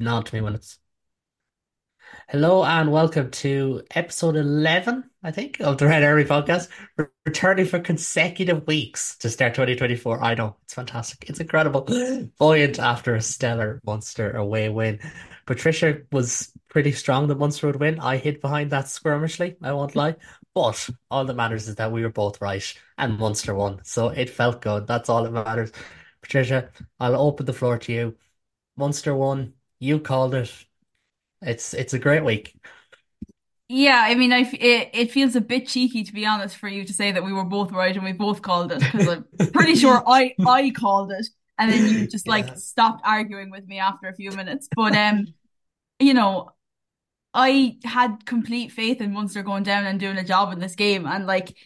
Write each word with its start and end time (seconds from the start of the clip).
nod 0.00 0.26
to 0.26 0.34
me 0.34 0.40
when 0.40 0.54
it's 0.54 0.78
Hello 2.28 2.64
and 2.64 2.90
welcome 2.90 3.30
to 3.30 3.82
episode 3.94 4.34
11, 4.34 5.04
I 5.22 5.30
think, 5.30 5.60
of 5.60 5.78
the 5.78 5.86
Red 5.86 6.02
Army 6.02 6.24
podcast. 6.24 6.68
Returning 7.26 7.66
for 7.66 7.78
consecutive 7.80 8.66
weeks 8.66 9.16
to 9.18 9.28
start 9.28 9.54
2024. 9.54 10.22
I 10.22 10.34
know, 10.34 10.56
it's 10.64 10.74
fantastic. 10.74 11.28
It's 11.28 11.40
incredible. 11.40 11.82
Buoyant 12.38 12.78
after 12.78 13.14
a 13.14 13.20
stellar 13.20 13.80
Munster 13.84 14.32
away 14.32 14.68
win. 14.70 14.98
Patricia 15.46 15.98
was 16.10 16.50
pretty 16.68 16.92
strong 16.92 17.28
that 17.28 17.38
Munster 17.38 17.66
would 17.66 17.76
win. 17.76 18.00
I 18.00 18.16
hid 18.16 18.40
behind 18.40 18.70
that 18.70 18.88
skirmishly, 18.88 19.56
I 19.62 19.72
won't 19.72 19.96
lie. 19.96 20.16
But 20.54 20.88
all 21.10 21.24
that 21.24 21.34
matters 21.36 21.68
is 21.68 21.76
that 21.76 21.92
we 21.92 22.02
were 22.02 22.10
both 22.10 22.40
right 22.40 22.74
and 22.96 23.18
Munster 23.18 23.54
won. 23.54 23.80
So 23.84 24.08
it 24.08 24.30
felt 24.30 24.62
good. 24.62 24.86
That's 24.86 25.08
all 25.08 25.24
that 25.24 25.32
matters. 25.32 25.72
Patricia, 26.22 26.70
I'll 26.98 27.16
open 27.16 27.46
the 27.46 27.52
floor 27.52 27.78
to 27.78 27.92
you. 27.92 28.16
Munster 28.76 29.14
won. 29.14 29.54
You 29.80 29.98
called 30.00 30.34
it. 30.34 30.52
It's 31.42 31.74
it's 31.74 31.94
a 31.94 31.98
great 32.00 32.24
week. 32.24 32.56
Yeah, 33.68 34.02
I 34.04 34.14
mean, 34.16 34.32
I 34.32 34.40
f 34.40 34.52
it 34.54 34.90
it 34.92 35.10
feels 35.12 35.36
a 35.36 35.40
bit 35.40 35.68
cheeky 35.68 36.02
to 36.04 36.12
be 36.12 36.26
honest 36.26 36.56
for 36.56 36.68
you 36.68 36.84
to 36.84 36.92
say 36.92 37.12
that 37.12 37.24
we 37.24 37.32
were 37.32 37.44
both 37.44 37.70
right 37.72 37.94
and 37.94 38.04
we 38.04 38.12
both 38.12 38.42
called 38.42 38.72
it 38.72 38.84
because 38.84 39.06
I'm 39.06 39.26
pretty 39.52 39.76
sure 39.76 40.02
I 40.06 40.34
I 40.44 40.70
called 40.70 41.12
it 41.12 41.26
and 41.56 41.70
then 41.70 41.84
you 41.84 42.04
just 42.10 42.26
like 42.26 42.48
Yeah. 42.48 42.56
stopped 42.56 43.02
arguing 43.04 43.50
with 43.50 43.66
me 43.68 43.78
after 43.78 44.08
a 44.08 44.14
few 44.14 44.32
minutes. 44.32 44.68
But 44.74 44.94
um, 44.96 45.34
you 46.00 46.14
know, 46.14 46.50
I 47.34 47.78
had 47.84 48.26
complete 48.26 48.72
faith 48.72 49.00
in 49.02 49.12
Munster 49.12 49.42
going 49.42 49.64
down 49.64 49.86
and 49.86 50.00
doing 50.00 50.18
a 50.18 50.24
job 50.24 50.52
in 50.52 50.60
this 50.60 50.76
game 50.76 51.06
and 51.06 51.26
like 51.26 51.56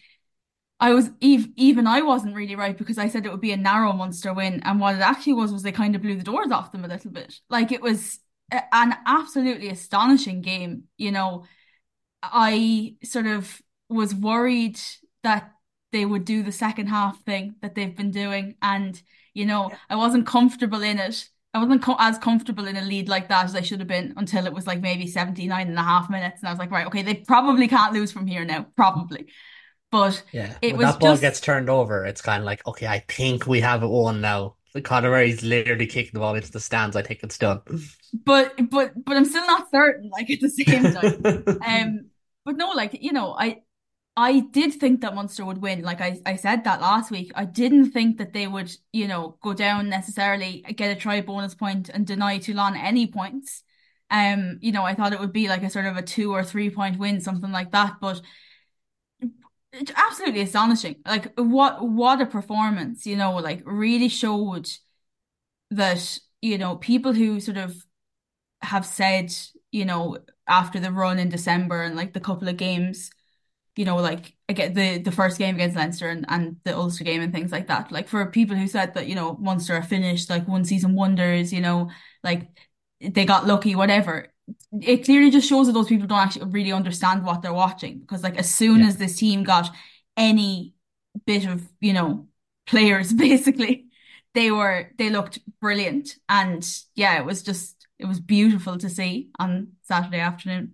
I 0.79 0.93
was 0.93 1.09
even 1.21 1.53
even 1.55 1.87
I 1.87 2.01
wasn't 2.01 2.35
really 2.35 2.55
right 2.55 2.77
because 2.77 2.97
I 2.97 3.07
said 3.07 3.25
it 3.25 3.31
would 3.31 3.41
be 3.41 3.53
a 3.53 3.57
narrow 3.57 3.93
Munster 3.93 4.33
win 4.33 4.61
and 4.63 4.79
what 4.79 4.95
it 4.95 5.01
actually 5.01 5.33
was 5.33 5.51
was 5.51 5.63
they 5.63 5.71
kind 5.71 5.95
of 5.95 6.01
blew 6.01 6.15
the 6.17 6.23
doors 6.23 6.51
off 6.51 6.71
them 6.71 6.83
a 6.83 6.87
little 6.89 7.11
bit. 7.11 7.39
Like 7.49 7.71
it 7.71 7.81
was 7.81 8.19
an 8.51 8.95
absolutely 9.05 9.69
astonishing 9.69 10.41
game, 10.41 10.83
you 10.97 11.11
know. 11.11 11.45
I 12.23 12.95
sort 13.03 13.27
of 13.27 13.61
was 13.89 14.13
worried 14.13 14.79
that 15.23 15.51
they 15.91 16.05
would 16.05 16.25
do 16.25 16.43
the 16.43 16.51
second 16.51 16.87
half 16.87 17.23
thing 17.23 17.55
that 17.61 17.75
they've 17.75 17.95
been 17.95 18.11
doing. 18.11 18.55
And, 18.61 19.01
you 19.33 19.45
know, 19.45 19.71
I 19.89 19.95
wasn't 19.95 20.27
comfortable 20.27 20.81
in 20.81 20.99
it. 20.99 21.29
I 21.53 21.59
wasn't 21.59 21.83
co 21.83 21.95
as 21.99 22.17
comfortable 22.17 22.67
in 22.67 22.75
a 22.75 22.81
lead 22.81 23.07
like 23.07 23.29
that 23.29 23.45
as 23.45 23.55
I 23.55 23.61
should 23.61 23.79
have 23.79 23.87
been 23.87 24.13
until 24.17 24.45
it 24.45 24.53
was 24.53 24.67
like 24.67 24.81
maybe 24.81 25.07
79 25.07 25.67
and 25.69 25.79
a 25.79 25.83
half 25.83 26.09
minutes. 26.09 26.41
And 26.41 26.49
I 26.49 26.51
was 26.51 26.59
like, 26.59 26.71
right, 26.71 26.87
okay, 26.87 27.01
they 27.01 27.15
probably 27.15 27.67
can't 27.67 27.93
lose 27.93 28.11
from 28.11 28.27
here 28.27 28.43
now, 28.43 28.65
probably. 28.75 29.27
But 29.95 30.23
Yeah. 30.31 30.57
it 30.61 30.75
When 30.75 30.77
was 30.77 30.95
that 30.95 30.99
ball 30.99 31.17
just 31.17 31.21
gets 31.21 31.39
turned 31.39 31.69
over, 31.69 32.05
it's 32.05 32.21
kind 32.21 32.41
of 32.41 32.45
like, 32.45 32.65
okay, 32.67 32.87
I 32.87 32.99
think 33.07 33.47
we 33.47 33.61
have 33.61 33.83
it 33.83 33.87
won 33.87 34.21
now. 34.21 34.55
The 34.73 34.81
Conor 34.81 35.09
Murray's 35.09 35.43
literally 35.43 35.87
kicking 35.87 36.11
the 36.13 36.19
ball 36.19 36.35
into 36.35 36.51
the 36.51 36.59
stands. 36.59 36.95
I 36.95 37.01
think 37.01 37.21
it's 37.23 37.37
done. 37.37 37.61
but 38.25 38.53
but 38.69 38.93
but 39.05 39.17
I'm 39.17 39.25
still 39.25 39.45
not 39.45 39.69
certain, 39.71 40.09
like 40.09 40.29
at 40.29 40.39
the 40.41 40.49
same 40.49 40.89
time. 40.91 41.05
Um, 41.65 42.09
but 42.43 42.57
no, 42.57 42.69
like, 42.71 43.01
you 43.01 43.11
know, 43.13 43.35
I 43.37 43.61
I 44.17 44.41
did 44.41 44.73
think 44.75 45.01
that 45.01 45.15
Munster 45.15 45.45
would 45.45 45.61
win. 45.61 45.83
Like 45.83 46.01
I, 46.01 46.19
I 46.25 46.37
said 46.37 46.63
that 46.65 46.81
last 46.81 47.11
week. 47.11 47.31
I 47.35 47.45
didn't 47.45 47.91
think 47.91 48.17
that 48.19 48.33
they 48.33 48.47
would, 48.47 48.71
you 48.93 49.07
know, 49.07 49.37
go 49.43 49.53
down 49.53 49.89
necessarily, 49.89 50.61
get 50.75 50.95
a 50.95 50.99
try 50.99 51.21
bonus 51.21 51.55
point 51.55 51.89
and 51.89 52.07
deny 52.07 52.39
Toulon 52.39 52.75
any 52.77 53.07
points. 53.07 53.63
Um, 54.11 54.59
you 54.61 54.71
know, 54.71 54.83
I 54.83 54.95
thought 54.95 55.13
it 55.13 55.19
would 55.19 55.33
be 55.33 55.49
like 55.49 55.63
a 55.63 55.69
sort 55.69 55.85
of 55.85 55.97
a 55.97 56.01
two 56.03 56.33
or 56.33 56.43
three 56.43 56.69
point 56.71 56.99
win, 56.99 57.21
something 57.21 57.51
like 57.51 57.71
that. 57.71 57.95
But 58.01 58.21
absolutely 59.95 60.41
astonishing. 60.41 60.97
Like 61.05 61.33
what 61.37 61.87
what 61.87 62.21
a 62.21 62.25
performance, 62.25 63.05
you 63.05 63.15
know, 63.17 63.35
like 63.37 63.61
really 63.65 64.09
showed 64.09 64.67
that, 65.71 66.19
you 66.41 66.57
know, 66.57 66.75
people 66.75 67.13
who 67.13 67.39
sort 67.39 67.57
of 67.57 67.75
have 68.61 68.85
said, 68.85 69.33
you 69.71 69.85
know, 69.85 70.17
after 70.47 70.79
the 70.79 70.91
run 70.91 71.19
in 71.19 71.29
December 71.29 71.83
and 71.83 71.95
like 71.95 72.13
the 72.13 72.19
couple 72.19 72.47
of 72.47 72.57
games 72.57 73.11
you 73.75 73.85
know, 73.85 73.97
like 73.97 74.35
again 74.49 74.73
the 74.73 74.99
the 74.99 75.11
first 75.11 75.37
game 75.37 75.55
against 75.55 75.75
Leinster 75.77 76.09
and, 76.09 76.25
and 76.29 76.57
the 76.65 76.75
Ulster 76.75 77.03
game 77.03 77.21
and 77.21 77.33
things 77.33 77.51
like 77.51 77.67
that. 77.67 77.91
Like 77.91 78.07
for 78.07 78.25
people 78.31 78.55
who 78.55 78.67
said 78.67 78.93
that, 78.95 79.07
you 79.07 79.15
know, 79.15 79.37
Munster 79.37 79.75
are 79.75 79.83
finished, 79.83 80.29
like 80.29 80.47
one 80.47 80.65
season 80.65 80.95
wonders, 80.95 81.53
you 81.53 81.61
know, 81.61 81.91
like 82.23 82.49
they 83.01 83.25
got 83.25 83.47
lucky, 83.47 83.75
whatever. 83.75 84.33
It 84.81 85.05
clearly 85.05 85.31
just 85.31 85.47
shows 85.47 85.67
that 85.67 85.73
those 85.73 85.87
people 85.87 86.07
don't 86.07 86.19
actually 86.19 86.51
really 86.51 86.71
understand 86.71 87.25
what 87.25 87.41
they're 87.41 87.53
watching. 87.53 87.99
Because 87.99 88.23
like 88.23 88.37
as 88.37 88.53
soon 88.53 88.81
Yeah. 88.81 88.87
as 88.87 88.97
this 88.97 89.17
team 89.17 89.43
got 89.43 89.69
any 90.17 90.75
bit 91.25 91.45
of, 91.45 91.63
you 91.79 91.93
know, 91.93 92.27
players, 92.67 93.13
basically, 93.27 93.87
they 94.33 94.51
were 94.51 94.91
they 94.97 95.09
looked 95.09 95.39
brilliant. 95.61 96.15
And 96.29 96.67
yeah, 96.95 97.19
it 97.19 97.25
was 97.25 97.43
just 97.43 97.87
it 97.99 98.05
was 98.05 98.19
beautiful 98.19 98.77
to 98.77 98.89
see 98.89 99.29
on 99.39 99.73
Saturday 99.83 100.19
afternoon. 100.19 100.73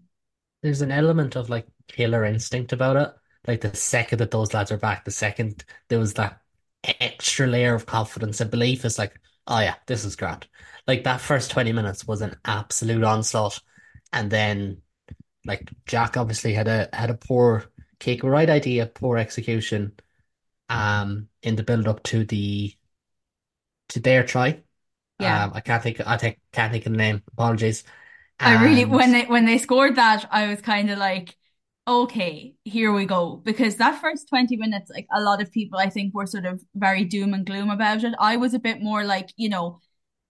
There's 0.64 0.82
an 0.82 0.92
element 0.92 1.36
of 1.36 1.50
like 1.50 1.68
killer 1.88 2.26
instinct 2.26 2.74
about 2.74 2.96
it. 2.98 3.14
Like 3.48 3.62
the 3.62 3.76
second 3.76 4.20
that 4.20 4.32
those 4.32 4.54
lads 4.54 4.72
are 4.72 4.78
back, 4.78 5.06
the 5.06 5.12
second 5.12 5.64
there 5.90 6.00
was 6.00 6.14
that 6.16 6.42
extra 6.84 7.48
layer 7.48 7.74
of 7.76 7.86
confidence 7.86 8.40
and 8.42 8.52
belief. 8.52 8.86
is 8.86 8.98
like, 9.00 9.20
oh 9.48 9.60
yeah, 9.60 9.76
this 9.88 10.06
is 10.06 10.16
grand. 10.16 10.48
Like 10.92 11.06
that 11.06 11.22
first 11.22 11.52
20 11.52 11.72
minutes 11.74 12.06
was 12.06 12.22
an 12.22 12.36
absolute 12.46 13.04
onslaught. 13.04 13.62
And 14.12 14.30
then 14.30 14.82
like 15.46 15.70
Jack 15.86 16.18
obviously 16.18 16.54
had 16.54 16.68
a 16.68 16.90
had 16.94 17.10
a 17.10 17.16
poor 17.16 17.66
kick, 18.00 18.24
right 18.24 18.50
idea, 18.50 18.88
poor 18.88 19.18
execution 19.18 19.94
um 20.70 21.30
in 21.44 21.56
the 21.56 21.64
build 21.64 21.88
up 21.88 22.04
to 22.04 22.26
the 22.26 22.76
to 23.90 24.00
their 24.00 24.24
try. 24.26 24.62
Yeah. 25.20 25.46
Um 25.46 25.52
I 25.54 25.62
can't 25.62 25.84
think 25.84 26.02
I 26.06 26.18
think 26.18 26.40
can't 26.52 26.72
think 26.72 26.86
of 26.86 26.92
the 26.94 26.98
name. 26.98 27.24
Apologies. 27.34 27.84
I 28.42 28.54
really 28.54 28.86
when 28.86 29.12
they 29.12 29.26
when 29.26 29.46
they 29.46 29.58
scored 29.58 29.96
that, 29.96 30.28
I 30.32 30.48
was 30.48 30.62
kind 30.62 30.90
of 30.90 30.98
like, 30.98 31.36
okay, 31.88 32.56
here 32.64 32.92
we 32.92 33.06
go. 33.06 33.36
Because 33.38 33.76
that 33.78 34.02
first 34.02 34.28
20 34.30 34.58
minutes, 34.58 34.90
like 34.90 35.08
a 35.14 35.22
lot 35.22 35.42
of 35.42 35.52
people 35.52 35.78
I 35.78 35.90
think 35.90 36.14
were 36.16 36.26
sort 36.26 36.46
of 36.46 36.64
very 36.76 37.06
doom 37.06 37.34
and 37.34 37.46
gloom 37.46 37.70
about 37.70 38.04
it. 38.04 38.16
I 38.20 38.38
was 38.38 38.54
a 38.54 38.60
bit 38.60 38.82
more 38.82 39.04
like, 39.04 39.30
you 39.38 39.50
know, 39.50 39.80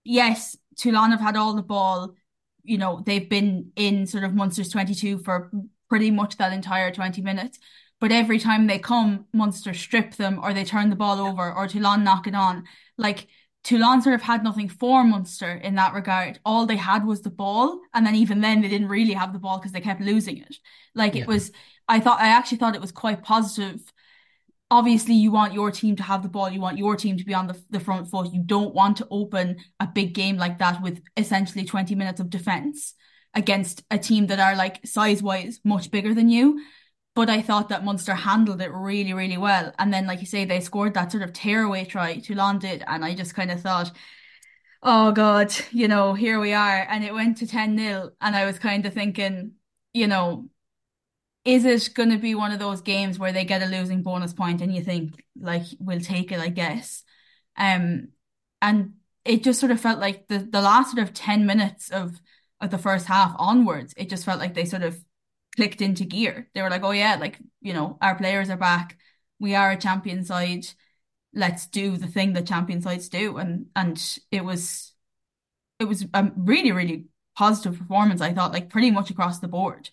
yes, 0.04 0.56
Toulon 0.76 1.10
have 1.10 1.20
had 1.20 1.36
all 1.36 1.54
the 1.54 1.62
ball, 1.62 2.14
you 2.62 2.78
know, 2.78 3.02
they've 3.04 3.28
been 3.28 3.72
in 3.76 4.06
sort 4.06 4.24
of 4.24 4.34
Munster's 4.34 4.68
22 4.68 5.18
for 5.18 5.50
pretty 5.88 6.10
much 6.10 6.36
that 6.38 6.52
entire 6.52 6.90
20 6.90 7.22
minutes. 7.22 7.58
But 8.00 8.12
every 8.12 8.38
time 8.38 8.66
they 8.66 8.78
come, 8.78 9.26
Munster 9.32 9.74
strip 9.74 10.14
them 10.16 10.40
or 10.42 10.52
they 10.52 10.64
turn 10.64 10.90
the 10.90 10.96
ball 10.96 11.20
over 11.20 11.52
or 11.52 11.68
Toulon 11.68 12.02
knock 12.02 12.26
it 12.26 12.34
on. 12.34 12.64
Like 12.98 13.28
Toulon 13.64 14.02
sort 14.02 14.16
of 14.16 14.22
had 14.22 14.42
nothing 14.42 14.68
for 14.68 15.04
Munster 15.04 15.52
in 15.52 15.76
that 15.76 15.94
regard. 15.94 16.40
All 16.44 16.66
they 16.66 16.76
had 16.76 17.06
was 17.06 17.22
the 17.22 17.30
ball, 17.30 17.80
and 17.94 18.04
then 18.04 18.16
even 18.16 18.40
then 18.40 18.60
they 18.60 18.68
didn't 18.68 18.88
really 18.88 19.12
have 19.12 19.32
the 19.32 19.38
ball 19.38 19.58
because 19.58 19.72
they 19.72 19.80
kept 19.80 20.00
losing 20.00 20.38
it. 20.38 20.56
Like 20.94 21.14
it 21.14 21.28
was, 21.28 21.52
I 21.86 22.00
thought, 22.00 22.20
I 22.20 22.28
actually 22.28 22.58
thought 22.58 22.74
it 22.74 22.80
was 22.80 22.90
quite 22.90 23.22
positive. 23.22 23.80
Obviously, 24.72 25.12
you 25.12 25.30
want 25.30 25.52
your 25.52 25.70
team 25.70 25.96
to 25.96 26.02
have 26.02 26.22
the 26.22 26.30
ball, 26.30 26.48
you 26.48 26.58
want 26.58 26.78
your 26.78 26.96
team 26.96 27.18
to 27.18 27.24
be 27.24 27.34
on 27.34 27.46
the, 27.46 27.62
the 27.68 27.78
front 27.78 28.08
foot. 28.08 28.32
You 28.32 28.42
don't 28.42 28.74
want 28.74 28.96
to 28.96 29.08
open 29.10 29.58
a 29.78 29.86
big 29.86 30.14
game 30.14 30.38
like 30.38 30.60
that 30.60 30.80
with 30.80 31.02
essentially 31.14 31.66
20 31.66 31.94
minutes 31.94 32.20
of 32.20 32.30
defense 32.30 32.94
against 33.34 33.84
a 33.90 33.98
team 33.98 34.28
that 34.28 34.40
are 34.40 34.56
like 34.56 34.80
size-wise 34.86 35.60
much 35.62 35.90
bigger 35.90 36.14
than 36.14 36.30
you. 36.30 36.64
But 37.14 37.28
I 37.28 37.42
thought 37.42 37.68
that 37.68 37.84
Munster 37.84 38.14
handled 38.14 38.62
it 38.62 38.72
really, 38.72 39.12
really 39.12 39.36
well. 39.36 39.74
And 39.78 39.92
then, 39.92 40.06
like 40.06 40.20
you 40.20 40.26
say, 40.26 40.46
they 40.46 40.60
scored 40.60 40.94
that 40.94 41.12
sort 41.12 41.22
of 41.22 41.34
tearaway 41.34 41.84
try, 41.84 42.16
Toulon 42.16 42.58
did, 42.58 42.82
and 42.86 43.04
I 43.04 43.14
just 43.14 43.34
kind 43.34 43.50
of 43.50 43.60
thought, 43.60 43.92
oh 44.82 45.12
God, 45.12 45.52
you 45.70 45.86
know, 45.86 46.14
here 46.14 46.40
we 46.40 46.54
are. 46.54 46.86
And 46.88 47.04
it 47.04 47.12
went 47.12 47.36
to 47.38 47.46
10 47.46 47.76
nil. 47.76 48.12
And 48.22 48.34
I 48.34 48.46
was 48.46 48.58
kind 48.58 48.86
of 48.86 48.94
thinking, 48.94 49.52
you 49.92 50.06
know, 50.06 50.48
is 51.44 51.64
it 51.64 51.94
going 51.94 52.10
to 52.10 52.18
be 52.18 52.34
one 52.34 52.52
of 52.52 52.58
those 52.58 52.80
games 52.82 53.18
where 53.18 53.32
they 53.32 53.44
get 53.44 53.62
a 53.62 53.66
losing 53.66 54.02
bonus 54.02 54.32
point 54.32 54.60
and 54.60 54.74
you 54.74 54.82
think, 54.82 55.24
like, 55.38 55.64
we'll 55.80 56.00
take 56.00 56.30
it, 56.30 56.38
I 56.38 56.48
guess. 56.48 57.02
Um, 57.56 58.08
and 58.60 58.94
it 59.24 59.42
just 59.42 59.58
sort 59.60 59.72
of 59.72 59.80
felt 59.80 59.98
like 59.98 60.28
the, 60.28 60.38
the 60.38 60.60
last 60.62 60.92
sort 60.92 61.02
of 61.02 61.14
10 61.14 61.46
minutes 61.46 61.90
of, 61.90 62.20
of 62.60 62.70
the 62.70 62.78
first 62.78 63.06
half 63.06 63.34
onwards, 63.38 63.92
it 63.96 64.08
just 64.08 64.24
felt 64.24 64.38
like 64.38 64.54
they 64.54 64.64
sort 64.64 64.82
of 64.82 65.02
clicked 65.56 65.80
into 65.80 66.04
gear. 66.04 66.48
They 66.54 66.62
were 66.62 66.70
like, 66.70 66.84
oh 66.84 66.92
yeah, 66.92 67.16
like, 67.16 67.38
you 67.60 67.72
know, 67.72 67.98
our 68.00 68.14
players 68.14 68.48
are 68.50 68.56
back. 68.56 68.98
We 69.38 69.54
are 69.54 69.72
a 69.72 69.76
champion 69.76 70.24
side. 70.24 70.66
Let's 71.34 71.66
do 71.66 71.96
the 71.96 72.06
thing 72.06 72.34
that 72.34 72.46
champion 72.46 72.82
sides 72.82 73.08
do. 73.08 73.38
And 73.38 73.66
and 73.74 74.00
it 74.30 74.44
was 74.44 74.92
it 75.78 75.84
was 75.86 76.06
a 76.14 76.30
really, 76.36 76.72
really 76.72 77.06
positive 77.36 77.78
performance, 77.78 78.20
I 78.20 78.32
thought, 78.32 78.52
like 78.52 78.70
pretty 78.70 78.90
much 78.90 79.10
across 79.10 79.40
the 79.40 79.48
board. 79.48 79.90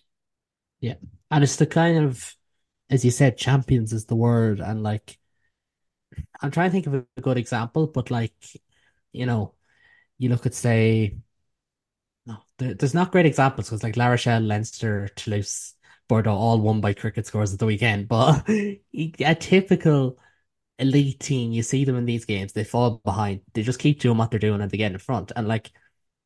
Yeah. 0.80 0.94
And 1.30 1.44
it's 1.44 1.56
the 1.56 1.66
kind 1.66 1.98
of, 2.04 2.34
as 2.90 3.04
you 3.04 3.10
said, 3.10 3.38
champions 3.38 3.92
is 3.92 4.06
the 4.06 4.16
word. 4.16 4.60
And 4.60 4.82
like, 4.82 5.18
I'm 6.40 6.50
trying 6.50 6.70
to 6.70 6.72
think 6.72 6.86
of 6.86 6.94
a 7.16 7.20
good 7.20 7.38
example, 7.38 7.86
but 7.86 8.10
like, 8.10 8.34
you 9.12 9.26
know, 9.26 9.54
you 10.18 10.28
look 10.30 10.46
at 10.46 10.54
say, 10.54 11.18
no, 12.26 12.38
there, 12.58 12.74
there's 12.74 12.94
not 12.94 13.12
great 13.12 13.26
examples 13.26 13.68
because 13.68 13.82
like 13.82 13.96
La 13.96 14.08
Rochelle, 14.08 14.40
Leinster, 14.42 15.08
Toulouse, 15.16 15.74
Bordeaux 16.08 16.34
all 16.34 16.60
won 16.60 16.80
by 16.80 16.92
cricket 16.92 17.26
scores 17.26 17.52
at 17.52 17.58
the 17.58 17.66
weekend. 17.66 18.08
But 18.08 18.48
a 18.48 19.34
typical 19.34 20.18
elite 20.78 21.20
team, 21.20 21.52
you 21.52 21.62
see 21.62 21.84
them 21.84 21.96
in 21.96 22.06
these 22.06 22.24
games, 22.24 22.52
they 22.52 22.64
fall 22.64 23.00
behind. 23.04 23.42
They 23.54 23.62
just 23.62 23.80
keep 23.80 24.00
doing 24.00 24.18
what 24.18 24.30
they're 24.30 24.40
doing 24.40 24.60
and 24.60 24.70
they 24.70 24.78
get 24.78 24.92
in 24.92 24.98
front. 24.98 25.32
And 25.36 25.48
like 25.48 25.70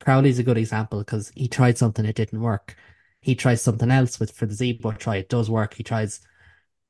Crowley's 0.01 0.39
a 0.39 0.43
good 0.43 0.57
example 0.57 0.99
because 0.99 1.31
he 1.35 1.47
tried 1.47 1.77
something, 1.77 2.05
it 2.05 2.15
didn't 2.15 2.41
work. 2.41 2.75
He 3.25 3.35
tries 3.35 3.61
something 3.61 3.91
else 3.91 4.19
with 4.19 4.31
for 4.31 4.45
the 4.47 4.55
Zebo 4.55 4.97
try, 4.97 5.17
it 5.17 5.29
does 5.29 5.49
work. 5.49 5.75
He 5.75 5.83
tries 5.83 6.21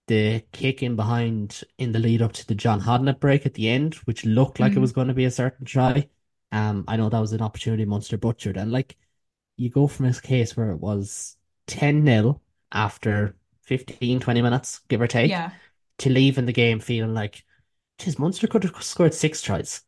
the 0.08 0.42
kick 0.52 0.84
in 0.84 0.96
behind 0.96 1.64
in 1.78 1.92
the 1.94 2.00
lead 2.00 2.22
up 2.22 2.34
to 2.34 2.48
the 2.48 2.56
John 2.56 2.82
Hodnett 2.82 3.20
break 3.20 3.46
at 3.46 3.56
the 3.56 3.70
end, 3.70 3.96
which 4.06 4.26
looked 4.26 4.60
like 4.60 4.76
it 4.76 4.80
was 4.82 4.92
Mm, 4.92 4.94
going 4.94 5.08
to 5.10 5.14
be 5.16 5.26
a 5.26 5.32
certain 5.32 5.66
try. 5.66 6.10
Um, 6.52 6.86
I 6.88 6.98
know 6.98 7.10
that 7.10 7.20
was 7.20 7.34
an 7.34 7.42
opportunity 7.42 7.86
Munster 7.86 8.18
butchered, 8.18 8.58
and 8.58 8.72
like 8.72 8.98
you 9.58 9.70
go 9.70 9.88
from 9.88 10.08
this 10.08 10.22
case 10.22 10.58
where 10.58 10.72
it 10.72 10.78
was 10.78 11.38
10 11.68 12.04
nil 12.04 12.42
after 12.72 13.36
15, 13.64 14.20
20 14.20 14.42
minutes, 14.42 14.82
give 14.90 15.02
or 15.02 15.08
take, 15.08 15.44
yeah. 15.44 15.52
to 16.00 16.10
leaving 16.12 16.46
the 16.46 16.54
game 16.54 16.80
feeling 16.80 17.14
like, 17.16 17.44
geez, 18.00 18.20
Munster 18.20 18.48
could 18.48 18.64
have 18.64 18.84
scored 18.84 19.14
six 19.14 19.42
tries, 19.42 19.84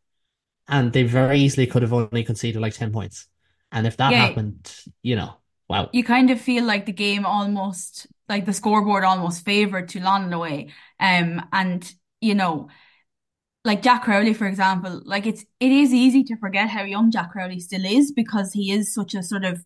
and 0.68 0.94
they 0.94 1.04
very 1.04 1.40
easily 1.40 1.68
could 1.68 1.82
have 1.82 1.94
only 1.94 2.24
conceded 2.24 2.62
like 2.62 2.74
10 2.74 2.92
points. 2.92 3.28
And 3.72 3.88
if 3.88 3.98
that 3.98 4.14
Yeah, 4.14 4.16
happened, 4.16 4.74
you 5.02 5.16
know, 5.16 5.38
wow. 5.68 5.90
you 5.92 6.04
kind 6.04 6.30
of 6.30 6.40
feel 6.40 6.64
like 6.64 6.86
the 6.86 6.92
game 6.92 7.26
almost 7.26 8.08
like 8.30 8.46
the 8.46 8.54
scoreboard 8.54 9.04
almost 9.04 9.46
favored 9.46 9.90
Toulon 9.90 10.26
in 10.26 10.34
a 10.34 10.40
way. 10.40 10.70
Um, 11.00 11.46
and 11.54 11.94
you 12.22 12.36
know, 12.36 12.70
like 13.64 13.82
Jack 13.82 14.04
Crowley, 14.04 14.34
for 14.34 14.48
example, 14.48 15.02
like 15.06 15.26
it's 15.26 15.46
it 15.60 15.72
is 15.72 15.94
easy 15.94 16.24
to 16.26 16.38
forget 16.38 16.70
how 16.70 16.84
young 16.84 17.12
Jack 17.12 17.32
Crowley 17.32 17.60
still 17.60 17.86
is 17.86 18.12
because 18.12 18.54
he 18.54 18.72
is 18.72 18.94
such 18.94 19.14
a 19.14 19.24
sort 19.24 19.46
of 19.46 19.64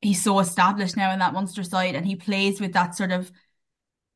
he's 0.00 0.22
so 0.22 0.38
established 0.38 0.96
now 0.96 1.12
in 1.12 1.18
that 1.18 1.32
Munster 1.32 1.64
side 1.64 1.94
and 1.94 2.06
he 2.06 2.14
plays 2.16 2.60
with 2.60 2.72
that 2.72 2.94
sort 2.94 3.10
of 3.10 3.32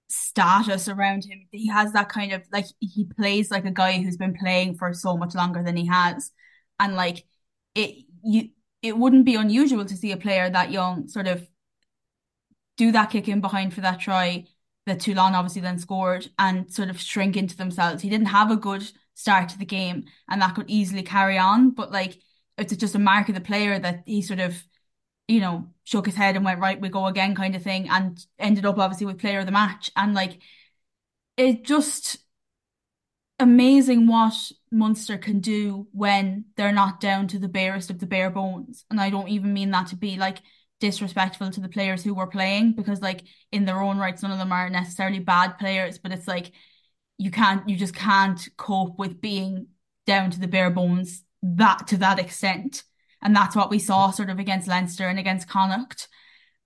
status 0.09 0.89
around 0.89 1.25
him. 1.25 1.47
He 1.51 1.69
has 1.69 1.93
that 1.93 2.09
kind 2.09 2.33
of 2.33 2.43
like 2.53 2.67
he 2.81 3.05
plays 3.05 3.51
like 3.51 3.65
a 3.65 3.71
guy 3.71 4.01
who's 4.01 4.17
been 4.17 4.35
playing 4.35 4.77
for 4.77 4.93
so 4.93 5.17
much 5.17 5.35
longer 5.35 5.63
than 5.63 5.77
he 5.77 5.87
has. 5.87 6.31
And 6.79 6.95
like 6.95 7.25
it 7.75 8.05
you 8.23 8.51
it 8.83 8.99
wouldn't 8.99 9.25
be 9.25 9.37
unusual 9.37 9.85
to 9.85 9.97
see 9.97 10.13
a 10.13 10.17
player 10.17 10.51
that 10.51 10.73
young 10.73 11.09
sort 11.09 11.29
of 11.29 11.47
do 12.77 12.93
that 12.93 13.11
kick 13.11 13.29
in 13.29 13.41
behind 13.41 13.73
for 13.73 13.81
that 13.81 14.01
try 14.01 14.47
that 14.87 15.01
Toulon 15.01 15.35
obviously 15.35 15.63
then 15.63 15.79
scored 15.79 16.29
and 16.39 16.73
sort 16.73 16.91
of 16.91 17.01
shrink 17.01 17.37
into 17.37 17.57
themselves. 17.57 18.03
He 18.03 18.11
didn't 18.11 18.27
have 18.27 18.51
a 18.51 18.57
good 18.57 18.91
start 19.15 19.49
to 19.51 19.59
the 19.59 19.65
game 19.65 20.05
and 20.29 20.43
that 20.43 20.55
could 20.55 20.69
easily 20.69 21.03
carry 21.03 21.39
on. 21.39 21.71
But 21.71 21.93
like 21.93 22.19
it's 22.59 22.77
just 22.77 22.95
a 22.95 22.99
mark 22.99 23.29
of 23.29 23.35
the 23.35 23.41
player 23.41 23.79
that 23.79 24.03
he 24.07 24.23
sort 24.23 24.41
of, 24.41 24.61
you 25.29 25.41
know, 25.41 25.69
shook 25.85 26.07
his 26.07 26.17
head 26.17 26.35
and 26.35 26.45
went, 26.45 26.61
right, 26.61 26.81
we 26.81 26.89
go 26.89 27.07
again 27.07 27.35
kind 27.35 27.55
of 27.55 27.63
thing 27.63 27.89
and 27.89 28.25
ended 28.39 28.67
up 28.67 28.79
obviously 28.79 29.07
with 29.07 29.21
player 29.21 29.39
of 29.39 29.47
the 29.47 29.53
match. 29.53 29.91
And 29.95 30.15
like 30.15 30.41
it 31.37 31.65
just 31.65 32.19
amazing 33.39 34.07
what 34.07 34.35
Munster 34.73 35.19
can 35.19 35.41
do 35.41 35.87
when 35.93 36.47
they're 36.57 36.73
not 36.73 37.01
down 37.01 37.29
to 37.29 37.39
the 37.39 37.49
barest 37.49 37.91
of 37.91 37.99
the 37.99 38.07
bare 38.07 38.31
bones. 38.31 38.85
And 38.91 39.01
I 39.01 39.11
don't 39.11 39.29
even 39.29 39.53
mean 39.53 39.71
that 39.73 39.89
to 39.89 39.97
be 39.97 40.17
like 40.17 40.39
disrespectful 40.81 41.51
to 41.51 41.61
the 41.61 41.69
players 41.69 42.03
who 42.03 42.15
were 42.15 42.27
playing 42.27 42.73
because 42.73 43.01
like 43.01 43.23
in 43.53 43.65
their 43.65 43.81
own 43.81 43.99
rights, 43.99 44.23
none 44.23 44.33
of 44.33 44.39
them 44.39 44.53
are 44.53 44.71
necessarily 44.71 45.19
bad 45.19 45.59
players, 45.59 45.99
but 45.99 46.13
it's 46.13 46.27
like 46.27 46.53
you 47.19 47.31
can't 47.31 47.69
you 47.69 47.77
just 47.77 47.95
can't 47.95 48.49
cope 48.57 48.99
with 48.99 49.21
being 49.21 49.69
down 50.07 50.31
to 50.31 50.41
the 50.41 50.49
bare 50.49 50.71
bones 50.71 51.23
that 51.43 51.87
to 51.89 51.99
that 51.99 52.19
extent. 52.19 52.83
And 53.21 53.37
that's 53.37 53.55
what 53.55 53.71
we 53.71 53.79
saw 53.79 54.11
sort 54.11 54.31
of 54.31 54.39
against 54.39 54.67
Leinster 54.67 55.07
and 55.07 55.19
against 55.19 55.49
Connacht. 55.49 56.09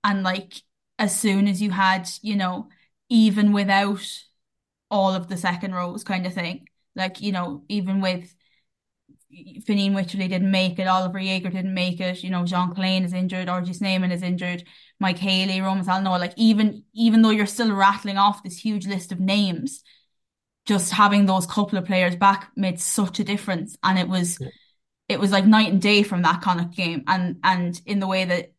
And 0.03 0.23
like 0.23 0.55
as 0.99 1.19
soon 1.19 1.49
as 1.49 1.61
you 1.61 1.71
had, 1.71 2.09
you 2.23 2.37
know, 2.37 2.69
even 3.09 3.53
without 3.53 4.07
all 4.91 5.15
of 5.15 5.29
the 5.29 5.37
second 5.37 5.75
rows 5.75 6.05
kind 6.05 6.27
of 6.27 6.35
thing. 6.35 6.69
Like, 6.97 7.21
you 7.23 7.33
know, 7.33 7.65
even 7.69 8.01
with 8.01 8.35
Fineen 9.33 9.93
Wycherley 9.93 10.29
didn't 10.29 10.51
make 10.51 10.79
it, 10.79 10.87
Oliver 10.87 11.21
Jager 11.21 11.51
didn't 11.51 11.75
make 11.75 12.01
it, 12.01 12.23
you 12.23 12.31
know, 12.31 12.45
Jean 12.45 12.75
Kleyn 12.75 13.05
is 13.05 13.13
injured, 13.13 13.49
RG 13.49 13.73
Snyman 13.73 14.13
is 14.13 14.23
injured, 14.23 14.65
Mike 15.01 15.19
Haley, 15.19 15.61
Roman 15.61 15.85
Salanoa, 15.85 16.19
like 16.19 16.33
even 16.37 16.85
even 16.95 17.23
though 17.23 17.31
you're 17.31 17.47
still 17.47 17.73
rattling 17.73 18.17
off 18.19 18.43
this 18.43 18.59
huge 18.59 18.87
list 18.87 19.13
of 19.13 19.21
names, 19.21 19.83
just 20.67 20.93
having 20.93 21.27
those 21.27 21.47
couple 21.47 21.79
of 21.79 21.87
players 21.87 22.17
back 22.17 22.51
made 22.57 22.81
such 22.81 23.21
a 23.21 23.25
difference. 23.25 23.77
And 23.83 23.99
it 23.99 24.09
was 24.09 24.39
Yeah. 24.41 24.49
it 25.09 25.21
was 25.21 25.33
like 25.33 25.47
night 25.47 25.73
and 25.73 25.83
day 25.83 26.03
from 26.05 26.23
that 26.23 26.43
Connacht 26.43 26.77
game. 26.77 27.05
And 27.07 27.39
and 27.45 27.81
in 27.87 28.01
the 28.01 28.09
way 28.09 28.25
that 28.27 28.53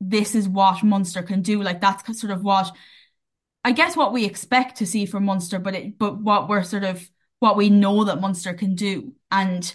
this 0.00 0.34
is 0.34 0.48
what 0.48 0.82
Munster 0.84 1.22
can 1.22 1.42
do, 1.42 1.62
like 1.62 1.80
that's 1.80 2.20
sort 2.20 2.32
of 2.32 2.42
what 2.44 2.72
I 3.64 3.72
guess 3.72 3.96
what 3.96 4.12
we 4.12 4.24
expect 4.24 4.78
to 4.78 4.86
see 4.86 5.06
from 5.06 5.24
Munster, 5.24 5.58
but 5.58 5.74
it 5.74 5.98
but 5.98 6.20
what 6.20 6.48
we're 6.48 6.64
sort 6.64 6.84
of 6.84 7.08
what 7.42 7.56
we 7.56 7.70
know 7.70 8.04
that 8.04 8.20
Munster 8.20 8.54
can 8.54 8.76
do. 8.76 9.14
And 9.32 9.74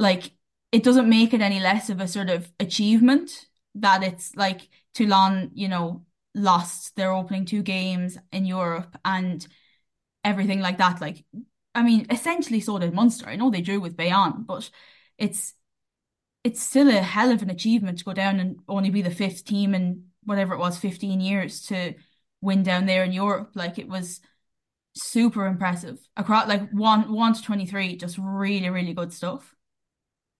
like 0.00 0.32
it 0.72 0.82
doesn't 0.82 1.08
make 1.08 1.32
it 1.32 1.40
any 1.40 1.60
less 1.60 1.88
of 1.88 2.00
a 2.00 2.08
sort 2.08 2.30
of 2.30 2.50
achievement 2.58 3.46
that 3.76 4.02
it's 4.02 4.34
like 4.34 4.68
Toulon, 4.92 5.52
you 5.54 5.68
know, 5.68 6.04
lost 6.34 6.96
their 6.96 7.12
opening 7.12 7.44
two 7.44 7.62
games 7.62 8.18
in 8.32 8.44
Europe 8.44 8.98
and 9.04 9.46
everything 10.24 10.58
like 10.58 10.78
that. 10.78 11.00
Like, 11.00 11.24
I 11.76 11.84
mean, 11.84 12.08
essentially 12.10 12.58
so 12.58 12.80
did 12.80 12.92
Munster. 12.92 13.28
I 13.28 13.36
know 13.36 13.50
they 13.50 13.60
drew 13.60 13.78
with 13.78 13.96
Bayonne, 13.96 14.42
but 14.42 14.68
it's 15.16 15.54
it's 16.42 16.60
still 16.60 16.88
a 16.88 16.94
hell 16.94 17.30
of 17.30 17.40
an 17.42 17.50
achievement 17.50 17.98
to 17.98 18.04
go 18.04 18.14
down 18.14 18.40
and 18.40 18.58
only 18.68 18.90
be 18.90 19.00
the 19.00 19.10
fifth 19.12 19.44
team 19.44 19.76
in 19.76 20.06
whatever 20.24 20.54
it 20.54 20.58
was, 20.58 20.76
15 20.76 21.20
years 21.20 21.62
to 21.66 21.94
win 22.40 22.64
down 22.64 22.86
there 22.86 23.04
in 23.04 23.12
Europe. 23.12 23.52
Like 23.54 23.78
it 23.78 23.88
was 23.88 24.20
super 24.94 25.46
impressive. 25.46 25.98
Across 26.16 26.48
like 26.48 26.70
one 26.72 27.12
one 27.12 27.34
to 27.34 27.42
23, 27.42 27.96
just 27.96 28.18
really, 28.18 28.70
really 28.70 28.94
good 28.94 29.12
stuff. 29.12 29.54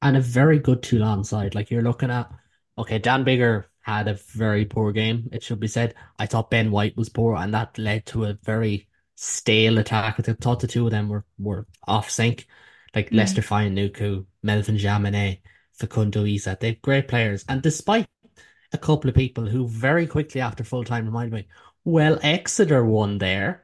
and 0.02 0.16
a 0.16 0.20
very 0.20 0.58
good 0.58 0.82
Toulon 0.82 1.24
side. 1.24 1.54
Like 1.54 1.70
you're 1.70 1.82
looking 1.82 2.10
at, 2.10 2.30
okay, 2.78 2.98
Dan 2.98 3.24
Biggar 3.24 3.64
had 3.80 4.08
a 4.08 4.14
very 4.14 4.64
poor 4.64 4.92
game, 4.92 5.28
it 5.32 5.42
should 5.42 5.60
be 5.60 5.68
said. 5.68 5.94
I 6.18 6.26
thought 6.26 6.50
Ben 6.50 6.70
White 6.70 6.96
was 6.96 7.08
poor, 7.08 7.36
and 7.36 7.52
that 7.54 7.78
led 7.78 8.06
to 8.06 8.24
a 8.24 8.34
very 8.34 8.88
stale 9.16 9.78
attack. 9.78 10.16
I 10.18 10.22
thought 10.34 10.60
the 10.60 10.66
two 10.66 10.86
of 10.86 10.90
them 10.90 11.08
were, 11.08 11.24
were 11.38 11.66
off 11.86 12.10
sync. 12.10 12.46
Like 12.94 13.12
Leicester 13.12 13.42
Mm. 13.42 13.42
Fainga'anuku, 13.42 14.26
Melvin 14.42 14.76
Jaminet, 14.76 15.40
Facundo 15.72 16.24
Isa. 16.24 16.56
They're 16.60 16.76
great 16.82 17.08
players. 17.08 17.44
And 17.48 17.60
despite 17.62 18.06
a 18.72 18.78
couple 18.78 19.08
of 19.10 19.16
people 19.16 19.46
who 19.46 19.68
very 19.68 20.06
quickly 20.06 20.40
after 20.40 20.64
full 20.64 20.84
time 20.84 21.06
reminded 21.06 21.34
me, 21.34 21.48
well, 21.84 22.18
Exeter 22.22 22.84
won 22.84 23.18
there. 23.18 23.63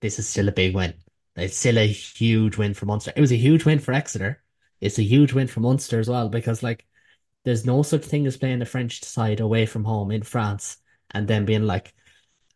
This 0.00 0.18
is 0.18 0.28
still 0.28 0.48
a 0.48 0.52
big 0.52 0.74
win. 0.74 0.94
It's 1.36 1.56
still 1.56 1.78
a 1.78 1.86
huge 1.86 2.56
win 2.56 2.74
for 2.74 2.86
Munster. 2.86 3.12
It 3.16 3.20
was 3.20 3.32
a 3.32 3.36
huge 3.36 3.64
win 3.64 3.78
for 3.78 3.92
Exeter. 3.92 4.42
It's 4.80 4.98
a 4.98 5.02
huge 5.02 5.32
win 5.32 5.46
for 5.48 5.60
Munster 5.60 5.98
as 6.00 6.08
well 6.08 6.28
because 6.28 6.62
like 6.62 6.86
there's 7.44 7.66
no 7.66 7.82
such 7.82 8.04
thing 8.04 8.26
as 8.26 8.36
playing 8.36 8.60
the 8.60 8.66
French 8.66 9.02
side 9.04 9.40
away 9.40 9.66
from 9.66 9.84
home 9.84 10.10
in 10.10 10.22
France 10.22 10.78
and 11.12 11.28
then 11.28 11.44
being 11.46 11.64
like, 11.64 11.94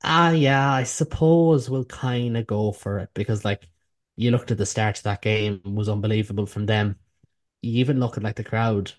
ah, 0.04 0.30
yeah, 0.32 0.72
I 0.72 0.84
suppose 0.84 1.70
we'll 1.70 1.84
kind 1.86 2.36
of 2.36 2.46
go 2.46 2.72
for 2.72 2.98
it 3.00 3.10
because 3.14 3.44
like 3.44 3.68
you 4.16 4.30
looked 4.30 4.50
at 4.50 4.58
the 4.58 4.66
start 4.66 4.98
of 4.98 5.04
that 5.04 5.22
game 5.22 5.62
was 5.64 5.88
unbelievable 5.88 6.46
from 6.46 6.66
them. 6.66 6.98
You 7.62 7.80
even 7.80 8.00
look 8.00 8.16
at 8.18 8.24
like 8.24 8.36
the 8.36 8.44
crowd 8.44 8.92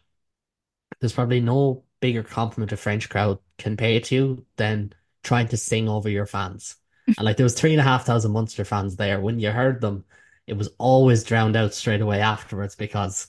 there's 1.00 1.14
probably 1.14 1.40
no 1.40 1.84
bigger 2.00 2.24
compliment 2.24 2.72
a 2.72 2.78
French 2.78 3.10
crowd 3.10 3.40
can 3.58 3.78
pay 3.78 4.00
to 4.00 4.16
you 4.16 4.46
than 4.58 4.94
trying 5.24 5.48
to 5.50 5.58
sing 5.58 5.88
over 5.90 6.10
your 6.10 6.26
fans. 6.26 6.76
And 7.18 7.26
like 7.26 7.38
there 7.38 7.44
was 7.46 7.54
three 7.56 7.72
and 7.72 7.80
a 7.82 7.84
half 7.84 8.06
thousand 8.06 8.32
Munster 8.32 8.66
fans 8.66 8.96
there. 8.96 9.20
When 9.22 9.40
you 9.40 9.52
heard 9.52 9.82
them, 9.82 10.06
it 10.48 10.54
was 10.54 10.70
always 10.78 11.24
drowned 11.24 11.56
out 11.56 11.74
straight 11.74 12.02
away 12.02 12.22
afterwards 12.22 12.76
because 12.76 13.28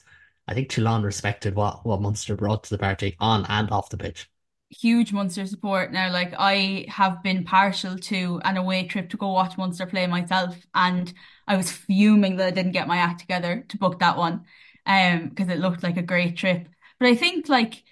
I 0.49 0.55
think 0.55 0.69
Toulon 0.69 1.03
respected 1.03 1.55
what 1.55 1.85
what 1.87 2.01
Munster 2.03 2.37
brought 2.37 2.65
to 2.65 2.71
the 2.71 2.79
party 2.79 3.17
on 3.21 3.45
and 3.47 3.71
off 3.71 3.91
the 3.91 3.99
pitch. 3.99 4.31
Huge 4.71 5.13
Munster 5.13 5.47
support. 5.47 5.93
Now, 5.93 6.11
like 6.11 6.35
I 6.37 6.87
have 6.89 7.23
been 7.23 7.45
partial 7.45 7.97
to 7.99 8.41
an 8.45 8.57
away 8.57 8.87
trip 8.87 9.09
to 9.11 9.17
go 9.17 9.31
watch 9.31 9.57
Munster 9.57 9.87
play 9.87 10.07
myself, 10.07 10.57
and 10.75 11.13
I 11.47 11.57
was 11.57 11.71
fuming 11.71 12.37
that 12.37 12.47
I 12.47 12.51
didn't 12.51 12.73
get 12.73 12.89
my 12.89 12.97
act 12.97 13.21
together 13.21 13.65
to 13.69 13.79
book 13.79 14.01
that 14.01 14.17
one, 14.17 14.45
um, 14.87 15.29
because 15.29 15.49
it 15.49 15.61
looked 15.61 15.83
like 15.83 15.97
a 15.97 16.03
great 16.03 16.37
trip. 16.37 16.69
But 16.99 17.09
I 17.09 17.15
think 17.15 17.49
like 17.49 17.85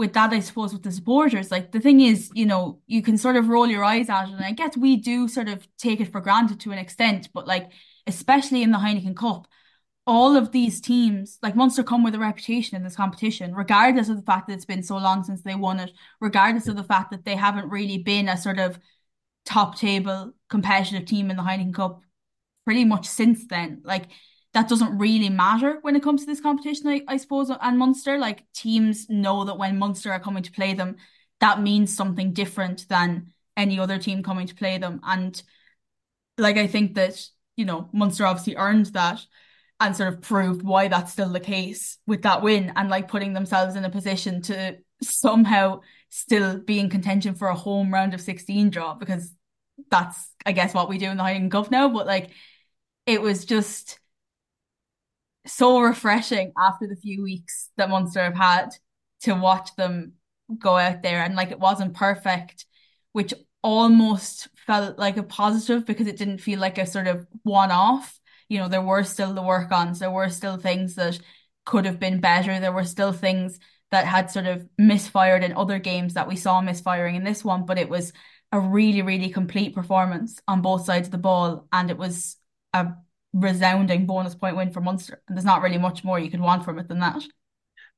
with 0.00 0.14
that, 0.14 0.32
I 0.32 0.40
suppose 0.40 0.72
with 0.72 0.82
the 0.82 0.90
supporters, 0.90 1.50
like 1.52 1.70
the 1.70 1.80
thing 1.80 2.00
is, 2.00 2.30
you 2.34 2.46
know, 2.46 2.80
you 2.88 3.02
can 3.02 3.16
sort 3.16 3.36
of 3.36 3.48
roll 3.48 3.68
your 3.68 3.84
eyes 3.84 4.08
at 4.08 4.28
it, 4.28 4.32
and 4.32 4.44
I 4.44 4.52
guess 4.52 4.76
we 4.76 4.96
do 4.96 5.28
sort 5.28 5.48
of 5.48 5.66
take 5.78 6.00
it 6.00 6.10
for 6.10 6.20
granted 6.20 6.58
to 6.60 6.72
an 6.72 6.78
extent, 6.78 7.28
but 7.32 7.46
like 7.46 7.70
especially 8.06 8.62
in 8.62 8.72
the 8.72 8.78
Heineken 8.78 9.16
Cup 9.16 9.46
all 10.06 10.36
of 10.36 10.50
these 10.50 10.80
teams, 10.80 11.38
like 11.40 11.54
Munster 11.54 11.84
come 11.84 12.02
with 12.02 12.16
a 12.16 12.18
reputation 12.18 12.76
in 12.76 12.82
this 12.82 12.96
competition, 12.96 13.54
regardless 13.54 14.08
of 14.08 14.16
the 14.16 14.22
fact 14.22 14.48
that 14.48 14.54
it's 14.54 14.64
been 14.64 14.82
so 14.82 14.96
long 14.96 15.22
since 15.22 15.42
they 15.42 15.54
won 15.54 15.78
it, 15.78 15.92
regardless 16.20 16.66
of 16.66 16.74
the 16.76 16.82
fact 16.82 17.12
that 17.12 17.24
they 17.24 17.36
haven't 17.36 17.70
really 17.70 17.98
been 17.98 18.28
a 18.28 18.36
sort 18.36 18.58
of 18.58 18.78
top 19.44 19.76
table 19.76 20.32
competitive 20.48 21.06
team 21.06 21.30
in 21.30 21.36
the 21.36 21.42
Heineken 21.44 21.74
Cup 21.74 22.00
pretty 22.64 22.84
much 22.84 23.06
since 23.06 23.46
then. 23.46 23.82
Like 23.84 24.06
that 24.52 24.68
doesn't 24.68 24.98
really 24.98 25.28
matter 25.28 25.78
when 25.82 25.94
it 25.96 26.02
comes 26.02 26.22
to 26.22 26.26
this 26.26 26.40
competition, 26.40 26.88
I, 26.88 27.02
I 27.06 27.16
suppose, 27.18 27.50
and 27.50 27.78
Munster. 27.78 28.18
Like 28.18 28.44
teams 28.52 29.08
know 29.08 29.44
that 29.44 29.58
when 29.58 29.78
Munster 29.78 30.12
are 30.12 30.20
coming 30.20 30.42
to 30.42 30.52
play 30.52 30.74
them, 30.74 30.96
that 31.40 31.60
means 31.62 31.94
something 31.94 32.32
different 32.32 32.88
than 32.88 33.32
any 33.56 33.78
other 33.78 33.98
team 33.98 34.22
coming 34.22 34.46
to 34.46 34.54
play 34.54 34.78
them. 34.78 35.00
And 35.04 35.40
like 36.38 36.56
I 36.56 36.66
think 36.66 36.94
that, 36.94 37.24
you 37.56 37.64
know, 37.64 37.88
Munster 37.92 38.26
obviously 38.26 38.56
earned 38.56 38.86
that. 38.86 39.20
and 39.80 39.96
sort 39.96 40.14
of 40.14 40.22
proved 40.22 40.62
why 40.62 40.88
that's 40.88 41.12
still 41.12 41.30
the 41.30 41.40
case 41.40 41.98
with 42.06 42.22
that 42.22 42.42
win 42.42 42.72
and 42.76 42.90
like 42.90 43.08
putting 43.08 43.34
themselves 43.34 43.76
in 43.76 43.84
a 43.84 43.90
position 43.90 44.42
to 44.42 44.78
somehow 45.02 45.80
still 46.10 46.60
be 46.60 46.78
in 46.80 46.90
contention 46.90 47.34
for 47.34 47.48
a 47.48 47.56
home 47.56 47.92
round 47.92 48.14
of 48.14 48.22
16 48.22 48.70
draw 48.70 48.94
because 48.94 49.34
that's 49.90 50.32
I 50.46 50.52
guess 50.52 50.74
what 50.74 50.88
we 50.90 50.98
do 50.98 51.10
in 51.10 51.18
the 51.18 51.24
Heineken 51.24 51.50
Cup 51.50 51.72
now 51.72 51.88
but 51.90 52.06
like 52.06 52.30
it 53.06 53.22
was 53.22 53.44
just 53.44 53.98
so 55.46 55.80
refreshing 55.80 56.52
after 56.58 56.86
the 56.86 56.96
few 56.96 57.22
weeks 57.22 57.70
that 57.76 57.90
Munster 57.90 58.22
have 58.22 58.36
had 58.36 58.70
to 59.22 59.34
watch 59.34 59.74
them 59.76 60.12
go 60.58 60.76
out 60.76 61.02
there. 61.02 61.22
And 61.22 61.34
like 61.34 61.50
it 61.50 61.60
wasn't 61.60 61.94
perfect 61.94 62.66
which 63.12 63.34
almost 63.62 64.48
felt 64.66 64.98
like 64.98 65.16
a 65.16 65.22
positive 65.22 65.84
because 65.84 66.06
it 66.06 66.16
didn't 66.16 66.38
feel 66.38 66.60
like 66.60 66.78
a 66.78 66.86
sort 66.86 67.06
of 67.06 67.26
one-off. 67.42 68.18
You 68.48 68.58
know, 68.58 68.68
there 68.68 68.82
were 68.82 69.04
still 69.04 69.34
the 69.34 69.42
work 69.42 69.70
ons, 69.72 69.98
there 69.98 70.10
were 70.10 70.28
still 70.28 70.56
things 70.56 70.94
that 70.94 71.18
could 71.64 71.84
have 71.84 72.00
been 72.00 72.20
better. 72.20 72.58
There 72.58 72.72
were 72.72 72.84
still 72.84 73.12
things 73.12 73.58
that 73.90 74.06
had 74.06 74.30
sort 74.30 74.46
of 74.46 74.66
misfired 74.78 75.44
in 75.44 75.52
other 75.52 75.78
games 75.78 76.14
that 76.14 76.28
we 76.28 76.36
saw 76.36 76.60
misfiring 76.60 77.16
in 77.16 77.24
this 77.24 77.44
one, 77.44 77.66
but 77.66 77.78
it 77.78 77.88
was 77.88 78.12
a 78.52 78.58
really, 78.58 79.02
really 79.02 79.30
complete 79.30 79.74
performance 79.74 80.40
on 80.48 80.62
both 80.62 80.84
sides 80.84 81.08
of 81.08 81.12
the 81.12 81.18
ball, 81.18 81.68
and 81.72 81.90
it 81.90 81.98
was 81.98 82.36
a 82.72 82.88
resounding 83.32 84.06
bonus 84.06 84.34
point 84.34 84.56
win 84.56 84.70
for 84.70 84.80
Munster. 84.80 85.22
And 85.28 85.36
there's 85.36 85.44
not 85.44 85.62
really 85.62 85.78
much 85.78 86.04
more 86.04 86.18
you 86.18 86.30
could 86.30 86.40
want 86.40 86.64
from 86.64 86.78
it 86.78 86.88
than 86.88 87.00
that. 87.00 87.22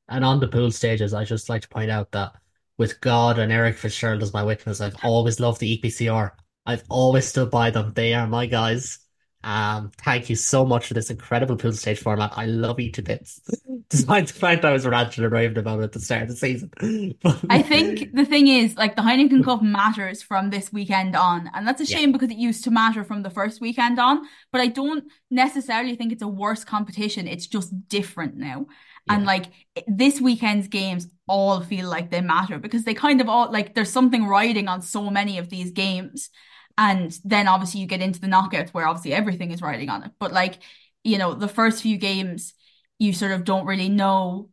And 0.09 0.25
on 0.25 0.41
the 0.41 0.49
pool 0.49 0.71
stages, 0.71 1.15
I 1.15 1.25
just 1.25 1.49
like 1.49 1.63
to 1.63 1.69
point 1.69 1.91
out 1.91 2.11
that 2.13 2.33
with 2.79 3.01
God 3.01 3.39
and 3.39 3.53
Eric 3.53 3.77
Fitzgerald 3.77 4.23
as 4.23 4.33
my 4.33 4.43
witness, 4.43 4.81
I've 4.81 4.97
always 5.05 5.41
loved 5.41 5.61
the 5.61 5.79
EPCR. 5.79 6.33
I've 6.67 6.85
always 6.89 7.27
stood 7.27 7.51
by 7.51 7.71
them. 7.71 7.93
They 7.95 8.15
are 8.15 8.27
my 8.27 8.47
guys. 8.47 8.99
Um, 9.45 9.91
thank 9.99 10.31
you 10.31 10.37
so 10.37 10.65
much 10.65 10.87
for 10.87 10.95
this 10.95 11.11
incredible 11.11 11.57
pool 11.57 11.73
stage 11.73 11.99
format. 11.99 12.33
I 12.37 12.47
love 12.47 12.79
you 12.79 12.93
to 12.93 13.03
bits, 13.03 13.41
despite 13.89 14.29
the 14.29 14.33
fact 14.33 14.65
I 14.65 14.73
was 14.73 14.87
ranting 14.87 15.25
and 15.25 15.33
raving 15.33 15.59
about 15.59 15.81
it 15.81 15.85
at 15.85 15.93
the 15.93 16.01
start 16.01 16.23
of 16.23 16.29
the 16.29 16.37
season. 16.37 16.71
I 17.51 17.63
think 17.63 18.13
the 18.15 18.25
thing 18.25 18.47
is, 18.47 18.77
like, 18.77 18.95
the 18.95 19.03
Heineken 19.03 19.45
Cup 19.45 19.63
matters 19.63 20.23
from 20.23 20.51
this 20.51 20.73
weekend 20.73 21.17
on, 21.17 21.51
and 21.55 21.67
that's 21.67 21.81
a 21.81 21.87
shame 21.87 22.11
yeah, 22.11 22.13
because 22.13 22.31
it 22.31 22.39
used 22.39 22.65
to 22.65 22.71
matter 22.71 23.03
from 23.03 23.23
the 23.23 23.31
first 23.31 23.61
weekend 23.61 23.99
on. 23.99 24.23
But 24.53 24.61
I 24.61 24.69
don't 24.69 25.05
necessarily 25.31 25.97
think 25.97 26.13
it's 26.13 26.23
a 26.23 26.29
worse 26.29 26.65
competition. 26.65 27.27
It's 27.27 27.47
just 27.47 27.89
different 27.89 28.37
now. 28.37 28.67
And 29.09 29.25
like 29.25 29.47
this 29.87 30.21
weekend's 30.21 30.69
games 30.69 31.09
all 31.27 31.61
feel 31.61 31.89
like 31.89 32.11
they 32.11 32.21
matter 32.21 32.59
because 32.59 32.85
they 32.85 32.95
kind 32.95 33.21
of 33.21 33.29
all 33.29 33.51
like 33.51 33.75
there's 33.75 33.93
something 33.93 34.27
riding 34.27 34.69
on 34.69 34.83
so 34.83 35.11
many 35.11 35.39
of 35.39 35.49
these 35.49 35.71
games. 35.71 36.31
And 36.79 37.17
then 37.25 37.49
obviously 37.49 37.81
you 37.81 37.87
get 37.87 38.01
into 38.03 38.21
the 38.21 38.27
knockouts 38.27 38.71
where 38.71 38.87
obviously 38.87 39.13
everything 39.15 39.51
is 39.51 39.63
riding 39.63 39.89
on 39.89 40.03
it. 40.05 40.13
But 40.19 40.33
like, 40.33 40.59
you 41.05 41.19
know, 41.19 41.35
the 41.35 41.49
first 41.49 41.83
few 41.83 41.97
games, 41.99 42.55
you 42.99 43.13
sort 43.13 43.33
of 43.33 43.45
don't 43.45 43.67
really 43.67 43.89
know, 43.89 44.51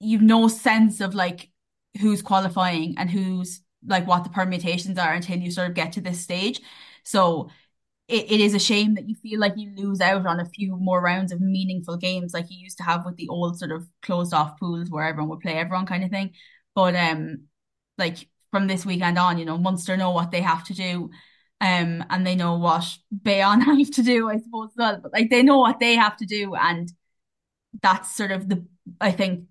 you've 0.00 0.22
no 0.22 0.48
sense 0.48 1.00
of 1.00 1.14
like 1.14 1.50
who's 2.00 2.22
qualifying 2.22 2.94
and 2.98 3.10
who's 3.10 3.60
like 3.86 4.06
what 4.06 4.24
the 4.24 4.30
permutations 4.30 4.98
are 4.98 5.12
until 5.12 5.38
you 5.38 5.50
sort 5.50 5.68
of 5.68 5.74
get 5.74 5.92
to 5.92 6.00
this 6.00 6.20
stage. 6.20 6.60
So 7.04 7.50
it, 8.08 8.30
it 8.30 8.40
is 8.40 8.54
a 8.54 8.58
shame 8.58 8.94
that 8.94 9.08
you 9.08 9.14
feel 9.14 9.40
like 9.40 9.54
you 9.56 9.72
lose 9.76 10.00
out 10.00 10.26
on 10.26 10.40
a 10.40 10.44
few 10.44 10.76
more 10.76 11.00
rounds 11.00 11.32
of 11.32 11.40
meaningful 11.40 11.96
games 11.96 12.34
like 12.34 12.50
you 12.50 12.58
used 12.58 12.76
to 12.78 12.82
have 12.84 13.04
with 13.04 13.16
the 13.16 13.28
old 13.28 13.58
sort 13.58 13.72
of 13.72 13.88
closed 14.02 14.34
off 14.34 14.58
pools 14.58 14.90
where 14.90 15.04
everyone 15.06 15.30
would 15.30 15.40
play 15.40 15.54
everyone 15.54 15.86
kind 15.86 16.04
of 16.04 16.10
thing. 16.10 16.32
But 16.74 16.94
um 16.96 17.44
like 17.98 18.28
from 18.50 18.66
this 18.66 18.84
weekend 18.86 19.18
on, 19.18 19.38
you 19.38 19.44
know, 19.44 19.58
Munster 19.58 19.96
know 19.96 20.10
what 20.10 20.30
they 20.30 20.40
have 20.42 20.64
to 20.64 20.74
do 20.74 21.10
um, 21.60 22.04
and 22.10 22.26
they 22.26 22.34
know 22.34 22.56
what 22.56 22.84
Bayonne 23.22 23.60
have 23.62 23.90
to 23.92 24.02
do, 24.02 24.28
I 24.28 24.38
suppose, 24.38 24.70
as 24.70 24.76
well. 24.76 25.00
But 25.02 25.12
like 25.12 25.30
they 25.30 25.42
know 25.42 25.58
what 25.58 25.80
they 25.80 25.94
have 25.96 26.16
to 26.18 26.26
do, 26.26 26.54
and 26.54 26.92
that's 27.82 28.14
sort 28.16 28.32
of 28.32 28.48
the 28.48 28.66
I 29.00 29.12
think 29.12 29.46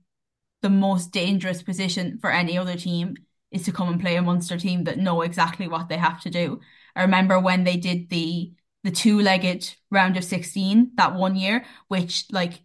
the 0.62 0.70
most 0.70 1.12
dangerous 1.12 1.62
position 1.64 2.18
for 2.20 2.32
any 2.32 2.58
other 2.58 2.76
team 2.78 3.16
is 3.52 3.64
to 3.66 3.72
come 3.72 3.90
and 3.90 4.02
play 4.02 4.16
a 4.16 4.22
Munster 4.22 4.58
team 4.58 4.86
that 4.86 4.98
know 4.98 5.22
exactly 5.22 5.68
what 5.68 5.90
they 5.90 5.98
have 5.98 6.22
to 6.22 6.30
do. 6.30 6.60
I 6.96 7.04
remember 7.04 7.40
when 7.40 7.64
they 7.64 7.78
did 7.78 8.10
the 8.10 8.54
the 8.84 8.92
two-legged 8.92 9.76
round 9.92 10.18
of 10.18 10.24
16 10.26 10.92
that 10.96 11.16
one 11.16 11.36
year, 11.36 11.66
which 11.88 12.26
like 12.32 12.62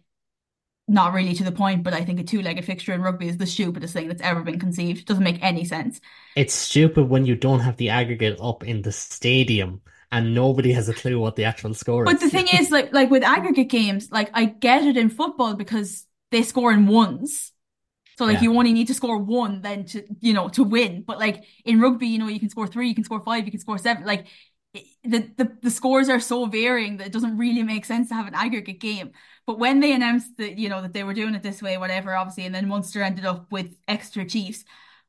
not 0.89 1.13
really 1.13 1.33
to 1.35 1.43
the 1.43 1.51
point, 1.51 1.83
but 1.83 1.93
I 1.93 2.03
think 2.03 2.19
a 2.19 2.23
two-legged 2.23 2.65
fixture 2.65 2.93
in 2.93 3.01
rugby 3.01 3.27
is 3.27 3.37
the 3.37 3.45
stupidest 3.45 3.93
thing 3.93 4.07
that's 4.07 4.21
ever 4.21 4.41
been 4.41 4.59
conceived. 4.59 5.01
It 5.01 5.05
doesn't 5.05 5.23
make 5.23 5.41
any 5.41 5.65
sense. 5.65 6.01
It's 6.35 6.53
stupid 6.53 7.09
when 7.09 7.25
you 7.25 7.35
don't 7.35 7.59
have 7.59 7.77
the 7.77 7.89
aggregate 7.89 8.39
up 8.41 8.63
in 8.63 8.81
the 8.81 8.91
stadium 8.91 9.81
and 10.11 10.33
nobody 10.33 10.71
has 10.73 10.89
a 10.89 10.93
clue 10.93 11.19
what 11.19 11.35
the 11.35 11.45
actual 11.45 11.73
score 11.73 12.05
is. 12.05 12.11
But 12.11 12.19
the 12.19 12.29
thing 12.29 12.47
is, 12.47 12.71
like, 12.71 12.91
like 12.93 13.09
with 13.11 13.23
aggregate 13.23 13.69
games, 13.69 14.11
like 14.11 14.29
I 14.33 14.45
get 14.45 14.83
it 14.83 14.97
in 14.97 15.09
football 15.09 15.53
because 15.53 16.05
they 16.31 16.43
score 16.43 16.71
in 16.71 16.87
ones. 16.87 17.51
So 18.17 18.25
like 18.25 18.35
Yeah, 18.35 18.43
you 18.43 18.57
only 18.57 18.73
need 18.73 18.87
to 18.87 18.93
score 18.93 19.17
one 19.17 19.61
then 19.61 19.85
to, 19.85 20.03
you 20.19 20.33
know, 20.33 20.49
to 20.49 20.63
win. 20.63 21.03
But 21.03 21.19
like 21.19 21.43
in 21.63 21.79
rugby, 21.79 22.07
you 22.07 22.19
know, 22.19 22.27
you 22.27 22.39
can 22.39 22.49
score 22.49 22.67
three, 22.67 22.89
you 22.89 22.95
can 22.95 23.03
score 23.05 23.21
five, 23.21 23.45
you 23.45 23.51
can 23.51 23.61
score 23.61 23.77
seven. 23.77 24.05
Like 24.05 24.27
the, 25.03 25.31
the, 25.37 25.57
the 25.61 25.71
scores 25.71 26.09
are 26.09 26.19
so 26.19 26.45
varying 26.45 26.97
that 26.97 27.07
it 27.07 27.13
doesn't 27.13 27.37
really 27.37 27.63
make 27.63 27.85
sense 27.85 28.09
to 28.09 28.15
have 28.15 28.27
an 28.27 28.35
aggregate 28.35 28.79
game. 28.79 29.11
But 29.49 29.57
when 29.57 29.79
they 29.79 29.93
announced 29.93 30.37
that, 30.37 30.59
you 30.59 30.69
know, 30.69 30.83
that 30.83 30.93
they 30.93 31.03
were 31.03 31.15
doing 31.15 31.33
it 31.33 31.41
this 31.41 31.59
way, 31.59 31.75
whatever, 31.79 32.13
obviously, 32.15 32.45
and 32.45 32.53
then 32.53 32.67
Munster 32.67 33.01
ended 33.01 33.25
up 33.25 33.51
with 33.51 33.75
Exeter 33.87 34.23
Chiefs 34.23 34.63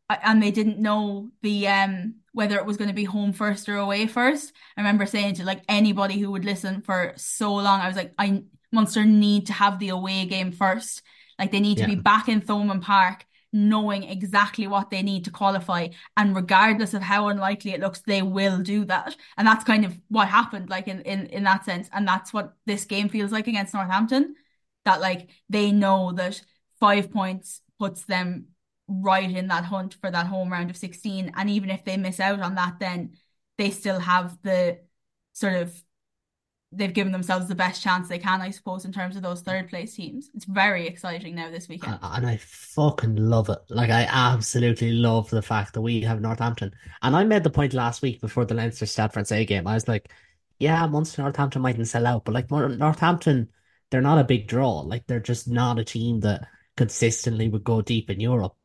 and 0.08 0.42
they 0.42 0.50
didn't 0.50 0.78
know 0.78 1.28
the 1.42 1.68
um 1.68 2.14
whether 2.32 2.56
it 2.56 2.64
was 2.64 2.78
going 2.78 2.88
to 2.88 2.94
be 2.94 3.04
home 3.04 3.34
first 3.34 3.68
or 3.68 3.76
away 3.76 4.06
first. 4.06 4.54
I 4.78 4.80
remember 4.80 5.04
saying 5.04 5.34
to 5.34 5.44
like 5.44 5.60
anybody 5.68 6.18
who 6.18 6.30
would 6.30 6.46
listen 6.46 6.80
for 6.80 7.12
so 7.16 7.52
long, 7.54 7.82
I 7.82 7.88
was 7.88 7.96
like, 7.98 8.14
I 8.16 8.44
Munster 8.72 9.04
need 9.04 9.48
to 9.48 9.52
have 9.52 9.78
the 9.78 9.90
away 9.90 10.24
game 10.24 10.52
first. 10.52 11.02
Like 11.38 11.52
they 11.52 11.60
need 11.60 11.76
to 11.76 11.84
be 11.84 11.94
back 11.94 12.30
in 12.30 12.40
Thomond 12.40 12.80
Park 12.80 13.26
knowing 13.52 14.04
exactly 14.04 14.66
what 14.66 14.90
they 14.90 15.02
need 15.02 15.24
to 15.24 15.30
qualify. 15.30 15.88
And 16.16 16.36
regardless 16.36 16.94
of 16.94 17.02
how 17.02 17.28
unlikely 17.28 17.72
it 17.72 17.80
looks, 17.80 18.00
they 18.00 18.22
will 18.22 18.60
do 18.60 18.84
that. 18.86 19.16
And 19.36 19.46
that's 19.46 19.64
kind 19.64 19.84
of 19.84 19.98
what 20.08 20.28
happened, 20.28 20.70
like 20.70 20.88
in, 20.88 21.00
in, 21.02 21.26
in 21.26 21.44
that 21.44 21.64
sense. 21.64 21.88
And 21.92 22.06
that's 22.06 22.32
what 22.32 22.54
this 22.66 22.84
game 22.84 23.08
feels 23.08 23.32
like 23.32 23.48
against 23.48 23.74
Northampton. 23.74 24.34
That 24.84 25.00
like 25.00 25.30
they 25.48 25.72
know 25.72 26.12
that 26.12 26.40
five 26.78 27.10
points 27.10 27.60
puts 27.78 28.04
them 28.04 28.46
right 28.88 29.30
in 29.30 29.48
that 29.48 29.64
hunt 29.64 29.96
for 30.00 30.10
that 30.10 30.26
home 30.26 30.50
round 30.50 30.70
of 30.70 30.76
16. 30.76 31.32
And 31.36 31.50
even 31.50 31.70
if 31.70 31.84
they 31.84 31.96
miss 31.96 32.20
out 32.20 32.40
on 32.40 32.54
that, 32.54 32.78
then 32.78 33.16
they 33.58 33.70
still 33.70 34.00
have 34.00 34.38
the 34.42 34.78
sort 35.32 35.54
of 35.54 35.82
they've 36.72 36.94
given 36.94 37.12
themselves 37.12 37.48
the 37.48 37.54
best 37.54 37.82
chance 37.82 38.08
they 38.08 38.18
can, 38.18 38.40
I 38.40 38.50
suppose, 38.50 38.84
in 38.84 38.92
terms 38.92 39.16
of 39.16 39.22
those 39.22 39.40
third 39.40 39.68
place 39.68 39.94
teams. 39.94 40.30
It's 40.34 40.44
very 40.44 40.86
exciting 40.86 41.34
now 41.34 41.50
this 41.50 41.68
weekend. 41.68 41.98
And 42.02 42.26
I 42.26 42.36
fucking 42.36 43.16
love 43.16 43.48
it. 43.48 43.58
Like 43.68 43.90
I 43.90 44.06
absolutely 44.08 44.92
love 44.92 45.28
the 45.30 45.42
fact 45.42 45.74
that 45.74 45.80
we 45.80 46.00
have 46.02 46.20
Northampton. 46.20 46.72
And 47.02 47.16
I 47.16 47.24
made 47.24 47.42
the 47.42 47.50
point 47.50 47.74
last 47.74 48.02
week 48.02 48.20
before 48.20 48.44
the 48.44 48.54
Leinster 48.54 48.86
Stade 48.86 49.12
Francais 49.12 49.46
game. 49.46 49.66
I 49.66 49.74
was 49.74 49.88
like, 49.88 50.12
yeah, 50.58 50.86
Munster 50.86 51.22
Northampton 51.22 51.62
mightn't 51.62 51.88
sell 51.88 52.06
out, 52.06 52.24
but 52.24 52.34
like 52.34 52.50
Northampton, 52.50 53.48
they're 53.90 54.00
not 54.00 54.18
a 54.18 54.24
big 54.24 54.46
draw. 54.46 54.80
Like 54.80 55.06
they're 55.06 55.18
just 55.18 55.48
not 55.48 55.78
a 55.78 55.84
team 55.84 56.20
that 56.20 56.46
consistently 56.76 57.48
would 57.48 57.64
go 57.64 57.82
deep 57.82 58.10
in 58.10 58.20
Europe. 58.20 58.56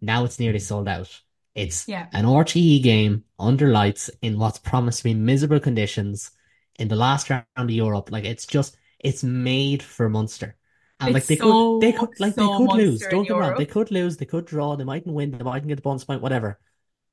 Now 0.00 0.24
it's 0.24 0.38
nearly 0.38 0.58
sold 0.58 0.88
out. 0.88 1.18
It's 1.54 1.88
Yeah. 1.88 2.08
an 2.12 2.24
RTE 2.24 2.82
game 2.82 3.24
under 3.38 3.68
lights 3.68 4.10
in 4.20 4.38
what's 4.38 4.58
promised 4.58 4.98
to 4.98 5.04
be 5.04 5.14
miserable 5.14 5.60
conditions 5.60 6.30
in 6.78 6.88
the 6.88 6.96
last 6.96 7.30
round 7.30 7.46
of 7.56 7.70
Europe. 7.70 8.10
Like 8.12 8.24
it's 8.24 8.46
just 8.46 8.76
it's 8.98 9.22
made 9.24 9.82
for 9.82 10.08
Munster. 10.08 10.56
And 11.00 11.12
like 11.14 11.22
It's 11.22 11.28
they 11.28 11.36
could 11.36 11.60
they 11.80 11.92
could 11.92 12.10
like 12.18 12.36
they 12.36 12.48
could 12.48 12.72
lose. 12.72 13.06
Don't 13.06 13.26
get 13.26 13.36
me 13.36 13.42
wrong. 13.42 13.54
They 13.56 13.66
could 13.66 13.90
lose, 13.90 14.16
they 14.16 14.26
could 14.26 14.46
draw, 14.46 14.76
they 14.76 14.84
mightn't 14.84 15.14
win, 15.14 15.30
they 15.32 15.44
mightn't 15.44 15.68
get 15.68 15.76
the 15.76 15.82
bonus 15.82 16.04
point, 16.04 16.22
whatever. 16.22 16.60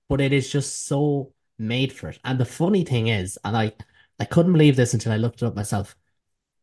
But 0.09 0.21
it 0.21 0.33
is 0.33 0.51
just 0.51 0.85
so 0.87 1.33
made 1.57 1.93
for 1.93 2.09
it. 2.09 2.19
And 2.23 2.39
the 2.39 2.45
funny 2.45 2.83
thing 2.83 3.07
is, 3.07 3.37
and 3.43 3.55
I 3.57 3.73
I 4.19 4.25
couldn't 4.25 4.53
believe 4.53 4.75
this 4.75 4.93
until 4.93 5.11
I 5.11 5.17
looked 5.17 5.41
it 5.41 5.45
up 5.45 5.55
myself. 5.55 5.95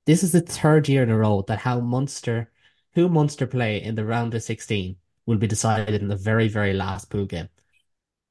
This 0.07 0.23
is 0.23 0.33
the 0.33 0.41
third 0.41 0.89
year 0.89 1.03
in 1.03 1.11
a 1.11 1.19
row 1.19 1.43
that 1.49 1.61
how 1.61 1.81
Munster 1.81 2.51
who 2.95 3.09
Munster 3.09 3.47
play 3.47 3.83
in 3.83 3.95
the 3.95 4.05
round 4.05 4.35
of 4.35 4.43
16 4.43 4.97
will 5.27 5.39
be 5.39 5.47
decided 5.47 6.01
in 6.01 6.09
the 6.09 6.17
very, 6.17 6.49
very 6.49 6.73
last 6.73 7.11
pool 7.11 7.27
game. 7.27 7.49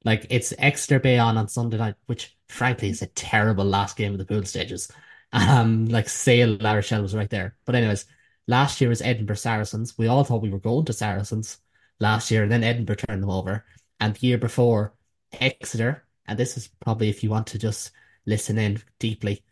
Like 0.04 0.26
it's 0.30 0.52
Exeter 0.58 0.98
Bayonne 1.00 1.36
on 1.36 1.48
Sunday 1.48 1.78
night, 1.78 1.94
which 2.06 2.36
frankly 2.48 2.90
is 2.90 3.02
a 3.02 3.06
terrible 3.06 3.64
last 3.64 3.96
game 3.96 4.12
of 4.12 4.18
the 4.18 4.24
pool 4.24 4.44
stages. 4.44 4.90
Um, 5.34 5.86
like 5.86 6.10
Sale 6.10 6.58
La 6.60 6.74
Rochelle 6.74 7.00
was 7.00 7.14
right 7.14 7.30
there. 7.30 7.56
But 7.64 7.74
anyways, 7.74 8.04
last 8.48 8.82
year 8.82 8.90
was 8.90 9.00
Edinburgh 9.00 9.36
Saracens. 9.36 9.96
We 9.96 10.06
all 10.06 10.24
thought 10.24 10.42
we 10.42 10.50
were 10.50 10.58
going 10.58 10.84
to 10.84 10.92
Saracens 10.92 11.56
last 12.00 12.30
year, 12.30 12.42
and 12.42 12.52
then 12.52 12.62
Edinburgh 12.62 12.96
turned 12.96 13.22
them 13.22 13.30
over. 13.30 13.64
And 13.98 14.14
the 14.14 14.26
year 14.26 14.36
before, 14.36 14.92
Exeter, 15.40 16.04
and 16.26 16.38
this 16.38 16.58
is 16.58 16.68
probably 16.84 17.08
if 17.08 17.22
you 17.22 17.30
want 17.30 17.46
to 17.46 17.58
just 17.58 17.92
listen 18.26 18.58
in 18.58 18.82
deeply, 18.98 19.42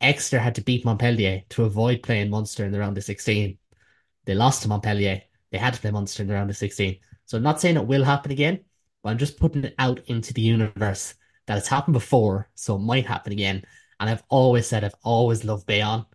Exeter 0.00 0.40
had 0.40 0.54
to 0.56 0.60
beat 0.60 0.84
Montpellier 0.84 1.42
to 1.50 1.64
avoid 1.64 2.02
playing 2.02 2.30
Munster 2.30 2.64
in 2.64 2.72
the 2.72 2.80
round 2.80 2.98
of 2.98 3.04
16. 3.04 3.58
They 4.24 4.34
lost 4.34 4.62
to 4.62 4.68
Montpellier. 4.68 5.22
They 5.50 5.58
had 5.58 5.74
to 5.74 5.80
play 5.80 5.90
Munster 5.90 6.22
in 6.22 6.28
the 6.28 6.34
round 6.34 6.50
of 6.50 6.56
16. 6.56 6.98
So 7.26 7.36
I'm 7.36 7.42
not 7.42 7.60
saying 7.60 7.76
it 7.76 7.86
will 7.86 8.04
happen 8.04 8.32
again, 8.32 8.64
but 9.02 9.10
I'm 9.10 9.18
just 9.18 9.38
putting 9.38 9.64
it 9.64 9.74
out 9.78 10.00
into 10.06 10.32
the 10.34 10.42
universe 10.42 11.14
that 11.46 11.58
it's 11.58 11.68
happened 11.68 11.94
before, 11.94 12.50
so 12.54 12.76
it 12.76 12.80
might 12.80 13.06
happen 13.06 13.32
again. 13.32 13.64
And 14.00 14.10
I've 14.10 14.22
always 14.28 14.66
said 14.66 14.84
I've 14.84 14.94
always 15.02 15.44
loved 15.44 15.66
Bayonne. 15.66 16.06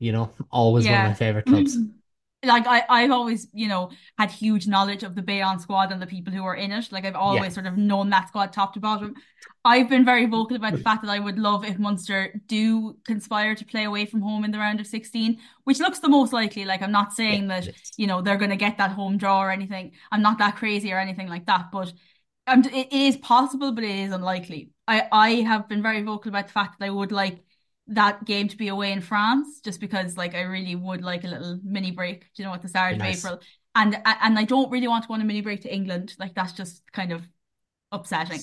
you 0.00 0.12
know, 0.12 0.30
always 0.50 0.88
one 0.88 0.98
of 1.00 1.04
my 1.04 1.14
favorite 1.14 1.46
clubs. 1.46 1.80
Like 2.44 2.66
I, 2.66 2.82
I've 2.90 3.10
always, 3.10 3.48
you 3.54 3.68
know, 3.68 3.90
had 4.18 4.30
huge 4.30 4.66
knowledge 4.66 5.02
of 5.02 5.14
the 5.14 5.22
Bayonne 5.22 5.58
squad 5.60 5.90
and 5.92 6.02
the 6.02 6.06
people 6.06 6.30
who 6.32 6.44
are 6.44 6.54
in 6.54 6.72
it. 6.72 6.92
Like 6.92 7.06
I've 7.06 7.16
Yeah, 7.24 7.44
always 7.44 7.54
sort 7.54 7.66
of 7.66 7.78
known 7.78 8.10
that 8.10 8.28
squad 8.28 8.52
top 8.52 8.74
to 8.74 8.80
bottom. 8.80 9.14
I've 9.64 9.88
been 9.88 10.04
very 10.04 10.26
vocal 10.26 10.56
about 10.56 10.74
the 10.74 10.78
fact 10.82 11.02
that 11.02 11.10
I 11.10 11.18
would 11.20 11.38
love 11.38 11.64
if 11.64 11.78
Munster 11.78 12.38
do 12.46 12.98
conspire 13.06 13.54
to 13.54 13.64
play 13.64 13.84
away 13.84 14.04
from 14.04 14.20
home 14.20 14.44
in 14.44 14.50
the 14.50 14.58
round 14.58 14.78
of 14.78 14.86
16, 14.86 15.38
which 15.64 15.80
looks 15.80 16.00
the 16.00 16.08
most 16.10 16.34
likely. 16.34 16.66
Like 16.66 16.82
I'm 16.82 16.92
not 16.92 17.14
yeah, 17.28 17.38
saying 17.38 17.48
that, 17.48 17.66
it 17.66 17.76
is. 17.82 17.92
you 17.96 18.06
know, 18.06 18.20
they're 18.20 18.36
going 18.36 18.50
to 18.50 18.56
get 18.56 18.76
that 18.76 18.90
home 18.92 19.16
draw 19.16 19.42
or 19.42 19.50
anything. 19.50 19.92
I'm 20.12 20.20
not 20.20 20.36
that 20.38 20.56
crazy 20.56 20.92
or 20.92 20.98
anything 20.98 21.28
like 21.28 21.46
that, 21.46 21.70
but 21.72 21.90
um, 22.46 22.64
it, 22.64 22.92
is 22.92 23.16
possible, 23.16 23.72
but 23.72 23.84
it 23.84 23.90
is 23.90 24.12
unlikely. 24.12 24.70
I, 24.86 25.08
I 25.10 25.30
have 25.42 25.68
been 25.68 25.82
very 25.82 26.02
vocal 26.02 26.28
about 26.28 26.46
the 26.46 26.52
fact 26.52 26.78
that 26.78 26.86
I 26.86 26.90
would 26.90 27.12
like 27.12 27.42
that 27.88 28.24
game 28.24 28.48
to 28.48 28.56
be 28.56 28.68
away 28.68 28.92
in 28.92 29.00
France, 29.00 29.60
just 29.60 29.80
because 29.80 30.16
like 30.16 30.34
I 30.34 30.42
really 30.42 30.76
would 30.76 31.02
like 31.02 31.24
a 31.24 31.28
little 31.28 31.58
mini 31.62 31.90
break, 31.90 32.20
Do 32.20 32.42
you 32.42 32.44
know, 32.44 32.50
what? 32.50 32.62
the 32.62 32.68
start 32.68 32.96
of. 32.96 33.02
April. 33.02 33.40
And 33.74 33.96
and 34.04 34.38
I 34.38 34.44
don't 34.44 34.70
really 34.70 34.86
want 34.88 35.02
to 35.04 35.08
go 35.08 35.14
on 35.14 35.20
a 35.20 35.24
mini 35.24 35.40
break 35.40 35.62
to 35.62 35.74
England. 35.74 36.14
Like 36.18 36.34
that's 36.34 36.52
just 36.52 36.82
kind 36.92 37.12
of 37.12 37.22
upsetting. 37.90 38.40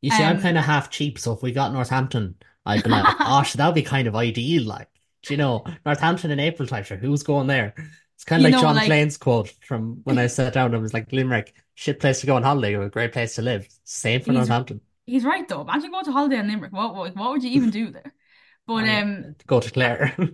You 0.00 0.10
see, 0.10 0.22
I'm 0.24 0.40
kind 0.40 0.56
Um 0.56 0.62
of 0.62 0.64
half 0.64 0.90
cheap, 0.90 1.18
so 1.18 1.32
if 1.32 1.42
we 1.42 1.52
got 1.52 1.72
Northampton, 1.72 2.34
I'd 2.66 2.82
be 2.82 2.90
like, 2.90 3.04
oh, 3.20 3.44
that 3.54 3.66
would 3.66 3.74
be 3.74 3.82
kind 3.82 4.08
of 4.08 4.16
ideal. 4.16 4.64
Like, 4.64 4.88
do 5.22 5.34
you 5.34 5.38
know, 5.38 5.64
Northampton 5.86 6.32
in 6.32 6.40
April 6.40 6.66
time, 6.66 6.82
sure, 6.82 6.96
who's 6.96 7.22
going 7.22 7.46
there? 7.46 7.74
It's 8.16 8.24
kind 8.24 8.40
of 8.40 8.44
like 8.44 8.52
know, 8.54 8.60
John 8.60 8.76
like 8.76 8.86
Plane's 8.86 9.16
quote 9.16 9.52
from 9.66 10.00
when 10.04 10.18
I 10.18 10.26
sat 10.26 10.52
down 10.52 10.74
and 10.74 10.82
was 10.82 10.94
like, 10.94 11.12
Limerick, 11.12 11.54
shit 11.74 12.00
place 12.00 12.20
to 12.20 12.26
go 12.26 12.36
on 12.36 12.42
holiday, 12.42 12.74
a 12.74 12.88
great 12.88 13.12
place 13.12 13.34
to 13.36 13.42
live. 13.42 13.68
Same 13.84 14.20
for 14.20 14.32
he's 14.32 14.36
Northampton. 14.38 14.80
he's 15.06 15.24
right 15.24 15.46
though. 15.48 15.62
Imagine 15.62 15.90
going 15.90 16.04
to 16.04 16.12
holiday 16.12 16.38
in 16.38 16.48
Limerick. 16.48 16.72
What 16.72 16.94
what, 16.94 17.16
what 17.16 17.30
would 17.30 17.42
you 17.42 17.50
even 17.50 17.70
do 17.70 17.90
there? 17.90 18.14
But 18.66 18.88
um 18.88 19.34
go 19.46 19.60
to 19.60 19.70
Clare. 19.70 20.16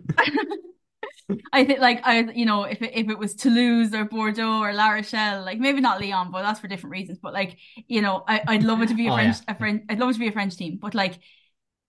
I 1.53 1.65
think 1.65 1.81
like 1.81 2.01
I 2.05 2.21
you 2.21 2.47
know 2.47 2.65
if 2.65 2.81
it, 2.81 2.93
if 2.95 3.11
it 3.11 3.19
was 3.19 3.35
Toulouse 3.35 3.93
or 3.95 4.05
Bordeaux 4.05 4.61
or 4.61 4.73
La 4.73 4.91
Rochelle 4.91 5.45
like 5.45 5.59
maybe 5.59 5.81
not 5.81 6.01
Lyon 6.01 6.31
but 6.31 6.43
that's 6.43 6.61
for 6.61 6.69
different 6.69 6.93
reasons 6.93 7.19
but 7.23 7.35
like 7.35 7.59
you 7.87 8.01
know 8.01 8.25
I 8.27 8.43
I'd 8.47 8.63
love 8.63 8.81
it 8.81 8.89
to 8.89 8.95
be 8.95 9.09
a 9.09 9.13
Oh 9.13 9.15
French 9.15 9.37
yeah, 9.47 9.55
a 9.55 9.59
French 9.59 9.85
I'd 9.91 9.99
love 9.99 10.11
it 10.11 10.13
to 10.15 10.19
be 10.21 10.29
a 10.29 10.33
French 10.33 10.57
team 10.57 10.79
but 10.81 10.95
like 10.95 11.19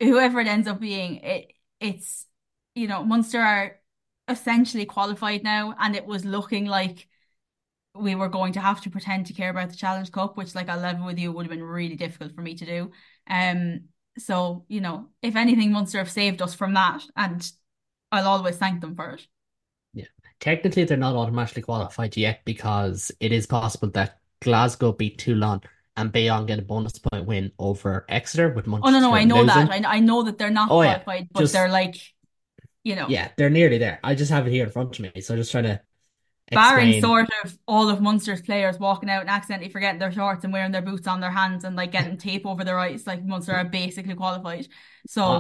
whoever 0.02 0.42
it 0.42 0.48
ends 0.48 0.68
up 0.68 0.80
being 0.80 1.18
it 1.18 1.54
it's 1.80 2.26
you 2.76 2.88
know 2.88 3.04
Munster 3.06 3.40
are 3.40 3.80
essentially 4.28 4.86
qualified 4.86 5.44
now 5.44 5.74
and 5.80 5.96
it 5.96 6.06
was 6.06 6.26
looking 6.26 6.66
like 6.66 7.08
we 8.02 8.16
were 8.16 8.30
going 8.30 8.54
to 8.54 8.60
have 8.60 8.82
to 8.82 8.90
pretend 8.90 9.26
to 9.28 9.34
care 9.34 9.50
about 9.50 9.70
the 9.70 9.76
Challenge 9.76 10.12
Cup 10.12 10.38
which 10.38 10.56
like 10.56 10.70
I'll 10.70 10.80
level 10.80 11.06
with 11.06 11.20
you 11.20 11.32
would 11.32 11.46
have 11.46 11.52
been 11.52 11.64
really 11.64 11.96
difficult 11.96 12.34
for 12.34 12.42
me 12.42 12.56
to 12.56 12.66
do 12.66 12.92
um 13.30 13.82
so 14.18 14.66
you 14.68 14.82
know 14.82 15.10
if 15.22 15.36
anything 15.36 15.72
Munster 15.72 16.00
have 16.00 16.12
saved 16.12 16.42
us 16.42 16.54
from 16.54 16.74
that 16.74 17.04
and 17.16 17.50
I'll 18.12 18.28
always 18.28 18.58
thank 18.58 18.82
them 18.82 18.96
for 18.96 19.12
it. 19.12 19.28
yeah. 19.94 20.06
Technically, 20.40 20.84
they're 20.86 20.98
not 20.98 21.16
automatically 21.16 21.62
qualified 21.62 22.16
yet 22.18 22.42
because 22.46 23.12
it 23.20 23.32
is 23.32 23.46
possible 23.46 23.90
that 23.92 24.20
Glasgow 24.42 24.94
beat 24.94 25.18
Toulon 25.18 25.62
and 25.98 26.12
Bayonne 26.12 26.46
get 26.46 26.60
a 26.60 26.62
bonus 26.62 26.98
point 27.00 27.26
win 27.26 27.52
over 27.60 28.06
Exeter 28.10 28.50
with 28.50 28.68
Munster. 28.68 28.88
Oh 28.88 28.92
no, 28.92 29.00
no, 29.00 29.14
I 29.14 29.26
know 29.26 29.44
that. 29.46 29.70
losing. 29.70 29.86
I 29.86 29.98
I 29.98 30.00
know 30.00 30.24
that 30.24 30.38
they're 30.38 30.50
not 30.50 30.70
Oh 30.70 30.82
yeah, 30.82 31.04
qualified, 31.04 31.30
but 31.34 31.52
they're 31.52 31.70
like, 31.70 31.98
you 32.84 32.96
know, 32.96 33.10
yeah, 33.10 33.32
they're 33.38 33.50
nearly 33.50 33.78
there. 33.78 34.00
I 34.04 34.16
just 34.16 34.32
have 34.32 34.48
it 34.48 34.52
here 34.52 34.66
in 34.66 34.72
front 34.72 34.98
of 35.00 35.14
me, 35.16 35.22
so 35.22 35.34
I'm 35.34 35.40
just 35.40 35.52
trying 35.52 35.66
to 35.66 35.82
barring 36.52 37.02
sort 37.02 37.30
of 37.44 37.58
all 37.68 37.90
of 37.90 38.02
Munster's 38.02 38.42
players 38.42 38.80
walking 38.80 39.10
out 39.10 39.22
and 39.22 39.30
accidentally 39.30 39.70
forgetting 39.70 40.00
their 40.00 40.12
shorts 40.12 40.44
and 40.44 40.54
wearing 40.54 40.72
their 40.72 40.82
boots 40.82 41.08
on 41.08 41.20
their 41.20 41.32
hands 41.32 41.64
and 41.64 41.76
like 41.76 41.92
getting 41.92 42.18
tape 42.18 42.46
over 42.46 42.64
their 42.64 42.80
eyes, 42.80 43.06
like 43.08 43.24
Munster 43.24 43.54
are 43.54 43.66
basically 43.66 44.16
qualified. 44.16 44.68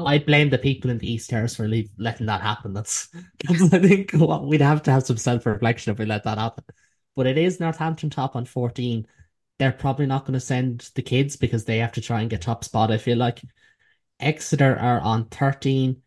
I, 0.05 0.15
I 0.15 0.19
blame 0.19 0.49
the 0.49 0.57
people 0.57 0.89
in 0.91 0.97
the 0.97 1.11
East 1.11 1.29
Terrace 1.29 1.55
for 1.55 1.67
leave, 1.67 1.89
letting 1.97 2.27
that 2.27 2.41
happen. 2.41 2.73
That's, 2.73 3.09
that's 3.47 3.73
I 3.73 3.79
think 3.79 4.11
what 4.13 4.45
we'd 4.45 4.61
have 4.61 4.83
to 4.83 4.91
have 4.91 5.05
some 5.05 5.17
self-reflection 5.17 5.91
if 5.91 5.99
we 5.99 6.05
let 6.05 6.23
that 6.23 6.37
happen. 6.37 6.63
But 7.15 7.27
it 7.27 7.37
is 7.37 7.59
Northampton 7.59 8.09
top 8.09 8.35
on 8.35 8.45
14. 8.45 9.05
They're 9.57 9.71
probably 9.71 10.05
not 10.05 10.25
going 10.25 10.35
to 10.35 10.39
send 10.39 10.89
the 10.95 11.01
kids 11.01 11.35
because 11.35 11.65
they 11.65 11.79
have 11.79 11.91
to 11.93 12.01
try 12.01 12.21
and 12.21 12.29
get 12.29 12.41
top 12.41 12.63
spot, 12.63 12.91
I 12.91 12.97
feel 12.97 13.17
like. 13.17 13.41
Exeter 14.19 14.77
are 14.77 15.01
on 15.01 15.25
13. 15.25 16.01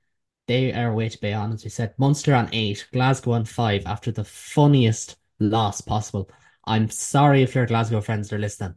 They 0.46 0.72
are 0.72 0.90
away 0.90 1.08
to 1.08 1.18
Bayonne, 1.20 1.52
as 1.52 1.64
we 1.64 1.70
said. 1.70 1.94
Munster 1.98 2.34
on 2.34 2.48
8. 2.52 2.88
Glasgow 2.92 3.32
on 3.32 3.44
5 3.44 3.86
after 3.86 4.10
the 4.12 4.24
funniest 4.24 5.16
loss 5.40 5.80
possible. 5.80 6.30
I'm 6.64 6.88
sorry 6.90 7.42
if 7.42 7.54
your 7.54 7.66
Glasgow 7.66 8.00
friends 8.00 8.32
are 8.32 8.38
listening. 8.38 8.74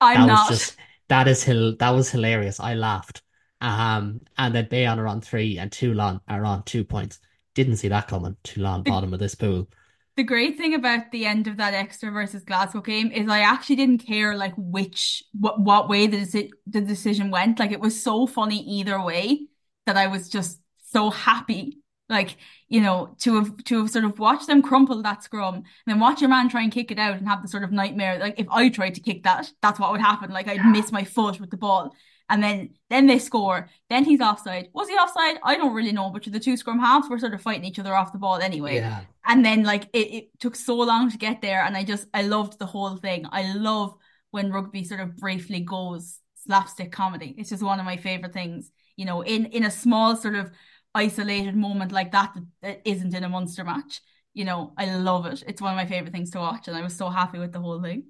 I'm 0.00 0.20
That 0.20 0.30
was 0.30 0.44
not. 0.44 0.48
just 0.48 0.76
that 1.08 1.28
is 1.28 1.42
hil 1.42 1.76
that 1.76 1.90
was 1.90 2.10
hilarious. 2.10 2.60
I 2.60 2.74
laughed. 2.74 3.22
Um, 3.60 4.20
and 4.36 4.54
then 4.54 4.68
Bayonne 4.70 4.98
are 5.00 5.08
on 5.08 5.20
three 5.20 5.58
and 5.58 5.72
Toulon 5.72 6.20
are 6.28 6.44
on 6.44 6.62
two 6.64 6.84
points. 6.84 7.18
Didn't 7.54 7.76
see 7.76 7.88
that 7.88 8.08
coming. 8.08 8.36
Toulon 8.44 8.84
The 8.84 8.84
bottom 8.84 9.12
of 9.14 9.20
this 9.20 9.34
pool. 9.34 9.68
the 10.16 10.24
great 10.24 10.56
thing 10.56 10.74
about 10.74 11.10
the 11.12 11.26
end 11.26 11.46
of 11.46 11.56
that 11.58 11.74
Exeter 11.74 12.10
versus 12.10 12.42
Glasgow 12.44 12.80
game 12.80 13.12
is 13.12 13.28
I 13.28 13.40
actually 13.40 13.76
didn't 13.76 13.98
care 14.06 14.36
like 14.36 14.54
which 14.56 15.22
what 15.32 15.60
what 15.60 15.88
way 15.88 16.06
the 16.08 16.18
deci 16.18 16.50
the 16.66 16.80
decision 16.80 17.30
went. 17.30 17.58
Like 17.58 17.70
it 17.72 17.80
was 17.80 18.02
so 18.02 18.26
funny 18.26 18.58
either 18.78 19.00
way 19.02 19.46
that 19.86 19.96
I 19.96 20.08
was 20.08 20.28
just 20.28 20.60
so 20.90 21.10
happy. 21.10 21.78
Like, 22.08 22.36
you 22.68 22.80
know, 22.80 23.14
to 23.18 23.34
have 23.36 23.56
to 23.64 23.80
have 23.80 23.90
sort 23.90 24.06
of 24.06 24.18
watched 24.18 24.46
them 24.46 24.62
crumple 24.62 25.02
that 25.02 25.22
scrum 25.22 25.56
and 25.56 25.64
then 25.86 26.00
watch 26.00 26.22
your 26.22 26.30
man 26.30 26.48
try 26.48 26.62
and 26.62 26.72
kick 26.72 26.90
it 26.90 26.98
out 26.98 27.18
and 27.18 27.28
have 27.28 27.42
the 27.42 27.48
sort 27.48 27.64
of 27.64 27.72
nightmare. 27.72 28.18
Like 28.18 28.40
if 28.40 28.46
I 28.50 28.70
tried 28.70 28.94
to 28.94 29.00
kick 29.00 29.24
that, 29.24 29.52
that's 29.60 29.78
what 29.78 29.92
would 29.92 30.00
happen. 30.00 30.30
Like 30.30 30.48
I'd 30.48 30.64
miss 30.64 30.90
my 30.90 31.04
foot 31.04 31.38
with 31.38 31.50
the 31.50 31.58
ball. 31.58 31.94
And 32.30 32.42
then 32.42 32.70
then 32.90 33.06
they 33.06 33.18
score. 33.18 33.68
Then 33.88 34.04
he's 34.04 34.20
offside. 34.20 34.68
Was 34.72 34.88
he 34.88 34.94
offside? 34.94 35.38
I 35.42 35.56
don't 35.56 35.74
really 35.74 35.92
know, 35.92 36.10
but 36.10 36.24
the 36.24 36.40
two 36.40 36.56
scrum 36.56 36.78
halves 36.78 37.08
were 37.08 37.18
sort 37.18 37.34
of 37.34 37.42
fighting 37.42 37.64
each 37.64 37.78
other 37.78 37.94
off 37.94 38.12
the 38.12 38.18
ball 38.18 38.36
anyway. 38.36 38.76
Yeah. 38.76 39.00
And 39.26 39.44
then 39.44 39.62
like 39.62 39.84
it, 39.92 40.14
it 40.14 40.40
took 40.40 40.56
so 40.56 40.76
long 40.76 41.10
to 41.10 41.18
get 41.18 41.40
there, 41.42 41.62
and 41.62 41.76
I 41.76 41.84
just 41.84 42.06
I 42.12 42.22
loved 42.22 42.58
the 42.58 42.66
whole 42.66 42.96
thing. 42.96 43.26
I 43.30 43.54
love 43.54 43.94
when 44.30 44.52
rugby 44.52 44.84
sort 44.84 45.00
of 45.00 45.16
briefly 45.16 45.60
goes 45.60 46.18
slapstick 46.46 46.92
comedy. 46.92 47.34
It's 47.38 47.50
just 47.50 47.62
one 47.62 47.80
of 47.80 47.86
my 47.86 47.96
favorite 47.96 48.34
things. 48.34 48.70
You 48.96 49.06
know, 49.06 49.22
in 49.22 49.46
in 49.46 49.64
a 49.64 49.70
small 49.70 50.16
sort 50.16 50.34
of 50.34 50.50
isolated 50.98 51.54
moment 51.54 51.92
like 51.92 52.10
that 52.12 52.34
that, 52.62 52.82
isn't 52.84 53.14
in 53.14 53.24
a 53.24 53.28
Munster 53.28 53.64
match. 53.64 54.00
You 54.34 54.44
know, 54.44 54.72
I 54.76 54.94
love 54.96 55.26
it. 55.26 55.44
It's 55.46 55.62
one 55.62 55.72
of 55.72 55.76
my 55.76 55.86
favorite 55.86 56.12
things 56.12 56.30
to 56.30 56.38
watch, 56.38 56.68
and 56.68 56.76
I 56.76 56.82
was 56.82 56.96
so 56.96 57.08
happy 57.08 57.38
with 57.38 57.52
the 57.52 57.60
whole 57.60 57.80
thing. 57.80 58.04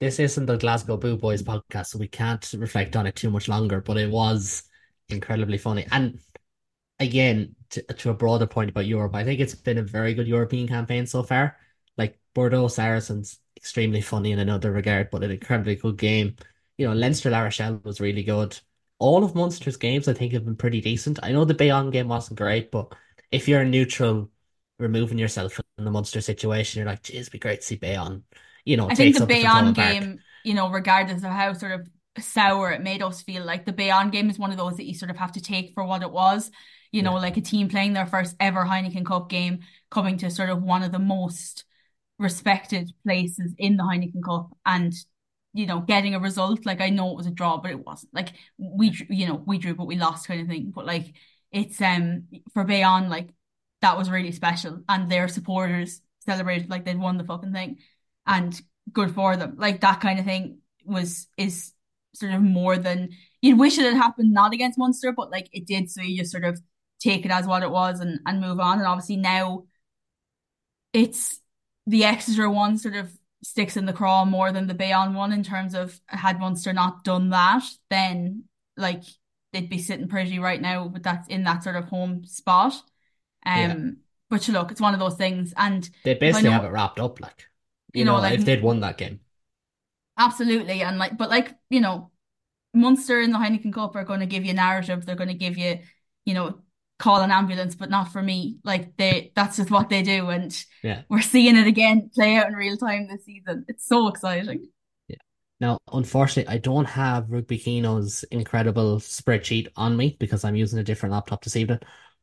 This 0.00 0.20
isn't 0.20 0.46
the 0.46 0.58
Glasgow 0.58 0.96
Boo 0.96 1.16
Boys 1.16 1.42
podcast, 1.42 1.86
so 1.86 1.98
we 1.98 2.06
can't 2.06 2.52
reflect 2.56 2.96
on 2.96 3.06
it 3.06 3.16
too 3.16 3.30
much 3.30 3.48
longer, 3.48 3.80
but 3.80 3.96
it 3.96 4.10
was 4.10 4.62
incredibly 5.08 5.58
funny. 5.58 5.86
And 5.90 6.20
again, 7.00 7.56
to, 7.70 7.82
to 7.82 8.10
a 8.10 8.14
broader 8.14 8.46
point 8.46 8.70
about 8.70 8.86
Europe, 8.86 9.14
I 9.14 9.24
think 9.24 9.40
it's 9.40 9.54
been 9.54 9.78
a 9.78 9.82
very 9.82 10.14
good 10.14 10.28
European 10.28 10.68
campaign 10.68 11.06
so 11.06 11.22
far. 11.22 11.56
Like 11.96 12.20
Bordeaux 12.34 12.68
Saracens, 12.68 13.38
extremely 13.56 14.02
funny 14.02 14.32
in 14.32 14.38
another 14.38 14.70
regard, 14.70 15.10
but 15.10 15.24
an 15.24 15.30
incredibly 15.30 15.76
good 15.76 15.96
game. 15.96 16.36
You 16.76 16.86
know, 16.86 16.94
Leinster 16.94 17.30
La 17.30 17.40
Rochelle 17.40 17.80
was 17.84 18.00
really 18.00 18.22
good. 18.22 18.58
All 18.98 19.24
of 19.24 19.34
Munster's 19.34 19.76
games, 19.76 20.08
I 20.08 20.12
think, 20.14 20.32
have 20.32 20.44
been 20.44 20.56
pretty 20.56 20.80
decent. 20.80 21.18
I 21.22 21.32
know 21.32 21.44
the 21.44 21.54
Bayonne 21.54 21.90
game 21.90 22.08
wasn't 22.08 22.38
great, 22.38 22.70
but 22.70 22.94
if 23.30 23.46
you're 23.48 23.60
a 23.60 23.68
neutral, 23.68 24.30
removing 24.78 25.18
yourself 25.18 25.52
from 25.54 25.64
the 25.78 25.90
Munster 25.90 26.20
situation, 26.20 26.80
you're 26.80 26.88
like, 26.88 27.02
geez, 27.02 27.22
it'd 27.22 27.32
be 27.32 27.38
great 27.38 27.60
to 27.60 27.66
see 27.66 27.76
Bayonne, 27.76 28.24
you 28.64 28.76
know, 28.76 28.90
I 28.90 28.94
think 28.94 29.14
the 29.14 29.26
Bayonne 29.26 29.72
game, 29.72 30.20
you 30.44 30.54
know, 30.54 30.70
regardless 30.70 31.22
of 31.22 31.30
how 31.30 31.52
sort 31.52 31.72
of 31.72 31.88
sour 32.18 32.72
it 32.72 32.82
made 32.82 33.02
us 33.02 33.22
feel, 33.22 33.44
like 33.44 33.64
the 33.64 33.72
Bayonne 33.72 34.10
game 34.10 34.30
is 34.30 34.38
one 34.38 34.50
of 34.50 34.56
those 34.56 34.76
that 34.76 34.86
you 34.86 34.94
sort 34.94 35.10
of 35.10 35.16
have 35.16 35.32
to 35.32 35.40
take 35.40 35.74
for 35.74 35.84
what 35.84 36.02
it 36.02 36.10
was. 36.10 36.50
You 36.90 37.02
know, 37.02 37.12
Yeah, 37.12 37.20
like 37.20 37.36
a 37.36 37.42
team 37.42 37.68
playing 37.68 37.92
their 37.92 38.06
first 38.06 38.34
ever 38.40 38.64
Heineken 38.64 39.04
Cup 39.04 39.28
game, 39.28 39.60
coming 39.90 40.16
to 40.18 40.30
sort 40.30 40.50
of 40.50 40.62
one 40.62 40.82
of 40.82 40.90
the 40.92 40.98
most 40.98 41.64
respected 42.18 42.90
places 43.04 43.54
in 43.58 43.76
the 43.76 43.84
Heineken 43.84 44.24
Cup 44.24 44.56
and 44.66 44.92
you 45.58 45.66
know 45.66 45.80
getting 45.80 46.14
a 46.14 46.20
result. 46.20 46.64
Like 46.64 46.80
I 46.80 46.90
know 46.90 47.10
it 47.10 47.16
was 47.16 47.26
a 47.26 47.32
draw 47.32 47.58
but 47.58 47.72
it 47.72 47.84
wasn't. 47.84 48.14
Like 48.14 48.28
we 48.58 48.96
you 49.10 49.26
know 49.26 49.42
we 49.44 49.58
drew 49.58 49.74
but 49.74 49.88
we 49.88 49.96
lost 49.96 50.28
kind 50.28 50.40
of 50.40 50.46
thing. 50.46 50.72
But 50.74 50.86
like 50.86 51.14
it's 51.50 51.80
um 51.82 52.28
for 52.54 52.62
Bayonne 52.64 53.08
like 53.08 53.30
that 53.80 53.98
was 53.98 54.08
really 54.08 54.30
special. 54.32 54.82
And 54.88 55.10
their 55.10 55.26
supporters 55.26 56.00
celebrated 56.24 56.70
like 56.70 56.84
they'd 56.84 56.98
won 56.98 57.18
the 57.18 57.24
fucking 57.24 57.52
thing. 57.52 57.78
And 58.24 58.58
good 58.92 59.14
for 59.14 59.36
them. 59.36 59.56
Like 59.58 59.80
that 59.80 60.00
kind 60.00 60.20
of 60.20 60.24
thing 60.24 60.60
was 60.84 61.26
is 61.36 61.72
sort 62.14 62.32
of 62.32 62.40
more 62.42 62.78
than 62.78 63.10
you'd 63.42 63.58
wish 63.58 63.78
it 63.78 63.84
had 63.84 63.94
happened 63.94 64.32
not 64.32 64.52
against 64.54 64.78
Munster 64.78 65.12
but 65.12 65.30
like 65.30 65.48
it 65.52 65.66
did 65.66 65.90
so 65.90 66.02
you 66.02 66.18
just 66.18 66.32
sort 66.32 66.44
of 66.44 66.60
take 67.00 67.24
it 67.24 67.30
as 67.30 67.46
what 67.46 67.62
it 67.64 67.70
was 67.70 67.98
and 67.98 68.20
and 68.26 68.40
move 68.40 68.60
on. 68.60 68.78
And 68.78 68.86
obviously 68.86 69.16
now 69.16 69.64
it's 70.92 71.40
the 71.86 72.04
Exeter 72.04 72.48
one 72.48 72.78
sort 72.78 72.94
of 72.94 73.17
sticks 73.48 73.76
in 73.76 73.86
the 73.86 73.92
craw 73.92 74.24
more 74.24 74.52
than 74.52 74.66
the 74.66 74.74
Bayonne 74.74 75.14
one 75.14 75.32
in 75.32 75.42
terms 75.42 75.74
of 75.74 76.00
had 76.06 76.38
Munster 76.40 76.72
not 76.72 77.04
done 77.04 77.30
that, 77.30 77.62
then 77.90 78.44
like 78.76 79.02
they'd 79.52 79.70
be 79.70 79.78
sitting 79.78 80.08
pretty 80.08 80.38
right 80.38 80.60
now 80.60 80.86
with 80.86 81.04
that 81.04 81.26
in 81.30 81.44
that 81.44 81.62
sort 81.64 81.76
of 81.76 81.84
home 81.86 82.24
spot. 82.24 82.74
yeah. 83.54 83.72
Um, 83.72 83.98
but 84.30 84.46
you 84.48 84.54
look, 84.54 84.70
it's 84.70 84.80
one 84.80 84.94
of 84.94 85.00
those 85.00 85.16
things, 85.16 85.54
and 85.56 85.88
They 86.02 86.14
basically 86.14 86.50
have 86.50 86.64
it 86.64 86.68
wrapped 86.72 86.98
up, 86.98 87.20
like, 87.20 87.48
you 87.94 88.02
you 88.02 88.04
know, 88.04 88.16
know, 88.16 88.20
like 88.20 88.34
if 88.34 88.44
they'd 88.44 88.62
won 88.62 88.80
that 88.80 88.98
game. 88.98 89.20
absolutely, 90.16 90.82
and 90.82 90.98
like, 90.98 91.16
but 91.16 91.30
like 91.30 91.54
you 91.70 91.80
know, 91.80 92.10
Munster 92.74 93.20
in 93.20 93.32
the 93.32 93.38
Heineken 93.38 93.72
Cup 93.74 93.96
are 93.96 94.04
going 94.04 94.20
to 94.20 94.26
give 94.26 94.44
you 94.44 94.54
narrative. 94.54 95.06
They're 95.06 95.16
going 95.16 95.28
to 95.28 95.34
give 95.34 95.58
you, 95.58 95.80
you 96.24 96.34
know. 96.34 96.60
Call 96.98 97.20
an 97.20 97.30
ambulance, 97.30 97.74
but 97.74 97.90
not 97.90 98.12
for 98.12 98.22
me. 98.22 98.58
Like 98.64 98.96
they, 98.96 99.32
that's 99.34 99.56
just 99.56 99.70
what 99.70 99.88
they 99.88 100.02
do, 100.02 100.28
and 100.30 100.52
Yeah. 100.82 101.02
we're 101.08 101.22
seeing 101.22 101.56
it 101.56 101.66
again 101.66 102.10
play 102.14 102.36
out 102.36 102.48
in 102.48 102.54
real 102.54 102.76
time 102.76 103.08
this 103.08 103.24
season. 103.24 103.64
It's 103.68 103.86
so 103.86 104.08
exciting. 104.08 104.68
Yeah. 105.08 105.16
Now, 105.60 105.78
unfortunately, 105.92 106.52
I 106.52 106.58
don't 106.58 106.86
have 106.86 107.30
Rugby 107.30 107.58
Kino's 107.58 108.24
incredible 108.30 108.98
spreadsheet 108.98 109.68
on 109.76 109.96
me 109.96 110.16
because 110.18 110.44
I'm 110.44 110.56
using 110.56 110.78
a 110.78 110.84
different 110.84 111.12
laptop 111.12 111.44
this 111.44 111.56
evening. 111.56 111.80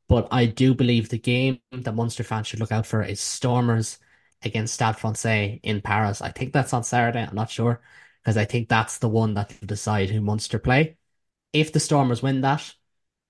But 0.07 0.27
I 0.31 0.45
do 0.45 0.75
believe 0.75 1.09
the 1.09 1.17
game 1.17 1.59
that 1.71 1.95
Munster 1.95 2.23
fans 2.23 2.47
should 2.47 2.59
look 2.59 2.71
out 2.71 2.85
for 2.85 3.01
is 3.01 3.19
Stormers 3.19 3.97
against 4.43 4.75
Stade 4.75 4.97
Francais 4.97 5.59
in 5.63 5.81
Paris. 5.81 6.21
I 6.21 6.31
think 6.31 6.53
that's 6.53 6.73
on 6.73 6.83
Saturday. 6.83 7.25
I'm 7.27 7.33
not 7.35 7.49
sure 7.49 7.81
because 8.23 8.37
I 8.37 8.45
think 8.45 8.69
that's 8.69 8.99
the 8.99 9.09
one 9.09 9.33
that 9.33 9.53
will 9.59 9.67
decide 9.67 10.09
who 10.09 10.21
Munster 10.21 10.59
play. 10.59 10.97
If 11.53 11.73
the 11.73 11.79
Stormers 11.79 12.21
win 12.21 12.41
that, 12.41 12.73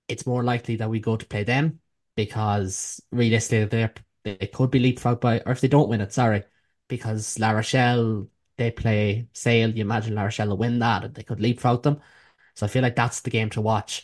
it's 0.07 0.27
more 0.27 0.43
likely 0.43 0.77
that 0.77 0.89
we 0.89 0.99
go 0.99 1.17
to 1.17 1.25
play 1.25 1.43
them 1.43 1.79
because 2.15 3.01
realistically 3.11 3.65
they 3.65 3.89
they 4.23 4.47
could 4.47 4.71
be 4.71 4.79
leapfrogged 4.79 5.21
by, 5.21 5.39
or 5.45 5.51
if 5.51 5.61
they 5.61 5.67
don't 5.67 5.89
win 5.89 6.01
it, 6.01 6.11
sorry, 6.11 6.43
because 6.87 7.37
La 7.39 7.51
Rochelle 7.51 8.27
they 8.57 8.71
play 8.71 9.27
Sale. 9.33 9.71
You 9.71 9.81
imagine 9.81 10.15
La 10.15 10.23
Rochelle 10.23 10.49
will 10.49 10.57
win 10.57 10.79
that, 10.79 11.03
and 11.03 11.13
they 11.13 11.23
could 11.23 11.39
leapfrog 11.39 11.83
them. 11.83 12.01
So 12.55 12.65
I 12.65 12.69
feel 12.69 12.81
like 12.81 12.95
that's 12.95 13.21
the 13.21 13.29
game 13.29 13.49
to 13.51 13.61
watch. 13.61 14.03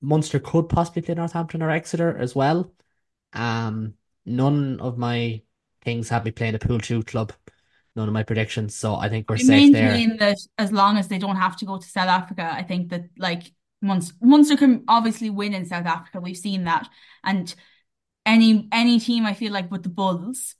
Munster 0.00 0.38
could 0.38 0.68
possibly 0.68 1.02
play 1.02 1.14
Northampton 1.14 1.62
or 1.62 1.70
Exeter 1.70 2.16
as 2.16 2.34
well. 2.34 2.72
Um, 3.32 3.94
none 4.24 4.80
of 4.80 4.98
my 4.98 5.42
things 5.82 6.08
have 6.08 6.24
me 6.24 6.30
playing 6.30 6.54
a 6.54 6.58
pool 6.58 6.78
two 6.78 7.02
club. 7.02 7.32
None 7.96 8.06
of 8.06 8.14
my 8.14 8.22
predictions, 8.22 8.74
so 8.76 8.94
I 8.94 9.08
think 9.08 9.28
we're 9.28 9.36
I 9.36 9.38
safe 9.38 9.72
there. 9.72 10.16
that 10.18 10.38
as 10.58 10.70
long 10.70 10.96
as 10.96 11.08
they 11.08 11.18
don't 11.18 11.36
have 11.36 11.56
to 11.56 11.64
go 11.64 11.76
to 11.78 11.86
South 11.86 12.08
Africa, 12.08 12.48
I 12.52 12.62
think 12.62 12.90
that 12.90 13.06
like 13.18 13.52
Munster, 13.82 14.14
Munster 14.20 14.56
can 14.56 14.84
obviously 14.88 15.30
win 15.30 15.54
in 15.54 15.66
South 15.66 15.86
Africa. 15.86 16.20
We've 16.20 16.36
seen 16.36 16.64
that, 16.64 16.88
and 17.24 17.54
any 18.26 18.68
any 18.72 19.00
team 19.00 19.26
I 19.26 19.34
feel 19.34 19.52
like 19.52 19.70
with 19.70 19.82
the 19.82 19.88
Bulls 19.88 20.54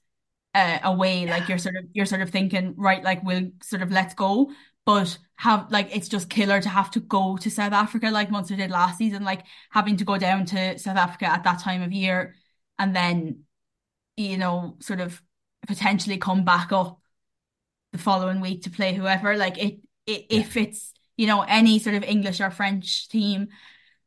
uh, 0.54 0.78
away, 0.85 1.26
like 1.26 1.48
you're 1.48 1.59
sort 1.59 1.76
of 1.76 1.87
you're 1.92 2.06
sort 2.06 2.22
of 2.22 2.30
thinking 2.30 2.74
right, 2.76 3.02
like 3.04 3.22
we'll 3.24 3.50
sort 3.62 3.83
of 3.83 3.90
let's 3.92 4.14
go, 4.14 4.50
but 4.87 5.18
have 5.37 5.70
like 5.70 5.94
it's 5.96 6.09
just 6.09 6.30
killer 6.30 6.61
to 6.61 6.68
have 6.68 6.90
to 6.92 7.00
go 7.00 7.37
to 7.38 7.50
South 7.50 7.72
Africa 7.72 8.11
like 8.11 8.30
Munster 8.30 8.56
did 8.56 8.70
last 8.70 8.98
season, 8.98 9.24
like 9.24 9.44
having 9.70 9.96
to 9.98 10.04
go 10.04 10.18
down 10.18 10.46
to 10.46 10.78
South 10.78 10.96
Africa 10.96 11.26
at 11.26 11.44
that 11.44 11.61
time 11.61 11.83
of 11.83 11.92
year, 11.92 12.35
and 12.78 12.94
then 12.96 13.44
you 14.16 14.38
know 14.38 14.76
sort 14.80 15.00
of 15.00 15.22
potentially 15.66 16.18
come 16.18 16.44
back 16.44 16.72
up 16.72 17.00
the 17.92 17.98
following 17.98 18.40
week 18.40 18.62
to 18.62 18.70
play 18.70 18.94
whoever. 18.94 19.37
Like 19.37 19.59
it, 19.59 19.80
it 20.06 20.26
Yeah. 20.30 20.40
if 20.40 20.56
it's 20.56 20.92
you 21.20 21.26
know 21.26 21.42
any 21.42 21.78
sort 21.78 21.96
of 21.96 22.04
English 22.04 22.40
or 22.40 22.50
French 22.50 23.09
team, 23.09 23.48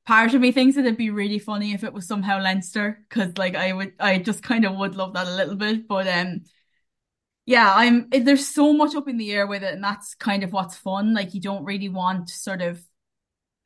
part 0.05 0.33
of 0.33 0.41
me 0.41 0.51
thinks 0.51 0.75
that 0.75 0.85
it'd 0.85 0.97
be 0.97 1.11
really 1.11 1.39
funny 1.39 1.73
if 1.73 1.83
it 1.83 1.93
was 1.93 2.07
somehow 2.07 2.41
Leinster 2.41 3.05
because 3.09 3.37
like 3.37 3.55
I 3.55 3.73
would, 3.73 3.93
I 3.99 4.19
just 4.19 4.43
kind 4.43 4.65
of 4.65 4.75
would 4.77 4.95
love 4.95 5.13
that 5.13 5.27
a 5.27 5.35
little 5.35 5.55
bit. 5.55 5.87
But 5.87 6.07
um, 6.07 6.43
yeah, 7.45 7.73
I'm. 7.75 8.09
There's 8.09 8.47
so 8.47 8.73
much 8.73 8.95
up 8.95 9.07
in 9.07 9.17
the 9.17 9.31
air 9.33 9.45
with 9.47 9.63
it, 9.63 9.73
and 9.73 9.83
that's 9.83 10.15
kind 10.15 10.43
of 10.43 10.53
what's 10.53 10.77
fun. 10.77 11.13
Like 11.13 11.33
you 11.33 11.41
don't 11.41 11.65
really 11.65 11.89
want 11.89 12.29
sort 12.29 12.61
of 12.61 12.81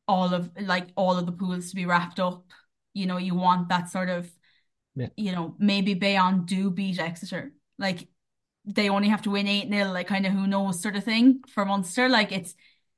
all 0.08 0.34
of 0.34 0.52
like 0.62 0.90
all 0.96 1.18
of 1.18 1.26
the 1.26 1.32
pools 1.32 1.70
to 1.70 1.76
be 1.76 1.86
wrapped 1.86 2.20
up. 2.20 2.46
You 2.94 3.06
know, 3.08 3.18
you 3.18 3.36
want 3.36 3.70
that 3.70 3.90
sort 3.90 4.10
of 4.10 4.30
Yeah. 4.96 5.10
you 5.18 5.32
know 5.34 5.56
maybe 5.60 5.94
Bayonne 5.96 6.46
do 6.46 6.72
beat 6.72 7.00
Exeter. 7.00 7.54
Like 7.80 8.08
they 8.66 8.90
only 8.90 9.10
have 9.10 9.24
to 9.24 9.32
win 9.32 9.48
8 9.48 9.70
nil, 9.70 9.94
like 9.94 10.08
kind 10.08 10.26
of 10.26 10.34
who 10.34 10.48
knows 10.48 10.82
sort 10.82 10.96
of 10.98 11.04
thing 11.04 11.42
for 11.50 11.66
Munster. 11.66 12.10
Like 12.10 12.32
it's, 12.32 12.56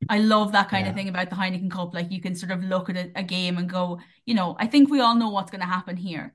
I 0.07 0.19
love 0.19 0.53
that 0.53 0.69
kind 0.69 0.88
of 0.88 0.95
thing 0.95 1.09
about 1.09 1.29
the 1.29 1.35
Heineken 1.35 1.69
Cup. 1.69 1.93
Like 1.93 2.12
you 2.12 2.21
can 2.21 2.35
sort 2.35 2.51
of 2.51 2.63
look 2.63 2.89
at 2.89 2.95
a, 2.95 3.12
a 3.15 3.23
game 3.23 3.57
and 3.57 3.69
go, 3.69 3.99
you 4.25 4.33
know, 4.33 4.55
I 4.57 4.67
think 4.67 4.89
we 4.89 5.01
all 5.01 5.15
know 5.15 5.29
what's 5.29 5.51
going 5.51 5.62
to 5.62 5.67
happen 5.67 5.97
here. 5.97 6.33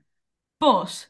But 0.59 1.07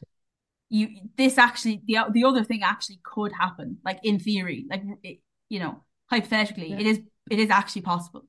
you, 0.70 0.88
this 1.16 1.38
actually, 1.38 1.82
the 1.86 1.98
the 2.10 2.24
other 2.24 2.44
thing 2.44 2.62
actually 2.62 3.00
could 3.02 3.32
happen, 3.32 3.78
like 3.84 4.00
in 4.02 4.18
theory, 4.18 4.66
like 4.70 4.82
it, 5.02 5.18
you 5.48 5.60
know, 5.60 5.82
hypothetically, 6.06 6.70
Yeah. 6.70 6.80
it 6.80 6.86
is 6.86 7.00
it 7.30 7.38
is 7.38 7.50
actually 7.50 7.82
possible. 7.82 8.24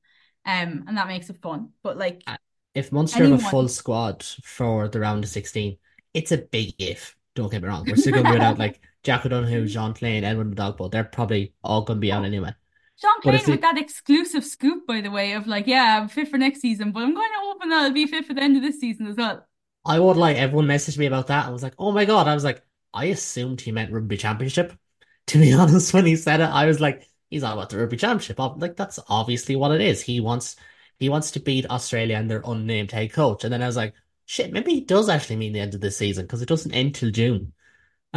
Um, 0.45 0.85
and 0.87 0.97
that 0.97 1.07
makes 1.07 1.29
it 1.29 1.41
fun. 1.41 1.69
But 1.83 1.97
like 1.97 2.23
Uh, 2.27 2.37
If 2.73 2.91
Munster 2.91 3.23
have 3.23 3.33
a 3.33 3.49
full 3.49 3.67
squad 3.69 4.23
for 4.23 4.87
the 4.87 4.99
round 4.99 5.23
of 5.23 5.29
16, 5.29 5.77
it's 6.13 6.31
a 6.31 6.37
big 6.37 6.73
if. 6.79 7.15
Don't 7.33 7.51
get 7.51 7.61
me 7.61 7.67
wrong. 7.67 7.85
We're 7.87 7.95
still 7.97 8.13
going 8.13 8.25
to 8.25 8.31
be 8.31 8.35
without 8.35 8.57
like 8.57 8.81
Jack 9.03 9.25
O'Donoghue, 9.25 9.67
Jean 9.67 9.93
Kleyn, 9.93 10.23
Edwin 10.23 10.53
Edogbo. 10.53 10.91
They're 10.91 11.03
probably 11.03 11.53
all 11.63 11.83
going 11.83 11.97
to 11.97 12.01
be 12.01 12.11
out 12.11 12.23
oh, 12.23 12.25
anyway. 12.25 12.53
Sean 13.01 13.21
Payne 13.21 13.45
with 13.47 13.61
they, 13.61 13.61
that 13.61 13.77
exclusive 13.77 14.43
scoop, 14.43 14.87
by 14.87 15.01
the 15.01 15.11
way, 15.11 15.33
of 15.33 15.47
like, 15.47 15.67
yeah, 15.67 15.99
I'm 16.01 16.09
fit 16.09 16.29
for 16.29 16.37
next 16.37 16.61
season, 16.61 16.91
but 16.91 17.03
I'm 17.03 17.13
going 17.13 17.29
to 17.29 17.39
hoping 17.39 17.69
that 17.69 17.83
I'll 17.85 17.93
be 17.93 18.07
fit 18.07 18.25
for 18.25 18.33
the 18.33 18.41
end 18.41 18.57
of 18.57 18.63
this 18.63 18.79
season 18.79 19.07
as 19.07 19.15
well. 19.17 19.45
I 19.85 19.99
would 19.99 20.17
like 20.17 20.37
everyone 20.37 20.67
messaged 20.67 20.97
me 20.97 21.05
about 21.05 21.27
that. 21.27 21.45
I 21.47 21.49
was 21.49 21.63
like, 21.63 21.75
oh 21.79 21.91
my 21.91 22.05
God. 22.05 22.27
I 22.27 22.33
was 22.33 22.43
like, 22.43 22.61
I 22.93 23.05
assumed 23.05 23.61
he 23.61 23.71
meant 23.71 23.91
rugby 23.91 24.17
championship. 24.17 24.73
To 25.27 25.39
be 25.39 25.51
honest, 25.51 25.93
when 25.93 26.05
he 26.05 26.15
said 26.15 26.39
it, 26.39 26.45
I 26.45 26.67
was 26.67 26.79
like, 26.79 27.05
he's 27.29 27.43
on 27.43 27.51
about 27.51 27.69
the 27.69 27.77
rugby 27.77 27.97
championship. 27.97 28.39
I'm 28.39 28.59
like, 28.59 28.77
that's 28.77 28.97
obviously 29.09 29.57
what 29.57 29.73
it 29.73 29.81
is. 29.81 30.01
He 30.01 30.21
wants 30.21 30.55
he 30.99 31.09
wants 31.09 31.31
to 31.31 31.41
beat 31.41 31.69
Australia 31.69 32.15
and 32.15 32.31
their 32.31 32.41
unnamed 32.45 32.91
head 32.91 33.11
coach. 33.11 33.43
And 33.43 33.51
then 33.51 33.61
I 33.61 33.67
was 33.67 33.75
like, 33.75 33.93
shit, 34.25 34.53
maybe 34.53 34.71
he 34.73 34.81
does 34.85 35.09
actually 35.09 35.35
mean 35.35 35.51
the 35.51 35.59
end 35.59 35.75
of 35.75 35.81
this 35.81 35.97
season 35.97 36.23
because 36.25 36.41
it 36.41 36.47
doesn't 36.47 36.71
end 36.71 36.95
till 36.95 37.11
June. 37.11 37.51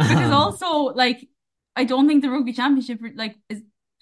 Which 0.07 0.19
is 0.19 0.29
Um, 0.29 0.31
also 0.31 0.93
like, 0.95 1.27
I 1.75 1.83
don't 1.85 2.07
think 2.07 2.21
the 2.23 2.29
rugby 2.29 2.53
championship 2.53 2.99
like 3.15 3.37
is 3.49 3.61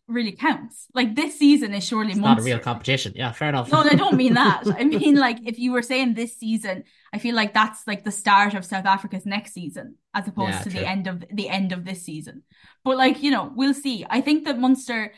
really 0.10 0.32
counts. 0.32 0.88
Like 0.94 1.16
this 1.16 1.38
season 1.38 1.74
is 1.74 1.86
surely 1.86 2.16
not 2.16 2.40
a 2.40 2.42
real 2.42 2.60
competition. 2.60 3.14
Yeah, 3.16 3.32
fair 3.32 3.50
enough. 3.50 3.72
No, 3.72 3.80
I 3.80 3.96
don't 3.96 4.18
mean 4.18 4.34
that. 4.34 4.64
I 4.78 4.84
mean 4.84 5.16
like 5.16 5.38
if 5.46 5.60
you 5.60 5.72
were 5.72 5.82
saying 5.82 6.14
this 6.16 6.38
season, 6.38 6.84
I 7.14 7.20
feel 7.20 7.36
like 7.36 7.54
that's 7.54 7.86
like 7.88 8.04
the 8.04 8.12
start 8.12 8.54
of 8.54 8.66
South 8.66 8.86
Africa's 8.86 9.26
next 9.26 9.54
season, 9.54 9.96
as 10.14 10.28
opposed 10.28 10.50
Yeah, 10.50 10.64
to 10.64 10.70
the 10.70 10.86
end 10.86 11.08
of 11.08 11.24
the 11.32 11.50
end 11.50 11.72
of 11.72 11.86
this 11.86 12.04
season. 12.04 12.44
But 12.84 12.98
like, 12.98 13.22
you 13.22 13.32
know, 13.32 13.52
we'll 13.56 13.74
see. 13.74 14.06
I 14.10 14.22
think 14.22 14.46
that 14.46 14.60
Munster 14.60 15.14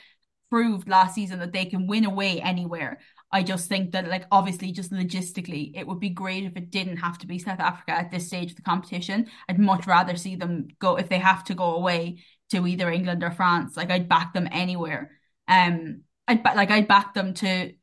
proved 0.50 0.90
last 0.90 1.16
season 1.16 1.40
that 1.40 1.54
they 1.54 1.66
can 1.66 1.88
win 1.88 2.06
away 2.06 2.42
anywhere. 2.42 3.00
I 3.32 3.44
just 3.44 3.70
think 3.70 3.92
that, 3.92 4.10
like, 4.10 4.26
obviously, 4.30 4.74
just 4.74 4.92
logistically, 4.92 5.72
it 5.74 5.88
would 5.88 6.02
be 6.02 6.10
great 6.10 6.44
if 6.44 6.58
it 6.58 6.70
didn't 6.70 6.98
have 6.98 7.18
to 7.20 7.28
be 7.28 7.40
South 7.40 7.62
Africa 7.62 7.94
at 7.94 8.12
this 8.12 8.28
stage 8.28 8.52
of 8.52 8.58
the 8.58 8.62
competition. 8.62 9.28
I'd 9.48 9.58
much 9.60 9.88
rather 9.88 10.18
see 10.18 10.36
them 10.36 10.68
go 10.80 10.98
if 10.98 11.08
they 11.08 11.20
have 11.20 11.46
to 11.46 11.56
go 11.56 11.76
away 11.76 12.24
to 12.52 12.68
either 12.68 12.90
England 12.90 13.24
or 13.24 13.32
France. 13.32 13.76
Like, 13.76 13.92
I'd 13.92 14.10
back 14.10 14.34
them 14.34 14.48
anywhere. 14.52 15.12
Um, 15.48 16.04
I'd 16.28 16.44
ba- 16.44 16.54
like 16.56 16.72
I'd 16.72 16.88
back 16.88 17.14
them 17.14 17.34
to 17.36 17.74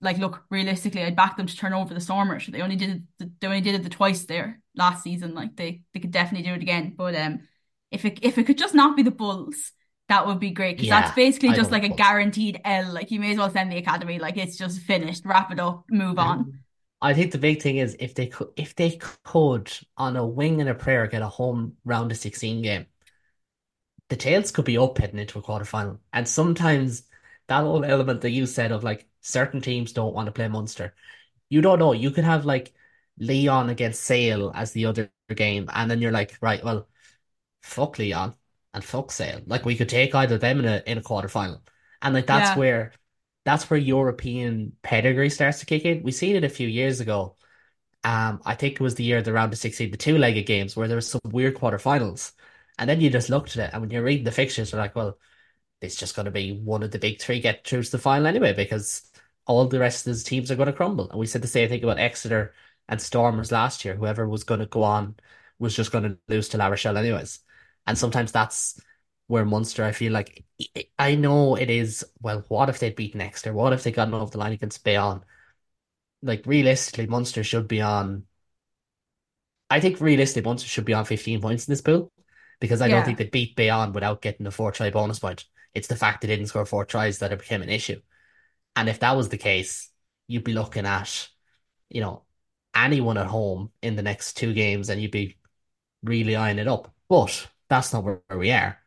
like 0.00 0.18
look 0.18 0.44
realistically, 0.50 1.02
I'd 1.02 1.16
back 1.16 1.36
them 1.36 1.46
to 1.46 1.56
turn 1.56 1.72
over 1.72 1.94
the 1.94 2.00
Stormers. 2.00 2.46
They 2.46 2.60
only 2.60 2.76
did 2.76 2.90
it, 3.18 3.40
they 3.40 3.46
only 3.46 3.60
did 3.60 3.74
it 3.76 3.82
the 3.82 3.88
twice 3.88 4.24
there 4.24 4.60
last 4.74 5.02
season. 5.02 5.34
Like 5.34 5.56
they 5.56 5.82
they 5.94 6.00
could 6.00 6.10
definitely 6.10 6.46
do 6.48 6.54
it 6.54 6.62
again. 6.62 6.94
But 6.96 7.14
um, 7.14 7.48
if 7.90 8.04
it 8.04 8.18
if 8.22 8.38
it 8.38 8.44
could 8.44 8.58
just 8.58 8.74
not 8.74 8.96
be 8.96 9.02
the 9.02 9.10
Bulls, 9.10 9.72
that 10.08 10.26
would 10.26 10.40
be 10.40 10.50
great 10.50 10.76
because 10.76 10.88
that's 10.88 11.12
basically 11.12 11.50
I 11.50 11.54
just 11.54 11.70
like 11.70 11.84
a 11.84 11.88
Bulls. 11.88 11.96
guaranteed 11.96 12.60
L. 12.64 12.92
Like 12.92 13.10
you 13.10 13.20
may 13.20 13.32
as 13.32 13.38
well 13.38 13.50
send 13.50 13.70
the 13.70 13.78
academy. 13.78 14.18
Like 14.18 14.36
it's 14.36 14.56
just 14.56 14.80
finished. 14.80 15.24
Wrap 15.24 15.52
it 15.52 15.60
up. 15.60 15.84
Move 15.88 16.18
on. 16.18 16.58
I 17.00 17.14
think 17.14 17.32
the 17.32 17.38
big 17.38 17.60
thing 17.60 17.78
is 17.78 17.96
if 17.98 18.14
they 18.14 18.26
could 18.28 18.48
if 18.56 18.74
they 18.76 18.92
could 19.24 19.72
on 19.96 20.16
a 20.16 20.26
wing 20.26 20.60
and 20.60 20.70
a 20.70 20.74
prayer 20.74 21.06
get 21.06 21.22
a 21.22 21.28
home 21.28 21.76
round 21.84 22.10
of 22.12 22.18
16 22.18 22.62
game, 22.62 22.86
the 24.12 24.16
tails 24.16 24.52
could 24.52 24.66
be 24.66 24.78
up 24.78 24.98
heading 24.98 25.18
into 25.20 25.38
a 25.40 25.42
quarter 25.42 25.64
final. 25.66 26.00
And 26.12 26.28
sometimes 26.28 27.04
that 27.48 27.62
whole 27.62 27.84
element 27.84 28.22
that 28.22 28.30
you 28.32 28.46
said 28.46 28.72
of 28.72 28.84
like 28.84 29.08
certain 29.22 29.60
teams 29.62 29.92
don't 29.92 30.14
want 30.14 30.26
to 30.26 30.32
play 30.32 30.48
Munster. 30.48 30.94
You 31.50 31.62
don't 31.62 31.78
know. 31.80 31.92
You 31.92 32.10
could 32.12 32.24
have 32.24 32.44
like 32.46 32.74
Lyon 33.18 33.70
against 33.70 34.02
Sale 34.04 34.52
as 34.54 34.72
the 34.72 34.86
other 34.86 35.10
game, 35.34 35.68
and 35.74 35.90
then 35.90 36.00
you're 36.02 36.12
like, 36.12 36.36
right, 36.42 36.64
well, 36.64 36.88
fuck 37.62 37.98
Lyon 37.98 38.34
and 38.74 38.84
fuck 38.84 39.10
Sale. 39.12 39.42
Like 39.46 39.64
we 39.64 39.76
could 39.76 39.88
take 39.88 40.14
either 40.14 40.36
of 40.36 40.40
them 40.40 40.58
in 40.60 40.64
a 40.66 40.82
in 40.86 40.98
a 40.98 41.02
quarter 41.02 41.28
final. 41.28 41.62
And 42.02 42.14
like 42.14 42.26
that's 42.26 42.54
Yeah. 42.54 42.56
where 42.56 42.92
that's 43.44 43.70
where 43.70 43.78
European 43.80 44.76
pedigree 44.82 45.30
starts 45.30 45.60
to 45.60 45.66
kick 45.66 45.84
in. 45.84 46.02
We 46.02 46.12
seen 46.12 46.36
it 46.36 46.44
a 46.44 46.48
few 46.48 46.68
years 46.68 47.00
ago. 47.00 47.36
Um, 48.04 48.40
I 48.44 48.54
think 48.56 48.74
it 48.74 48.80
was 48.80 48.96
the 48.96 49.04
year 49.04 49.18
of 49.18 49.24
the 49.24 49.32
round 49.32 49.52
of 49.52 49.58
16, 49.58 49.90
the 49.90 49.96
two-legged 49.96 50.46
games 50.46 50.76
where 50.76 50.88
there 50.88 50.96
was 50.96 51.08
some 51.08 51.20
weird 51.26 51.56
quarterfinals. 51.56 52.32
And 52.78 52.88
then 52.88 53.00
you 53.00 53.10
just 53.10 53.30
looked 53.30 53.56
at 53.56 53.68
it, 53.68 53.70
and 53.72 53.82
when 53.82 53.90
you're 53.90 54.02
reading 54.02 54.24
the 54.24 54.32
fixtures, 54.32 54.72
you're 54.72 54.80
like, 54.80 54.96
well, 54.96 55.18
it's 55.80 55.96
just 55.96 56.16
going 56.16 56.26
to 56.26 56.32
be 56.32 56.52
one 56.52 56.82
of 56.82 56.90
the 56.90 56.98
big 56.98 57.20
three 57.20 57.40
get 57.40 57.66
through 57.66 57.82
to 57.82 57.90
the 57.90 57.98
final 57.98 58.26
anyway, 58.26 58.52
because 58.52 59.10
all 59.46 59.66
the 59.66 59.78
rest 59.78 60.06
of 60.06 60.16
the 60.16 60.24
teams 60.24 60.50
are 60.50 60.56
going 60.56 60.66
to 60.66 60.72
crumble. 60.72 61.10
And 61.10 61.18
we 61.18 61.26
said 61.26 61.42
the 61.42 61.48
same 61.48 61.68
thing 61.68 61.82
about 61.82 61.98
Exeter 61.98 62.54
and 62.88 63.00
Stormers 63.00 63.52
last 63.52 63.84
year. 63.84 63.94
Whoever 63.94 64.28
was 64.28 64.44
going 64.44 64.60
to 64.60 64.66
go 64.66 64.82
on 64.84 65.16
was 65.58 65.74
just 65.74 65.92
going 65.92 66.04
to 66.04 66.18
lose 66.28 66.48
to 66.50 66.58
La 66.58 66.68
Rochelle 66.68 66.96
anyways. 66.96 67.40
And 67.86 67.98
sometimes 67.98 68.32
that's 68.32 68.80
where 69.26 69.44
Munster, 69.44 69.84
I 69.84 69.92
feel 69.92 70.12
like, 70.12 70.44
I 70.98 71.14
know 71.14 71.56
it 71.56 71.70
is, 71.70 72.04
well, 72.20 72.44
what 72.48 72.68
if 72.68 72.78
they'd 72.78 72.96
beaten 72.96 73.20
Exeter? 73.20 73.52
What 73.52 73.72
if 73.72 73.82
they 73.82 73.92
got 73.92 74.12
over 74.12 74.30
the 74.30 74.38
line 74.38 74.52
against 74.52 74.84
Bayonne? 74.84 75.24
Like, 76.22 76.46
realistically, 76.46 77.06
Munster 77.06 77.42
should 77.42 77.66
be 77.66 77.80
on, 77.80 78.24
I 79.70 79.80
think 79.80 80.00
realistically, 80.00 80.48
Munster 80.48 80.68
should 80.68 80.84
be 80.84 80.92
on 80.94 81.04
15 81.04 81.40
points 81.40 81.66
in 81.66 81.72
this 81.72 81.80
pool 81.80 82.12
because 82.62 82.82
I 82.82 82.88
don't 82.88 83.04
think 83.04 83.18
Yeah. 83.18 83.18
they 83.18 83.26
beat 83.28 83.56
Bayonne 83.56 83.92
without 83.94 84.22
getting 84.22 84.46
a 84.48 84.52
four 84.52 84.72
try 84.72 84.90
bonus 84.90 85.20
point. 85.20 85.46
It's 85.74 85.88
the 85.88 85.96
fact 85.96 86.22
they 86.22 86.28
didn't 86.28 86.48
score 86.48 86.66
four 86.66 86.86
tries 86.86 87.20
that 87.20 87.32
it 87.32 87.40
became 87.40 87.62
an 87.62 87.70
issue. 87.70 88.02
And 88.76 88.88
if 88.88 89.00
that 89.00 89.16
was 89.16 89.28
the 89.30 89.38
case, 89.38 89.90
you'd 90.28 90.44
be 90.44 90.54
looking 90.54 90.86
at, 90.86 91.28
you 91.90 92.00
know, 92.02 92.24
anyone 92.74 93.18
at 93.18 93.26
home 93.28 93.72
in 93.82 93.96
the 93.96 94.02
next 94.02 94.34
two 94.36 94.54
games 94.54 94.90
and 94.90 95.02
you'd 95.02 95.12
be 95.12 95.38
really 96.04 96.36
eyeing 96.36 96.58
it 96.60 96.68
up. 96.68 96.94
But 97.08 97.48
that's 97.68 97.92
not 97.92 98.04
where 98.04 98.22
we 98.36 98.52
are. 98.52 98.78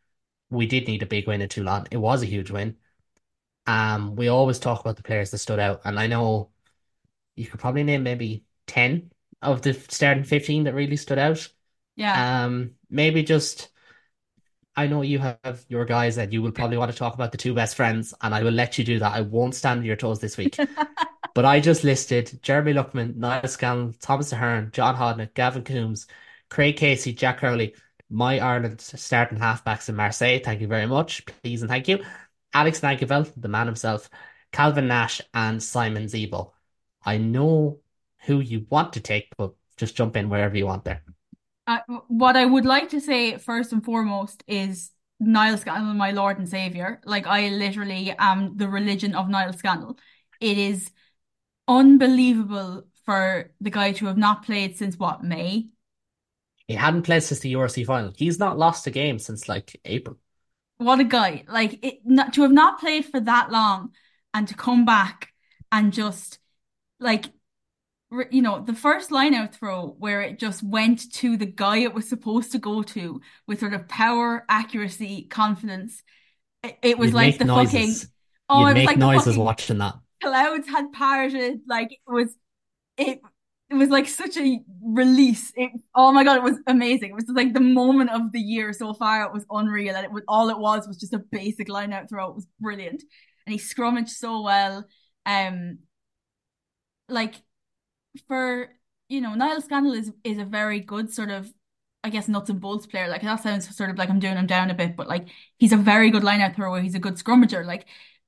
We 0.50 0.66
did 0.66 0.88
need 0.88 1.02
a 1.02 1.06
big 1.06 1.28
win 1.28 1.42
in 1.42 1.48
Toulon. 1.50 1.86
It 1.92 1.98
was 1.98 2.22
a 2.22 2.26
huge 2.26 2.50
win. 2.52 2.76
Um, 3.66 4.16
we 4.16 4.28
always 4.28 4.58
talk 4.58 4.80
about 4.80 4.96
the 4.96 5.02
players 5.02 5.30
that 5.30 5.38
stood 5.38 5.58
out, 5.58 5.80
and 5.84 5.98
I 5.98 6.06
know 6.06 6.50
you 7.36 7.46
could 7.46 7.60
probably 7.60 7.84
name 7.84 8.02
maybe 8.04 8.44
10 8.66 9.12
of 9.42 9.62
the 9.62 9.74
starting 9.74 10.24
15 10.24 10.64
that 10.64 10.74
really 10.74 10.96
stood 10.96 11.18
out. 11.18 11.48
Yeah. 11.96 12.24
Um, 12.46 12.75
maybe 12.90 13.22
just 13.22 13.68
I 14.74 14.86
know 14.86 15.02
you 15.02 15.18
have 15.18 15.64
your 15.68 15.86
guys 15.86 16.18
and 16.18 16.32
you 16.32 16.42
will 16.42 16.52
probably 16.52 16.76
want 16.76 16.92
to 16.92 16.98
talk 16.98 17.14
about 17.14 17.32
the 17.32 17.38
two 17.38 17.54
best 17.54 17.76
friends, 17.76 18.12
and 18.20 18.34
I 18.34 18.42
will 18.42 18.52
let 18.52 18.78
you 18.78 18.84
do 18.84 18.98
that. 18.98 19.12
I 19.12 19.22
won't 19.22 19.54
stand 19.54 19.80
on 19.80 19.86
your 19.86 19.96
toes 19.96 20.20
this 20.20 20.36
week. 20.36 20.58
But 21.36 21.44
I 21.44 21.60
just 21.60 21.84
listed 21.84 22.38
Jeremy 22.40 22.72
Loughman, 22.72 23.18
Niall 23.18 23.46
Scannell, 23.46 23.92
Thomas 24.00 24.32
Ahern, 24.32 24.70
John 24.72 24.96
Hodnett, 24.96 25.34
Gavin 25.34 25.64
Coombs, 25.64 26.06
Craig 26.48 26.78
Casey, 26.78 27.12
Jack 27.12 27.40
Crowley, 27.40 27.74
my 28.08 28.38
Ireland 28.38 28.80
starting 28.80 29.36
halfbacks 29.36 29.90
in 29.90 29.96
Marseille. 29.96 30.40
Thank 30.42 30.62
you 30.62 30.66
very 30.66 30.86
much. 30.86 31.26
Please 31.26 31.60
and 31.60 31.68
thank 31.68 31.88
you. 31.88 32.02
Alex 32.54 32.80
Nankivell, 32.80 33.30
the 33.36 33.48
man 33.48 33.66
himself, 33.66 34.08
Calvin 34.50 34.88
Nash, 34.88 35.20
and 35.34 35.62
Simon 35.62 36.06
Zebo. 36.06 36.52
I 37.04 37.18
know 37.18 37.80
who 38.22 38.40
you 38.40 38.64
want 38.70 38.94
to 38.94 39.00
take, 39.00 39.28
but 39.36 39.52
just 39.76 39.94
jump 39.94 40.16
in 40.16 40.30
wherever 40.30 40.56
you 40.56 40.64
want 40.64 40.84
there. 40.84 41.02
Uh, 41.66 41.80
what 42.08 42.36
I 42.36 42.44
would 42.44 42.64
like 42.64 42.90
to 42.90 43.00
say 43.00 43.38
first 43.38 43.72
and 43.72 43.84
foremost 43.84 44.44
is 44.46 44.92
Niall 45.18 45.56
Scannell, 45.56 45.94
my 45.94 46.12
Lord 46.12 46.38
and 46.38 46.48
Savior. 46.48 47.00
Like 47.04 47.26
I 47.26 47.48
literally 47.48 48.14
am 48.18 48.56
the 48.56 48.68
religion 48.68 49.14
of 49.14 49.28
Niall 49.28 49.52
Scannell. 49.52 49.98
It 50.40 50.58
is 50.58 50.90
unbelievable 51.66 52.84
for 53.04 53.50
the 53.60 53.70
guy 53.70 53.92
to 53.92 54.06
have 54.06 54.18
not 54.18 54.44
played 54.44 54.76
since 54.76 54.96
what, 54.96 55.24
May? 55.24 55.68
He 56.68 56.74
hadn't 56.74 57.02
played 57.02 57.22
since 57.22 57.40
the 57.40 57.52
URC 57.54 57.86
final. 57.86 58.12
He's 58.16 58.38
not 58.38 58.58
lost 58.58 58.86
a 58.86 58.90
game 58.90 59.18
since 59.18 59.48
like 59.48 59.80
April. 59.84 60.18
What 60.78 61.00
a 61.00 61.04
guy. 61.04 61.44
Like 61.48 61.84
it 61.84 62.00
not, 62.04 62.34
to 62.34 62.42
have 62.42 62.52
not 62.52 62.80
played 62.80 63.06
for 63.06 63.20
that 63.20 63.50
long 63.50 63.92
and 64.34 64.46
to 64.48 64.54
come 64.54 64.84
back 64.84 65.32
and 65.72 65.92
just 65.92 66.38
like 67.00 67.26
you 68.30 68.42
know, 68.42 68.60
the 68.62 68.74
first 68.74 69.10
line 69.10 69.34
out 69.34 69.54
throw 69.54 69.88
where 69.98 70.20
it 70.22 70.38
just 70.38 70.62
went 70.62 71.12
to 71.14 71.36
the 71.36 71.46
guy 71.46 71.78
it 71.78 71.94
was 71.94 72.08
supposed 72.08 72.52
to 72.52 72.58
go 72.58 72.82
to 72.82 73.20
with 73.46 73.60
sort 73.60 73.74
of 73.74 73.88
power, 73.88 74.44
accuracy, 74.48 75.24
confidence. 75.24 76.02
It, 76.62 76.78
it 76.82 76.98
was 76.98 77.12
You'd 77.12 77.14
like 77.14 77.38
the 77.38 77.44
noises. 77.44 78.04
fucking 78.04 78.10
oh, 78.48 78.66
You'd 78.66 78.68
it 78.68 78.74
was 78.74 78.84
like 78.84 79.00
the 79.00 79.06
noises 79.06 79.38
watching 79.38 79.78
that. 79.78 79.96
clouds 80.22 80.68
had 80.68 80.92
parted. 80.92 81.60
Like 81.66 81.92
it 81.92 81.98
was 82.06 82.34
it 82.96 83.20
it 83.70 83.74
was 83.74 83.90
like 83.90 84.08
such 84.08 84.36
a 84.36 84.60
release. 84.82 85.52
It, 85.56 85.72
oh 85.94 86.12
my 86.12 86.24
God, 86.24 86.38
it 86.38 86.44
was 86.44 86.58
amazing. 86.66 87.10
It 87.10 87.14
was 87.16 87.26
like 87.28 87.54
the 87.54 87.60
moment 87.60 88.10
of 88.10 88.32
the 88.32 88.40
year 88.40 88.72
so 88.72 88.94
far. 88.94 89.24
It 89.24 89.32
was 89.32 89.46
unreal. 89.50 89.96
And 89.96 90.04
it 90.04 90.12
was 90.12 90.24
all 90.28 90.50
it 90.50 90.58
was 90.58 90.86
was 90.88 90.98
just 90.98 91.14
a 91.14 91.18
basic 91.18 91.68
line 91.68 91.92
out 91.92 92.08
throw. 92.08 92.30
It 92.30 92.36
was 92.36 92.46
brilliant. 92.60 93.02
And 93.46 93.52
he 93.52 93.58
scrummaged 93.58 94.10
so 94.10 94.42
well. 94.42 94.86
Um 95.26 95.80
like 97.08 97.34
for 98.28 98.68
you 99.08 99.20
know, 99.20 99.34
Niall 99.34 99.60
Scannell 99.60 99.92
is 99.92 100.12
is 100.24 100.38
a 100.38 100.44
very 100.44 100.80
good 100.80 101.12
sort 101.12 101.30
of 101.30 101.52
I 102.04 102.10
guess 102.10 102.28
nuts 102.28 102.50
and 102.50 102.60
bolts 102.60 102.86
player. 102.86 103.08
Like 103.08 103.22
that 103.22 103.42
sounds 103.42 103.74
sort 103.76 103.90
of 103.90 103.98
like 103.98 104.10
I'm 104.10 104.20
doing 104.20 104.36
him 104.36 104.46
down 104.46 104.70
a 104.70 104.74
bit, 104.74 104.96
but 104.96 105.08
like 105.08 105.28
he's 105.58 105.72
a 105.72 105.76
very 105.76 106.10
good 106.10 106.24
line 106.24 106.40
out 106.40 106.54
thrower. 106.54 106.80
He's 106.80 106.94
a 106.94 106.98
good 107.00 107.14
scrummager. 107.14 107.64
Like 107.66 107.86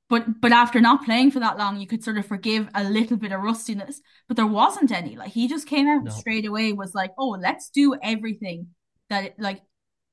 but 0.09 0.41
but 0.41 0.53
after 0.53 0.81
not 0.81 1.05
playing 1.05 1.31
for 1.31 1.41
that 1.41 1.59
long, 1.59 1.79
you 1.81 1.87
could 1.87 2.03
sort 2.03 2.19
of 2.19 2.27
forgive 2.27 2.69
a 2.75 2.85
little 2.85 3.17
bit 3.17 3.33
of 3.33 3.41
rustiness. 3.43 4.01
But 4.27 4.37
there 4.37 4.47
wasn't 4.47 4.91
any. 4.93 5.17
Like 5.17 5.33
he 5.33 5.49
just 5.49 5.67
came 5.69 5.87
out 5.87 6.05
No. 6.05 6.11
straight 6.11 6.47
away, 6.47 6.73
was 6.73 6.95
like, 6.95 7.13
oh, 7.19 7.37
let's 7.41 7.71
do 7.71 7.95
everything 8.03 8.69
that 9.11 9.25
it, 9.25 9.35
like 9.39 9.63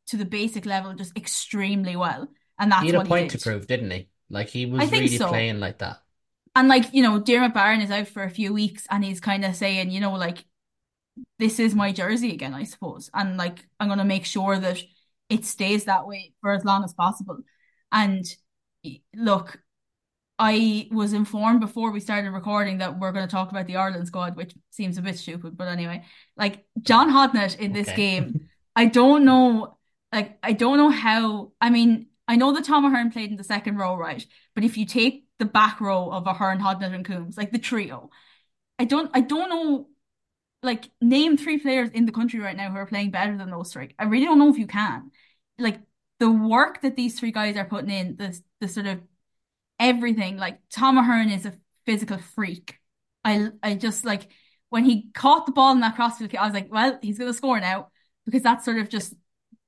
to 0.08 0.18
the 0.18 0.26
basic 0.26 0.66
level 0.66 0.94
just 0.94 1.18
extremely 1.18 1.96
well. 1.96 2.28
And 2.60 2.72
He 2.78 2.86
that's 2.86 2.88
had 2.88 2.96
a 2.96 3.02
he 3.04 3.04
point 3.08 3.32
to 3.32 3.38
prove, 3.38 3.68
didn't 3.68 3.92
he? 3.92 4.10
Like 4.30 4.48
he 4.50 4.66
was 4.66 4.92
really 4.92 5.18
so. 5.18 5.28
playing 5.28 5.60
like 5.60 5.80
that. 5.80 6.02
And 6.56 6.68
like, 6.68 6.94
you 6.94 7.04
know, 7.04 7.20
Diarmuid 7.20 7.54
Barron 7.54 7.82
is 7.82 7.92
out 7.92 8.08
for 8.08 8.24
a 8.24 8.30
few 8.30 8.54
weeks 8.54 8.88
and 8.90 9.04
he's 9.04 9.20
kind 9.20 9.44
of 9.46 9.56
saying, 9.56 9.92
you 9.92 10.00
know, 10.00 10.14
like 10.14 10.46
this 11.40 11.60
is 11.60 11.76
my 11.76 11.92
jersey 11.92 12.34
again, 12.34 12.54
I 12.54 12.64
suppose. 12.64 13.10
And 13.14 13.38
like 13.38 13.68
I'm 13.80 13.90
gonna 13.90 14.06
make 14.06 14.26
sure 14.26 14.58
that 14.60 14.82
it 15.30 15.46
stays 15.46 15.86
that 15.86 16.08
way 16.08 16.34
for 16.42 16.54
as 16.54 16.66
long 16.66 16.84
as 16.84 16.94
possible. 16.94 17.40
And 17.92 18.26
look, 19.16 19.60
I 20.38 20.90
was 20.92 21.14
informed 21.14 21.62
before 21.62 21.92
we 21.92 22.00
started 22.02 22.32
recording 22.32 22.80
that 22.80 23.00
we're 23.00 23.14
going 23.14 23.28
to 23.28 23.32
talk 23.32 23.52
about 23.52 23.68
the 23.68 23.78
Ireland 23.78 24.08
squad, 24.08 24.36
which 24.36 24.54
seems 24.72 24.98
a 24.98 25.02
bit 25.02 25.18
stupid, 25.18 25.56
but 25.58 25.68
anyway, 25.70 26.04
like 26.36 26.66
John 26.82 27.10
Hodnett 27.10 27.58
in 27.60 27.72
this 27.74 27.92
Okay. 27.92 27.94
game, 27.94 28.40
I 28.76 28.86
don't 28.86 29.24
know, 29.26 29.78
like 30.12 30.38
I 30.44 30.54
don't 30.54 30.78
know 30.78 30.90
how. 30.90 31.54
I 31.62 31.70
mean, 31.70 32.08
I 32.28 32.36
know 32.36 32.54
that 32.54 32.66
Tom 32.66 32.86
Ahern 32.86 33.12
played 33.12 33.32
in 33.32 33.38
the 33.38 33.44
second 33.46 33.78
row, 33.78 33.96
right? 33.96 34.26
But 34.56 34.66
if 34.66 34.78
you 34.78 34.86
take 34.86 35.25
the 35.40 35.46
back 35.46 35.82
row 35.82 36.12
of 36.12 36.28
Ahern, 36.28 36.60
Hodnett, 36.60 36.94
and 36.94 37.06
Coombs, 37.06 37.38
like 37.38 37.52
the 37.52 37.60
trio, 37.60 38.10
I 38.80 38.86
don't, 38.86 39.12
I 39.14 39.22
don't 39.22 39.50
know. 39.50 39.88
Like, 40.64 40.90
name 41.00 41.38
three 41.38 41.60
players 41.60 41.92
in 41.92 42.06
the 42.06 42.12
country 42.12 42.40
right 42.40 42.58
now 42.58 42.72
who 42.72 42.78
are 42.78 42.88
playing 42.88 43.12
better 43.12 43.38
than 43.38 43.52
those 43.52 43.72
three. 43.72 43.90
I 44.00 44.06
really 44.06 44.26
don't 44.26 44.40
know 44.40 44.50
if 44.50 44.58
you 44.58 44.68
can. 44.68 45.12
Like 45.60 45.80
the 46.20 46.32
work 46.32 46.82
that 46.82 46.96
these 46.96 47.20
three 47.20 47.32
guys 47.32 47.56
are 47.58 47.66
putting 47.66 47.90
in, 47.92 48.16
the 48.18 48.40
the 48.60 48.68
sort 48.68 48.88
of 48.88 49.02
everything. 49.80 50.38
Like 50.38 50.60
Tom 50.70 50.98
Ahern 50.98 51.30
is 51.30 51.46
a 51.46 51.54
physical 51.86 52.18
freak. 52.18 52.80
I 53.24 53.50
I 53.62 53.76
just 53.76 54.06
like 54.06 54.28
when 54.70 54.86
he 54.86 55.10
caught 55.14 55.46
the 55.46 55.52
ball 55.52 55.72
in 55.72 55.82
that 55.82 55.96
crossfield 55.96 56.36
I 56.36 56.46
was 56.46 56.54
like, 56.54 56.72
well, 56.72 57.00
he's 57.02 57.20
gonna 57.20 57.34
score 57.34 57.60
now 57.60 57.90
because 58.26 58.44
that's 58.44 58.66
sort 58.66 58.80
of 58.80 58.90
just 58.90 59.14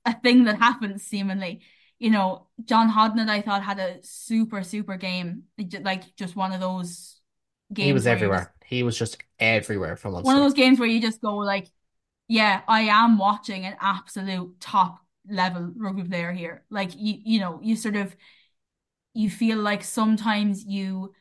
a 0.05 0.19
thing 0.19 0.45
that 0.45 0.57
happens 0.57 1.03
seemingly. 1.03 1.61
You 1.99 2.11
know, 2.11 2.47
John 2.63 2.91
Hodnett, 2.91 3.29
I 3.29 3.41
thought 3.41 3.63
had 3.63 3.79
a 3.79 3.97
super 4.03 4.63
super 4.63 4.97
game, 4.97 5.43
like 5.81 6.15
just 6.15 6.35
one 6.35 6.51
of 6.51 6.59
those 6.59 7.19
games. 7.73 7.87
He 7.87 7.93
was 7.93 8.05
where 8.05 8.17
you're 8.17 8.19
just 8.19 8.23
everywhere. 8.23 8.53
He 8.65 8.83
was 8.83 8.97
just 8.97 9.17
everywhere 9.39 9.95
for 9.95 10.09
one 10.11 10.35
of 10.35 10.43
those 10.43 10.53
games 10.53 10.79
where 10.79 10.89
you 10.89 11.01
just 11.01 11.21
go 11.21 11.37
like, 11.37 11.67
yeah, 12.27 12.61
I 12.67 12.81
am 12.81 13.17
watching 13.17 13.65
an 13.65 13.75
absolute 13.79 14.59
top 14.59 14.99
level 15.29 15.71
rugby 15.75 16.03
player 16.03 16.31
here. 16.31 16.63
Like 16.69 16.91
you, 16.95 17.15
you 17.23 17.39
know, 17.39 17.59
you 17.63 17.75
sort 17.75 17.95
of 17.95 18.15
you 19.13 19.29
feel 19.29 19.57
like 19.57 19.83
sometimes 19.83 20.63
you 20.65 21.13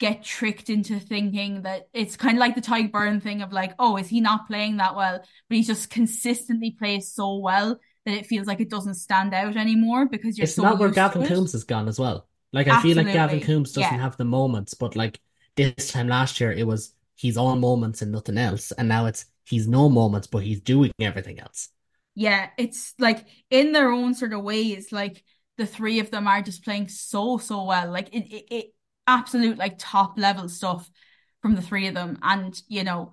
get 0.00 0.22
tricked 0.22 0.68
into 0.68 0.98
thinking 0.98 1.62
that 1.62 1.88
it's 1.92 2.16
kind 2.16 2.36
of 2.36 2.40
like 2.40 2.54
the 2.54 2.60
Tadhg 2.60 2.90
Beirne 2.90 3.22
thing 3.22 3.42
of 3.42 3.52
like, 3.52 3.74
oh, 3.78 3.96
is 3.96 4.08
he 4.08 4.20
not 4.20 4.46
playing 4.46 4.78
that 4.78 4.96
well? 4.96 5.20
But 5.48 5.56
he 5.56 5.62
just 5.62 5.88
consistently 5.88 6.72
plays 6.72 7.12
so 7.12 7.38
well 7.38 7.78
that 8.04 8.14
it 8.14 8.26
feels 8.26 8.46
like 8.46 8.60
it 8.60 8.70
doesn't 8.70 8.94
stand 8.94 9.34
out 9.34 9.56
anymore 9.56 10.06
because 10.06 10.36
you're 10.38 10.44
It's 10.44 10.54
so 10.54 10.62
not 10.62 10.78
where 10.78 10.90
Gavin. 10.90 11.26
Coombs 11.26 11.52
has 11.52 11.64
gone 11.64 11.88
as 11.88 11.98
well. 11.98 12.28
Like 12.52 12.68
I 12.68 12.82
feel 12.82 12.96
like 12.96 13.12
Gavin 13.12 13.40
Coombs 13.40 13.72
doesn't 13.72 13.96
Yeah. 13.96 14.02
have 14.02 14.16
the 14.16 14.24
moments, 14.24 14.74
but 14.74 14.96
like 14.96 15.20
this 15.56 15.90
time 15.92 16.08
last 16.08 16.40
year 16.40 16.52
it 16.52 16.66
was 16.66 16.94
he's 17.16 17.36
all 17.36 17.56
moments 17.56 18.02
and 18.02 18.12
nothing 18.12 18.38
else. 18.38 18.72
And 18.72 18.88
now 18.88 19.06
it's 19.06 19.26
he's 19.44 19.66
no 19.68 19.88
moments, 19.88 20.26
but 20.26 20.42
he's 20.42 20.60
doing 20.60 20.92
everything 21.00 21.40
else. 21.40 21.68
Yeah. 22.14 22.50
It's 22.58 22.94
like 22.98 23.26
in 23.50 23.72
their 23.72 23.90
own 23.90 24.14
sort 24.14 24.32
of 24.32 24.42
ways, 24.42 24.92
like 24.92 25.24
the 25.56 25.66
three 25.66 25.98
of 26.00 26.10
them 26.10 26.26
are 26.28 26.42
just 26.42 26.64
playing 26.64 26.88
so, 26.88 27.38
so 27.38 27.64
well. 27.64 27.90
Like 27.90 28.14
it, 28.14 28.26
it, 28.32 28.54
it 28.54 28.74
absolute 29.06 29.58
like 29.58 29.76
top 29.78 30.18
level 30.18 30.48
stuff 30.48 30.88
from 31.42 31.54
the 31.56 31.62
three 31.62 31.88
of 31.88 31.94
them. 31.94 32.18
And, 32.22 32.60
you 32.68 32.84
know, 32.84 33.12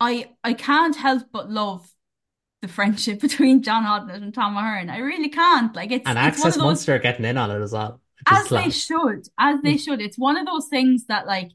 I 0.00 0.30
I 0.44 0.54
can't 0.54 0.96
help 0.96 1.24
but 1.32 1.50
love 1.50 1.88
the 2.62 2.68
friendship 2.68 3.20
between 3.20 3.62
John 3.62 3.84
Hodnett 3.84 4.22
and 4.22 4.32
Tom 4.32 4.56
Ahern. 4.56 4.88
I 4.88 4.98
really 4.98 5.28
can't. 5.28 5.76
Like 5.76 5.92
it's 5.92 6.08
And 6.08 6.18
it's 6.18 6.22
one 6.22 6.26
of 6.26 6.32
Access 6.32 6.54
those 6.54 6.62
Munster 6.62 6.94
are 6.94 6.98
getting 6.98 7.26
in 7.26 7.36
on 7.36 7.50
it 7.50 7.60
as 7.60 7.72
well, 7.72 8.00
as 8.26 8.48
they 8.48 8.70
should, 8.70 9.28
as 9.38 9.60
they 9.62 9.72
hmm. 9.72 9.78
should. 9.78 10.00
It's 10.00 10.18
one 10.18 10.38
of 10.38 10.46
those 10.46 10.68
things 10.68 11.06
that 11.06 11.26
like 11.26 11.50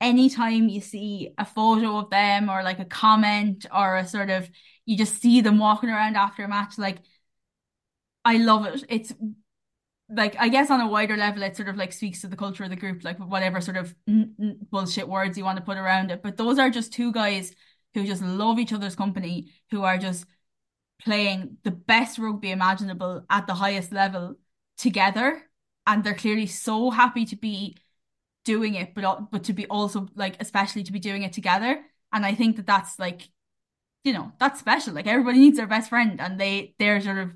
anytime 0.00 0.68
you 0.68 0.80
see 0.80 1.30
a 1.36 1.44
photo 1.44 1.98
of 1.98 2.10
them 2.10 2.48
or 2.48 2.62
like 2.62 2.78
a 2.78 2.84
comment 2.84 3.66
or 3.74 3.96
a 3.96 4.06
sort 4.06 4.30
of 4.30 4.48
you 4.86 4.96
just 4.96 5.20
see 5.20 5.40
them 5.40 5.58
walking 5.58 5.90
around 5.90 6.16
after 6.16 6.44
a 6.44 6.48
match, 6.48 6.78
like 6.78 6.98
I 8.24 8.38
love 8.38 8.66
it. 8.66 8.84
It's 8.88 9.12
like 10.08 10.36
I 10.38 10.48
guess 10.48 10.70
on 10.70 10.80
a 10.80 10.88
wider 10.88 11.16
level, 11.16 11.42
it 11.42 11.56
sort 11.56 11.68
of 11.68 11.76
like 11.76 11.92
speaks 11.92 12.20
to 12.20 12.28
the 12.28 12.36
culture 12.36 12.64
of 12.64 12.70
the 12.70 12.76
group, 12.76 13.04
like 13.04 13.18
whatever 13.18 13.60
sort 13.60 13.76
of 13.76 13.94
n- 14.08 14.34
n- 14.40 14.58
bullshit 14.70 15.08
words 15.08 15.36
you 15.36 15.44
want 15.44 15.58
to 15.58 15.64
put 15.64 15.78
around 15.78 16.10
it. 16.10 16.22
But 16.22 16.36
those 16.36 16.58
are 16.58 16.70
just 16.70 16.92
two 16.92 17.12
guys 17.12 17.54
who 17.94 18.04
just 18.04 18.22
love 18.22 18.58
each 18.58 18.72
other's 18.72 18.96
company, 18.96 19.52
who 19.70 19.82
are 19.82 19.98
just 19.98 20.26
playing 21.02 21.58
the 21.64 21.70
best 21.70 22.18
rugby 22.18 22.50
imaginable 22.50 23.24
at 23.30 23.46
the 23.46 23.54
highest 23.54 23.92
level 23.92 24.36
together, 24.78 25.42
and 25.86 26.02
they're 26.04 26.14
clearly 26.14 26.46
so 26.46 26.90
happy 26.90 27.24
to 27.26 27.36
be 27.36 27.76
doing 28.44 28.74
it, 28.74 28.94
but 28.94 29.30
but 29.30 29.44
to 29.44 29.52
be 29.52 29.66
also 29.66 30.08
like 30.14 30.36
especially 30.40 30.84
to 30.84 30.92
be 30.92 30.98
doing 31.00 31.22
it 31.22 31.32
together. 31.32 31.84
And 32.12 32.24
I 32.26 32.34
think 32.34 32.56
that 32.56 32.66
that's 32.66 32.98
like 32.98 33.28
you 34.04 34.12
know 34.12 34.32
that's 34.38 34.60
special. 34.60 34.94
Like 34.94 35.06
everybody 35.06 35.38
needs 35.38 35.56
their 35.56 35.66
best 35.66 35.90
friend, 35.90 36.20
and 36.20 36.38
they 36.40 36.74
they're 36.78 37.00
sort 37.00 37.18
of 37.18 37.32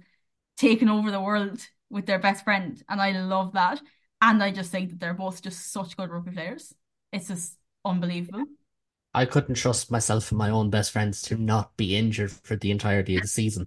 taking 0.56 0.88
over 0.88 1.10
the 1.10 1.20
world 1.20 1.60
with 1.90 2.06
their 2.06 2.18
best 2.18 2.44
friend, 2.44 2.82
and 2.88 3.00
I 3.00 3.12
love 3.12 3.52
that. 3.54 3.80
And 4.20 4.42
I 4.42 4.50
just 4.50 4.70
think 4.72 4.90
that 4.90 5.00
they're 5.00 5.14
both 5.14 5.42
just 5.42 5.72
such 5.72 5.96
good 5.96 6.10
rugby 6.10 6.32
players. 6.32 6.74
It's 7.12 7.28
just 7.28 7.56
unbelievable. 7.84 8.44
I 9.18 9.26
couldn't 9.26 9.56
trust 9.56 9.90
myself 9.90 10.30
and 10.30 10.38
my 10.38 10.50
own 10.50 10.70
best 10.70 10.92
friends 10.92 11.22
to 11.22 11.36
not 11.36 11.76
be 11.76 11.96
injured 11.96 12.30
for 12.30 12.54
the 12.54 12.70
entirety 12.70 13.16
of 13.16 13.22
the 13.22 13.28
season. 13.28 13.66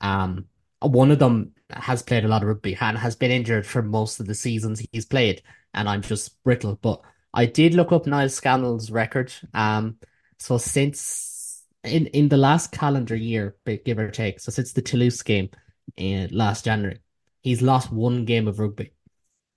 Um, 0.00 0.46
one 0.80 1.12
of 1.12 1.20
them 1.20 1.52
has 1.70 2.02
played 2.02 2.24
a 2.24 2.28
lot 2.28 2.42
of 2.42 2.48
rugby 2.48 2.76
and 2.80 2.98
has 2.98 3.14
been 3.14 3.30
injured 3.30 3.64
for 3.64 3.82
most 3.82 4.18
of 4.18 4.26
the 4.26 4.34
seasons 4.34 4.84
he's 4.90 5.06
played, 5.06 5.40
and 5.72 5.88
I'm 5.88 6.02
just 6.02 6.42
brittle. 6.42 6.80
But 6.82 7.00
I 7.32 7.46
did 7.46 7.74
look 7.74 7.92
up 7.92 8.06
Niall 8.06 8.28
Scannell's 8.28 8.90
record. 8.90 9.32
Um, 9.54 9.98
so 10.38 10.58
since 10.58 11.62
in 11.84 12.06
in 12.08 12.28
the 12.28 12.36
last 12.36 12.72
calendar 12.72 13.14
year, 13.14 13.54
give 13.84 14.00
or 14.00 14.10
take, 14.10 14.40
so 14.40 14.50
since 14.50 14.72
the 14.72 14.82
Toulouse 14.82 15.22
game 15.22 15.50
in 15.96 16.28
last 16.32 16.64
January, 16.64 16.98
he's 17.40 17.62
lost 17.62 17.92
one 17.92 18.24
game 18.24 18.48
of 18.48 18.58
rugby, 18.58 18.90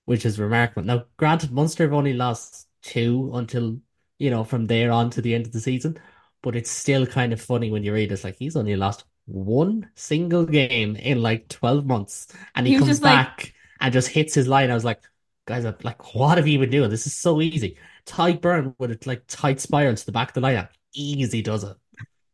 which 0.05 0.23
is 0.23 0.39
remarkable. 0.39 0.83
Now, 0.83 1.05
granted, 1.17 1.51
Munster 1.51 1.85
have 1.85 1.93
only 1.93 2.13
lost 2.13 2.67
two 2.83 3.31
until 3.33 3.79
you 4.19 4.29
know 4.29 4.43
from 4.43 4.65
there 4.67 4.91
on 4.91 5.09
to 5.11 5.21
the 5.21 5.33
end 5.35 5.45
of 5.47 5.51
the 5.53 5.59
season, 5.59 5.97
but 6.41 6.55
it's 6.55 6.69
still 6.71 7.05
kind 7.05 7.33
of 7.33 7.41
funny 7.41 7.71
when 7.71 7.83
you 7.83 7.93
read. 7.93 8.11
It's 8.11 8.23
like 8.23 8.37
he's 8.37 8.55
only 8.55 8.75
lost 8.75 9.05
one 9.25 9.89
single 9.95 10.45
game 10.45 10.95
in 10.95 11.21
like 11.21 11.47
12 11.49 11.85
months 11.85 12.27
and 12.55 12.67
he, 12.67 12.73
He 12.73 12.79
comes 12.79 12.99
just 12.99 13.01
like, 13.01 13.25
back 13.27 13.53
and 13.79 13.93
just 13.93 14.07
hits 14.09 14.33
his 14.35 14.47
line. 14.47 14.69
I 14.71 14.75
was 14.75 14.85
like, 14.85 15.01
guys, 15.45 15.65
I'm 15.65 15.75
like, 15.83 16.13
what 16.15 16.37
have 16.37 16.47
you 16.47 16.59
been 16.59 16.69
doing? 16.69 16.89
This 16.89 17.07
is 17.07 17.15
so 17.17 17.41
easy. 17.41 17.77
Tadhg 18.05 18.39
Beirne 18.39 18.75
with 18.79 18.91
a 18.91 18.99
like 19.07 19.23
tight 19.27 19.59
spiral 19.59 19.95
to 19.95 20.05
the 20.05 20.11
back 20.11 20.29
of 20.29 20.33
the 20.35 20.41
line. 20.41 20.67
Easy 20.93 21.41
does 21.41 21.63
it. 21.63 21.75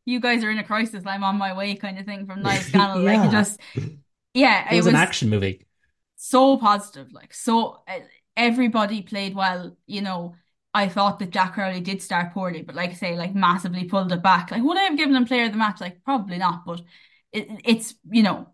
you 0.05 0.19
guys 0.19 0.43
are 0.43 0.51
in 0.51 0.57
a 0.57 0.63
crisis, 0.63 1.03
I'm 1.05 1.23
on 1.23 1.37
my 1.37 1.53
way 1.53 1.75
kind 1.75 1.99
of 1.99 2.05
thing 2.05 2.25
from 2.25 2.41
Niall 2.41 2.61
Scannell. 2.63 3.03
Like 3.03 3.23
it 3.23 3.31
just 3.31 3.59
yeah, 4.33 4.67
It 4.69 4.75
it 4.75 4.77
was 4.77 4.87
an 4.87 4.95
action 4.95 5.29
movie. 5.29 5.65
so 6.15 6.57
positive. 6.57 7.11
Like 7.11 7.33
so 7.33 7.81
uh, 7.87 7.99
everybody 8.37 9.01
played 9.01 9.35
well, 9.35 9.75
you 9.85 10.01
know. 10.01 10.35
I 10.73 10.87
thought 10.87 11.19
that 11.19 11.31
Jack 11.31 11.53
Crowley 11.55 11.81
did 11.81 12.01
start 12.01 12.33
poorly, 12.33 12.61
but 12.61 12.75
like 12.75 12.91
I 12.91 12.93
say, 12.93 13.15
like 13.17 13.35
massively 13.35 13.85
pulled 13.85 14.11
it 14.11 14.23
back. 14.23 14.51
Like, 14.51 14.63
would 14.63 14.77
I 14.77 14.83
have 14.83 14.97
given 14.97 15.15
him 15.15 15.25
player 15.25 15.45
of 15.45 15.51
the 15.51 15.57
match? 15.57 15.81
Like, 15.81 16.03
probably 16.03 16.37
not, 16.37 16.65
but 16.65 16.81
it, 17.33 17.47
it's, 17.65 17.93
you 18.09 18.23
know, 18.23 18.47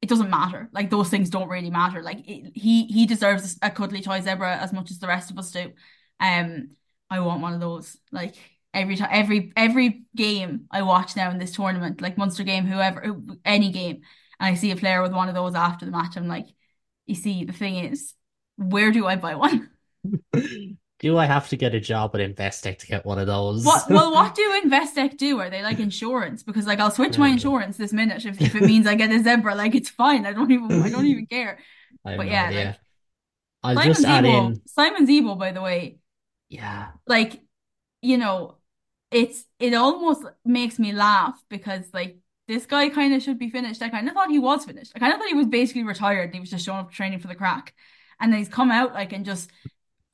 it 0.00 0.08
doesn't 0.08 0.30
matter. 0.30 0.70
Like 0.72 0.90
those 0.90 1.10
things 1.10 1.30
don't 1.30 1.48
really 1.48 1.70
matter. 1.70 2.02
Like 2.02 2.20
it, 2.28 2.52
he 2.54 2.86
he 2.86 3.06
deserves 3.06 3.58
a 3.62 3.70
cuddly 3.70 4.00
toy 4.00 4.20
zebra 4.20 4.56
as 4.56 4.72
much 4.72 4.90
as 4.90 4.98
the 4.98 5.08
rest 5.08 5.30
of 5.30 5.38
us 5.38 5.50
do. 5.50 5.72
Um, 6.20 6.70
I 7.10 7.20
want 7.20 7.42
one 7.42 7.52
of 7.54 7.60
those. 7.60 7.96
Like 8.12 8.36
every 8.72 8.96
time, 8.96 9.08
every 9.12 9.52
every 9.56 10.04
game 10.16 10.66
I 10.70 10.82
watch 10.82 11.16
now 11.16 11.30
in 11.30 11.38
this 11.38 11.52
tournament, 11.54 12.00
like 12.00 12.16
Munster 12.18 12.44
game, 12.44 12.64
whoever, 12.66 13.16
any 13.44 13.70
game, 13.72 13.96
and 14.40 14.52
I 14.52 14.54
see 14.54 14.70
a 14.70 14.76
player 14.76 15.02
with 15.02 15.12
one 15.12 15.28
of 15.28 15.34
those 15.34 15.54
after 15.54 15.84
the 15.84 15.90
match, 15.92 16.16
I'm 16.16 16.28
like, 16.28 16.46
you 17.06 17.14
see, 17.16 17.44
the 17.44 17.52
thing 17.52 17.76
is, 17.76 18.14
where 18.56 18.92
do 18.92 19.06
I 19.06 19.16
buy 19.16 19.34
one? 19.34 19.70
Do 20.98 21.16
I 21.16 21.26
have 21.26 21.48
to 21.50 21.56
get 21.56 21.74
a 21.74 21.80
job 21.80 22.14
at 22.16 22.20
Investec 22.20 22.78
to 22.78 22.86
get 22.86 23.06
one 23.06 23.20
of 23.20 23.28
those? 23.28 23.64
What, 23.64 23.88
well, 23.88 24.12
what 24.12 24.34
do 24.34 24.60
Investec 24.64 25.16
do? 25.16 25.38
Are 25.38 25.48
they 25.48 25.62
like 25.62 25.78
insurance? 25.78 26.42
Because 26.42 26.66
like 26.66 26.80
I'll 26.80 26.90
switch 26.90 27.18
my 27.18 27.28
insurance 27.28 27.76
this 27.76 27.92
minute 27.92 28.24
if, 28.26 28.40
if 28.40 28.54
it 28.56 28.64
means 28.64 28.86
I 28.86 28.96
get 28.96 29.10
a 29.10 29.22
zebra, 29.22 29.54
like 29.54 29.74
it's 29.74 29.90
fine. 29.90 30.26
I 30.26 30.32
don't 30.32 30.50
even 30.50 30.82
I 30.82 30.90
don't 30.90 31.06
even 31.06 31.26
care. 31.30 31.58
But 32.02 32.26
yeah, 32.26 32.42
like 32.42 32.56
idea. 32.56 32.78
I'll 33.62 33.74
Simon 33.74 33.92
just 33.92 34.04
add 34.06 34.24
Zebo, 34.24 34.46
in, 34.46 34.62
Simon 34.66 35.06
Zebo, 35.06 35.38
by 35.38 35.52
the 35.52 35.60
way, 35.60 35.98
yeah, 36.48 36.88
like, 37.06 37.40
you 38.02 38.16
know, 38.18 38.56
it's 39.10 39.44
it 39.58 39.74
almost 39.74 40.24
makes 40.44 40.78
me 40.78 40.92
laugh 40.92 41.40
because 41.48 41.84
like 41.92 42.18
this 42.46 42.66
guy 42.66 42.88
kind 42.88 43.14
of 43.14 43.22
should 43.22 43.38
be 43.38 43.50
finished. 43.50 43.82
I 43.82 43.88
kind 43.88 44.08
of 44.08 44.14
thought 44.14 44.30
he 44.30 44.38
was 44.38 44.64
finished. 44.64 44.92
I 44.94 44.98
kind 44.98 45.12
of 45.12 45.18
thought 45.18 45.28
he 45.28 45.34
was 45.34 45.46
basically 45.46 45.84
retired 45.84 46.24
and 46.24 46.34
he 46.34 46.40
was 46.40 46.50
just 46.50 46.64
showing 46.64 46.78
up 46.78 46.90
training 46.90 47.18
for 47.20 47.28
the 47.28 47.34
crack. 47.34 47.74
And 48.20 48.32
then 48.32 48.38
he's 48.38 48.48
come 48.48 48.70
out 48.70 48.94
like 48.94 49.12
and 49.12 49.24
just 49.24 49.50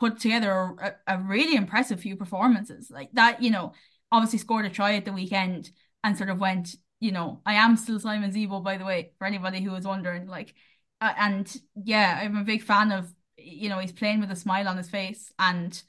put 0.00 0.18
together 0.18 0.50
a, 0.80 0.94
a 1.06 1.18
really 1.18 1.56
impressive 1.56 2.00
few 2.00 2.16
performances. 2.16 2.90
Like 2.90 3.10
that, 3.12 3.42
you 3.42 3.50
know, 3.50 3.72
obviously 4.10 4.38
scored 4.38 4.66
a 4.66 4.70
try 4.70 4.94
at 4.94 5.04
the 5.04 5.12
weekend 5.12 5.70
and 6.02 6.16
sort 6.16 6.30
of 6.30 6.38
went, 6.38 6.74
you 7.00 7.12
know, 7.12 7.40
I 7.46 7.54
am 7.54 7.76
still 7.76 8.00
Simon 8.00 8.32
Zebo, 8.32 8.62
by 8.62 8.76
the 8.76 8.84
way, 8.84 9.12
for 9.18 9.26
anybody 9.26 9.60
who 9.60 9.72
was 9.72 9.84
wondering. 9.84 10.26
Like, 10.26 10.54
uh, 11.00 11.12
and 11.18 11.56
yeah, 11.74 12.20
I'm 12.22 12.36
a 12.36 12.44
big 12.44 12.62
fan 12.62 12.92
of, 12.92 13.12
you 13.36 13.68
know, 13.68 13.78
he's 13.78 13.92
playing 13.92 14.20
with 14.20 14.30
a 14.30 14.36
smile 14.36 14.68
on 14.68 14.76
his 14.76 14.90
face 14.90 15.32
and 15.38 15.82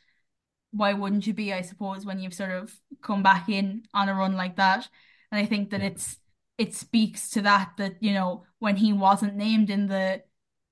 why 0.71 0.93
wouldn't 0.93 1.25
you 1.25 1.33
be, 1.33 1.53
I 1.53 1.61
suppose, 1.61 2.05
when 2.05 2.19
you've 2.19 2.33
sort 2.33 2.51
of 2.51 2.73
come 3.01 3.23
back 3.23 3.47
in 3.47 3.83
on 3.93 4.09
a 4.09 4.13
run 4.13 4.35
like 4.35 4.57
that? 4.57 4.87
And 5.31 5.39
I 5.39 5.45
think 5.45 5.69
that 5.69 5.81
yeah. 5.81 5.87
it's 5.87 6.17
it 6.57 6.73
speaks 6.73 7.29
to 7.31 7.41
that 7.41 7.71
that, 7.77 8.01
you 8.01 8.13
know, 8.13 8.43
when 8.59 8.77
he 8.77 8.93
wasn't 8.93 9.35
named 9.35 9.69
in 9.69 9.87
the 9.87 10.23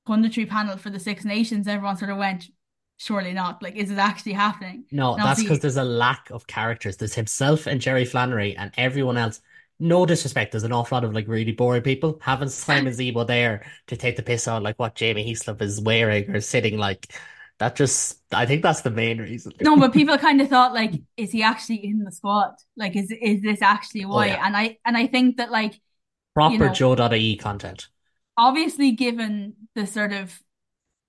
punditry 0.07 0.47
panel 0.47 0.77
for 0.77 0.89
the 0.89 0.99
Six 0.99 1.25
Nations, 1.25 1.67
everyone 1.67 1.97
sort 1.97 2.11
of 2.11 2.17
went, 2.17 2.47
surely 2.97 3.34
not. 3.34 3.62
Like, 3.62 3.75
is 3.75 3.91
it 3.91 3.97
actually 3.97 4.34
happening? 4.34 4.86
No, 4.91 5.17
And 5.17 5.25
that's 5.25 5.41
because 5.41 5.60
there's 5.60 5.77
a 5.77 5.84
lack 5.84 6.29
of 6.29 6.45
characters. 6.45 6.97
There's 6.97 7.15
himself 7.15 7.65
and 7.65 7.82
Jerry 7.82 8.06
Flannery 8.06 8.56
and 8.56 8.71
everyone 8.77 9.17
else. 9.17 9.41
No 9.79 10.06
disrespect, 10.06 10.51
there's 10.51 10.63
an 10.63 10.71
awful 10.71 10.95
lot 10.97 11.03
of 11.03 11.13
like 11.13 11.27
really 11.27 11.51
boring 11.51 11.82
people. 11.82 12.19
Having 12.21 12.49
Simon 12.49 12.93
Zebo 12.93 13.25
there 13.25 13.65
to 13.88 13.97
take 13.97 14.15
the 14.15 14.23
piss 14.23 14.47
on 14.47 14.62
like 14.63 14.77
what 14.77 14.95
Jamie 14.95 15.25
Heaslip 15.32 15.62
is 15.62 15.82
wearing 15.82 16.29
or 16.29 16.39
sitting 16.41 16.77
like 16.77 17.12
that 17.58 17.75
just 17.75 18.19
I 18.32 18.45
think 18.45 18.62
that's 18.62 18.82
the 18.82 18.91
main 18.91 19.17
reason. 19.19 19.53
no, 19.62 19.77
but 19.77 19.93
people 19.93 20.17
kind 20.17 20.41
of 20.41 20.49
thought 20.49 20.73
like, 20.73 20.93
is 21.17 21.32
he 21.32 21.43
actually 21.43 21.86
in 21.86 22.03
the 22.03 22.12
squad? 22.12 22.56
Like, 22.75 22.95
is 22.95 23.12
is 23.12 23.41
this 23.41 23.62
actually 23.62 24.06
Oh 24.10 24.19
why? 24.19 24.27
yeah. 24.27 24.39
And 24.41 24.56
I 24.56 24.77
and 24.86 24.97
I 24.97 25.08
think 25.08 25.38
that 25.38 25.51
like, 25.51 25.79
you 26.45 26.58
Proper 26.58 26.60
know, 26.60 26.69
Joe.ie 26.69 27.36
content. 27.38 27.89
obviously 28.38 28.91
given 28.91 29.56
the 29.75 29.86
sort 29.86 30.12
of 30.13 30.39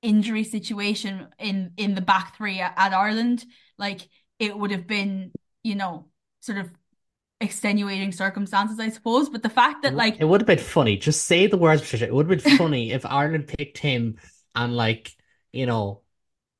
injury 0.04 0.44
situation 0.44 1.26
in 1.38 1.72
in 1.76 1.94
the 1.94 2.00
back 2.00 2.36
three 2.36 2.60
at, 2.60 2.74
at 2.76 2.92
Ireland, 2.92 3.44
like 3.78 4.08
it 4.38 4.56
would 4.56 4.70
have 4.70 4.86
been, 4.86 5.32
you 5.62 5.74
know, 5.74 6.06
sort 6.40 6.58
of 6.58 6.70
extenuating 7.40 8.12
circumstances, 8.12 8.78
I 8.78 8.90
suppose. 8.90 9.28
But 9.28 9.42
the 9.42 9.48
fact 9.48 9.82
that 9.82 9.94
like, 9.94 10.20
it 10.20 10.24
would 10.24 10.42
have 10.42 10.46
been 10.46 10.58
funny. 10.58 10.96
Just 10.96 11.24
say 11.24 11.46
the 11.46 11.56
words, 11.56 11.82
Patricia. 11.82 12.06
It 12.06 12.14
would 12.14 12.30
have 12.30 12.44
been 12.44 12.56
funny 12.58 12.92
if 12.92 13.06
Ireland 13.06 13.48
picked 13.48 13.78
him 13.78 14.18
and 14.54 14.76
like, 14.76 15.16
you 15.52 15.66
know, 15.66 16.02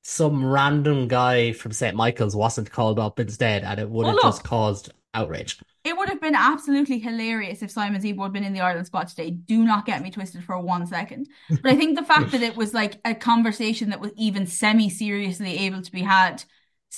some 0.03 0.45
random 0.45 1.09
guy 1.09 1.53
from 1.53 1.73
St. 1.73 1.95
Michael's 1.95 2.37
wasn't 2.37 2.71
called 2.71 2.99
up 2.99 3.21
instead, 3.21 3.65
and 3.65 3.79
it 3.79 3.89
would 3.89 4.07
have 4.07 4.21
just 4.23 4.45
caused 4.45 4.93
outrage. 5.15 5.59
it 5.85 5.97
would 5.97 6.09
have 6.09 6.21
been 6.21 6.35
absolutely 6.35 6.99
hilarious 6.99 7.63
if 7.63 7.71
Simon 7.71 8.01
Zebo 8.01 8.23
had 8.23 8.33
been 8.33 8.45
in 8.45 8.53
the 8.55 8.61
Ireland 8.61 8.87
squad 8.87 9.09
today. 9.09 9.31
Do 9.31 9.65
not 9.65 9.87
get 9.87 10.03
me 10.03 10.11
twisted 10.11 10.45
for 10.45 10.59
one 10.59 10.87
second. 10.87 11.29
But 11.63 11.73
I 11.73 11.77
think 11.77 11.99
the 11.99 12.05
fact 12.05 12.31
that 12.33 12.43
it 12.43 12.57
was 12.57 12.73
like 12.75 13.01
a 13.05 13.15
conversation 13.15 13.91
that 13.91 14.01
was 14.01 14.13
even 14.17 14.47
semi-seriously 14.47 15.59
able 15.59 15.83
to 15.83 15.93
be 15.93 16.03
had 16.03 16.45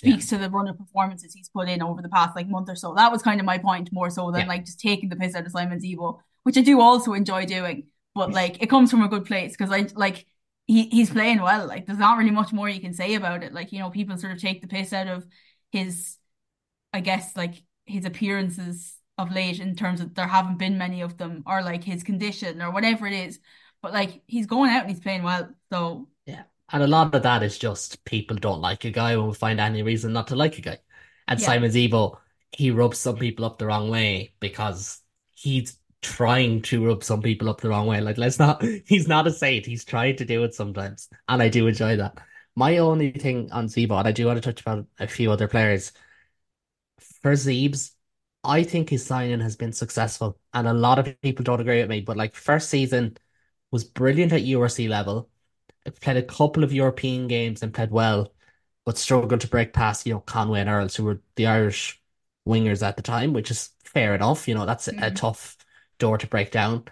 Yeah, 0.02 0.16
speaks 0.16 0.26
to 0.28 0.38
the 0.38 0.50
run 0.50 0.68
of 0.68 0.78
performances 0.78 1.34
he's 1.34 1.48
put 1.48 1.68
in 1.68 1.82
over 1.82 2.02
the 2.02 2.08
past 2.08 2.36
like 2.36 2.48
month 2.48 2.68
or 2.68 2.76
so. 2.76 2.94
That 2.94 3.10
was 3.10 3.22
kind 3.22 3.40
of 3.40 3.46
my 3.46 3.58
point 3.58 3.90
more 3.92 4.10
so 4.10 4.30
than 4.30 4.42
yeah. 4.42 4.46
like 4.48 4.64
just 4.64 4.80
taking 4.80 5.08
the 5.08 5.16
piss 5.16 5.34
out 5.34 5.46
of 5.46 5.52
Simon 5.52 5.80
Zebo, 5.80 6.18
which 6.44 6.56
I 6.56 6.62
do 6.62 6.80
also 6.80 7.12
enjoy 7.14 7.46
doing. 7.46 7.88
But 8.14 8.32
like 8.32 8.62
it 8.62 8.70
comes 8.70 8.90
from 8.90 9.02
a 9.02 9.08
good 9.08 9.24
place 9.24 9.52
because 9.56 9.72
I 9.72 9.88
like 9.94 10.26
he 10.66 10.88
he's 10.88 11.10
playing 11.10 11.42
well. 11.42 11.66
Like 11.66 11.86
there's 11.86 11.98
not 11.98 12.18
really 12.18 12.30
much 12.30 12.52
more 12.52 12.68
you 12.68 12.80
can 12.80 12.94
say 12.94 13.14
about 13.14 13.42
it. 13.42 13.52
Like, 13.52 13.72
you 13.72 13.78
know, 13.80 13.90
people 13.90 14.16
sort 14.16 14.32
of 14.32 14.40
take 14.40 14.60
the 14.62 14.68
piss 14.68 14.92
out 14.92 15.08
of 15.08 15.26
his 15.72 16.18
I 16.92 17.00
guess 17.00 17.36
like 17.36 17.62
his 17.86 18.04
appearances 18.04 18.96
of 19.18 19.32
late 19.32 19.60
in 19.60 19.74
terms 19.74 20.00
of 20.00 20.14
there 20.14 20.26
haven't 20.26 20.58
been 20.58 20.76
many 20.76 21.00
of 21.00 21.16
them 21.16 21.42
or 21.46 21.62
like 21.62 21.82
his 21.82 22.02
condition 22.02 22.60
or 22.60 22.70
whatever 22.70 23.06
it 23.06 23.14
is. 23.14 23.38
But 23.82 23.92
like 23.92 24.22
he's 24.26 24.46
going 24.46 24.70
out 24.70 24.82
and 24.82 24.90
he's 24.90 25.00
playing 25.00 25.22
well. 25.22 25.48
So 25.72 26.08
Yeah. 26.26 26.42
And 26.72 26.82
a 26.82 26.86
lot 26.86 27.14
of 27.14 27.22
that 27.22 27.42
is 27.42 27.58
just 27.58 28.04
people 28.04 28.36
don't 28.36 28.60
like 28.60 28.84
a 28.84 28.90
guy 28.90 29.16
when 29.16 29.28
we 29.28 29.34
find 29.34 29.60
any 29.60 29.82
reason 29.82 30.12
not 30.12 30.28
to 30.28 30.36
like 30.36 30.58
a 30.58 30.62
guy. 30.62 30.78
And 31.28 31.40
yeah. 31.40 31.46
Simon 31.46 31.70
Zebo, 31.70 32.18
he 32.52 32.70
rubs 32.70 32.98
some 32.98 33.16
people 33.16 33.44
up 33.44 33.58
the 33.58 33.66
wrong 33.66 33.88
way 33.88 34.34
because 34.40 35.00
he's 35.34 35.78
trying 36.02 36.62
to 36.62 36.86
rub 36.86 37.04
some 37.04 37.22
people 37.22 37.48
up 37.48 37.60
the 37.60 37.68
wrong 37.68 37.86
way. 37.86 38.00
Like, 38.00 38.18
let's 38.18 38.38
not, 38.38 38.64
he's 38.86 39.08
not 39.08 39.26
a 39.26 39.32
saint. 39.32 39.66
He's 39.66 39.84
trying 39.84 40.16
to 40.16 40.24
do 40.24 40.44
it 40.44 40.54
sometimes. 40.54 41.08
And 41.28 41.42
I 41.42 41.48
do 41.48 41.66
enjoy 41.66 41.96
that. 41.96 42.18
My 42.54 42.78
only 42.78 43.10
thing 43.12 43.50
on 43.52 43.66
Zebo, 43.66 43.98
and 43.98 44.08
I 44.08 44.12
do 44.12 44.26
want 44.26 44.36
to 44.36 44.40
touch 44.40 44.60
upon 44.60 44.86
a 44.98 45.06
few 45.06 45.30
other 45.30 45.48
players. 45.48 45.92
For 47.26 47.32
Zeebs, 47.32 47.90
I 48.44 48.62
think 48.62 48.88
his 48.88 49.04
signing 49.04 49.40
has 49.40 49.56
been 49.56 49.72
successful. 49.72 50.38
And 50.54 50.68
a 50.68 50.72
lot 50.72 51.00
of 51.00 51.20
people 51.22 51.42
don't 51.42 51.60
agree 51.60 51.80
with 51.80 51.90
me, 51.90 52.00
but 52.00 52.16
like 52.16 52.36
first 52.36 52.70
season 52.70 53.16
was 53.72 53.82
brilliant 53.82 54.32
at 54.32 54.42
URC 54.42 54.88
level 54.88 55.28
played 56.00 56.18
a 56.18 56.22
couple 56.22 56.62
of 56.62 56.72
European 56.72 57.26
games 57.26 57.64
and 57.64 57.74
played 57.74 57.90
well, 57.90 58.32
but 58.84 58.96
struggled 58.96 59.40
to 59.40 59.48
break 59.48 59.72
past, 59.72 60.06
you 60.06 60.14
know, 60.14 60.20
Conway 60.20 60.60
and 60.60 60.70
Earls, 60.70 60.94
who 60.94 61.02
were 61.02 61.20
the 61.34 61.46
Irish 61.46 62.00
wingers 62.46 62.86
at 62.86 62.94
the 62.94 63.02
time, 63.02 63.32
which 63.32 63.50
is 63.50 63.70
fair 63.82 64.14
enough. 64.14 64.46
You 64.46 64.54
know, 64.54 64.64
that's 64.64 64.86
a, 64.86 64.94
a 65.02 65.10
tough 65.10 65.56
door 65.98 66.18
to 66.18 66.28
break 66.28 66.52
down. 66.52 66.84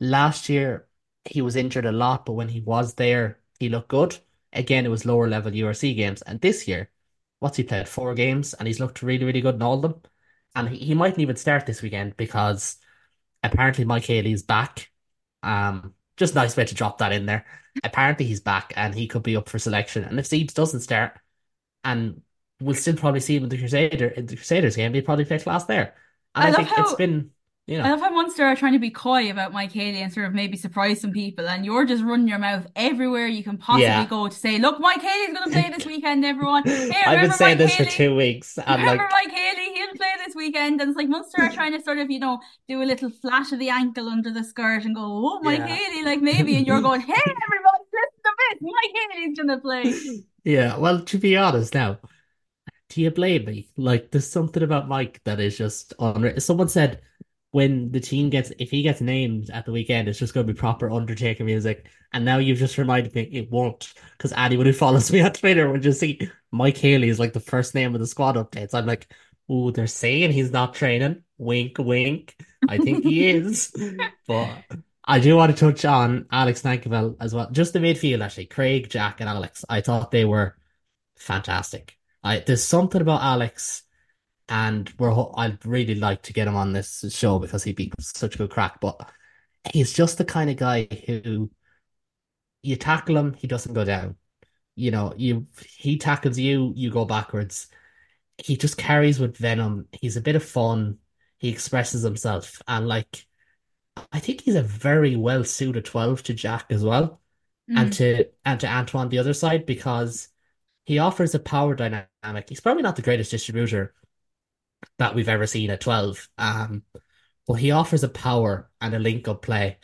Last 0.00 0.48
year, 0.48 0.86
he 1.26 1.42
was 1.42 1.54
injured 1.54 1.84
a 1.84 1.92
lot, 1.92 2.24
but 2.24 2.32
when 2.32 2.48
he 2.48 2.62
was 2.62 2.94
there, 2.94 3.40
he 3.60 3.68
looked 3.68 3.88
good. 3.88 4.16
Again, 4.54 4.86
it 4.86 4.90
was 4.90 5.04
lower 5.04 5.28
level 5.28 5.52
URC 5.52 5.94
games. 5.94 6.22
And 6.22 6.40
this 6.40 6.66
year, 6.66 6.88
what's 7.42 7.56
he 7.56 7.64
played? 7.64 7.88
Four 7.88 8.14
games, 8.14 8.54
and 8.54 8.68
he's 8.68 8.78
looked 8.78 9.02
really, 9.02 9.24
really 9.24 9.40
good 9.40 9.56
in 9.56 9.62
all 9.62 9.74
of 9.74 9.82
them. 9.82 10.00
And 10.54 10.68
he, 10.68 10.78
he 10.78 10.94
mightn't 10.94 11.20
even 11.20 11.36
start 11.36 11.66
this 11.66 11.82
weekend 11.82 12.16
because 12.16 12.76
apparently 13.42 13.84
Mike 13.84 14.04
Haley's 14.04 14.44
back. 14.44 14.88
Um, 15.42 15.94
just 16.16 16.36
nice 16.36 16.56
way 16.56 16.64
to 16.64 16.74
drop 16.74 16.98
that 16.98 17.12
in 17.12 17.26
there. 17.26 17.44
Apparently 17.82 18.26
he's 18.26 18.40
back 18.40 18.72
and 18.76 18.94
he 18.94 19.08
could 19.08 19.24
be 19.24 19.36
up 19.36 19.48
for 19.48 19.58
selection. 19.58 20.04
And 20.04 20.18
if 20.20 20.26
Zeebs 20.26 20.54
doesn't 20.54 20.80
start 20.80 21.18
and 21.82 22.22
we'll 22.60 22.76
still 22.76 22.94
probably 22.96 23.18
see 23.20 23.36
him 23.36 23.44
in 23.44 23.48
the 23.48 23.58
Crusader 23.58 24.06
in 24.06 24.26
the 24.26 24.36
Crusaders 24.36 24.76
game. 24.76 24.94
He'll 24.94 25.02
probably 25.02 25.24
play 25.24 25.40
class 25.40 25.64
there. 25.64 25.94
And 26.34 26.44
I 26.44 26.48
I 26.48 26.52
think 26.52 26.68
it's 26.78 26.90
how 26.90 26.96
been, 26.96 27.30
you 27.66 27.78
I 27.78 27.82
know, 27.82 27.90
love 27.90 28.00
how 28.00 28.10
Munster 28.10 28.44
are 28.44 28.56
trying 28.56 28.72
to 28.72 28.80
be 28.80 28.90
coy 28.90 29.30
about 29.30 29.52
Mike 29.52 29.70
Haley 29.70 30.02
and 30.02 30.12
sort 30.12 30.26
of 30.26 30.34
maybe 30.34 30.56
surprise 30.56 31.00
some 31.00 31.12
people, 31.12 31.48
and 31.48 31.64
you're 31.64 31.84
just 31.84 32.02
running 32.02 32.26
your 32.26 32.40
mouth 32.40 32.66
everywhere 32.74 33.28
you 33.28 33.44
can 33.44 33.56
possibly 33.56 33.84
yeah. 33.84 34.04
go 34.06 34.26
to 34.26 34.34
say, 34.34 34.58
"Look, 34.58 34.80
Mike 34.80 35.00
Haley's 35.00 35.32
going 35.32 35.44
to 35.44 35.60
play 35.60 35.72
this 35.76 35.86
weekend, 35.92 36.24
everyone. 36.24 36.64
Here, 36.64 36.92
I've 37.06 37.20
been 37.20 37.30
saying 37.30 37.58
Mike 37.58 37.68
this 37.68 37.76
for 37.76 37.84
two 37.84 38.16
weeks, 38.16 38.58
and 38.58 38.80
Remember 38.80 39.04
like, 39.04 39.12
Mike 39.12 39.32
Haley? 39.32 39.74
He'll 39.74 39.94
play 39.94 40.12
this 40.26 40.34
weekend." 40.34 40.80
And 40.80 40.90
it's 40.90 40.96
like 40.96 41.08
Munster 41.08 41.42
are 41.42 41.52
trying 41.52 41.72
to 41.72 41.80
sort 41.80 41.98
of, 41.98 42.10
you 42.10 42.18
know, 42.18 42.40
do 42.68 42.82
a 42.82 42.84
little 42.84 43.10
flash 43.10 43.52
of 43.52 43.60
the 43.60 43.68
ankle 43.68 44.08
under 44.08 44.32
the 44.32 44.42
skirt 44.42 44.84
and 44.84 44.96
go, 44.96 45.04
"Oh, 45.04 45.40
Mike 45.42 45.60
yeah, 45.60 45.66
Haley, 45.66 46.04
like 46.04 46.20
maybe," 46.20 46.56
and 46.56 46.66
you're 46.66 46.80
going, 46.88 47.00
"Hey, 47.00 47.12
everybody, 47.14 47.84
listen 47.92 48.22
to 48.24 48.30
this. 48.38 48.58
Mike 48.60 49.12
Haley's 49.12 49.38
going 49.38 49.48
to 49.48 49.58
play." 49.58 50.24
yeah. 50.42 50.76
Well, 50.78 51.00
to 51.04 51.16
be 51.16 51.36
honest, 51.36 51.74
now, 51.74 51.98
do 52.88 53.00
you 53.00 53.12
blame 53.12 53.44
me? 53.44 53.68
Like, 53.76 54.10
there's 54.10 54.28
something 54.28 54.64
about 54.64 54.88
Mike 54.88 55.20
that 55.24 55.38
is 55.38 55.56
just 55.56 55.94
unreal. 56.00 56.40
Someone 56.40 56.68
said 56.68 57.00
when 57.52 57.92
the 57.92 58.00
team 58.00 58.30
gets, 58.30 58.50
if 58.58 58.70
he 58.70 58.82
gets 58.82 59.00
named 59.00 59.50
at 59.50 59.66
the 59.66 59.72
weekend, 59.72 60.08
it's 60.08 60.18
just 60.18 60.34
going 60.34 60.46
to 60.46 60.52
be 60.52 60.58
proper 60.58 60.90
Undertaker 60.90 61.44
music. 61.44 61.86
And 62.12 62.24
now 62.24 62.38
you've 62.38 62.58
just 62.58 62.78
reminded 62.78 63.14
me 63.14 63.22
it 63.32 63.50
won't, 63.50 63.92
because 64.16 64.32
anyone 64.32 64.66
who 64.66 64.72
follows 64.74 65.12
me 65.12 65.20
on 65.20 65.32
Twitter 65.32 65.70
will 65.70 65.78
just 65.78 66.00
see 66.00 66.28
Mike 66.50 66.76
Haley 66.78 67.08
is 67.08 67.20
like 67.20 67.34
the 67.34 67.40
first 67.40 67.74
name 67.74 67.94
of 67.94 68.00
the 68.00 68.06
squad 68.06 68.36
updates. 68.36 68.74
I'm 68.74 68.86
like, 68.86 69.06
oh, 69.48 69.70
they're 69.70 69.86
saying 69.86 70.32
he's 70.32 70.50
not 70.50 70.74
training. 70.74 71.22
Wink, 71.38 71.76
wink. 71.78 72.36
I 72.68 72.78
think 72.78 73.04
he 73.04 73.28
is, 73.28 73.72
but. 74.26 74.48
I 75.04 75.18
do 75.18 75.36
want 75.36 75.54
to 75.54 75.58
touch 75.58 75.84
on 75.84 76.26
Alex 76.30 76.62
Nankivell 76.62 77.16
as 77.20 77.34
well. 77.34 77.50
Just 77.50 77.72
the 77.72 77.80
midfield, 77.80 78.24
actually. 78.24 78.46
Craig, 78.46 78.88
Jack, 78.88 79.20
and 79.20 79.28
Alex. 79.28 79.64
I 79.68 79.80
thought 79.80 80.10
they 80.10 80.24
were 80.24 80.56
fantastic. 81.16 81.98
I 82.22 82.38
there's 82.38 82.62
something 82.62 83.00
about 83.00 83.22
Alex, 83.22 83.82
and 84.48 84.92
we're 84.98 85.12
I'd 85.36 85.64
really 85.66 85.94
like 85.94 86.22
to 86.22 86.32
get 86.32 86.48
him 86.48 86.56
on 86.56 86.72
this 86.72 87.04
show 87.10 87.38
because 87.38 87.64
he'd 87.64 87.76
be 87.76 87.92
such 88.00 88.34
a 88.34 88.38
good 88.38 88.50
crack. 88.50 88.80
But 88.80 89.10
he's 89.72 89.92
just 89.92 90.18
the 90.18 90.24
kind 90.24 90.50
of 90.50 90.56
guy 90.56 90.88
who 91.06 91.50
you 92.62 92.76
tackle 92.76 93.16
him, 93.16 93.34
he 93.34 93.46
doesn't 93.46 93.74
go 93.74 93.84
down. 93.84 94.16
You 94.76 94.90
know, 94.90 95.14
you 95.16 95.46
he 95.76 95.98
tackles 95.98 96.38
you, 96.38 96.72
you 96.76 96.90
go 96.90 97.04
backwards. 97.04 97.68
He 98.38 98.56
just 98.56 98.78
carries 98.78 99.20
with 99.20 99.36
venom. 99.36 99.88
He's 99.92 100.16
a 100.16 100.20
bit 100.22 100.36
of 100.36 100.44
fun. 100.44 100.98
He 101.38 101.50
expresses 101.50 102.02
himself, 102.02 102.62
and 102.68 102.88
like 102.88 103.26
I 104.12 104.20
think 104.20 104.42
he's 104.42 104.54
a 104.56 104.62
very 104.62 105.16
well 105.16 105.44
suited 105.44 105.84
12 105.84 106.22
to 106.24 106.34
Jack 106.34 106.66
as 106.70 106.84
well, 106.84 107.20
and 107.76 107.90
Mm. 107.90 107.96
to 107.98 108.26
and 108.44 108.60
to 108.60 108.68
Antoine 108.68 109.08
the 109.10 109.18
other 109.18 109.34
side 109.34 109.66
because 109.66 110.28
he 110.84 110.98
offers 110.98 111.34
a 111.34 111.40
power 111.40 111.74
dynamic. 111.74 112.48
He's 112.48 112.60
probably 112.60 112.82
not 112.82 112.96
the 112.96 113.02
greatest 113.02 113.30
distributor 113.32 113.94
that 114.98 115.14
we've 115.14 115.28
ever 115.28 115.46
seen 115.46 115.70
at 115.70 115.80
12. 115.80 116.28
Um, 116.38 116.82
but 117.46 117.54
he 117.54 117.70
offers 117.70 118.04
a 118.04 118.08
power 118.08 118.70
and 118.80 118.94
a 118.94 118.98
link 118.98 119.28
up 119.28 119.42
play. 119.42 119.78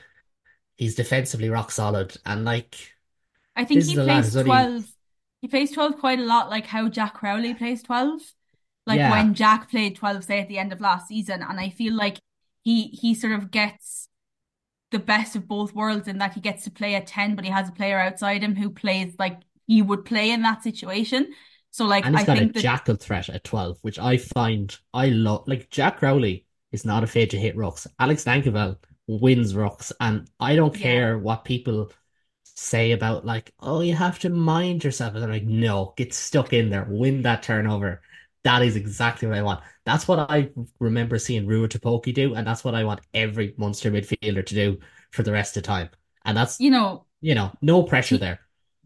He's 0.76 0.94
defensively 0.94 1.48
rock 1.48 1.70
solid. 1.70 2.16
And 2.24 2.44
like 2.44 2.76
I 3.56 3.64
think 3.64 3.84
he 3.84 3.94
plays 3.94 4.26
who's 4.26 4.36
only 4.36 4.50
12. 4.50 4.86
He 5.40 5.48
plays 5.48 5.70
12 5.72 5.98
quite 5.98 6.18
a 6.18 6.24
lot, 6.24 6.50
like 6.50 6.66
how 6.66 6.88
Jack 6.88 7.14
Crowley 7.14 7.54
plays 7.54 7.82
12. 7.82 8.20
Like 8.86 8.98
yeah, 8.98 9.10
when 9.10 9.34
Jack 9.34 9.70
played 9.70 9.96
12, 9.96 10.24
say 10.24 10.40
at 10.40 10.48
the 10.48 10.58
end 10.58 10.72
of 10.72 10.80
last 10.80 11.08
season. 11.08 11.42
And 11.42 11.60
I 11.60 11.70
feel 11.70 11.94
like 11.94 12.18
he 12.62 12.88
he 12.88 13.14
sort 13.14 13.32
of 13.32 13.50
gets 13.50 14.08
the 14.90 14.98
best 14.98 15.36
of 15.36 15.46
both 15.46 15.74
worlds 15.74 16.08
in 16.08 16.18
that 16.18 16.34
he 16.34 16.40
gets 16.40 16.64
to 16.64 16.70
play 16.70 16.94
at 16.94 17.06
10, 17.06 17.36
but 17.36 17.44
he 17.44 17.50
has 17.50 17.68
a 17.68 17.72
player 17.72 17.98
outside 17.98 18.42
him 18.42 18.56
who 18.56 18.70
plays 18.70 19.14
like 19.18 19.40
he 19.66 19.82
would 19.82 20.04
play 20.04 20.30
in 20.30 20.42
that 20.42 20.62
situation. 20.62 21.32
So 21.70 21.84
like 21.84 22.06
and 22.06 22.14
he's 22.14 22.22
I 22.22 22.26
got 22.26 22.38
a 22.38 22.46
that 22.46 22.56
jackal 22.56 22.96
threat 22.96 23.28
at 23.28 23.44
12, 23.44 23.78
which 23.82 23.98
I 23.98 24.16
find 24.16 24.76
I 24.94 25.08
love. 25.08 25.44
Like 25.46 25.70
Jack 25.70 25.98
Crowley 25.98 26.46
is 26.72 26.84
not 26.84 27.04
afraid 27.04 27.30
to 27.30 27.38
hit 27.38 27.56
rocks. 27.56 27.86
Alex 27.98 28.24
Nankivell 28.24 28.78
wins 29.06 29.54
rocks, 29.54 29.92
and 30.00 30.28
I 30.40 30.56
don't 30.56 30.76
yeah, 30.76 30.82
care 30.82 31.18
what 31.18 31.44
people 31.44 31.90
say 32.44 32.92
about 32.92 33.24
like, 33.24 33.52
oh, 33.60 33.80
you 33.80 33.94
have 33.94 34.18
to 34.20 34.30
mind 34.30 34.84
yourself. 34.84 35.14
And 35.14 35.24
I'm 35.24 35.30
like, 35.30 35.44
no, 35.44 35.94
get 35.96 36.12
stuck 36.14 36.52
in 36.52 36.70
there, 36.70 36.86
win 36.88 37.22
that 37.22 37.42
turnover. 37.42 38.02
That 38.44 38.62
is 38.62 38.76
exactly 38.76 39.28
what 39.28 39.38
I 39.38 39.42
want. 39.42 39.60
That's 39.84 40.08
what 40.08 40.30
I 40.30 40.50
remember 40.80 41.18
seeing 41.18 41.46
Rua 41.46 41.68
Tipoki 41.68 42.14
do, 42.14 42.34
and 42.34 42.46
that's 42.46 42.64
what 42.64 42.74
I 42.74 42.84
want 42.84 43.00
every 43.14 43.54
Munster 43.58 43.90
midfielder 43.90 44.44
to 44.46 44.54
do 44.54 44.78
for 45.12 45.22
the 45.22 45.32
rest 45.32 45.56
of 45.56 45.62
time. 45.64 45.90
And 46.24 46.36
that's, 46.36 46.60
you 46.60 46.70
know, 46.70 47.06
you 47.20 47.34
know, 47.34 47.52
no 47.62 47.82
pressure 47.82 48.16
te 48.16 48.18
there. 48.18 48.40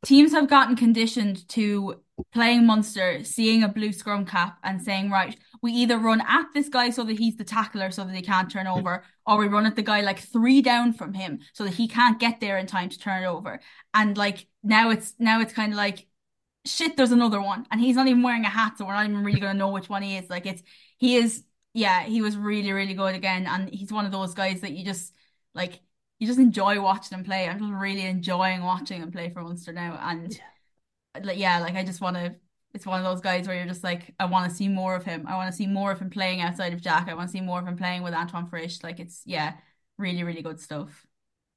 teams 0.05 0.33
have 0.33 0.49
gotten 0.49 0.77
conditioned 0.77 1.49
to 1.51 2.02
playing 2.33 2.67
Munster, 2.67 3.25
seeing 3.25 3.63
a 3.63 3.69
blue 3.69 3.93
scrum 3.93 4.25
cap 4.25 4.59
and 4.63 4.81
saying, 4.81 5.11
right, 5.11 5.37
we 5.63 5.73
either 5.73 5.99
run 5.99 6.23
at 6.27 6.47
this 6.55 6.69
guy 6.69 6.91
so 6.91 7.05
that 7.05 7.19
he's 7.19 7.37
the 7.37 7.45
tackler 7.45 7.91
so 7.91 8.05
that 8.05 8.15
he 8.15 8.23
can't 8.23 8.51
turn 8.51 8.67
over, 8.67 9.05
or 9.27 9.39
we 9.39 9.47
run 9.47 9.67
at 9.67 9.77
the 9.77 9.83
guy 9.83 10.01
like 10.01 10.19
three 10.19 10.61
down 10.63 10.93
from 10.93 11.15
him 11.15 11.41
so 11.53 11.65
that 11.65 11.75
he 11.75 11.89
can't 11.89 12.19
get 12.19 12.41
there 12.41 12.59
in 12.59 12.67
time 12.67 12.89
to 12.89 12.99
turn 12.99 13.23
it 13.23 13.27
over. 13.27 13.61
And 13.95 14.17
like 14.17 14.47
now 14.63 14.91
it's 14.91 15.15
now 15.19 15.41
it's 15.41 15.53
kind 15.53 15.73
of 15.73 15.77
like 15.77 16.07
shit, 16.65 16.97
there's 16.97 17.13
another 17.13 17.41
one. 17.41 17.67
And 17.71 17.81
he's 17.81 17.97
not 17.97 18.09
even 18.09 18.23
wearing 18.23 18.45
a 18.45 18.51
hat, 18.51 18.79
so 18.79 18.85
we're 18.85 18.95
not 18.95 19.07
even 19.07 19.25
really 19.25 19.41
gonna 19.41 19.59
know 19.59 19.71
which 19.71 19.89
one 19.89 20.03
he 20.03 20.17
is. 20.17 20.29
Like 20.31 20.47
it's 20.47 20.63
he 20.99 21.17
is 21.17 21.45
yeah, 21.75 22.03
he 22.03 22.21
was 22.21 22.37
really, 22.37 22.73
really 22.73 22.95
good 22.95 23.15
again. 23.15 23.47
And 23.47 23.69
he's 23.71 23.93
one 23.93 24.05
of 24.05 24.13
those 24.13 24.35
guys 24.35 24.61
that 24.61 24.73
you 24.73 24.85
just 24.85 25.13
like 25.55 25.81
you 26.19 26.27
just 26.27 26.39
enjoy 26.39 26.81
watching 26.81 27.19
him 27.19 27.25
play. 27.25 27.49
I'm 27.49 27.59
just 27.59 27.73
really 27.73 28.03
enjoying 28.03 28.63
watching 28.63 29.03
him 29.03 29.11
play 29.11 29.31
for 29.31 29.43
Munster 29.43 29.73
now. 29.73 29.99
And 30.01 30.39
like 31.23 31.39
yeah, 31.39 31.59
like 31.61 31.75
I 31.75 31.85
just 31.85 32.01
want 32.01 32.17
to. 32.17 32.35
It's 32.75 32.87
one 32.87 32.99
of 32.99 33.05
those 33.05 33.21
guys 33.21 33.47
where 33.47 33.55
you're 33.55 33.67
just 33.67 33.85
like, 33.85 34.15
I 34.19 34.25
want 34.25 34.51
to 34.51 34.57
see 34.57 34.67
more 34.67 34.97
of 34.97 35.05
him. 35.05 35.27
I 35.29 35.37
want 35.37 35.51
to 35.51 35.57
see 35.57 35.67
more 35.67 35.93
of 35.93 35.99
him 35.99 36.09
playing 36.09 36.41
outside 36.41 36.73
of 36.73 36.81
Jack. 36.81 37.07
I 37.09 37.15
want 37.15 37.29
to 37.29 37.33
see 37.33 37.43
more 37.43 37.61
of 37.61 37.67
him 37.67 37.77
playing 37.77 38.03
with 38.03 38.15
Antoine 38.15 38.47
Frisch. 38.47 38.83
Like 38.83 38.99
it's 38.99 39.23
yeah, 39.27 39.55
really, 39.99 40.25
really 40.25 40.41
good 40.43 40.59
stuff. 40.59 41.07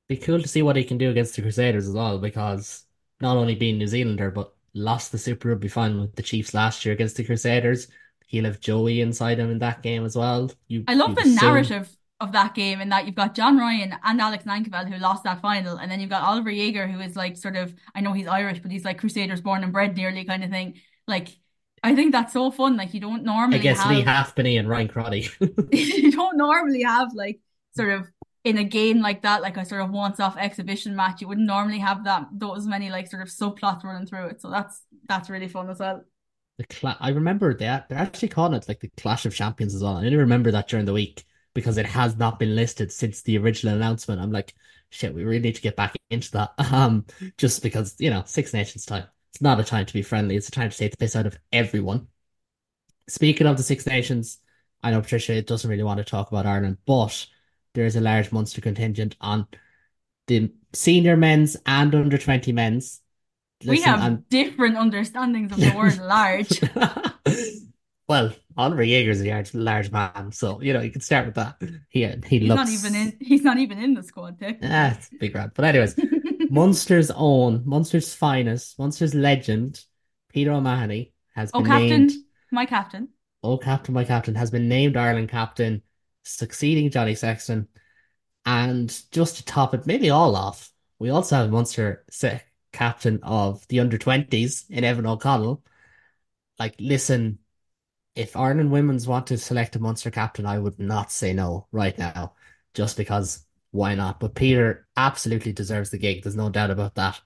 Be 0.08 0.18
cool 0.18 0.42
to 0.42 0.48
see 0.48 0.62
what 0.62 0.76
he 0.76 0.84
can 0.84 0.98
do 0.98 1.10
against 1.10 1.36
the 1.36 1.42
Crusaders 1.42 1.88
as 1.88 1.94
well, 1.94 2.20
because 2.20 2.84
not 3.22 3.38
only 3.38 3.56
being 3.56 3.78
New 3.78 3.88
Zealander, 3.88 4.30
but 4.30 4.54
lost 4.74 5.12
the 5.12 5.18
Super 5.18 5.50
Rugby 5.50 5.70
final 5.70 6.02
with 6.02 6.16
the 6.16 6.22
Chiefs 6.22 6.54
last 6.54 6.86
year 6.86 6.94
against 6.94 7.16
the 7.16 7.24
Crusaders. 7.24 7.88
He'll 8.28 8.46
have 8.46 8.60
Joey 8.60 9.02
inside 9.02 9.40
him 9.40 9.52
in 9.52 9.60
that 9.60 9.82
game 9.82 10.04
as 10.04 10.16
well. 10.18 10.52
You 10.68 10.84
I 10.88 10.96
love 10.96 11.16
the 11.16 11.22
assume 11.22 11.36
narrative 11.36 11.98
of 12.20 12.32
that 12.32 12.56
game 12.56 12.80
in 12.80 12.90
that 12.90 13.06
you've 13.06 13.16
got 13.16 13.36
John 13.36 13.58
Ryan 13.58 13.96
and 14.04 14.22
Alex 14.22 14.46
Nankivell 14.46 14.92
who 14.92 14.98
lost 14.98 15.24
that 15.26 15.42
final, 15.42 15.78
and 15.78 15.92
then 15.92 16.00
you've 16.00 16.10
got 16.10 16.24
Oliver 16.24 16.52
Jager 16.52 16.88
who 16.88 17.00
is 17.00 17.16
like 17.16 17.38
sort 17.38 17.56
of 17.56 17.74
I 17.94 18.02
know 18.02 18.14
he's 18.14 18.28
Irish, 18.28 18.60
but 18.60 18.72
he's 18.72 18.86
like 18.86 19.00
Crusaders 19.00 19.42
born 19.42 19.64
and 19.64 19.74
bred 19.74 19.96
nearly 19.96 20.24
kind 20.24 20.44
of 20.44 20.50
thing. 20.50 20.76
Like 21.08 21.30
I 21.84 21.94
think 21.94 22.14
that's 22.14 22.34
so 22.34 22.52
fun. 22.52 22.78
Like 22.78 22.94
you 22.94 23.00
don't 23.00 23.24
normally 23.24 23.60
against 23.60 23.86
Leigh 23.88 24.02
have 24.02 24.28
Halfpenny 24.28 24.58
and 24.58 24.70
Ryan 24.70 24.88
Crotty. 24.88 25.30
you 25.72 26.12
don't 26.12 26.38
normally 26.38 26.84
have 26.84 27.14
like 27.14 27.40
sort 27.76 27.90
of 27.90 28.08
in 28.46 28.60
a 28.60 28.64
game 28.64 29.02
like 29.02 29.24
that, 29.24 29.42
like 29.42 29.58
a 29.58 29.66
sort 29.66 29.82
of 29.82 29.90
once-off 29.90 30.38
exhibition 30.38 30.96
match, 30.96 31.20
you 31.20 31.28
wouldn't 31.28 31.48
normally 31.48 31.80
have 31.80 32.04
that 32.06 32.28
those 32.32 32.68
many 32.68 32.92
like 32.92 33.08
sort 33.08 33.24
of 33.24 33.28
subplots 33.28 33.84
running 33.84 34.08
through 34.08 34.28
it. 34.28 34.42
So 34.42 34.50
that's 34.50 34.84
that's 35.08 35.30
really 35.30 35.48
fun 35.48 35.70
as 35.70 35.80
well. 35.80 36.04
The 36.58 36.66
cla 36.68 36.96
I 37.02 37.10
remember 37.10 37.54
that 37.56 37.90
they're 37.90 37.98
actually 37.98 38.30
calling 38.30 38.54
it 38.54 38.70
like 38.70 38.80
the 38.80 38.92
Clash 38.96 39.26
of 39.26 39.36
Champions 39.36 39.76
as 39.76 39.84
well. 39.84 39.98
I 39.98 40.04
didn't 40.04 40.20
remember 40.20 40.52
that 40.52 40.70
during 40.70 40.86
the 40.86 40.94
week 40.94 41.26
because 41.56 41.78
it 41.78 41.88
has 41.88 42.16
not 42.18 42.38
been 42.38 42.56
listed 42.56 42.92
since 42.92 43.24
the 43.24 43.40
original 43.40 43.74
announcement. 43.74 44.22
I'm 44.22 44.32
like, 44.32 44.54
shit, 44.92 45.16
we 45.16 45.24
really 45.24 45.40
need 45.40 45.56
to 45.56 45.62
get 45.62 45.76
back 45.76 45.96
into 46.12 46.32
that. 46.34 46.54
Um, 46.72 47.06
just 47.38 47.64
because, 47.64 47.96
you 47.98 48.12
know, 48.12 48.24
Six 48.28 48.54
Nations 48.54 48.86
time. 48.86 49.06
It's 49.32 49.42
not 49.42 49.60
a 49.60 49.64
time 49.64 49.86
to 49.86 49.94
be 49.94 50.02
friendly, 50.04 50.36
it's 50.36 50.50
a 50.50 50.52
time 50.52 50.70
to 50.70 50.78
take 50.78 50.92
the 50.92 50.98
piss 50.98 51.16
out 51.16 51.26
of 51.26 51.38
everyone. 51.52 52.08
Speaking 53.08 53.48
of 53.48 53.58
the 53.58 53.64
Six 53.64 53.88
Nations, 53.88 54.40
I 54.84 54.92
know 54.92 55.02
Patricia 55.02 55.42
doesn't 55.42 55.70
really 55.70 55.84
want 55.84 55.98
to 55.98 56.04
talk 56.04 56.30
about 56.30 56.46
Ireland, 56.46 56.78
but 56.86 57.26
there 57.74 57.86
is 57.86 57.96
a 57.96 58.02
large 58.02 58.32
Munster 58.32 58.62
contingent 58.62 59.16
on 59.20 59.48
the 60.28 60.52
senior 60.74 61.18
men's 61.18 61.58
and 61.66 61.96
under 61.96 62.18
20 62.18 62.52
men's. 62.52 63.02
We 63.66 63.82
have 63.82 64.02
I'm 64.02 64.26
different 64.30 64.78
understandings 64.78 65.52
of 65.52 65.60
the 65.60 65.74
word 65.76 65.98
large. 66.02 66.62
Well, 68.08 68.34
Oliver 68.58 68.86
Jager's 68.86 69.22
a 69.22 69.30
large, 69.30 69.54
large 69.54 69.92
man, 69.92 70.32
so 70.32 70.62
you 70.62 70.74
know 70.74 70.82
you 70.82 70.92
can 70.92 71.02
start 71.02 71.26
with 71.26 71.36
that. 71.36 71.62
He 71.90 72.06
he 72.28 72.40
He's 72.40 72.54
not 72.54 72.70
even 72.70 72.96
looks 72.96 72.96
in 72.96 73.18
he's 73.20 73.44
not 73.44 73.58
even 73.58 73.78
in 73.80 73.94
the 73.94 74.04
squad 74.04 74.38
ah, 74.64 74.92
technically. 74.92 74.96
it's 74.96 75.10
big 75.20 75.36
rat. 75.36 75.52
But 75.56 75.66
anyways, 75.66 75.96
Munster's 76.50 77.12
own, 77.12 77.64
Munster's 77.66 78.14
finest, 78.14 78.78
Munster's 78.80 79.14
legend, 79.16 79.84
Peter 80.30 80.52
O'Mahony 80.52 81.14
has 81.36 81.52
Oh, 81.54 81.62
been 81.62 81.72
named. 81.74 82.12
captain, 82.12 82.26
my 82.52 82.66
captain. 82.66 83.10
Oh, 83.44 83.58
captain, 83.58 83.94
my 83.94 84.04
captain 84.04 84.36
has 84.36 84.52
been 84.52 84.68
named 84.68 84.98
Ireland 84.98 85.30
captain, 85.30 85.84
succeeding 86.24 86.90
Johnny 86.90 87.16
Sexton. 87.16 87.68
And 88.46 88.90
just 89.12 89.38
to 89.38 89.46
top 89.46 89.74
it, 89.74 89.88
maybe 89.88 90.10
all 90.12 90.36
off, 90.36 90.72
we 91.00 91.10
also 91.10 91.38
have 91.38 91.52
Munster 91.52 92.06
captain 92.74 93.20
of 93.24 93.68
the 93.70 93.80
under 93.82 93.98
20s 93.98 94.66
in 94.70 94.84
Evan 94.84 95.06
O'Connell. 95.08 95.64
Like, 96.60 96.76
listen. 96.80 97.40
If 98.16 98.36
Ireland 98.36 98.72
women's 98.72 99.08
want 99.08 99.28
to 99.28 99.38
select 99.38 99.76
a 99.76 99.80
Munster 99.80 100.12
captain, 100.12 100.46
I 100.46 100.60
would 100.60 100.80
not 100.80 101.12
say 101.12 101.34
no 101.34 101.68
right 101.72 101.98
now, 101.98 102.34
just 102.74 102.98
because 102.98 103.46
why 103.72 103.96
not? 103.96 104.20
But 104.20 104.36
Peter 104.36 104.88
absolutely 104.98 105.54
deserves 105.54 105.90
the 105.90 105.98
gig. 105.98 106.24
There's 106.24 106.36
no 106.36 106.50
doubt 106.50 106.72
about 106.72 106.96
that. 106.96 107.20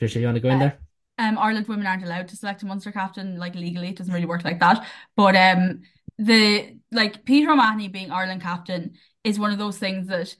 Trisha, 0.00 0.20
you 0.20 0.26
want 0.26 0.36
to 0.36 0.40
go 0.40 0.50
in 0.50 0.58
Uh, 0.58 0.60
there? 0.60 0.78
Um, 1.18 1.38
Ireland 1.38 1.68
women 1.68 1.86
aren't 1.86 2.04
allowed 2.04 2.28
to 2.28 2.36
select 2.36 2.62
a 2.62 2.66
Munster 2.66 2.92
captain 2.92 3.38
like 3.38 3.54
legally. 3.54 3.88
It 3.88 3.96
doesn't 3.96 4.12
really 4.12 4.26
work 4.26 4.44
like 4.44 4.60
that. 4.60 4.86
But 5.16 5.36
um, 5.36 5.82
the 6.18 6.76
like 6.90 7.24
Peter 7.24 7.50
O'Mahony 7.52 7.88
being 7.88 8.10
Ireland 8.10 8.42
captain 8.42 8.94
is 9.22 9.38
one 9.38 9.52
of 9.52 9.58
those 9.58 9.78
things 9.78 10.08
that 10.08 10.34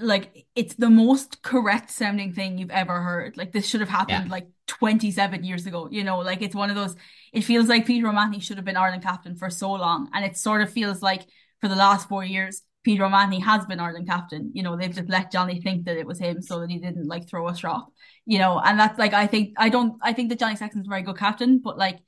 like 0.00 0.46
it's 0.54 0.74
the 0.74 0.90
most 0.90 1.42
correct 1.42 1.90
sounding 1.90 2.32
thing 2.34 2.58
you've 2.58 2.70
ever 2.70 3.02
heard. 3.02 3.36
Like 3.36 3.52
this 3.52 3.66
should 3.68 3.80
have 3.80 3.90
Yeah. 4.08 4.24
happened 4.24 4.30
like 4.30 4.48
27 4.66 5.44
years 5.44 5.66
ago, 5.66 5.88
you 5.90 6.04
know, 6.04 6.18
like 6.18 6.42
it's 6.42 6.54
one 6.54 6.70
of 6.70 6.76
those 6.76 6.96
it 7.32 7.42
feels 7.42 7.68
like 7.68 7.86
Peter 7.86 8.08
O'Mahony 8.08 8.40
should 8.40 8.56
have 8.56 8.64
been 8.64 8.76
Ireland 8.76 9.02
captain 9.02 9.36
for 9.36 9.50
so 9.50 9.72
long 9.72 10.08
and 10.12 10.24
it 10.24 10.36
sort 10.36 10.62
of 10.62 10.72
feels 10.72 11.02
like 11.02 11.26
for 11.60 11.68
the 11.68 11.76
last 11.76 12.08
4 12.08 12.24
years 12.24 12.62
Peter 12.86 13.04
O'Mahony 13.04 13.40
has 13.40 13.66
been 13.66 13.80
Ireland 13.80 14.06
captain. 14.06 14.52
You 14.54 14.62
know, 14.62 14.76
they've 14.76 14.94
just 14.94 15.08
let 15.08 15.32
Johnny 15.32 15.60
think 15.60 15.86
that 15.86 15.96
it 15.96 16.06
was 16.06 16.20
him 16.20 16.40
so 16.40 16.60
that 16.60 16.70
he 16.70 16.78
didn't 16.78 17.08
like 17.08 17.28
throw 17.28 17.48
a 17.48 17.54
straw. 17.54 17.84
You 18.26 18.38
know, 18.38 18.60
and 18.60 18.78
that's 18.78 18.96
like 18.96 19.12
I 19.12 19.26
think 19.26 19.54
I 19.56 19.70
don't 19.70 19.98
I 20.00 20.12
think 20.12 20.28
that 20.28 20.38
Johnny 20.38 20.54
Sexton's 20.54 20.86
a 20.86 20.88
very 20.88 21.02
good 21.02 21.18
captain, 21.18 21.58
but 21.58 21.76
like 21.76 21.98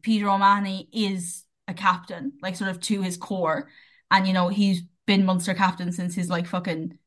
Peter 0.00 0.30
O'Mahony 0.30 0.88
is 0.90 1.44
a 1.68 1.74
captain, 1.74 2.32
like 2.40 2.56
sort 2.56 2.70
of 2.70 2.80
to 2.80 3.02
his 3.02 3.18
core. 3.18 3.68
And 4.10 4.26
you 4.26 4.32
know, 4.32 4.48
he's 4.48 4.82
been 5.06 5.26
Munster 5.26 5.52
captain 5.52 5.92
since 5.92 6.14
his 6.14 6.30
like 6.30 6.46
fucking 6.46 6.98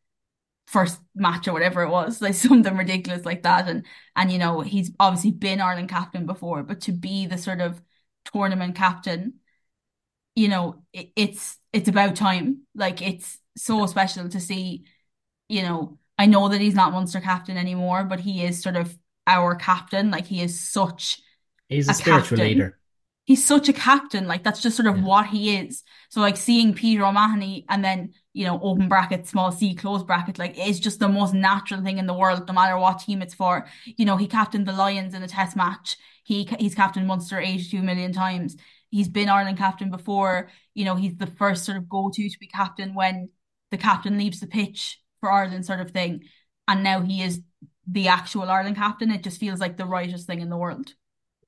first 0.67 0.99
match 1.15 1.47
or 1.47 1.53
whatever 1.53 1.83
it 1.83 1.89
was, 1.89 2.21
like 2.21 2.33
something 2.35 2.77
ridiculous 2.77 3.25
like 3.25 3.43
that. 3.43 3.67
And 3.69 3.85
and 4.15 4.31
you 4.31 4.37
know, 4.39 4.61
he's 4.61 4.91
obviously 4.99 5.31
been 5.31 5.61
Ireland 5.61 5.89
captain 5.89 6.25
before, 6.25 6.63
but 6.63 6.81
to 6.81 6.91
be 6.93 7.25
the 7.27 7.37
sort 7.37 7.61
of 7.61 7.81
tournament 8.33 8.75
captain, 8.75 9.35
you 10.35 10.47
know, 10.47 10.83
it, 10.93 11.11
it's 11.15 11.57
it's 11.73 11.89
about 11.89 12.15
time. 12.15 12.61
Like 12.75 13.01
it's 13.01 13.37
so 13.57 13.85
special 13.85 14.29
to 14.29 14.39
see, 14.39 14.85
you 15.49 15.63
know, 15.63 15.99
I 16.17 16.25
know 16.27 16.49
that 16.49 16.61
he's 16.61 16.75
not 16.75 16.91
Munster 16.93 17.21
captain 17.21 17.57
anymore, 17.57 18.03
but 18.05 18.19
he 18.21 18.43
is 18.45 18.61
sort 18.63 18.75
of 18.75 18.97
our 19.27 19.55
captain. 19.55 20.11
Like 20.11 20.27
he 20.27 20.41
is 20.41 20.59
such 20.59 21.21
He's 21.69 21.87
a 21.87 21.93
a 21.93 21.93
spiritual 21.93 22.39
captain 22.39 22.39
leader. 22.39 22.77
he's 23.25 23.45
such 23.45 23.69
a 23.69 23.73
captain. 23.73 24.27
Like 24.27 24.43
that's 24.43 24.61
just 24.61 24.77
sort 24.77 24.87
of 24.87 24.97
Yeah. 24.97 25.03
what 25.03 25.27
he 25.27 25.57
is. 25.57 25.83
So 26.09 26.21
like 26.21 26.37
seeing 26.37 26.73
Peter 26.75 27.05
O'Mahony 27.05 27.65
and 27.69 27.83
then, 27.85 28.13
you 28.37 28.45
know, 28.45 28.59
open 28.61 28.87
bracket, 28.87 29.25
small 29.25 29.51
C, 29.51 29.73
close 29.73 30.03
bracket, 30.03 30.37
like 30.37 30.53
it's 30.55 30.77
just 30.77 30.99
the 30.99 31.09
most 31.09 31.33
natural 31.33 31.81
thing 31.81 31.97
in 31.97 32.05
the 32.05 32.13
world, 32.13 32.47
no 32.47 32.53
matter 32.53 32.77
what 32.77 32.99
team 32.99 33.23
it's 33.23 33.33
for. 33.33 33.67
You 33.85 34.05
know, 34.05 34.15
he 34.15 34.27
captained 34.27 34.67
the 34.67 34.73
Lions 34.73 35.15
in 35.15 35.23
a 35.23 35.27
test 35.27 35.55
match. 35.55 35.97
He 36.23 36.47
he's 36.59 36.75
captained 36.75 37.07
Munster 37.07 37.39
82 37.39 37.81
million 37.81 38.13
times. 38.13 38.55
He's 38.91 39.07
been 39.07 39.27
Ireland 39.27 39.57
captain 39.57 39.89
before. 39.89 40.49
You 40.75 40.85
know, 40.85 40.95
he's 40.95 41.17
the 41.17 41.25
first 41.25 41.65
sort 41.65 41.79
of 41.79 41.89
go-to 41.89 42.29
to 42.29 42.39
be 42.39 42.45
captain 42.45 42.93
when 42.93 43.29
the 43.71 43.77
captain 43.77 44.19
leaves 44.19 44.39
the 44.39 44.47
pitch 44.47 45.01
for 45.19 45.31
Ireland 45.31 45.65
sort 45.65 45.81
of 45.81 45.89
thing. 45.89 46.25
And 46.67 46.83
now 46.83 47.01
he 47.01 47.23
is 47.23 47.41
the 47.87 48.07
actual 48.07 48.51
Ireland 48.51 48.75
captain. 48.75 49.09
It 49.09 49.23
just 49.23 49.39
feels 49.39 49.59
like 49.59 49.77
the 49.77 49.85
rightest 49.85 50.27
thing 50.27 50.41
in 50.41 50.49
the 50.49 50.57
world. 50.57 50.93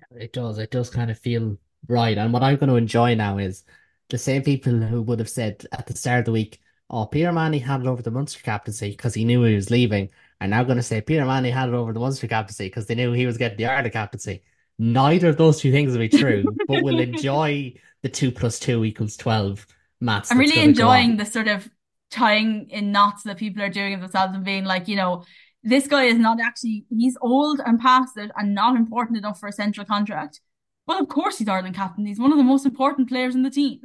It 0.09 0.33
does. 0.33 0.57
It 0.57 0.71
does 0.71 0.89
kind 0.89 1.11
of 1.11 1.19
feel 1.19 1.57
right. 1.87 2.17
And 2.17 2.33
what 2.33 2.41
I'm 2.41 2.57
going 2.57 2.69
to 2.69 2.77
enjoy 2.77 3.13
now 3.13 3.37
is 3.37 3.63
the 4.09 4.17
same 4.17 4.41
people 4.41 4.73
who 4.73 5.03
would 5.03 5.19
have 5.19 5.29
said 5.29 5.63
at 5.71 5.85
the 5.85 5.95
start 5.95 6.19
of 6.19 6.25
the 6.25 6.31
week, 6.31 6.59
oh, 6.89 7.05
Peter 7.05 7.31
Manny 7.31 7.59
handed 7.59 7.87
over 7.87 8.01
the 8.01 8.11
Munster 8.11 8.41
captaincy 8.41 8.91
because 8.91 9.13
he 9.13 9.25
knew 9.25 9.43
he 9.43 9.55
was 9.55 9.69
leaving, 9.69 10.09
are 10.41 10.47
now 10.47 10.63
going 10.63 10.77
to 10.77 10.83
say 10.83 11.01
Peter 11.01 11.25
Manny 11.25 11.51
handed 11.51 11.75
over 11.75 11.93
the 11.93 11.99
Munster 11.99 12.27
captaincy 12.27 12.65
because 12.65 12.87
they 12.87 12.95
knew 12.95 13.11
he 13.11 13.25
was 13.25 13.37
getting 13.37 13.57
the 13.57 13.65
Ireland 13.65 13.93
captaincy. 13.93 14.43
Neither 14.77 15.29
of 15.29 15.37
those 15.37 15.59
two 15.59 15.71
things 15.71 15.91
will 15.91 15.99
be 15.99 16.09
true, 16.09 16.43
but 16.67 16.83
we'll 16.83 16.99
enjoy 16.99 17.73
the 18.01 18.09
two 18.09 18.31
plus 18.31 18.59
two 18.59 18.85
equals 18.85 19.17
12 19.17 19.67
maths 19.99 20.31
I'm 20.31 20.37
really 20.37 20.55
going 20.55 20.73
to 20.73 20.81
go 20.81 20.91
enjoying 20.91 21.17
the 21.17 21.25
sort 21.25 21.49
of 21.49 21.69
tying 22.09 22.69
in 22.69 22.91
knots 22.91 23.23
that 23.23 23.37
people 23.37 23.61
are 23.61 23.69
doing 23.69 23.99
themselves 23.99 24.33
and 24.33 24.43
being 24.43 24.63
like, 24.63 24.87
you 24.87 24.95
know, 24.95 25.25
this 25.63 25.87
guy 25.87 26.05
is 26.05 26.17
not 26.17 26.39
actually, 26.39 26.85
he's 26.89 27.17
old 27.21 27.59
and 27.65 27.79
past 27.79 28.17
it 28.17 28.31
and 28.37 28.55
not 28.55 28.77
important 28.77 29.17
enough 29.17 29.39
for 29.39 29.49
a 29.49 29.51
central 29.51 29.85
contract. 29.85 30.39
Well, 30.87 31.01
of 31.01 31.09
course 31.09 31.37
he's 31.37 31.47
Ireland 31.47 31.75
captain. 31.75 32.05
He's 32.05 32.19
one 32.19 32.31
of 32.31 32.37
the 32.37 32.43
most 32.43 32.65
important 32.65 33.09
players 33.09 33.35
in 33.35 33.43
the 33.43 33.49
team. 33.49 33.81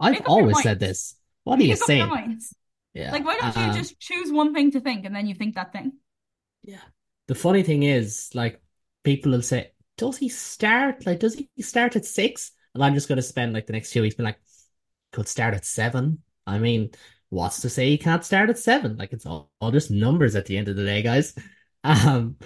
I've 0.00 0.12
Make 0.12 0.20
up 0.22 0.26
your 0.26 0.38
always 0.38 0.62
said 0.62 0.80
this. 0.80 1.14
What 1.44 1.58
are 1.58 1.62
you 1.62 1.70
Make 1.70 1.82
up 1.82 1.88
your 1.88 2.08
saying? 2.08 2.40
Yeah. 2.94 3.12
Like, 3.12 3.24
why 3.24 3.36
don't 3.36 3.56
you 3.56 3.62
Um, 3.62 3.74
just 3.74 3.98
choose 3.98 4.30
one 4.30 4.54
thing 4.54 4.70
to 4.72 4.80
think 4.80 5.04
and 5.04 5.14
then 5.14 5.26
you 5.26 5.34
think 5.34 5.54
that 5.54 5.72
thing? 5.72 5.92
Yeah. 6.62 6.80
The 7.28 7.34
funny 7.34 7.62
thing 7.62 7.82
is, 7.82 8.30
like, 8.34 8.60
people 9.04 9.32
will 9.32 9.42
say, 9.42 9.72
does 9.96 10.18
he 10.18 10.28
start? 10.28 11.06
Like, 11.06 11.20
does 11.20 11.34
he 11.34 11.48
start 11.62 11.96
at 11.96 12.04
six? 12.04 12.52
And 12.74 12.82
I'm 12.84 12.94
just 12.94 13.08
going 13.08 13.16
to 13.16 13.22
spend 13.22 13.52
like 13.52 13.66
the 13.66 13.72
next 13.72 13.90
two 13.92 14.02
weeks 14.02 14.14
being 14.14 14.26
like, 14.26 14.40
could 15.12 15.28
start 15.28 15.54
at 15.54 15.64
seven. 15.64 16.22
I 16.46 16.58
mean, 16.58 16.90
what's 17.28 17.60
to 17.62 17.70
say 17.70 17.88
he 17.90 17.98
can't 17.98 18.24
start 18.24 18.50
at 18.50 18.58
seven? 18.58 18.96
Like, 18.96 19.12
it's 19.12 19.26
all, 19.26 19.50
all 19.60 19.70
just 19.70 19.90
numbers 19.90 20.34
at 20.36 20.46
the 20.46 20.56
end 20.56 20.68
of 20.68 20.76
the 20.76 20.84
day, 20.84 21.02
guys. 21.02 21.34
Um, 21.84 22.36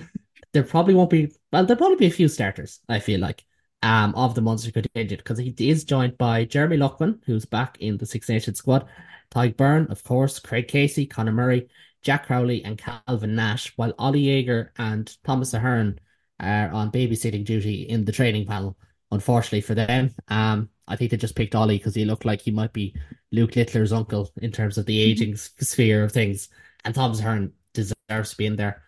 there 0.54 0.62
probably 0.62 0.94
won't 0.94 1.10
be, 1.10 1.30
well, 1.52 1.66
there'll 1.66 1.76
probably 1.78 1.96
be 1.98 2.06
a 2.06 2.10
few 2.10 2.26
starters, 2.28 2.80
I 2.88 3.00
feel 3.00 3.20
like, 3.20 3.44
um, 3.82 4.14
of 4.14 4.34
the 4.34 4.40
Munster 4.40 4.70
contingent 4.70 5.22
because 5.22 5.38
he 5.38 5.54
is 5.58 5.84
joined 5.84 6.18
by 6.18 6.44
Jeremy 6.44 6.76
Loughman, 6.76 7.20
who's 7.26 7.44
back 7.44 7.78
in 7.80 7.98
the 7.98 8.06
Six 8.06 8.28
Nations 8.28 8.58
squad, 8.58 8.86
Tadhg 9.30 9.56
Beirne, 9.56 9.90
of 9.90 10.02
course, 10.04 10.38
Craig 10.38 10.68
Casey, 10.68 11.06
Conor 11.06 11.32
Murray. 11.32 11.68
Jack 12.06 12.26
Crowley 12.26 12.62
and 12.62 12.78
Calvin 12.78 13.34
Nash, 13.34 13.72
while 13.74 13.92
Ollie 13.98 14.26
Jager 14.26 14.72
and 14.78 15.12
Thomas 15.24 15.52
Ahern 15.54 15.98
are 16.38 16.70
on 16.70 16.92
babysitting 16.92 17.44
duty 17.44 17.82
in 17.82 18.04
the 18.04 18.12
training 18.12 18.46
panel. 18.46 18.78
Unfortunately 19.10 19.60
for 19.60 19.74
them, 19.74 20.14
um, 20.28 20.68
I 20.86 20.94
think 20.94 21.10
they 21.10 21.16
just 21.16 21.34
picked 21.34 21.56
Ollie 21.56 21.78
because 21.78 21.96
he 21.96 22.04
looked 22.04 22.24
like 22.24 22.40
he 22.40 22.52
might 22.52 22.72
be 22.72 22.94
Luke 23.32 23.56
Littler's 23.56 23.92
uncle 23.92 24.30
in 24.40 24.52
terms 24.52 24.78
of 24.78 24.86
the 24.86 25.00
aging 25.00 25.34
sphere 25.34 26.04
of 26.04 26.12
things. 26.12 26.48
And 26.84 26.94
Thomas 26.94 27.18
Ahern 27.18 27.52
deserves 27.74 28.30
to 28.30 28.36
be 28.36 28.46
in 28.46 28.54
there. 28.54 28.84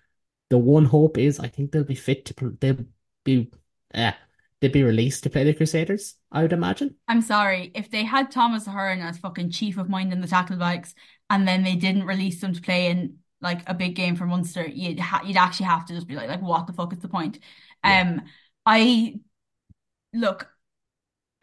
The 0.50 0.58
one 0.58 0.84
hope 0.84 1.18
is 1.18 1.40
I 1.40 1.48
think 1.48 1.72
they'll 1.72 1.82
be 1.82 1.96
fit 1.96 2.24
to 2.26 2.56
they'll 2.60 2.84
be 3.24 3.50
uh, 3.94 4.12
they'll 4.60 4.70
be 4.72 4.82
released 4.82 5.22
to 5.22 5.30
play 5.30 5.44
the 5.44 5.54
Crusaders, 5.54 6.16
I 6.32 6.42
would 6.42 6.52
imagine. 6.52 6.96
I'm 7.06 7.22
sorry, 7.22 7.70
if 7.74 7.90
they 7.90 8.04
had 8.04 8.30
Thomas 8.30 8.66
Ahern 8.66 9.00
as 9.00 9.18
fucking 9.18 9.50
chief 9.50 9.78
of 9.78 9.88
mind 9.88 10.12
in 10.12 10.20
the 10.20 10.26
tackle 10.26 10.56
bags 10.56 10.94
and 11.30 11.46
then 11.46 11.62
they 11.62 11.76
didn't 11.76 12.04
release 12.04 12.40
them 12.40 12.52
to 12.54 12.60
play 12.60 12.86
in 12.86 13.18
like 13.40 13.62
a 13.68 13.74
big 13.74 13.94
game 13.94 14.16
for 14.16 14.26
Munster, 14.26 14.66
you'd 14.66 14.98
ha 14.98 15.22
you'd 15.24 15.36
actually 15.36 15.66
have 15.66 15.86
to 15.86 15.94
just 15.94 16.08
be 16.08 16.16
like, 16.16 16.28
like, 16.28 16.42
what 16.42 16.66
the 16.66 16.72
fuck 16.72 16.92
is 16.92 16.98
the 16.98 17.08
point? 17.08 17.38
Yeah. 17.84 18.00
Um, 18.00 18.22
I 18.66 19.20
look, 20.12 20.48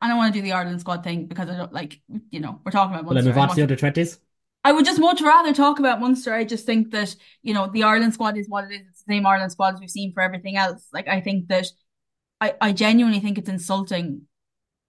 I 0.00 0.08
don't 0.08 0.18
want 0.18 0.32
to 0.34 0.38
do 0.38 0.42
the 0.42 0.52
Ireland 0.52 0.80
squad 0.80 1.02
thing 1.02 1.26
because 1.26 1.48
I 1.48 1.56
don't 1.56 1.72
like, 1.72 2.00
you 2.30 2.40
know, 2.40 2.60
we're 2.64 2.70
talking 2.72 2.94
about 2.94 3.06
Will 3.06 3.18
I 3.18 3.22
Munster. 3.22 3.30
move 3.30 3.38
I'd 3.38 3.42
on 3.42 3.48
to 3.48 3.54
the 3.56 3.62
under 3.62 3.76
20s? 3.76 4.18
I 4.64 4.72
would 4.72 4.84
just 4.84 5.00
much 5.00 5.20
rather 5.22 5.54
talk 5.54 5.78
about 5.78 6.00
Munster. 6.00 6.34
I 6.34 6.44
just 6.44 6.66
think 6.66 6.90
that, 6.90 7.14
you 7.42 7.54
know, 7.54 7.68
the 7.72 7.84
Ireland 7.84 8.14
squad 8.14 8.36
is 8.36 8.48
what 8.48 8.64
it 8.64 8.72
is. 8.74 8.80
It's 8.90 9.02
the 9.04 9.14
same 9.14 9.26
Ireland 9.26 9.52
squad 9.52 9.74
as 9.74 9.80
we've 9.80 9.90
seen 9.90 10.12
for 10.12 10.22
everything 10.22 10.56
else. 10.56 10.88
Like 10.92 11.08
I 11.08 11.20
think 11.20 11.48
that 11.48 11.66
I, 12.40 12.54
I 12.60 12.72
genuinely 12.72 13.20
think 13.20 13.38
it's 13.38 13.48
insulting 13.48 14.22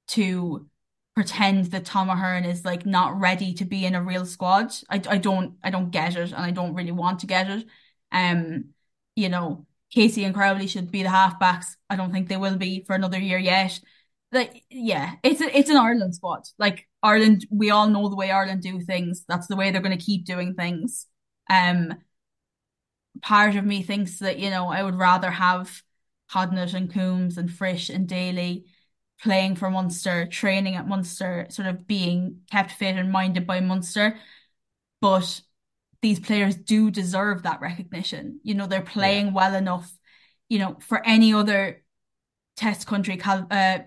to 0.10 0.68
pretend 1.16 1.68
that 1.68 1.86
Tom 1.86 2.10
Ahern 2.10 2.46
is 2.46 2.66
like 2.66 2.86
not 2.86 3.20
ready 3.20 3.54
to 3.56 3.66
be 3.66 3.86
in 3.86 3.96
a 3.96 4.04
real 4.04 4.26
squad. 4.26 4.72
I, 4.90 5.02
I 5.10 5.18
don't 5.18 5.58
I 5.64 5.70
don't 5.72 5.92
get 5.92 6.16
it 6.16 6.32
and 6.32 6.36
I 6.36 6.52
don't 6.52 6.76
really 6.76 6.92
want 6.92 7.20
to 7.22 7.28
get 7.28 7.50
it. 7.50 7.66
Um, 8.12 8.66
you 9.16 9.30
know, 9.30 9.66
Casey 9.92 10.24
and 10.26 10.36
Crowley 10.36 10.68
should 10.68 10.92
be 10.92 11.04
the 11.04 11.10
halfbacks. 11.10 11.76
I 11.90 11.96
don't 11.96 12.12
think 12.12 12.30
they 12.30 12.38
will 12.38 12.58
be 12.58 12.84
for 12.86 12.96
another 12.96 13.20
year 13.20 13.38
yet. 13.40 13.80
Like, 14.32 14.64
yeah, 14.70 15.16
it's 15.24 15.42
a, 15.42 15.58
it's 15.58 15.70
an 15.70 15.78
Ireland 15.78 16.14
squad. 16.16 16.44
Like 16.60 16.88
Ireland, 17.02 17.48
we 17.50 17.72
all 17.72 17.88
know 17.90 18.10
the 18.10 18.16
way 18.16 18.30
Ireland 18.30 18.62
do 18.62 18.82
things. 18.82 19.24
That's 19.28 19.48
the 19.48 19.56
way 19.56 19.72
they're 19.72 19.82
going 19.82 19.98
to 19.98 20.04
keep 20.06 20.26
doing 20.26 20.54
things. 20.54 21.08
Um, 21.50 21.96
part 23.22 23.56
of 23.56 23.66
me 23.66 23.82
thinks 23.82 24.20
that, 24.20 24.40
you 24.40 24.50
know, 24.50 24.68
I 24.68 24.84
would 24.84 24.96
rather 24.96 25.32
have 25.32 25.82
Hodnett 26.34 26.74
and 26.74 26.92
Coombes 26.92 27.38
and 27.38 27.52
Frisch 27.52 27.90
and 27.90 28.08
Daly 28.08 28.66
playing 29.22 29.56
for 29.56 29.70
Munster, 29.70 30.28
training 30.28 30.76
at 30.76 30.88
Munster, 30.88 31.48
sort 31.50 31.68
of 31.68 31.88
being 31.88 32.42
kept 32.52 32.72
fit 32.72 32.96
and 32.96 33.12
minded 33.12 33.48
by 33.48 33.60
Munster. 33.62 34.18
But 35.02 35.42
these 36.02 36.20
players 36.20 36.56
do 36.56 36.92
deserve 36.92 37.44
that 37.44 37.62
recognition. 37.62 38.40
You 38.44 38.56
know, 38.56 38.68
they're 38.68 38.80
Yeah. 38.82 38.92
playing 38.92 39.34
well 39.34 39.56
enough, 39.56 39.92
you 40.50 40.60
know, 40.60 40.78
for 40.82 41.06
any 41.06 41.34
other 41.34 41.84
test 42.56 42.88
country, 42.88 43.18
Cal 43.18 43.48
uh, 43.52 43.80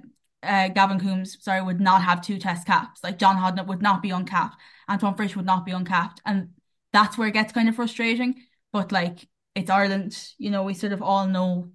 uh, 0.42 0.68
Gavin 0.68 1.00
Coombes, 1.00 1.42
sorry, 1.42 1.62
would 1.62 1.80
not 1.80 2.02
have 2.02 2.22
two 2.22 2.38
test 2.38 2.66
caps. 2.66 3.02
Like 3.04 3.18
John 3.18 3.36
Hodnett 3.36 3.66
would 3.66 3.82
not 3.82 4.02
be 4.02 4.10
uncapped. 4.10 4.56
Antoine 4.88 5.14
Frisch 5.14 5.36
would 5.36 5.46
not 5.46 5.64
be 5.66 5.72
uncapped. 5.72 6.20
And 6.24 6.50
that's 6.92 7.18
where 7.18 7.28
it 7.28 7.34
gets 7.34 7.52
kind 7.52 7.68
of 7.68 7.76
frustrating. 7.76 8.42
But 8.72 8.92
like 8.92 9.28
it's 9.54 9.70
Ireland, 9.70 10.16
you 10.38 10.50
know, 10.50 10.62
we 10.62 10.74
sort 10.74 10.92
of 10.92 11.02
all 11.02 11.26
know 11.26 11.72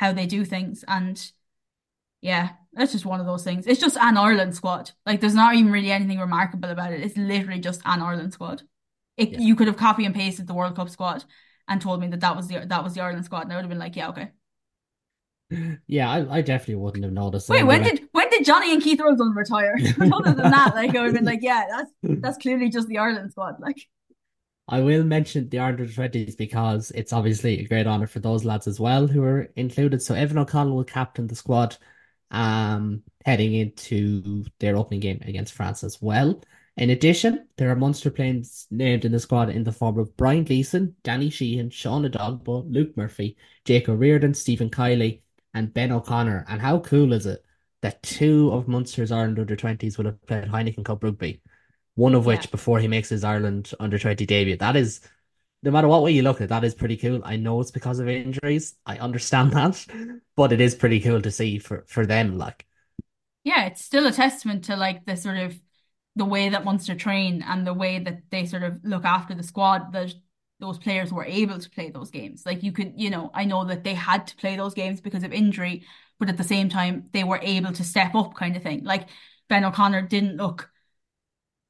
how 0.00 0.12
they 0.12 0.26
do 0.26 0.44
things. 0.44 0.84
And 0.88 1.16
yeah, 2.22 2.50
that's 2.72 2.92
just 2.92 3.06
one 3.06 3.20
of 3.20 3.26
those 3.26 3.44
things. 3.44 3.66
It's 3.66 3.80
just 3.80 3.96
an 3.96 4.16
Ireland 4.16 4.54
squad. 4.54 4.92
Like 5.06 5.20
there's 5.20 5.34
not 5.34 5.54
even 5.54 5.72
really 5.72 5.90
anything 5.92 6.18
remarkable 6.20 6.70
about 6.70 6.92
it. 6.92 7.02
It's 7.02 7.16
literally 7.16 7.60
just 7.60 7.82
an 7.84 8.02
Ireland 8.02 8.32
squad. 8.32 8.62
It, 9.16 9.30
Yeah. 9.30 9.38
you 9.40 9.56
could 9.56 9.68
have 9.68 9.76
copy 9.76 10.04
and 10.06 10.14
pasted 10.14 10.46
the 10.46 10.54
World 10.54 10.76
Cup 10.76 10.90
squad 10.90 11.24
and 11.68 11.80
told 11.80 12.00
me 12.00 12.08
that 12.08 12.20
that 12.20 12.36
was 12.36 12.48
the 12.48 12.60
that 12.66 12.84
was 12.84 12.94
the 12.94 13.02
Ireland 13.02 13.24
squad, 13.26 13.42
and 13.44 13.52
I 13.52 13.56
would 13.56 13.62
have 13.66 13.70
been 13.70 13.78
like, 13.86 13.96
yeah, 13.96 14.08
okay. 14.10 14.30
Yeah, 15.88 16.08
I, 16.08 16.36
I 16.36 16.40
definitely 16.42 16.76
wouldn't 16.76 17.04
have 17.04 17.12
noticed. 17.12 17.48
Wait, 17.48 17.64
when 17.64 17.82
did 17.82 18.08
when 18.12 18.30
did 18.30 18.44
Johnny 18.44 18.72
and 18.72 18.82
Keith 18.82 19.00
Rosen 19.00 19.32
retire? 19.34 19.74
Other 20.00 20.32
than 20.32 20.50
that, 20.50 20.74
like 20.76 20.94
I 20.94 21.00
would 21.00 21.06
have 21.06 21.14
been 21.14 21.24
like, 21.24 21.42
yeah, 21.42 21.66
that's 21.68 21.90
that's 22.22 22.38
clearly 22.38 22.70
just 22.70 22.86
the 22.88 22.98
Ireland 22.98 23.32
squad. 23.32 23.58
Like, 23.58 23.78
I 24.70 24.80
will 24.80 25.02
mention 25.02 25.48
the 25.48 25.58
under 25.58 25.84
20s 25.84 26.36
because 26.36 26.92
it's 26.92 27.12
obviously 27.12 27.58
a 27.58 27.68
great 27.68 27.88
honor 27.88 28.06
for 28.06 28.20
those 28.20 28.44
lads 28.44 28.68
as 28.68 28.78
well 28.78 29.06
who 29.08 29.22
are 29.24 29.50
included. 29.56 30.00
So 30.00 30.14
Evan 30.14 30.38
O'Connell 30.38 30.76
will 30.76 30.84
captain 30.84 31.26
the 31.26 31.34
squad 31.34 31.76
um, 32.30 33.02
heading 33.24 33.52
into 33.54 34.44
their 34.60 34.76
opening 34.76 35.00
game 35.00 35.20
against 35.26 35.54
France 35.54 35.82
as 35.82 36.00
well. 36.00 36.40
In 36.76 36.90
addition, 36.90 37.48
there 37.56 37.68
are 37.70 37.76
Munster 37.76 38.10
players 38.12 38.68
named 38.70 39.04
in 39.04 39.10
the 39.10 39.18
squad 39.18 39.50
in 39.50 39.64
the 39.64 39.72
form 39.72 39.98
of 39.98 40.16
Brian 40.16 40.44
Gleeson, 40.44 40.94
Danny 41.02 41.30
Sheehan, 41.30 41.70
Sean 41.70 42.04
Edogbo, 42.04 42.64
Luke 42.72 42.96
Murphy, 42.96 43.36
Jake 43.64 43.88
O'Riordan, 43.88 44.34
Stephen 44.34 44.70
Kiley, 44.70 45.22
and 45.52 45.74
Ben 45.74 45.90
O'Connor. 45.90 46.46
And 46.48 46.60
how 46.60 46.78
cool 46.78 47.12
is 47.12 47.26
it 47.26 47.44
that 47.82 48.02
two 48.04 48.52
of 48.52 48.68
Munster's 48.68 49.10
Ireland 49.10 49.40
under 49.40 49.56
20s 49.56 49.98
will 49.98 50.04
have 50.06 50.24
played 50.26 50.44
Heineken 50.44 50.84
Cup 50.84 51.02
rugby, 51.02 51.42
one 52.00 52.14
of 52.14 52.26
Yeah. 52.26 52.26
which 52.26 52.50
before 52.50 52.78
he 52.80 52.88
makes 52.88 53.08
his 53.10 53.24
Ireland 53.24 53.72
under 53.80 53.98
20 53.98 54.26
debut. 54.26 54.56
That 54.56 54.76
is, 54.76 55.00
no 55.62 55.70
matter 55.72 55.88
what 55.88 56.02
way 56.02 56.12
you 56.12 56.22
look 56.22 56.38
at 56.38 56.44
it, 56.46 56.48
that 56.48 56.64
is 56.64 56.74
pretty 56.74 56.96
cool. 56.96 57.22
I 57.24 57.36
know 57.36 57.60
it's 57.60 57.70
because 57.72 58.00
of 58.00 58.08
injuries. 58.08 58.74
I 58.86 58.98
understand 58.98 59.52
that, 59.54 59.86
but 60.36 60.52
it 60.52 60.60
is 60.60 60.74
pretty 60.76 61.00
cool 61.00 61.22
to 61.22 61.30
see 61.30 61.58
for, 61.58 61.84
for 61.88 62.06
them. 62.06 62.38
Like, 62.38 62.66
Yeah, 63.44 63.66
it's 63.66 63.84
still 63.84 64.06
a 64.06 64.12
testament 64.12 64.64
to 64.64 64.76
like 64.76 65.04
the 65.06 65.16
sort 65.16 65.38
of 65.38 65.58
the 66.16 66.24
way 66.24 66.48
that 66.50 66.64
Munster 66.64 66.94
train 66.94 67.42
and 67.42 67.66
the 67.66 67.72
way 67.74 67.98
that 67.98 68.30
they 68.30 68.46
sort 68.46 68.62
of 68.62 68.80
look 68.84 69.04
after 69.04 69.34
the 69.34 69.42
squad 69.42 69.92
that 69.92 70.12
those 70.58 70.78
players 70.78 71.12
were 71.12 71.24
able 71.24 71.58
to 71.58 71.70
play 71.70 71.90
those 71.90 72.10
games. 72.10 72.44
Like 72.44 72.62
you 72.62 72.72
could, 72.72 72.94
you 72.96 73.08
know, 73.10 73.30
I 73.32 73.44
know 73.44 73.64
that 73.66 73.84
they 73.84 73.94
had 73.94 74.26
to 74.28 74.36
play 74.36 74.56
those 74.56 74.74
games 74.74 75.00
because 75.00 75.24
of 75.24 75.32
injury, 75.32 75.86
but 76.18 76.28
at 76.28 76.36
the 76.36 76.44
same 76.44 76.68
time 76.68 77.08
they 77.12 77.24
were 77.24 77.40
able 77.42 77.72
to 77.72 77.84
step 77.84 78.14
up 78.14 78.34
kind 78.34 78.56
of 78.56 78.62
thing. 78.62 78.84
Like 78.84 79.08
Ben 79.48 79.64
O'Connor 79.64 80.02
didn't 80.02 80.36
look 80.36 80.70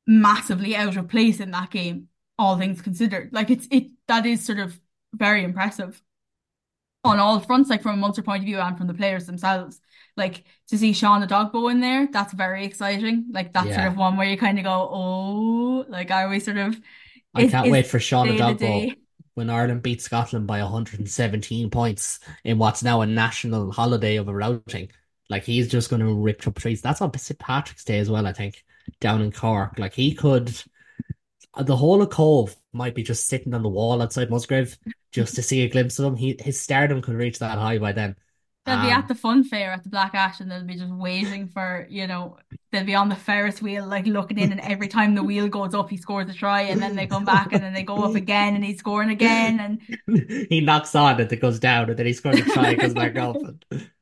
massively 0.07 0.77
out 0.77 0.97
of 0.97 1.09
place 1.09 1.41
in 1.41 1.51
that 1.53 1.71
game, 1.71 2.09
all 2.39 2.57
things 2.59 2.83
considered. 2.83 3.31
Like 3.33 3.51
it's 3.51 3.67
it 3.71 3.89
that 4.09 4.27
is 4.27 4.45
sort 4.45 4.59
of 4.59 4.79
very 5.15 5.45
impressive 5.45 6.03
on 7.05 7.19
all 7.19 7.41
fronts, 7.41 7.71
like 7.71 7.83
from 7.83 7.95
a 7.95 7.97
Munster 7.97 8.23
point 8.23 8.43
of 8.43 8.47
view 8.47 8.59
and 8.59 8.77
from 8.77 8.87
the 8.87 8.95
players 8.95 9.27
themselves. 9.27 9.81
Like 10.17 10.45
to 10.69 10.79
see 10.79 10.93
Sean 10.93 11.27
Edogbo 11.27 11.71
in 11.71 11.81
there, 11.81 12.09
that's 12.11 12.33
very 12.33 12.65
exciting. 12.65 13.27
Like 13.33 13.53
that's 13.53 13.75
sort 13.75 13.87
of 13.87 13.97
one 13.97 14.17
where 14.17 14.27
you 14.29 14.37
kind 14.37 14.59
of 14.59 14.65
go, 14.65 14.89
oh, 14.93 15.85
like 15.89 16.11
I 16.11 16.25
always 16.25 16.45
sort 16.45 16.59
of 16.59 16.79
I 17.35 17.43
is 17.43 17.51
can't 17.51 17.67
is 17.67 17.73
wait 17.73 17.87
for 17.87 17.99
Sean 18.01 18.29
Edogbo 18.29 18.59
day. 18.59 18.97
when 19.35 19.51
Ireland 19.51 19.83
beat 19.83 20.03
Scotland 20.03 20.47
by 20.47 20.61
117 20.63 21.71
points 21.71 22.21
in 22.45 22.59
what's 22.59 22.83
now 22.83 23.01
a 23.01 23.07
national 23.07 23.73
holiday 23.73 24.17
of 24.17 24.29
a 24.29 24.35
routing. 24.35 24.91
Like 25.29 25.45
he's 25.45 25.69
just 25.69 25.91
going 25.91 26.01
to 26.01 26.13
rip 26.15 26.47
up 26.47 26.57
trees. 26.59 26.83
That's 26.83 27.01
on 27.01 27.17
St. 27.17 27.39
Patrick's 27.39 27.85
Day 27.85 27.99
as 27.99 28.11
well, 28.11 28.27
I 28.27 28.33
think, 28.33 28.65
down 29.01 29.22
in 29.22 29.32
Cork. 29.32 29.78
Like 29.78 29.95
he 29.95 30.14
could, 30.14 30.53
the 31.61 31.76
whole 31.76 32.03
of 32.03 32.11
Cobh 32.11 32.57
might 32.72 32.95
be 32.95 33.03
just 33.03 33.26
sitting 33.28 33.55
on 33.55 33.62
the 33.62 33.68
wall 33.68 34.03
outside 34.03 34.30
Musgrave 34.30 34.78
just 35.12 35.34
to 35.36 35.43
see 35.43 35.62
a 35.62 35.68
glimpse 35.68 35.99
of 35.99 36.07
him. 36.07 36.16
He 36.16 36.36
his 36.41 36.61
stardom 36.61 37.03
could 37.03 37.14
reach 37.16 37.38
that 37.41 37.59
high 37.59 37.78
by 37.78 37.93
then. 37.93 38.16
They'll 38.66 38.76
be 38.78 38.91
at 38.91 39.07
Um, 39.07 39.09
the 39.09 39.14
fun 39.14 39.43
fair 39.45 39.72
at 39.72 39.82
the 39.82 39.88
Black 39.88 40.14
Ash 40.14 40.38
and 40.41 40.51
they'll 40.51 40.64
be 40.64 40.76
just 40.76 40.93
waiting 40.93 41.49
for, 41.49 41.86
you 41.91 42.07
know, 42.07 42.36
they'll 42.70 42.84
be 42.84 42.95
on 42.95 43.09
the 43.09 43.16
Ferris 43.16 43.61
wheel, 43.62 43.86
like 43.86 44.07
looking 44.07 44.38
in, 44.38 44.53
and 44.53 44.61
every 44.61 44.86
time 44.86 45.14
the 45.14 45.24
wheel 45.24 45.49
goes 45.49 45.74
up, 45.74 45.88
he 45.91 45.97
scores 45.97 46.28
a 46.28 46.34
try, 46.34 46.62
and 46.62 46.80
then 46.80 46.95
they 46.95 47.07
come 47.07 47.24
back 47.24 47.53
and 47.53 47.62
then 47.62 47.72
they 47.72 47.82
go 47.82 48.05
up 48.05 48.14
again 48.14 48.55
and 48.55 48.64
he's 48.64 48.78
scoring 48.78 49.11
again. 49.11 49.59
And 49.61 49.80
he 50.51 50.61
knocks 50.61 50.95
on 50.95 51.20
and 51.20 51.32
it 51.32 51.41
goes 51.41 51.59
down, 51.59 51.91
and 51.91 51.99
then 51.99 52.07
he 52.07 52.12
scores 52.12 52.41
a 52.41 52.45
try, 52.45 52.70
it 52.70 52.80
goes 52.80 52.95
back 52.95 53.16
up. 53.16 53.43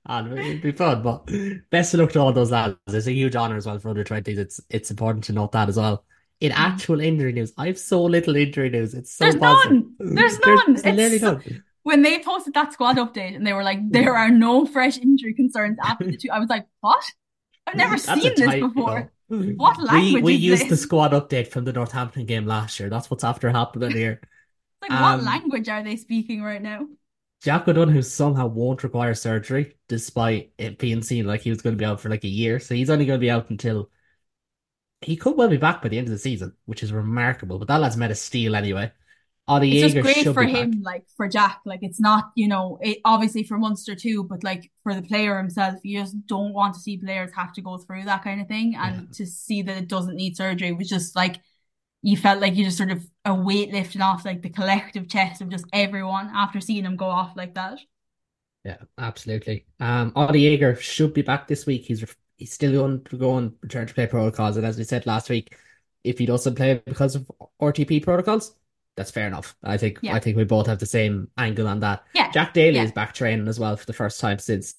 And, 0.09 0.29
and 0.33 0.39
it'd 0.39 0.63
be 0.63 0.73
fun. 0.73 1.03
But 1.03 1.31
best 1.71 1.95
of 1.95 2.01
luck 2.01 2.13
to 2.13 2.21
all 2.21 2.33
those 2.33 2.51
lads. 2.51 2.77
It's 2.89 3.07
a 3.07 3.13
huge 3.13 3.37
honor 3.37 3.57
as 3.57 3.67
well 3.67 3.79
for 3.79 3.91
under 3.91 4.05
20s. 4.05 4.39
It's 4.39 4.61
it's 4.71 4.91
important 4.91 5.25
to 5.25 5.33
note 5.33 5.53
that 5.53 5.69
as 5.69 5.77
well. 5.77 6.05
In 6.41 6.53
Mm. 6.53 6.57
actual 6.57 7.01
injury 7.01 7.33
news, 7.33 7.53
I 7.59 7.67
have 7.67 7.79
so 7.79 8.03
little 8.05 8.37
injury 8.37 8.71
news. 8.71 8.95
It's 8.95 9.13
so 9.15 9.25
there's 9.25 9.37
positive. 9.37 9.73
none. 9.99 10.15
There's 10.15 10.39
There's 10.39 10.59
none. 10.67 10.75
literally 10.75 11.03
It's 11.17 11.21
so- 11.21 11.33
none. 11.33 11.63
when 11.83 12.03
they 12.03 12.21
posted 12.23 12.55
that 12.55 12.73
squad 12.73 12.97
update 12.97 13.35
and 13.37 13.47
they 13.47 13.53
were 13.53 13.65
like, 13.65 13.81
there 13.91 14.15
are 14.17 14.31
no 14.31 14.65
fresh 14.65 14.99
injury 14.99 15.35
concerns 15.35 15.79
after 15.85 16.05
the 16.05 16.17
two. 16.17 16.31
I 16.31 16.39
was 16.39 16.49
like, 16.49 16.67
what? 16.81 17.03
I've 17.67 17.75
never 17.77 17.97
That's 17.99 18.23
seen 18.23 18.33
this 18.37 18.61
before. 18.61 19.13
What 19.29 19.77
We 19.79 19.85
language 19.85 20.25
we 20.25 20.35
is 20.37 20.41
used 20.41 20.69
the 20.71 20.77
squad 20.77 21.11
update 21.13 21.49
from 21.49 21.65
the 21.65 21.73
Northampton 21.73 22.25
game 22.25 22.47
last 22.47 22.81
year. 22.81 22.89
That's 22.89 23.11
what's 23.11 23.25
after 23.25 23.51
happening 23.51 23.91
here. 23.91 24.21
Like, 24.81 24.91
what 24.93 25.19
Um, 25.19 25.25
language 25.25 25.69
are 25.69 25.83
they 25.83 25.97
speaking 25.97 26.41
right 26.41 26.63
now? 26.63 26.87
Jack 27.43 27.69
O'Donoghue, 27.69 27.95
who 27.95 28.03
somehow 28.03 28.47
won't 28.49 28.83
require 28.83 29.15
surgery, 29.15 29.77
despite 29.89 30.53
it 30.59 30.79
being 30.79 31.03
seen 31.03 31.27
like 31.27 31.41
he 31.41 31.51
was 31.51 31.63
going 31.63 31.75
to 31.75 31.79
be 31.79 31.85
out 31.85 32.01
for 32.01 32.09
like 32.09 32.25
a 32.25 32.29
year. 32.29 32.59
So 32.59 32.75
he's 32.75 32.91
only 32.91 33.07
going 33.07 33.19
to 33.19 33.25
be 33.25 33.31
out 33.31 33.51
until 33.51 33.91
he 35.01 35.17
could 35.17 35.37
well 35.37 35.49
be 35.49 35.57
back 35.57 35.81
by 35.81 35.89
the 35.89 35.99
end 35.99 36.09
of 36.09 36.13
the 36.13 36.19
season, 36.19 36.55
which 36.67 36.83
is 36.83 36.93
remarkable. 36.93 37.59
But 37.59 37.69
that 37.69 37.81
lad's 37.81 37.97
made 37.97 38.11
a 38.11 38.17
steal 38.17 38.57
anyway. 38.57 38.91
Adi 39.47 39.79
It's 39.81 39.95
just 39.95 40.05
great 40.05 40.35
for 40.35 40.45
be 40.45 40.53
back. 40.53 40.63
him, 40.65 40.83
like 40.83 41.05
for 41.17 41.29
Jack. 41.29 41.61
Like, 41.65 41.79
it's 41.83 42.01
not, 42.01 42.33
you 42.35 42.49
know, 42.49 42.79
it 42.83 42.99
obviously 43.05 43.45
for 43.45 43.57
Munster 43.57 43.95
too, 43.95 44.25
but 44.25 44.45
like 44.45 44.71
for 44.83 44.95
the 44.95 45.01
player 45.01 45.39
himself, 45.39 45.77
you 45.85 46.01
just 46.01 46.27
don't 46.27 46.53
want 46.53 46.75
to 46.75 46.81
see 46.81 46.99
players 46.99 47.31
have 47.35 47.55
to 47.55 47.63
go 47.63 47.79
through 47.79 48.05
that 48.05 48.25
kind 48.25 48.41
of 48.41 48.49
thing. 48.49 48.73
Yeah. 48.73 48.89
And 48.89 49.15
to 49.15 49.25
see 49.25 49.63
that 49.63 49.77
it 49.77 49.89
doesn't 49.89 50.17
need 50.17 50.37
surgery 50.37 50.73
was 50.73 50.89
just 50.89 51.17
like, 51.17 51.37
you 52.03 52.17
felt 52.17 52.41
like 52.41 52.55
you 52.55 52.65
just 52.65 52.77
sort 52.79 52.91
of 52.91 53.05
a 53.25 53.35
weight 53.35 53.73
lifting 53.73 54.03
off 54.03 54.25
like 54.25 54.43
the 54.43 54.49
collective 54.51 55.09
chest 55.09 55.41
of 55.41 55.49
just 55.49 55.67
everyone 55.73 56.31
after 56.35 56.61
seeing 56.61 56.85
him 56.85 56.97
go 56.97 57.07
off 57.07 57.37
like 57.37 57.55
that. 57.55 57.79
Yeah, 58.65 58.79
absolutely. 58.99 59.67
Um, 59.81 60.13
Adi 60.17 60.41
Jager 60.43 60.75
should 60.77 61.15
be 61.15 61.23
back 61.23 61.47
this 61.49 61.65
week. 61.67 61.85
He's 61.85 62.05
he's 62.37 62.53
still 62.53 62.73
going 62.73 63.05
to 63.05 63.17
go 63.17 63.31
on 63.33 63.55
return 63.63 63.87
to 63.87 63.95
play 63.95 64.07
protocols, 64.07 64.57
and 64.57 64.67
as 64.67 64.77
we 64.79 64.85
said 64.85 65.07
last 65.07 65.31
week, 65.31 65.57
if 66.05 66.19
he 66.19 66.27
doesn't 66.27 66.55
play 66.55 66.83
because 66.85 67.15
of 67.15 67.31
RTP 67.61 68.01
protocols, 68.03 68.55
that's 68.97 69.11
fair 69.11 69.27
enough. 69.27 69.57
I 69.63 69.77
think 69.77 69.99
Yeah. 70.03 70.15
I 70.15 70.21
think 70.21 70.37
we 70.37 70.45
both 70.45 70.67
have 70.67 70.79
the 70.81 70.87
same 70.87 71.29
angle 71.39 71.69
on 71.69 71.81
that. 71.81 72.05
Yeah. 72.15 72.31
Jack 72.33 72.53
Daly 72.53 72.77
Yeah. 72.77 72.85
is 72.85 72.93
back 72.93 73.15
training 73.15 73.49
as 73.49 73.59
well 73.59 73.77
for 73.77 73.87
the 73.87 73.93
first 73.93 74.21
time 74.21 74.39
since 74.39 74.75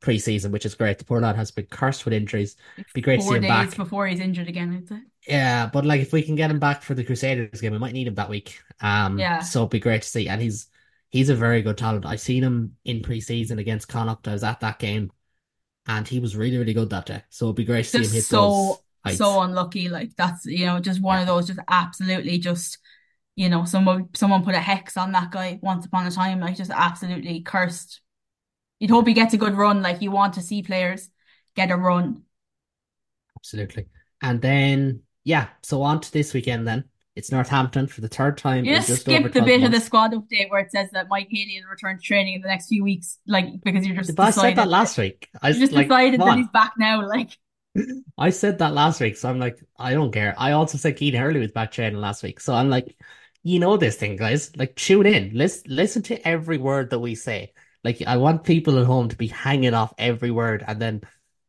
pre-season, 0.00 0.52
which 0.52 0.66
is 0.66 0.74
great. 0.74 0.98
The 0.98 1.04
poor 1.04 1.20
lad 1.20 1.36
has 1.36 1.50
been 1.50 1.66
cursed 1.66 2.04
with 2.04 2.12
injuries. 2.14 2.56
Be 2.92 3.00
great 3.00 3.16
to 3.16 3.22
see 3.22 3.26
Four 3.28 3.36
him 3.36 3.42
days 3.42 3.48
back. 3.48 3.76
before 3.76 4.06
he's 4.06 4.20
injured 4.20 4.48
again, 4.48 4.74
I'd 4.74 4.88
say. 4.88 5.00
Yeah, 5.26 5.70
but 5.72 5.86
like 5.86 6.02
if 6.02 6.12
we 6.12 6.22
can 6.22 6.34
get 6.36 6.50
him 6.50 6.58
back 6.58 6.82
for 6.82 6.94
the 6.94 7.04
Crusaders 7.04 7.60
game, 7.60 7.72
we 7.72 7.78
might 7.78 7.94
need 7.94 8.06
him 8.08 8.14
that 8.16 8.28
week. 8.28 8.60
Um, 8.80 9.18
Yeah. 9.18 9.40
so 9.40 9.60
it'd 9.60 9.70
be 9.70 9.80
great 9.80 10.02
to 10.02 10.08
see. 10.08 10.28
And 10.28 10.40
he's 10.40 10.66
he's 11.10 11.30
a 11.30 11.34
very 11.36 11.62
good 11.62 11.78
talent. 11.78 12.04
I've 12.06 12.20
seen 12.20 12.42
him 12.44 12.76
in 12.84 13.02
pre-season 13.02 13.58
against 13.58 13.88
Connacht. 13.88 14.28
I 14.28 14.32
was 14.34 14.44
at 14.44 14.60
that 14.60 14.78
game, 14.78 15.12
and 15.86 16.08
he 16.08 16.20
was 16.20 16.36
really, 16.36 16.58
really 16.58 16.74
good 16.74 16.90
that 16.90 17.06
day. 17.06 17.22
So 17.30 17.46
it'd 17.46 17.56
be 17.56 17.64
great 17.64 17.84
to 17.84 17.90
see 17.90 18.04
him 18.04 18.12
hit 18.12 18.30
so 18.30 18.30
those 18.30 18.82
heights. 19.04 19.28
so 19.28 19.40
unlucky. 19.42 19.88
Like 19.88 20.14
that's 20.16 20.46
you 20.46 20.66
know 20.66 20.80
just 20.80 21.02
one 21.02 21.18
Yeah. 21.18 21.20
of 21.20 21.26
those 21.26 21.46
just 21.46 21.60
absolutely 21.68 22.38
just 22.38 22.78
you 23.36 23.48
know 23.48 23.64
someone 23.64 24.08
someone 24.14 24.44
put 24.44 24.54
a 24.54 24.60
hex 24.60 24.96
on 24.96 25.12
that 25.12 25.30
guy 25.32 25.58
once 25.62 25.86
upon 25.86 26.06
a 26.06 26.10
time. 26.10 26.40
Like 26.40 26.56
just 26.56 26.70
absolutely 26.72 27.42
cursed. 27.42 28.00
You'd 28.80 28.90
hope 28.90 29.06
he 29.08 29.14
gets 29.14 29.34
a 29.34 29.38
good 29.38 29.54
run. 29.56 29.82
Like 29.82 30.02
you 30.02 30.10
want 30.10 30.34
to 30.34 30.42
see 30.42 30.62
players 30.62 31.10
get 31.56 31.70
a 31.70 31.76
run. 31.76 32.24
Absolutely. 33.36 33.88
And 34.22 34.40
then 34.40 35.02
yeah, 35.24 35.48
so 35.62 35.82
on 35.82 36.00
to 36.00 36.12
this 36.12 36.32
weekend 36.34 36.66
then. 36.66 36.84
It's 37.16 37.30
Northampton 37.30 37.86
for 37.86 38.00
the 38.00 38.08
third 38.08 38.38
time 38.38 38.64
You 38.64 38.74
just 38.74 39.02
skip 39.02 39.22
the 39.22 39.28
12 39.30 39.46
bit 39.46 39.62
of 39.62 39.70
the 39.70 39.78
squad 39.78 40.12
update 40.12 40.50
where 40.50 40.60
it 40.60 40.72
says 40.72 40.90
that 40.92 41.08
Mike 41.08 41.28
Haley 41.30 41.60
will 41.62 41.70
return 41.70 41.96
to 41.96 42.02
training 42.02 42.34
in 42.34 42.40
the 42.40 42.48
next 42.48 42.66
few 42.66 42.82
weeks, 42.82 43.18
like 43.26 43.46
because 43.62 43.86
you're 43.86 43.96
just 43.96 44.16
But 44.16 44.26
I 44.26 44.30
said 44.30 44.56
that 44.56 44.68
last 44.68 44.98
week. 44.98 45.28
I 45.40 45.50
you 45.50 45.60
just 45.60 45.72
like, 45.72 45.86
decided 45.86 46.20
that 46.20 46.36
he's 46.36 46.48
back 46.48 46.72
now. 46.76 47.06
Like 47.06 47.30
I 48.18 48.30
said 48.30 48.58
that 48.58 48.74
last 48.74 49.00
week, 49.00 49.16
so 49.16 49.28
I'm 49.28 49.38
like, 49.38 49.58
I 49.78 49.94
don't 49.94 50.12
care. 50.12 50.34
I 50.36 50.52
also 50.52 50.76
said 50.76 50.98
Cian 50.98 51.14
Hurley 51.14 51.40
was 51.40 51.52
back 51.52 51.70
training 51.70 52.00
last 52.00 52.22
week, 52.22 52.40
so 52.40 52.52
I'm 52.52 52.68
like, 52.68 52.96
you 53.44 53.60
know 53.60 53.76
this 53.76 53.96
thing, 53.96 54.16
guys. 54.16 54.56
Like, 54.56 54.74
tune 54.74 55.06
in, 55.06 55.30
listen, 55.34 55.64
listen 55.68 56.02
to 56.02 56.26
every 56.26 56.58
word 56.58 56.90
that 56.90 56.98
we 56.98 57.14
say. 57.14 57.52
Like, 57.84 58.02
I 58.06 58.16
want 58.16 58.44
people 58.44 58.78
at 58.78 58.86
home 58.86 59.08
to 59.10 59.16
be 59.16 59.26
hanging 59.26 59.74
off 59.74 59.92
every 59.98 60.30
word, 60.30 60.64
and 60.66 60.80
then 60.80 61.02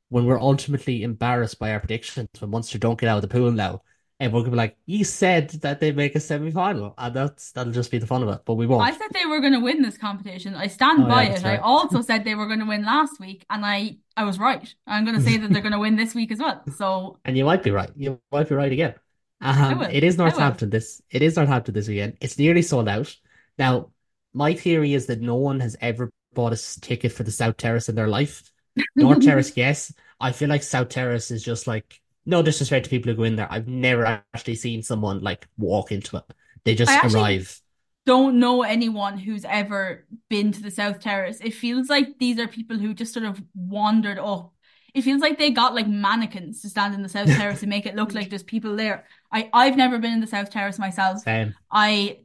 when 0.09 0.25
we're 0.25 0.39
ultimately 0.39 1.03
embarrassed 1.03 1.59
by 1.59 1.71
our 1.71 1.79
predictions, 1.79 2.29
when 2.39 2.51
Munster 2.51 2.77
don't 2.77 2.99
get 2.99 3.09
out 3.09 3.17
of 3.17 3.21
the 3.23 3.27
pool 3.27 3.51
now, 3.51 3.81
And 4.19 4.31
we're 4.33 4.41
gonna 4.41 4.51
be 4.51 4.57
like, 4.57 4.77
"You 4.85 5.03
said 5.03 5.49
that 5.61 5.79
they 5.81 5.91
make 5.91 6.15
a 6.15 6.19
semi-final," 6.21 6.93
and 6.97 7.13
that's 7.15 7.51
that'll 7.51 7.73
just 7.73 7.91
be 7.91 7.97
the 7.99 8.07
fun 8.07 8.23
of 8.23 8.29
it. 8.29 8.41
But 8.45 8.55
we 8.55 8.65
won't. 8.67 8.91
I 8.91 8.91
said 8.91 9.07
they 9.13 9.25
were 9.25 9.39
going 9.39 9.53
to 9.53 9.59
win 9.59 9.81
this 9.81 9.97
competition. 9.97 10.53
I 10.55 10.67
stand 10.67 11.05
Oh 11.05 11.07
by 11.07 11.23
yeah, 11.23 11.35
it. 11.37 11.45
I 11.45 11.57
also 11.57 12.01
said 12.01 12.23
they 12.23 12.35
were 12.35 12.47
going 12.47 12.59
to 12.59 12.65
win 12.65 12.83
last 12.85 13.19
week, 13.19 13.45
and 13.49 13.65
I 13.65 13.97
I 14.17 14.23
was 14.25 14.37
right. 14.39 14.73
I'm 14.87 15.05
going 15.05 15.15
to 15.15 15.21
say 15.21 15.37
that 15.37 15.51
they're 15.53 15.61
going 15.61 15.71
to 15.73 15.79
win 15.79 15.95
this 15.95 16.13
week 16.15 16.31
as 16.31 16.39
well. 16.39 16.63
So 16.69 17.19
And 17.25 17.37
you 17.37 17.45
might 17.45 17.63
be 17.63 17.71
right. 17.71 17.91
You 17.95 18.21
might 18.31 18.49
be 18.49 18.55
right 18.55 18.71
again. 18.71 18.95
Um, 19.41 19.87
it 19.89 20.03
is 20.03 20.17
Northampton 20.17 20.69
this 20.69 21.01
it 21.09 21.21
is 21.21 21.35
Northampton 21.35 21.73
this 21.73 21.87
weekend. 21.87 22.17
It's 22.21 22.37
nearly 22.37 22.61
sold 22.61 22.87
out. 22.89 23.15
Now, 23.57 23.91
my 24.33 24.53
theory 24.53 24.93
is 24.93 25.07
that 25.07 25.21
no 25.21 25.35
one 25.35 25.59
has 25.59 25.75
ever 25.81 26.11
bought 26.33 26.53
a 26.53 26.79
ticket 26.81 27.11
for 27.11 27.23
the 27.23 27.31
South 27.31 27.57
Terrace 27.57 27.89
in 27.89 27.95
their 27.95 28.07
life. 28.07 28.49
North 28.95 29.19
Terrace, 29.25 29.55
yes. 29.55 29.93
I 30.19 30.31
feel 30.31 30.49
like 30.49 30.63
South 30.63 30.89
Terrace 30.89 31.31
is 31.31 31.43
just 31.43 31.67
like 31.67 32.01
no 32.25 32.41
disrespect 32.41 32.85
to 32.85 32.89
people 32.89 33.11
who 33.11 33.17
go 33.17 33.23
in 33.23 33.35
there. 33.35 33.47
I've 33.51 33.67
never 33.67 34.05
actually 34.33 34.55
seen 34.55 34.81
someone 34.81 35.21
like 35.21 35.47
walk 35.57 35.91
into 35.91 36.17
it. 36.17 36.23
They 36.63 36.75
just 36.75 36.91
I 36.91 37.07
arrive. 37.07 37.61
don't 38.05 38.39
know 38.39 38.63
anyone 38.63 39.17
who's 39.17 39.45
ever 39.45 40.05
been 40.29 40.51
to 40.51 40.61
the 40.61 40.71
South 40.71 40.99
Terrace. 40.99 41.39
It 41.41 41.53
feels 41.53 41.89
like 41.89 42.17
these 42.19 42.39
are 42.39 42.47
people 42.47 42.77
who 42.77 42.93
just 42.93 43.13
sort 43.13 43.25
of 43.25 43.41
wandered 43.53 44.19
up 44.19 44.51
it 44.95 45.03
feels 45.03 45.19
like 45.21 45.37
they 45.37 45.51
got 45.51 45.75
like 45.75 45.87
mannequins 45.89 46.61
to 46.61 46.69
stand 46.69 46.93
in 46.95 47.03
the 47.03 47.09
South 47.09 47.27
Terrace 47.37 47.61
and 47.61 47.69
make 47.69 47.85
it 47.85 47.95
look 47.97 48.13
like 48.13 48.29
there's 48.29 48.43
people 48.43 48.77
there. 48.77 49.05
I 49.31 49.49
I've 49.51 49.75
never 49.75 49.99
been 49.99 50.13
in 50.13 50.21
the 50.21 50.27
South 50.27 50.49
Terrace 50.49 50.79
myself. 50.79 51.21
Same. 51.23 51.53
I 51.69 52.19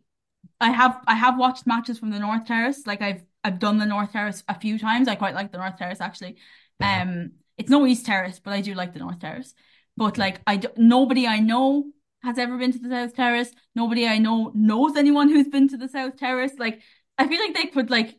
I 0.61 0.71
have 0.71 1.03
I 1.07 1.15
have 1.17 1.39
watched 1.39 1.67
matches 1.67 1.99
from 1.99 2.11
the 2.11 2.21
North 2.21 2.47
Terrace. 2.47 2.87
Like 2.87 3.03
I've 3.03 3.23
I've 3.43 3.59
done 3.59 3.79
the 3.79 3.87
North 3.87 4.13
Terrace 4.13 4.43
a 4.49 4.59
few 4.59 4.79
times. 4.79 5.09
I 5.09 5.15
quite 5.15 5.35
like 5.35 5.53
the 5.53 5.59
North 5.59 5.77
Terrace 5.77 6.01
actually. 6.01 6.37
Yeah. 6.79 7.03
Um, 7.03 7.33
it's 7.57 7.71
no 7.71 7.87
East 7.87 8.07
Terrace, 8.07 8.39
but 8.39 8.53
I 8.53 8.61
do 8.61 8.75
like 8.75 8.93
the 8.93 9.01
North 9.01 9.21
Terrace. 9.21 9.55
But 9.97 10.19
like 10.19 10.41
I 10.47 10.57
do, 10.57 10.69
nobody 10.77 11.27
I 11.27 11.41
know 11.41 11.85
has 12.23 12.39
ever 12.39 12.57
been 12.59 12.73
to 12.73 12.79
the 12.79 12.89
South 12.89 13.15
Terrace. 13.15 13.51
Nobody 13.75 14.07
I 14.07 14.19
know 14.19 14.53
knows 14.55 14.97
anyone 14.97 15.29
who's 15.29 15.49
been 15.49 15.69
to 15.69 15.77
the 15.77 15.89
South 15.89 16.17
Terrace. 16.17 16.53
Like 16.59 16.81
I 17.19 17.27
feel 17.27 17.41
like 17.41 17.55
they 17.55 17.67
could 17.67 17.91
like 17.91 18.19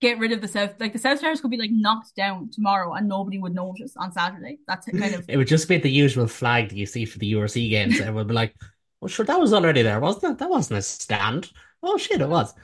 get 0.00 0.18
rid 0.18 0.32
of 0.32 0.40
the 0.40 0.48
South. 0.48 0.74
Like 0.80 0.92
the 0.92 0.98
South 0.98 1.20
Terrace 1.20 1.40
could 1.40 1.50
be 1.50 1.58
like 1.58 1.70
knocked 1.70 2.14
down 2.16 2.50
tomorrow 2.50 2.92
and 2.94 3.08
nobody 3.08 3.38
would 3.38 3.54
notice 3.54 3.96
on 3.96 4.12
Saturday. 4.12 4.58
That's 4.66 4.88
it 4.88 4.98
kind 4.98 5.14
of 5.14 5.24
It 5.28 5.36
would 5.36 5.48
just 5.48 5.68
be 5.68 5.78
the 5.78 5.90
usual 5.90 6.26
flag 6.26 6.70
that 6.70 6.76
you 6.76 6.86
see 6.86 7.04
for 7.04 7.18
the 7.18 7.32
URC 7.32 7.70
games. 7.70 7.98
And 7.98 8.08
it 8.08 8.12
would 8.12 8.28
be 8.28 8.34
like, 8.34 8.54
well, 9.00 9.08
sure, 9.08 9.26
that 9.26 9.40
was 9.40 9.52
already 9.52 9.82
there, 9.82 10.00
wasn't 10.00 10.32
it? 10.34 10.38
That 10.38 10.50
wasn't 10.50 10.78
a 10.78 10.82
stand. 10.82 11.50
Oh 11.82 11.96
shit, 11.96 12.20
it 12.20 12.28
was. 12.28 12.54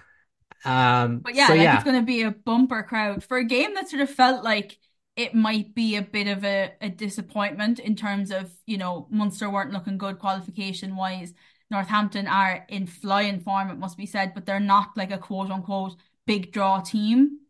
Um, 0.64 1.18
But 1.18 1.34
yeah, 1.34 1.48
so 1.48 1.54
like 1.54 1.74
it's 1.74 1.84
going 1.84 1.96
to 2.00 2.06
be 2.06 2.22
a 2.22 2.30
bumper 2.30 2.82
crowd 2.82 3.22
for 3.24 3.36
a 3.36 3.44
game 3.44 3.74
that 3.74 3.88
sort 3.88 4.02
of 4.02 4.10
felt 4.10 4.44
like 4.44 4.78
it 5.16 5.34
might 5.34 5.74
be 5.74 5.96
a 5.96 6.02
bit 6.02 6.26
of 6.28 6.44
a, 6.44 6.72
a 6.80 6.88
disappointment 6.88 7.78
in 7.78 7.96
terms 7.96 8.30
of, 8.30 8.50
you 8.66 8.76
know, 8.76 9.06
Munster 9.10 9.48
weren't 9.48 9.72
looking 9.72 9.98
good 9.98 10.18
qualification 10.18 10.96
wise. 10.96 11.32
Northampton 11.70 12.26
are 12.26 12.64
in 12.68 12.86
flying 12.86 13.40
form, 13.40 13.70
it 13.70 13.78
must 13.78 13.96
be 13.96 14.06
said, 14.06 14.34
but 14.34 14.46
they're 14.46 14.60
not 14.60 14.96
like 14.96 15.10
a 15.10 15.18
quote 15.18 15.50
unquote 15.50 15.96
big 16.26 16.52
draw 16.52 16.80
team. 16.80 17.40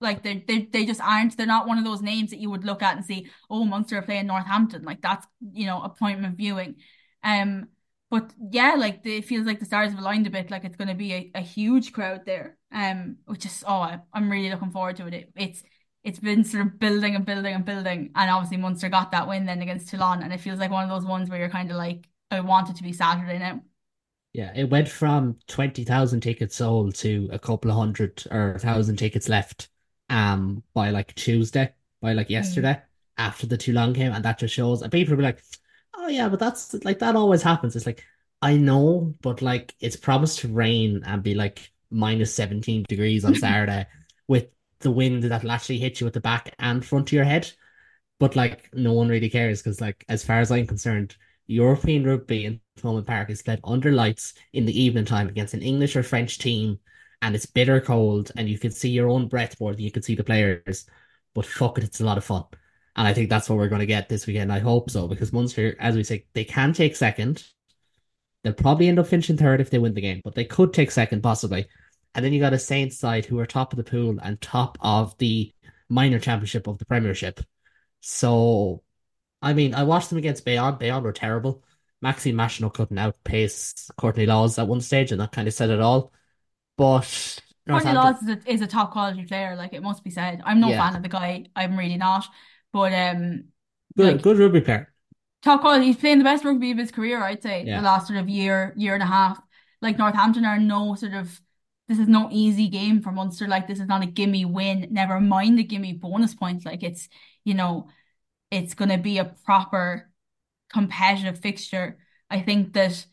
Like 0.00 0.22
they 0.22 0.44
they 0.46 0.60
they 0.66 0.84
just 0.84 1.00
aren't. 1.00 1.36
They're 1.36 1.46
not 1.46 1.66
one 1.66 1.78
of 1.78 1.84
those 1.84 2.02
names 2.02 2.30
that 2.30 2.38
you 2.38 2.50
would 2.50 2.64
look 2.64 2.82
at 2.82 2.96
and 2.96 3.04
see, 3.04 3.28
oh, 3.48 3.64
Munster 3.64 3.96
are 3.98 4.02
playing 4.02 4.26
Northampton. 4.26 4.82
Like 4.82 5.00
that's, 5.00 5.26
you 5.52 5.66
know, 5.66 5.82
appointment 5.82 6.36
viewing. 6.36 6.76
Um, 7.22 7.68
but 8.20 8.32
yeah, 8.50 8.74
like 8.76 9.02
the, 9.02 9.16
it 9.18 9.24
feels 9.24 9.46
like 9.46 9.58
the 9.60 9.64
stars 9.66 9.90
have 9.90 9.98
aligned 10.00 10.26
a 10.26 10.30
bit. 10.30 10.50
Like 10.50 10.64
it's 10.64 10.76
going 10.76 10.88
to 10.88 10.94
be 10.94 11.12
a, 11.12 11.30
a 11.36 11.40
huge 11.40 11.92
crowd 11.92 12.22
there. 12.26 12.58
Um, 12.72 13.18
which 13.26 13.46
is 13.46 13.64
oh, 13.66 13.74
I, 13.74 14.00
I'm 14.12 14.30
really 14.30 14.50
looking 14.50 14.70
forward 14.70 14.96
to 14.96 15.06
it. 15.06 15.14
it. 15.14 15.32
It's 15.36 15.62
it's 16.04 16.18
been 16.20 16.44
sort 16.44 16.66
of 16.66 16.78
building 16.78 17.16
and 17.16 17.24
building 17.26 17.54
and 17.54 17.64
building, 17.64 18.10
and 18.14 18.30
obviously 18.30 18.58
Munster 18.58 18.88
got 18.88 19.10
that 19.12 19.28
win 19.28 19.46
then 19.46 19.62
against 19.62 19.88
Toulon, 19.88 20.22
and 20.22 20.32
it 20.32 20.40
feels 20.40 20.58
like 20.60 20.70
one 20.70 20.84
of 20.84 20.90
those 20.90 21.08
ones 21.08 21.28
where 21.30 21.38
you're 21.38 21.48
kind 21.50 21.70
of 21.70 21.76
like, 21.76 22.08
I 22.30 22.40
want 22.40 22.70
it 22.70 22.76
to 22.76 22.82
be 22.84 22.92
Saturday 22.92 23.38
now. 23.38 23.62
yeah, 24.32 24.52
it 24.54 24.70
went 24.70 24.88
from 24.88 25.38
20,000 25.46 26.20
tickets 26.20 26.56
sold 26.56 26.94
to 26.96 27.28
a 27.32 27.38
couple 27.38 27.70
of 27.70 27.76
hundred 27.76 28.22
or 28.30 28.52
a 28.54 28.58
thousand 28.58 28.96
tickets 28.96 29.28
left 29.28 29.68
um 30.10 30.62
by 30.74 30.90
like 30.90 31.14
Tuesday, 31.14 31.72
by 32.00 32.12
like 32.12 32.30
Mm. 32.30 32.30
yesterday 32.30 32.80
after 33.18 33.46
the 33.46 33.56
Toulon 33.56 33.92
game. 33.92 34.12
And 34.12 34.24
that 34.24 34.38
just 34.38 34.54
shows, 34.54 34.82
and 34.82 34.92
people 34.92 35.16
were 35.16 35.22
like, 35.22 35.42
oh 35.98 36.08
yeah, 36.08 36.28
but 36.28 36.38
that's 36.38 36.74
like 36.84 36.98
that 37.00 37.16
always 37.16 37.42
happens. 37.42 37.76
It's 37.76 37.86
like, 37.86 38.04
I 38.42 38.56
know, 38.56 39.14
but 39.22 39.42
like 39.42 39.74
it's 39.80 39.96
promised 39.96 40.40
to 40.40 40.48
rain 40.48 41.02
and 41.06 41.22
be 41.22 41.34
like 41.34 41.70
minus 41.90 42.34
17 42.34 42.84
degrees 42.88 43.24
on 43.24 43.34
Saturday 43.36 43.86
with 44.28 44.48
the 44.80 44.90
wind 44.90 45.24
that'll 45.24 45.50
actually 45.50 45.78
hit 45.78 46.00
you 46.00 46.06
at 46.06 46.12
the 46.12 46.20
back 46.20 46.54
and 46.58 46.84
front 46.84 47.08
of 47.08 47.12
your 47.12 47.24
head. 47.24 47.50
But 48.18 48.36
like 48.36 48.70
no 48.74 48.92
one 48.92 49.08
really 49.08 49.30
cares 49.30 49.62
because 49.62 49.80
like 49.80 50.04
as 50.08 50.24
far 50.24 50.40
as 50.40 50.50
I'm 50.50 50.66
concerned, 50.66 51.16
European 51.46 52.04
rugby 52.04 52.44
in 52.44 52.60
Thomond 52.78 53.06
Park 53.06 53.30
is 53.30 53.42
played 53.42 53.60
under 53.64 53.92
lights 53.92 54.34
in 54.52 54.64
the 54.66 54.80
evening 54.80 55.04
time 55.04 55.28
against 55.28 55.54
an 55.54 55.62
English 55.62 55.96
or 55.96 56.02
French 56.02 56.38
team, 56.38 56.78
and 57.22 57.34
it's 57.34 57.46
bitter 57.46 57.80
cold, 57.80 58.32
and 58.36 58.48
you 58.48 58.58
can 58.58 58.70
see 58.70 58.90
your 58.90 59.08
own 59.08 59.28
breath 59.28 59.60
more 59.60 59.72
than 59.72 59.82
you 59.82 59.92
can 59.92 60.02
see 60.02 60.14
the 60.14 60.24
players. 60.24 60.86
But 61.34 61.46
fuck 61.46 61.78
it, 61.78 61.84
it's 61.84 62.00
a 62.00 62.04
lot 62.04 62.18
of 62.18 62.24
fun. 62.24 62.44
And 62.96 63.06
I 63.06 63.14
think 63.14 63.28
that's 63.28 63.48
what 63.48 63.58
we're 63.58 63.68
going 63.68 63.80
to 63.80 63.86
get 63.86 64.08
this 64.08 64.26
weekend. 64.26 64.52
I 64.52 64.58
hope 64.58 64.90
so, 64.90 65.06
because 65.06 65.32
Munster, 65.32 65.76
as 65.78 65.94
we 65.94 66.02
say, 66.02 66.26
they 66.32 66.44
can 66.44 66.72
take 66.72 66.96
second. 66.96 67.44
They'll 68.42 68.54
probably 68.54 68.88
end 68.88 68.98
up 68.98 69.06
finishing 69.06 69.36
third 69.36 69.60
if 69.60 69.70
they 69.70 69.78
win 69.78 69.94
the 69.94 70.00
game, 70.00 70.22
but 70.24 70.34
they 70.34 70.44
could 70.44 70.72
take 70.72 70.90
second 70.90 71.22
possibly. 71.22 71.66
And 72.14 72.24
then 72.24 72.32
you 72.32 72.40
got 72.40 72.54
a 72.54 72.58
Saints 72.58 72.98
side 72.98 73.26
who 73.26 73.38
are 73.38 73.46
top 73.46 73.72
of 73.72 73.76
the 73.76 73.84
pool 73.84 74.18
and 74.22 74.40
top 74.40 74.78
of 74.80 75.16
the 75.18 75.52
minor 75.88 76.18
championship 76.18 76.66
of 76.66 76.78
the 76.78 76.86
Premiership. 76.86 77.40
So 78.00 78.82
I 79.42 79.52
mean, 79.52 79.74
I 79.74 79.84
watched 79.84 80.08
them 80.08 80.18
against 80.18 80.44
Bayonne. 80.44 80.76
Bayonne 80.78 81.02
were 81.02 81.12
terrible. 81.12 81.62
Maxime 82.02 82.34
Machenaud 82.34 82.74
couldn't 82.74 82.98
outpace 82.98 83.90
Courtney 83.96 84.26
Lawes 84.26 84.58
at 84.58 84.68
one 84.68 84.80
stage, 84.80 85.12
and 85.12 85.20
that 85.20 85.32
kind 85.32 85.48
of 85.48 85.54
said 85.54 85.70
it 85.70 85.80
all. 85.80 86.12
But 86.76 87.40
Courtney 87.68 87.92
Lawes 87.92 88.22
is 88.22 88.28
a, 88.28 88.50
is 88.50 88.60
a 88.60 88.66
top 88.66 88.92
quality 88.92 89.24
player, 89.24 89.56
like 89.56 89.72
it 89.72 89.82
must 89.82 90.04
be 90.04 90.10
said. 90.10 90.42
I'm 90.44 90.60
no 90.60 90.68
yeah, 90.68 90.78
fan 90.78 90.96
of 90.96 91.02
the 91.02 91.08
guy. 91.08 91.46
I'm 91.54 91.78
really 91.78 91.96
not. 91.96 92.26
But 92.76 92.92
um, 92.92 93.44
good, 93.96 94.06
like 94.14 94.22
good 94.22 94.38
rugby 94.38 94.60
player. 94.60 94.92
top 95.42 95.60
quality. 95.60 95.86
He's 95.86 95.96
playing 95.96 96.18
the 96.18 96.24
best 96.24 96.44
rugby 96.44 96.70
of 96.70 96.78
his 96.78 96.90
career, 96.90 97.22
I'd 97.22 97.42
say, 97.42 97.70
the 97.72 97.80
last 97.82 98.06
sort 98.08 98.18
of 98.18 98.28
year, 98.28 98.74
year 98.76 98.94
and 98.94 99.02
a 99.02 99.06
half. 99.06 99.40
Like 99.82 99.98
Northampton 99.98 100.44
are 100.44 100.58
no 100.58 100.94
sort 100.94 101.14
of 101.14 101.40
this 101.88 101.98
is 101.98 102.08
no 102.08 102.28
easy 102.32 102.68
game 102.68 103.00
for 103.00 103.12
Munster. 103.12 103.46
Like 103.46 103.68
this 103.68 103.78
is 103.80 103.86
not 103.86 104.02
a 104.02 104.06
gimme 104.06 104.44
win. 104.44 104.88
Never 104.90 105.20
mind 105.20 105.58
the 105.58 105.62
gimme 105.64 105.92
bonus 105.92 106.34
points. 106.34 106.64
Like 106.64 106.82
it's, 106.82 107.08
you 107.44 107.54
know, 107.54 107.88
it's 108.50 108.74
gonna 108.74 108.98
be 108.98 109.18
a 109.18 109.24
proper 109.44 110.10
competitive 110.72 111.38
fixture. 111.40 111.98
I 112.30 112.40
think 112.40 112.74
that, 112.74 113.06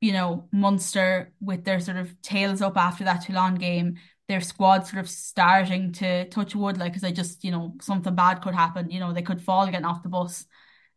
you 0.00 0.12
know, 0.12 0.48
Munster 0.52 1.32
with 1.40 1.64
their 1.64 1.80
sort 1.80 1.96
of 1.98 2.20
tails 2.22 2.62
up 2.62 2.76
after 2.76 3.04
that 3.04 3.22
Toulon 3.24 3.56
game, 3.56 3.98
their 4.30 4.40
squad 4.42 4.86
sort 4.88 5.00
of 5.02 5.10
starting 5.10 5.92
to 5.94 6.26
touch 6.30 6.56
wood, 6.56 6.78
like 6.78 6.94
because 6.94 7.04
I 7.04 7.12
just, 7.12 7.44
you 7.44 7.52
know, 7.52 7.76
something 7.82 8.16
bad 8.16 8.42
could 8.42 8.54
happen. 8.54 8.90
You 8.90 9.00
know, 9.00 9.12
they 9.12 9.22
could 9.22 9.42
fall 9.42 9.66
getting 9.66 9.84
off 9.86 10.04
the 10.04 10.10
bus. 10.10 10.46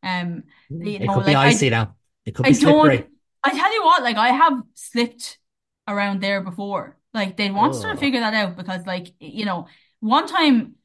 Um, 0.03 0.45
you 0.69 0.99
it 0.99 1.07
know, 1.07 1.13
could 1.13 1.25
be 1.25 1.35
like 1.35 1.41
I 1.43 1.55
icy 1.55 1.69
now. 1.69 1.95
It 2.25 2.35
could 2.35 2.45
I 2.45 2.51
be 2.51 2.53
don't 2.53 3.01
slippery. 3.01 3.09
I 3.43 3.51
tell 3.51 3.73
you 3.73 3.83
what, 3.83 4.03
like 4.03 4.17
I 4.17 4.29
have 4.29 4.61
slipped 4.75 5.39
around 5.87 6.21
there 6.21 6.41
before. 6.41 6.97
Like 7.13 7.37
they 7.37 7.51
want 7.51 7.73
to 7.73 7.79
sort 7.79 7.93
of 7.93 7.99
Oh, 7.99 7.99
figure 7.99 8.19
that 8.21 8.33
out 8.33 8.55
because 8.57 8.85
like, 8.85 9.13
you 9.19 9.45
know, 9.45 9.67
one 9.99 10.27
time 10.27 10.75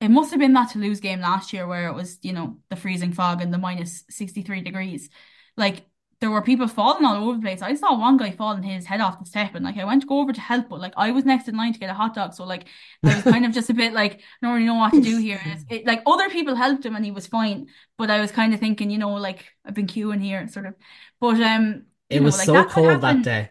it 0.00 0.08
must 0.10 0.30
have 0.30 0.40
been 0.40 0.52
that 0.54 0.70
Toulouse 0.72 1.00
game 1.00 1.20
last 1.20 1.52
year 1.52 1.66
where 1.66 1.88
it 1.88 1.94
was, 1.94 2.18
you 2.22 2.32
know, 2.32 2.58
the 2.70 2.76
freezing 2.76 3.12
fog 3.12 3.40
and 3.42 3.52
the 3.52 3.58
minus 3.58 4.04
63 4.10 4.62
degrees. 4.62 5.08
Like 5.56 5.86
there 6.20 6.30
were 6.30 6.40
people 6.42 6.66
falling 6.66 7.04
all 7.04 7.28
over 7.28 7.36
the 7.36 7.42
place. 7.42 7.60
I 7.60 7.74
saw 7.74 7.98
one 7.98 8.16
guy 8.16 8.30
falling 8.30 8.62
his 8.62 8.86
head 8.86 9.00
off 9.02 9.18
the 9.18 9.26
step 9.26 9.54
and 9.54 9.64
like 9.64 9.76
I 9.76 9.84
went 9.84 10.00
to 10.02 10.08
go 10.08 10.20
over 10.20 10.32
to 10.32 10.40
help, 10.40 10.70
but 10.70 10.80
like 10.80 10.94
I 10.96 11.10
was 11.10 11.26
next 11.26 11.46
in 11.46 11.56
line 11.56 11.74
to 11.74 11.78
get 11.78 11.90
a 11.90 11.94
hot 11.94 12.14
dog. 12.14 12.32
So 12.32 12.44
like 12.44 12.66
I 13.04 13.14
was 13.14 13.24
kind 13.24 13.44
of 13.44 13.52
just 13.52 13.68
a 13.68 13.74
bit 13.74 13.92
like, 13.92 14.14
I 14.14 14.18
don't 14.42 14.54
really 14.54 14.66
know 14.66 14.76
what 14.76 14.94
to 14.94 15.02
do 15.02 15.18
here. 15.20 15.40
It, 15.68 15.86
like 15.86 16.02
other 16.06 16.30
people 16.30 16.54
helped 16.54 16.86
him 16.86 16.96
and 16.96 17.04
he 17.04 17.10
was 17.10 17.26
fine. 17.26 17.66
But 17.98 18.10
I 18.10 18.20
was 18.20 18.32
kind 18.32 18.54
of 18.54 18.60
thinking, 18.60 18.90
you 18.90 18.98
know, 18.98 19.14
like 19.14 19.44
I've 19.64 19.74
been 19.74 19.86
queuing 19.86 20.22
here 20.22 20.48
sort 20.48 20.66
of. 20.66 20.74
But 21.20 21.40
um, 21.40 21.84
it 22.08 22.14
you 22.14 22.20
know, 22.20 22.26
was 22.26 22.38
like 22.38 22.46
so 22.46 22.52
that 22.54 22.70
cold 22.70 23.02
that 23.02 23.22
day. 23.22 23.50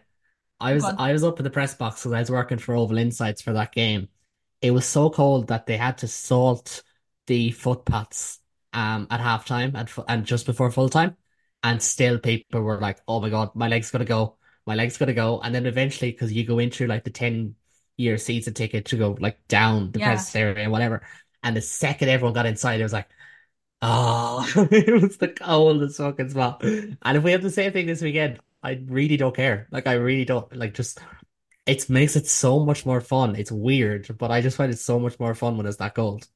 I 0.59 0.73
was 0.73 0.83
I 0.83 1.11
was 1.11 1.23
up 1.23 1.39
in 1.39 1.43
the 1.43 1.49
press 1.49 1.75
box 1.75 2.01
because 2.01 2.13
I 2.13 2.19
was 2.19 2.31
working 2.31 2.57
for 2.57 2.75
Oval 2.75 2.97
Insights 2.97 3.41
for 3.41 3.53
that 3.53 3.73
game. 3.73 4.09
It 4.61 4.71
was 4.71 4.85
so 4.85 5.09
cold 5.09 5.49
that 5.49 5.65
they 5.67 5.77
had 5.77 5.99
to 5.99 6.07
salt 6.07 6.81
the 7.27 7.51
footpaths 7.51 8.39
um 8.73 9.07
at 9.09 9.19
halftime 9.19 9.73
and 9.75 9.89
and 10.07 10.25
just 10.25 10.45
before 10.45 10.71
full 10.71 10.89
time, 10.89 11.15
and 11.65 11.83
still 11.83 12.19
people 12.19 12.61
were 12.61 12.79
like, 12.81 13.01
"Oh 13.09 13.21
my 13.21 13.29
God, 13.31 13.55
my 13.55 13.67
leg's 13.69 13.91
gonna 13.91 14.05
go, 14.05 14.37
my 14.67 14.75
leg's 14.75 14.97
gonna 14.99 15.13
go," 15.15 15.41
and 15.41 15.55
then 15.55 15.67
eventually, 15.67 16.11
because 16.13 16.33
you 16.33 16.45
go 16.45 16.59
into 16.59 16.87
like 16.87 17.05
the 17.05 17.11
ten 17.11 17.55
year 17.97 18.17
season 18.19 18.55
ticket 18.55 18.85
to 18.87 18.97
go 18.97 19.17
like 19.21 19.47
down 19.49 19.91
the 19.93 19.99
Yeah. 19.99 20.01
press 20.01 20.35
area 20.35 20.63
and 20.63 20.73
whatever, 20.73 21.03
and 21.43 21.57
the 21.57 21.61
second 21.63 22.09
everyone 22.09 22.35
got 22.35 22.47
inside, 22.47 22.81
it 22.81 22.83
was 22.85 22.93
like. 22.93 23.09
Oh, 23.81 24.45
it 24.71 25.01
was 25.01 25.17
the 25.17 25.27
coldest 25.29 25.97
fucking 25.97 26.29
spot. 26.29 26.63
And 26.63 27.17
if 27.17 27.23
we 27.23 27.31
have 27.33 27.43
the 27.43 27.51
same 27.51 27.71
thing 27.73 27.85
this 27.87 28.01
weekend, 28.01 28.39
I 28.63 28.81
really 28.87 29.17
don't 29.17 29.35
care. 29.35 29.67
Like 29.71 29.87
I 29.87 29.93
really 29.93 30.25
don't 30.25 30.53
like 30.55 30.73
just 30.73 30.99
it 31.67 31.89
makes 31.89 32.15
it 32.15 32.27
so 32.27 32.59
much 32.65 32.85
more 32.85 33.01
fun. 33.01 33.35
It's 33.35 33.51
weird, 33.51 34.17
but 34.17 34.31
I 34.31 34.41
just 34.41 34.57
find 34.57 34.71
it 34.73 34.79
so 34.79 34.99
much 34.99 35.19
more 35.19 35.35
fun 35.35 35.57
when 35.57 35.67
it's 35.67 35.77
that 35.77 35.95
cold. 35.95 36.27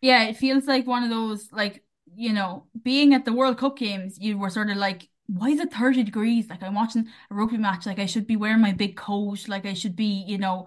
Yeah, 0.00 0.24
it 0.24 0.36
feels 0.36 0.66
like 0.66 0.86
one 0.86 1.02
of 1.04 1.10
those 1.10 1.50
like, 1.52 1.84
you 2.16 2.32
know, 2.32 2.66
being 2.82 3.14
at 3.14 3.24
the 3.24 3.32
World 3.32 3.58
Cup 3.58 3.76
games, 3.76 4.18
you 4.20 4.38
were 4.38 4.50
sort 4.50 4.70
of 4.70 4.76
like, 4.76 5.08
why 5.26 5.48
is 5.50 5.60
it 5.60 5.72
30 5.72 6.02
degrees? 6.02 6.48
Like 6.48 6.62
I'm 6.62 6.74
watching 6.74 7.08
a 7.30 7.34
rugby 7.34 7.56
match, 7.58 7.86
like 7.86 7.98
I 7.98 8.06
should 8.06 8.26
be 8.26 8.36
wearing 8.36 8.60
my 8.60 8.72
big 8.72 8.96
coat, 8.96 9.48
like 9.48 9.66
I 9.66 9.74
should 9.74 9.96
be, 9.96 10.24
you 10.26 10.38
know, 10.38 10.66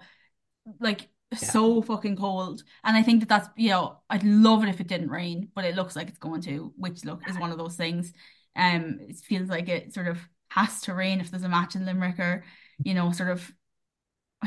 like 0.79 1.09
Yeah. 1.41 1.49
so 1.51 1.81
fucking 1.81 2.17
cold. 2.17 2.63
And 2.83 2.97
I 2.97 3.03
think 3.03 3.21
that 3.21 3.29
that's, 3.29 3.49
you 3.57 3.69
know, 3.69 3.99
I'd 4.09 4.23
love 4.23 4.63
it 4.63 4.69
if 4.69 4.81
it 4.81 4.87
didn't 4.87 5.09
rain, 5.09 5.49
but 5.55 5.65
it 5.65 5.75
looks 5.75 5.95
like 5.95 6.09
it's 6.09 6.17
going 6.19 6.41
to, 6.43 6.73
which 6.77 7.05
look 7.05 7.27
is 7.27 7.37
one 7.37 7.51
of 7.51 7.57
those 7.57 7.75
things. 7.75 8.13
Um, 8.55 8.97
it 9.01 9.17
feels 9.17 9.49
like 9.49 9.69
it 9.69 9.93
sort 9.93 10.07
of 10.07 10.19
has 10.49 10.81
to 10.81 10.93
rain 10.93 11.19
if 11.21 11.29
there's 11.31 11.43
a 11.43 11.49
match 11.49 11.75
in 11.75 11.85
Limerick 11.85 12.19
or, 12.19 12.43
you 12.83 12.93
know, 12.93 13.11
sort 13.11 13.29
of 13.29 13.51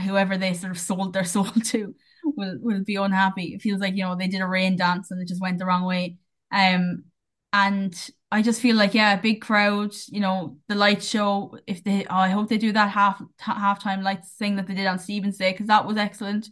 whoever 0.04 0.36
they 0.38 0.54
sort 0.54 0.72
of 0.72 0.78
sold 0.78 1.12
their 1.12 1.24
soul 1.26 1.44
to 1.46 1.94
will 2.24 2.58
will 2.60 2.84
be 2.84 2.96
unhappy. 2.96 3.54
It 3.54 3.62
feels 3.62 3.80
like, 3.80 3.94
you 3.96 4.04
know, 4.04 4.16
they 4.16 4.28
did 4.28 4.40
a 4.40 4.46
rain 4.46 4.76
dance 4.76 5.10
and 5.10 5.20
it 5.20 5.28
just 5.28 5.40
went 5.40 5.58
the 5.58 5.66
wrong 5.66 5.84
way. 5.84 6.18
Um, 6.52 7.04
and 7.52 7.94
I 8.30 8.42
just 8.42 8.60
feel 8.60 8.76
like, 8.76 8.94
yeah, 8.94 9.16
big 9.16 9.40
crowd, 9.42 9.92
you 10.08 10.20
know, 10.20 10.58
the 10.68 10.74
light 10.76 11.02
show, 11.02 11.58
if 11.66 11.82
they, 11.84 12.04
oh, 12.06 12.14
I 12.16 12.28
hope 12.28 12.48
they 12.48 12.58
do 12.58 12.72
that 12.72 12.90
half 12.90 13.22
halftime 13.40 14.02
lights 14.02 14.30
thing 14.32 14.56
that 14.56 14.66
they 14.66 14.74
did 14.74 14.86
on 14.86 14.98
Stevens 14.98 15.38
Day 15.38 15.52
because 15.52 15.66
that 15.68 15.86
was 15.86 15.96
excellent. 15.96 16.48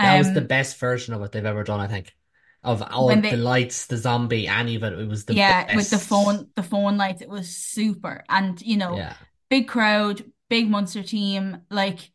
That 0.00 0.14
was 0.14 0.32
the 0.32 0.40
Um, 0.40 0.42
best 0.42 0.76
version 0.78 1.14
of 1.14 1.20
what 1.20 1.32
they've 1.32 1.44
ever 1.44 1.64
done, 1.64 1.80
I 1.80 1.86
think. 1.88 2.14
of 2.64 2.82
all 2.82 3.16
when 3.16 3.22
the 3.28 3.36
lights, 3.36 3.86
the 3.86 3.96
zombie, 3.98 4.46
any 4.48 4.76
of 4.76 4.84
it. 4.84 4.92
It 4.98 5.08
was 5.08 5.24
the 5.26 5.44
yeah, 5.44 5.70
with 5.72 5.90
the 5.90 5.98
phone 5.98 6.50
the 6.56 6.62
phone 6.62 6.96
lights, 6.96 7.22
it 7.22 7.28
was 7.28 7.48
super. 7.56 8.24
And 8.28 8.60
you 8.62 8.76
know, 8.76 9.08
Yeah. 9.08 9.16
big 9.48 9.68
crowd, 9.68 10.30
big 10.48 10.68
Munster 10.68 11.02
team, 11.02 11.62
like 11.70 12.10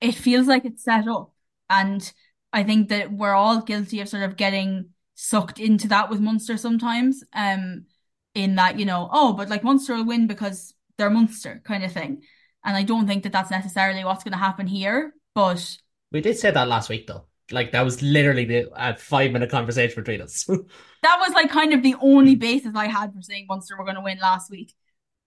it 0.00 0.12
feels 0.12 0.46
like 0.46 0.64
it's 0.64 0.84
set 0.84 1.08
up. 1.08 1.32
And 1.70 2.10
I 2.52 2.64
think 2.64 2.88
that 2.88 3.12
we're 3.12 3.34
all 3.34 3.62
guilty 3.62 4.00
of 4.00 4.08
sort 4.08 4.22
of 4.22 4.36
getting 4.36 4.90
sucked 5.20 5.58
into 5.58 5.88
that 5.88 6.08
with 6.08 6.20
Munster 6.20 6.56
sometimes. 6.56 7.24
Um, 7.32 7.86
in 8.34 8.54
that, 8.54 8.78
you 8.78 8.84
know, 8.84 9.08
oh, 9.12 9.32
but 9.32 9.48
like 9.48 9.64
Munster 9.64 9.96
will 9.96 10.04
win 10.04 10.28
because 10.28 10.72
they're 10.96 11.10
Munster 11.10 11.60
kind 11.64 11.82
of 11.82 11.90
thing. 11.92 12.22
And 12.64 12.76
I 12.76 12.84
don't 12.84 13.06
think 13.06 13.24
that 13.24 13.32
that's 13.32 13.50
necessarily 13.50 14.04
what's 14.04 14.22
going 14.22 14.32
to 14.32 14.38
happen 14.38 14.68
here. 14.68 15.12
But 15.34 15.76
We 16.12 16.20
did 16.20 16.38
say 16.38 16.52
that 16.52 16.68
last 16.68 16.88
week 16.88 17.08
though. 17.08 17.24
Like 17.50 17.72
that 17.72 17.84
was 17.84 18.00
literally 18.00 18.44
the 18.44 18.68
a 18.76 18.94
five 18.94 19.32
minute 19.32 19.50
conversation 19.50 20.00
between 20.00 20.20
us. 20.20 20.44
that 21.02 21.18
was 21.18 21.32
like 21.34 21.50
kind 21.50 21.72
of 21.72 21.82
the 21.82 21.96
only 22.00 22.36
basis 22.36 22.76
I 22.76 22.86
had 22.86 23.12
for 23.12 23.22
saying 23.22 23.46
Munster 23.48 23.76
were 23.76 23.84
going 23.84 23.96
to 23.96 24.02
win 24.02 24.18
last 24.20 24.50
week. 24.50 24.74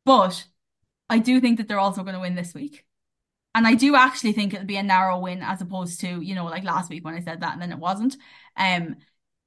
But 0.05 0.45
I 1.09 1.19
do 1.19 1.41
think 1.41 1.57
that 1.57 1.67
they're 1.67 1.79
also 1.79 2.03
going 2.03 2.15
to 2.15 2.21
win 2.21 2.35
this 2.35 2.53
week. 2.53 2.85
And 3.53 3.67
I 3.67 3.73
do 3.73 3.95
actually 3.95 4.31
think 4.31 4.53
it'll 4.53 4.65
be 4.65 4.77
a 4.77 4.83
narrow 4.83 5.19
win 5.19 5.41
as 5.41 5.59
opposed 5.59 5.99
to, 6.01 6.21
you 6.21 6.35
know, 6.35 6.45
like 6.45 6.63
last 6.63 6.89
week 6.89 7.03
when 7.03 7.15
I 7.15 7.19
said 7.19 7.41
that 7.41 7.53
and 7.53 7.61
then 7.61 7.73
it 7.73 7.79
wasn't. 7.79 8.15
Um, 8.55 8.95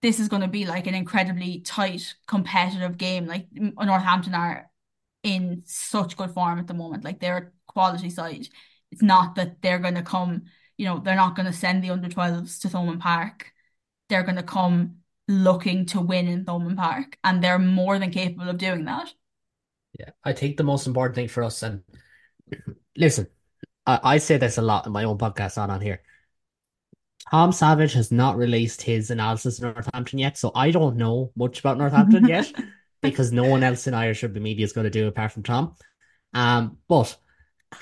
this 0.05 0.21
is 0.21 0.29
going 0.29 0.43
to 0.43 0.49
be 0.49 0.67
like 0.67 0.87
an 0.87 0.95
incredibly 0.95 1.61
tight, 1.61 2.15
competitive 2.27 2.99
game. 2.99 3.25
Like 3.25 3.47
Northampton 3.51 4.35
are 4.35 4.71
in 5.23 5.63
such 5.65 6.19
good 6.19 6.31
form 6.31 6.59
at 6.59 6.67
the 6.67 6.75
moment. 6.75 7.05
Like 7.05 7.21
they're 7.21 7.39
a 7.39 7.73
quality 7.73 8.11
side. 8.11 8.47
It's 8.93 9.01
not 9.01 9.37
that 9.37 9.63
they're 9.63 9.79
going 9.79 9.95
to 9.95 10.03
come, 10.03 10.43
you 10.77 10.85
know, 10.85 10.99
they're 10.99 11.17
not 11.17 11.37
going 11.37 11.47
to 11.47 11.55
send 11.55 11.83
the 11.83 11.89
under 11.89 12.11
12s 12.11 12.61
to 12.61 12.69
Thomond 12.69 13.01
Park. 13.01 13.51
They're 14.11 14.25
going 14.25 14.37
to 14.37 14.43
come 14.43 14.97
looking 15.27 15.87
to 15.87 16.03
win 16.03 16.29
in 16.29 16.45
Thomond 16.45 16.77
Park, 16.77 17.17
and 17.25 17.43
they're 17.43 17.59
more 17.59 17.99
than 17.99 18.11
capable 18.11 18.51
of 18.51 18.59
doing 18.59 18.85
that. 18.85 19.11
Yeah, 19.99 20.11
I 20.23 20.35
think 20.35 20.59
the 20.59 20.65
most 20.65 20.87
important 20.87 21.15
thing 21.15 21.29
for 21.29 21.43
us, 21.43 21.63
and 21.63 21.83
listen, 22.95 23.29
I, 23.87 24.01
I 24.03 24.19
say 24.19 24.37
this 24.37 24.59
a 24.59 24.63
lot 24.63 24.85
in 24.85 24.93
my 24.93 25.05
own 25.05 25.17
podcast 25.17 25.57
on 25.57 25.71
on 25.71 25.81
here. 25.81 26.03
Tom 27.31 27.53
Savage 27.53 27.95
has 27.95 28.13
not 28.13 28.37
released 28.37 28.83
his 28.83 29.11
analysis 29.11 29.59
of 29.59 29.75
Northampton 29.75 30.19
yet, 30.19 30.37
so 30.37 30.53
I 30.55 30.71
don't 30.71 30.97
know 30.97 31.33
much 31.37 31.61
about 31.61 31.79
Northampton 31.79 32.29
yet 32.29 32.53
because 33.03 33.33
no 33.33 33.45
one 33.45 33.63
else 33.63 33.87
in 33.87 33.95
Irish 33.95 34.23
rugby 34.23 34.41
media 34.41 34.65
is 34.65 34.73
going 34.73 34.85
to 34.85 34.91
do 34.91 35.07
it 35.07 35.09
apart 35.09 35.33
from 35.33 35.43
Tom. 35.43 35.75
Um, 36.33 36.79
but 36.89 37.17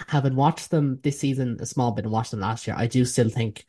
having 0.08 0.36
watched 0.36 0.70
them 0.70 1.00
this 1.02 1.18
season 1.18 1.58
a 1.60 1.66
small 1.66 1.92
bit 1.92 2.04
and 2.04 2.12
watched 2.12 2.30
them 2.30 2.40
last 2.40 2.66
year, 2.66 2.76
I 2.78 2.86
do 2.86 3.04
still 3.04 3.28
think 3.28 3.64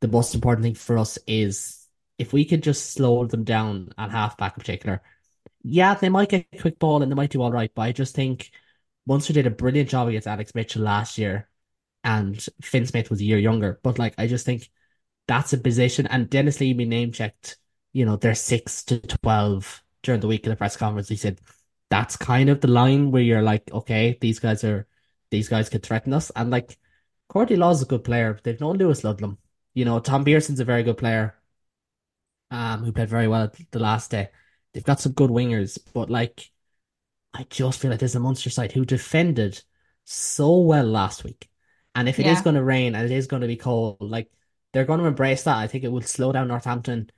the 0.00 0.08
most 0.08 0.34
important 0.34 0.64
thing 0.64 0.74
for 0.74 0.98
us 0.98 1.18
is 1.26 1.86
if 2.18 2.32
we 2.32 2.44
could 2.44 2.62
just 2.62 2.92
slow 2.92 3.26
them 3.26 3.44
down 3.44 3.90
at 3.98 4.10
halfback 4.10 4.54
in 4.56 4.60
particular. 4.60 5.02
Yeah, 5.62 5.94
they 5.94 6.08
might 6.08 6.30
get 6.30 6.46
a 6.52 6.58
quick 6.58 6.78
ball 6.78 7.02
and 7.02 7.10
they 7.10 7.16
might 7.16 7.30
do 7.30 7.42
all 7.42 7.52
right, 7.52 7.70
but 7.74 7.82
I 7.82 7.92
just 7.92 8.14
think 8.14 8.50
once 9.06 9.22
Munster 9.22 9.32
did 9.34 9.46
a 9.46 9.50
brilliant 9.50 9.88
job 9.88 10.08
against 10.08 10.26
Alex 10.26 10.54
Mitchell 10.54 10.82
last 10.82 11.18
year, 11.18 11.48
and 12.04 12.44
Finn 12.62 12.86
Smith 12.86 13.10
was 13.10 13.20
a 13.20 13.24
year 13.24 13.38
younger. 13.38 13.80
But 13.82 13.98
like, 13.98 14.14
I 14.18 14.26
just 14.26 14.46
think 14.46 14.70
that's 15.28 15.54
a 15.54 15.58
position. 15.58 16.08
And 16.08 16.30
Denis 16.30 16.60
Leamy 16.60 16.86
name 16.86 17.12
checked, 17.12 17.58
you 17.94 18.06
know, 18.06 18.16
they're 18.16 18.36
six 18.36 18.84
to 18.86 19.00
12 19.00 19.84
during 20.04 20.20
the 20.22 20.28
week 20.28 20.44
in 20.44 20.50
the 20.50 20.56
press 20.56 20.76
conference. 20.78 21.08
He 21.10 21.16
said 21.16 21.40
that's 21.90 22.16
kind 22.16 22.50
of 22.50 22.60
the 22.62 22.68
line 22.68 23.12
where 23.12 23.22
you're 23.22 23.42
like, 23.42 23.70
okay, 23.72 24.18
these 24.20 24.40
guys 24.40 24.64
are, 24.64 24.88
these 25.30 25.48
guys 25.48 25.70
could 25.70 25.84
threaten 25.84 26.14
us. 26.14 26.30
And 26.36 26.50
like, 26.50 26.78
Courtney 27.28 27.56
Lawes 27.56 27.78
is 27.78 27.82
a 27.84 27.86
good 27.86 28.04
player. 28.04 28.40
They've 28.44 28.60
known 28.60 28.78
Lewis 28.78 29.04
Ludlam. 29.04 29.38
You 29.74 29.86
know, 29.86 30.00
Tom 30.00 30.24
Pearson's 30.24 30.60
a 30.60 30.64
very 30.64 30.82
good 30.82 30.98
player, 30.98 31.36
um, 32.50 32.84
who 32.84 32.92
played 32.92 33.08
very 33.08 33.28
well 33.28 33.50
the 33.70 33.78
last 33.78 34.10
day. 34.10 34.30
They've 34.72 34.84
got 34.84 35.00
some 35.00 35.12
good 35.12 35.30
wingers, 35.30 35.78
but 35.92 36.10
like, 36.10 36.50
I 37.34 37.44
just 37.50 37.80
feel 37.80 37.90
like 37.90 38.00
there's 38.00 38.16
a 38.16 38.20
Munster 38.20 38.50
side 38.50 38.72
who 38.72 38.84
defended 38.86 39.62
so 40.04 40.60
well 40.60 40.86
last 40.86 41.24
week. 41.24 41.48
And 41.94 42.08
if 42.08 42.20
it 42.20 42.26
is 42.26 42.38
Yeah. 42.38 42.42
going 42.42 42.56
to 42.56 42.64
rain 42.64 42.94
and 42.94 43.04
it 43.04 43.14
is 43.14 43.26
going 43.26 43.42
to 43.42 43.48
be 43.48 43.56
cold, 43.56 43.98
like 44.00 44.30
they're 44.72 44.84
going 44.84 45.00
to 45.00 45.06
embrace 45.06 45.44
that. 45.44 45.56
I 45.56 45.66
think 45.66 45.84
it 45.84 45.92
will 45.92 46.02
slow 46.02 46.32
down 46.32 46.48
Northampton. 46.48 47.10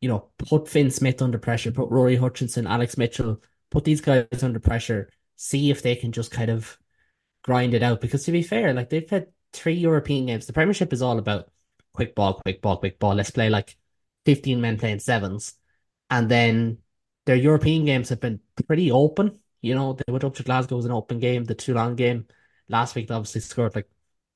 You 0.00 0.08
know, 0.08 0.28
put 0.38 0.68
Finn 0.68 0.90
Smith 0.90 1.22
under 1.22 1.38
pressure, 1.38 1.70
put 1.72 1.90
Rory 1.90 2.16
Hutchinson, 2.16 2.66
Alex 2.66 2.98
Mitchell, 2.98 3.40
put 3.70 3.84
these 3.84 4.00
guys 4.00 4.42
under 4.42 4.60
pressure. 4.60 5.08
See 5.36 5.70
if 5.70 5.82
they 5.82 5.96
can 5.96 6.12
just 6.12 6.30
kind 6.30 6.50
of 6.50 6.78
grind 7.42 7.74
it 7.74 7.82
out. 7.82 8.00
Because 8.00 8.24
to 8.24 8.32
be 8.32 8.42
fair, 8.42 8.72
like 8.74 8.90
they've 8.90 9.08
had 9.08 9.28
three 9.52 9.74
European 9.74 10.26
games. 10.26 10.46
The 10.46 10.52
Premiership 10.52 10.92
is 10.92 11.02
all 11.02 11.18
about 11.18 11.50
quick 11.92 12.14
ball, 12.14 12.34
quick 12.34 12.62
ball, 12.62 12.78
quick 12.78 12.98
ball. 12.98 13.14
Let's 13.14 13.30
play 13.30 13.50
like 13.50 13.76
15 14.24 14.60
men 14.60 14.78
playing 14.78 15.00
sevens. 15.00 15.54
And 16.10 16.28
then 16.28 16.78
their 17.26 17.36
European 17.36 17.84
games 17.84 18.08
have 18.08 18.20
been 18.20 18.40
pretty 18.66 18.90
open. 18.90 19.38
You 19.60 19.74
know, 19.74 19.94
they 19.94 20.12
went 20.12 20.24
up 20.24 20.34
to 20.36 20.42
Glasgow 20.42 20.76
was 20.76 20.84
an 20.84 20.92
open 20.92 21.18
game. 21.20 21.44
The 21.44 21.54
Toulon 21.54 21.94
game 21.96 22.26
last 22.68 22.94
week, 22.94 23.08
they 23.08 23.14
obviously 23.14 23.40
scored 23.40 23.74
like 23.74 23.88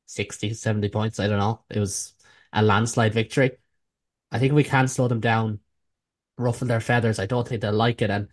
60, 0.06 0.54
70 0.54 0.88
points. 0.88 1.20
I 1.20 1.26
don't 1.26 1.38
know. 1.38 1.64
It 1.70 1.80
was 1.80 2.14
a 2.52 2.62
landslide 2.62 3.14
victory. 3.14 3.52
I 4.30 4.38
think 4.38 4.52
we 4.54 4.64
can 4.64 4.88
slow 4.88 5.08
them 5.08 5.20
down, 5.20 5.60
ruffle 6.38 6.68
their 6.68 6.80
feathers. 6.80 7.18
I 7.18 7.26
don't 7.26 7.46
think 7.46 7.62
they'll 7.62 7.72
like 7.72 8.02
it. 8.02 8.10
And 8.10 8.28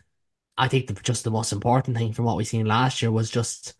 I 0.57 0.67
think 0.67 0.87
the, 0.87 0.93
just 0.95 1.23
the 1.23 1.31
most 1.31 1.51
important 1.53 1.97
thing 1.97 2.13
from 2.13 2.25
what 2.25 2.37
we've 2.37 2.47
seen 2.47 2.65
last 2.65 3.01
year 3.01 3.11
was 3.11 3.29
just 3.29 3.75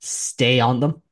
stay 0.00 0.60
on 0.60 0.80
them, 0.80 1.02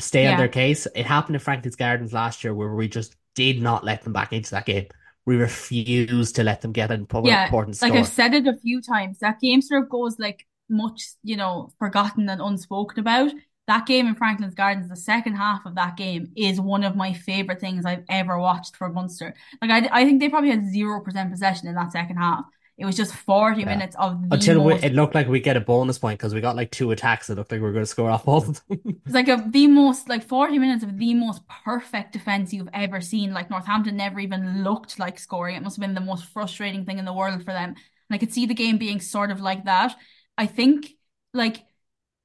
stay 0.00 0.26
on 0.26 0.36
their 0.36 0.48
case. 0.48 0.86
It 0.94 1.06
happened 1.06 1.36
in 1.36 1.40
Franklin's 1.40 1.76
Gardens 1.76 2.12
last 2.12 2.44
year 2.44 2.54
where 2.54 2.74
we 2.74 2.88
just 2.88 3.16
did 3.34 3.62
not 3.62 3.84
let 3.84 4.02
them 4.04 4.12
back 4.12 4.32
into 4.32 4.52
that 4.52 4.66
game. 4.66 4.86
We 5.26 5.36
refused 5.36 6.36
to 6.36 6.44
let 6.44 6.60
them 6.62 6.72
get 6.72 6.90
an 6.90 7.00
Yeah, 7.22 7.42
important 7.42 7.78
like 7.80 7.94
I've 7.94 8.06
said 8.08 8.34
it 8.34 8.46
a 8.46 8.56
few 8.56 8.80
times, 8.80 9.18
that 9.18 9.40
game 9.40 9.62
sort 9.62 9.82
of 9.82 9.88
goes 9.90 10.18
like 10.18 10.46
much, 10.68 11.02
you 11.22 11.36
know, 11.36 11.70
forgotten 11.78 12.28
and 12.28 12.40
unspoken 12.40 13.00
about. 13.00 13.32
That 13.66 13.86
game 13.86 14.06
in 14.06 14.14
Franklin's 14.14 14.54
Gardens, 14.54 14.88
the 14.88 14.96
second 14.96 15.34
half 15.34 15.66
of 15.66 15.74
that 15.74 15.96
game 15.96 16.30
is 16.36 16.60
one 16.60 16.84
of 16.84 16.94
my 16.94 17.12
favorite 17.12 17.60
things 17.60 17.84
I've 17.84 18.04
ever 18.08 18.38
watched 18.38 18.76
for 18.76 18.88
Munster. 18.88 19.34
Like 19.60 19.70
I, 19.70 20.00
I 20.02 20.04
think 20.04 20.20
they 20.20 20.28
probably 20.28 20.50
had 20.50 20.66
zero 20.70 21.00
percent 21.00 21.30
possession 21.32 21.68
in 21.68 21.74
that 21.74 21.92
second 21.92 22.16
half. 22.16 22.44
It 22.78 22.84
was 22.84 22.96
just 22.96 23.14
40 23.14 23.64
Yeah. 23.64 23.66
minutes 23.66 23.96
of 23.98 24.30
the 24.30 24.36
Until 24.36 24.64
we, 24.64 24.74
it 24.74 24.92
looked 24.94 25.14
like 25.14 25.28
we 25.28 25.40
get 25.40 25.56
a 25.56 25.60
bonus 25.60 25.98
point 25.98 26.18
because 26.18 26.34
we 26.34 26.40
got 26.40 26.56
like 26.56 26.70
two 26.70 26.90
attacks. 26.90 27.30
It 27.30 27.36
looked 27.36 27.52
like 27.52 27.60
we 27.60 27.66
were 27.66 27.72
going 27.72 27.84
to 27.84 27.86
score 27.90 28.10
off 28.10 28.24
both 28.24 28.48
of 28.48 28.62
them. 28.68 28.80
It's 29.04 29.14
like 29.14 29.28
a 29.28 29.44
the 29.48 29.68
most 29.68 30.08
like 30.08 30.24
40 30.24 30.58
minutes 30.58 30.82
of 30.82 30.98
the 30.98 31.14
most 31.14 31.42
perfect 31.48 32.12
defense 32.12 32.52
you've 32.52 32.68
ever 32.72 33.00
seen. 33.00 33.32
Like 33.32 33.50
Northampton 33.50 33.96
never 33.96 34.18
even 34.18 34.64
looked 34.64 34.98
like 34.98 35.18
scoring. 35.18 35.54
It 35.56 35.62
must 35.62 35.76
have 35.76 35.80
been 35.80 35.94
the 35.94 36.00
most 36.00 36.26
frustrating 36.26 36.84
thing 36.84 36.98
in 36.98 37.04
the 37.04 37.12
world 37.12 37.44
for 37.44 37.52
them. 37.52 37.70
And 37.70 37.76
I 38.10 38.18
could 38.18 38.32
see 38.32 38.46
the 38.46 38.54
game 38.54 38.78
being 38.78 39.00
sort 39.00 39.30
of 39.30 39.40
like 39.40 39.64
that. 39.66 39.96
I 40.36 40.46
think 40.46 40.88
like 41.32 41.64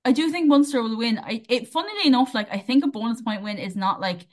I 0.04 0.12
do 0.12 0.32
think 0.32 0.48
Munster 0.48 0.82
will 0.82 0.98
win. 0.98 1.20
I 1.20 1.44
it 1.48 1.68
funnily 1.68 2.08
enough, 2.08 2.34
like 2.34 2.52
I 2.52 2.58
think 2.58 2.84
a 2.84 2.88
bonus 2.88 3.22
point 3.22 3.44
win 3.44 3.58
is 3.58 3.76
not 3.76 4.02
like 4.02 4.28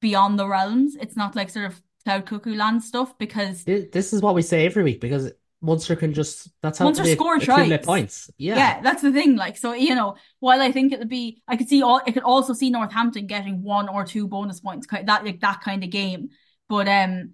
beyond 0.00 0.38
the 0.38 0.46
realms. 0.46 0.96
It's 0.96 1.16
not 1.16 1.34
like 1.34 1.50
sort 1.50 1.66
of 1.66 1.82
cloud 2.04 2.26
cuckoo 2.26 2.54
land 2.54 2.82
stuff 2.82 3.16
because 3.18 3.64
This 3.64 3.86
this 3.92 4.12
is 4.12 4.22
what 4.22 4.34
we 4.34 4.42
say 4.42 4.66
every 4.66 4.82
week 4.84 5.00
because 5.00 5.32
Munster 5.62 5.96
can 5.96 6.12
just, 6.12 6.50
that's 6.62 6.78
how 6.78 6.84
Munster 6.84 7.04
they 7.04 7.14
score 7.14 7.38
tries. 7.38 7.84
points. 7.84 8.30
Yeah. 8.36 8.56
Yeah, 8.56 8.80
that's 8.82 9.02
the 9.02 9.10
thing. 9.10 9.36
Like, 9.36 9.56
so 9.56 9.72
you 9.72 9.94
know, 9.94 10.16
while 10.38 10.60
I 10.60 10.70
think 10.70 10.92
it'll 10.92 11.06
be, 11.06 11.42
I 11.48 11.56
could 11.56 11.68
see 11.68 11.82
all, 11.82 12.00
I 12.06 12.12
could 12.12 12.22
also 12.22 12.52
see 12.52 12.70
Northampton 12.70 13.26
getting 13.26 13.62
one 13.62 13.88
or 13.88 14.04
two 14.04 14.28
bonus 14.28 14.60
points, 14.60 14.86
that 14.86 15.24
like 15.24 15.40
that 15.40 15.62
kind 15.62 15.82
of 15.82 15.90
game. 15.90 16.28
But 16.68 16.88
um, 16.88 17.32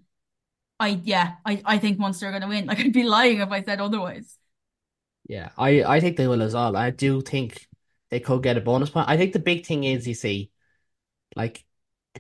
I 0.79 1.01
yeah, 1.03 1.35
I 1.45 1.61
I 1.65 1.79
think 1.79 1.99
Munster 1.99 2.27
are 2.27 2.31
going 2.31 2.43
to 2.43 2.49
win. 2.49 2.67
Like, 2.73 2.81
I'd 2.81 2.93
be 2.93 3.03
lying 3.05 3.41
if 3.41 3.51
I 3.51 3.63
said 3.63 3.81
otherwise. 3.81 4.39
Yeah. 5.29 5.51
I, 5.57 5.83
I 5.85 6.01
think 6.01 6.17
they 6.17 6.27
will 6.27 6.43
as 6.43 6.55
well. 6.55 6.77
I 6.77 6.91
do 6.91 7.21
think 7.21 7.67
they 8.13 8.21
could 8.21 8.43
get 8.43 8.59
a 8.59 8.61
bonus 8.61 8.91
point. 8.91 9.09
I 9.09 9.17
think 9.17 9.33
the 9.33 9.39
big 9.39 9.65
thing 9.65 9.85
is, 9.85 10.07
you 10.07 10.13
see, 10.13 10.51
like, 11.35 11.65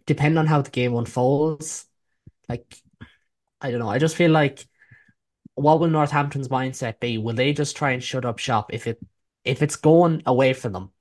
depending 0.06 0.38
on 0.38 0.46
how 0.46 0.62
the 0.62 0.70
game 0.70 0.94
unfolds, 0.94 1.84
like, 2.48 2.82
I 3.60 3.70
don't 3.70 3.78
know. 3.78 3.90
I 3.90 3.98
just 3.98 4.16
feel 4.16 4.30
like 4.30 4.66
what 5.54 5.80
will 5.80 5.90
Northampton's 5.90 6.48
mindset 6.48 6.98
be? 6.98 7.18
Will 7.18 7.34
they 7.34 7.52
just 7.52 7.76
try 7.76 7.90
and 7.90 8.02
shut 8.02 8.24
up 8.24 8.38
shop 8.38 8.72
if 8.72 8.86
it 8.86 9.00
if 9.44 9.60
it's 9.60 9.76
going 9.76 10.22
away 10.24 10.54
from 10.54 10.72
them? 10.72 10.92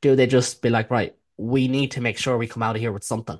Do 0.00 0.16
they 0.16 0.26
just 0.26 0.62
be 0.62 0.70
like, 0.70 0.90
right, 0.90 1.14
we 1.36 1.68
need 1.68 1.90
to 1.90 2.00
make 2.00 2.16
sure 2.16 2.38
we 2.38 2.46
come 2.46 2.62
out 2.62 2.74
of 2.74 2.80
here 2.80 2.90
with 2.90 3.04
something? 3.04 3.38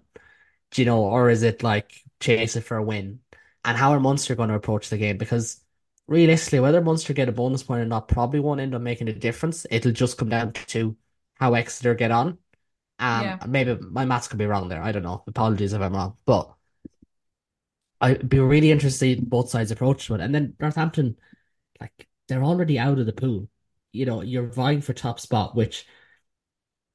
Do 0.72 0.82
you 0.82 0.84
know, 0.84 1.04
or 1.04 1.30
is 1.30 1.42
it 1.42 1.62
like 1.62 1.90
chase 2.20 2.54
it 2.54 2.64
for 2.64 2.76
a 2.76 2.84
win? 2.84 3.20
And 3.64 3.78
how 3.78 3.92
are 3.92 4.00
Munster 4.00 4.34
going 4.34 4.50
to 4.50 4.56
approach 4.56 4.90
the 4.90 4.98
game? 4.98 5.16
Because 5.16 5.58
realistically, 6.12 6.60
whether 6.60 6.80
Munster 6.82 7.12
get 7.14 7.28
a 7.28 7.32
bonus 7.32 7.62
point 7.64 7.82
or 7.82 7.86
not 7.86 8.08
probably 8.08 8.40
won't 8.40 8.60
end 8.60 8.74
up 8.74 8.82
making 8.82 9.08
a 9.08 9.12
difference. 9.14 9.66
It'll 9.70 9.92
just 9.92 10.18
come 10.18 10.28
down 10.28 10.52
to 10.68 10.96
how 11.36 11.54
Exeter 11.54 11.94
get 11.94 12.10
on. 12.12 12.38
Um, 13.00 13.38
Yeah, 13.40 13.48
maybe 13.48 13.76
my 13.90 14.04
maths 14.06 14.28
could 14.28 14.38
be 14.38 14.46
wrong 14.46 14.68
there. 14.68 14.82
I 14.82 14.92
don't 14.92 15.04
know. 15.04 15.24
Apologies 15.28 15.72
if 15.74 15.82
I'm 15.82 15.94
wrong, 15.94 16.18
but 16.26 16.54
I'd 18.00 18.28
be 18.28 18.40
really 18.40 18.70
interested 18.70 19.18
in 19.18 19.24
both 19.26 19.50
sides' 19.50 19.70
approach 19.70 20.06
to 20.06 20.14
it. 20.14 20.20
And 20.20 20.34
then 20.34 20.54
Northampton, 20.60 21.16
like 21.80 22.08
they're 22.28 22.44
already 22.44 22.78
out 22.78 22.98
of 22.98 23.06
the 23.06 23.12
pool. 23.12 23.48
You 23.92 24.06
know, 24.06 24.22
you're 24.22 24.46
vying 24.48 24.80
for 24.82 24.94
top 24.94 25.20
spot, 25.20 25.56
which 25.56 25.86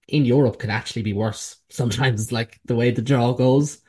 in 0.08 0.26
Europe 0.26 0.60
can 0.60 0.70
actually 0.70 1.02
be 1.04 1.14
worse 1.14 1.58
sometimes, 1.70 2.32
like 2.32 2.60
the 2.66 2.76
way 2.76 2.92
the 2.92 3.02
draw 3.02 3.34
goes. 3.34 3.80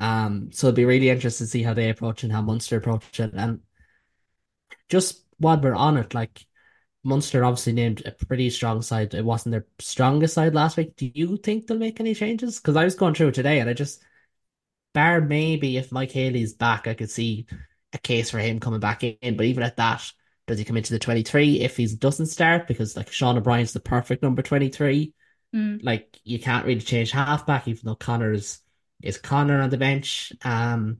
Um, 0.00 0.50
so 0.52 0.68
it'd 0.68 0.76
be 0.76 0.84
really 0.86 1.10
interesting 1.10 1.46
to 1.46 1.50
see 1.50 1.62
how 1.62 1.74
they 1.74 1.90
approach 1.90 2.24
and 2.24 2.32
how 2.32 2.42
Munster 2.42 2.78
approach 2.78 3.20
it. 3.20 3.32
And 3.34 3.60
just 4.88 5.22
while 5.38 5.60
we're 5.60 5.74
on 5.74 5.96
it, 5.96 6.14
like 6.14 6.44
Munster 7.04 7.44
obviously 7.44 7.72
named 7.72 8.02
a 8.04 8.12
pretty 8.26 8.50
strong 8.50 8.82
side. 8.82 9.14
It 9.14 9.24
wasn't 9.24 9.52
their 9.52 9.66
strongest 9.78 10.34
side 10.34 10.54
last 10.54 10.76
week. 10.76 10.96
Do 10.96 11.10
you 11.12 11.36
think 11.36 11.66
they'll 11.66 11.78
make 11.78 12.00
any 12.00 12.14
changes? 12.14 12.58
Because 12.58 12.76
I 12.76 12.84
was 12.84 12.94
going 12.94 13.14
through 13.14 13.28
it 13.28 13.34
today 13.34 13.60
and 13.60 13.70
I 13.70 13.72
just, 13.72 14.02
bar 14.94 15.20
maybe 15.20 15.76
if 15.76 15.92
Mike 15.92 16.12
Haley's 16.12 16.54
back, 16.54 16.86
I 16.86 16.94
could 16.94 17.10
see 17.10 17.46
a 17.92 17.98
case 17.98 18.30
for 18.30 18.38
him 18.38 18.60
coming 18.60 18.80
back 18.80 19.04
in. 19.04 19.36
But 19.36 19.46
even 19.46 19.62
at 19.62 19.76
that, 19.76 20.10
does 20.46 20.58
he 20.58 20.64
come 20.64 20.76
into 20.76 20.92
the 20.92 20.98
23 20.98 21.60
if 21.60 21.76
he 21.76 21.86
doesn't 21.86 22.26
start? 22.26 22.66
Because 22.66 22.96
like 22.96 23.12
Sean 23.12 23.36
O'Brien's 23.38 23.72
the 23.72 23.80
perfect 23.80 24.22
number 24.22 24.42
23. 24.42 25.12
Mm. 25.54 25.80
Like 25.82 26.18
you 26.24 26.38
can't 26.38 26.66
really 26.66 26.80
change 26.80 27.10
halfback, 27.10 27.68
even 27.68 27.82
though 27.84 27.94
Connor's 27.94 28.60
is 29.02 29.18
Connor 29.18 29.60
on 29.60 29.70
the 29.70 29.76
bench. 29.78 30.32
Um, 30.42 30.98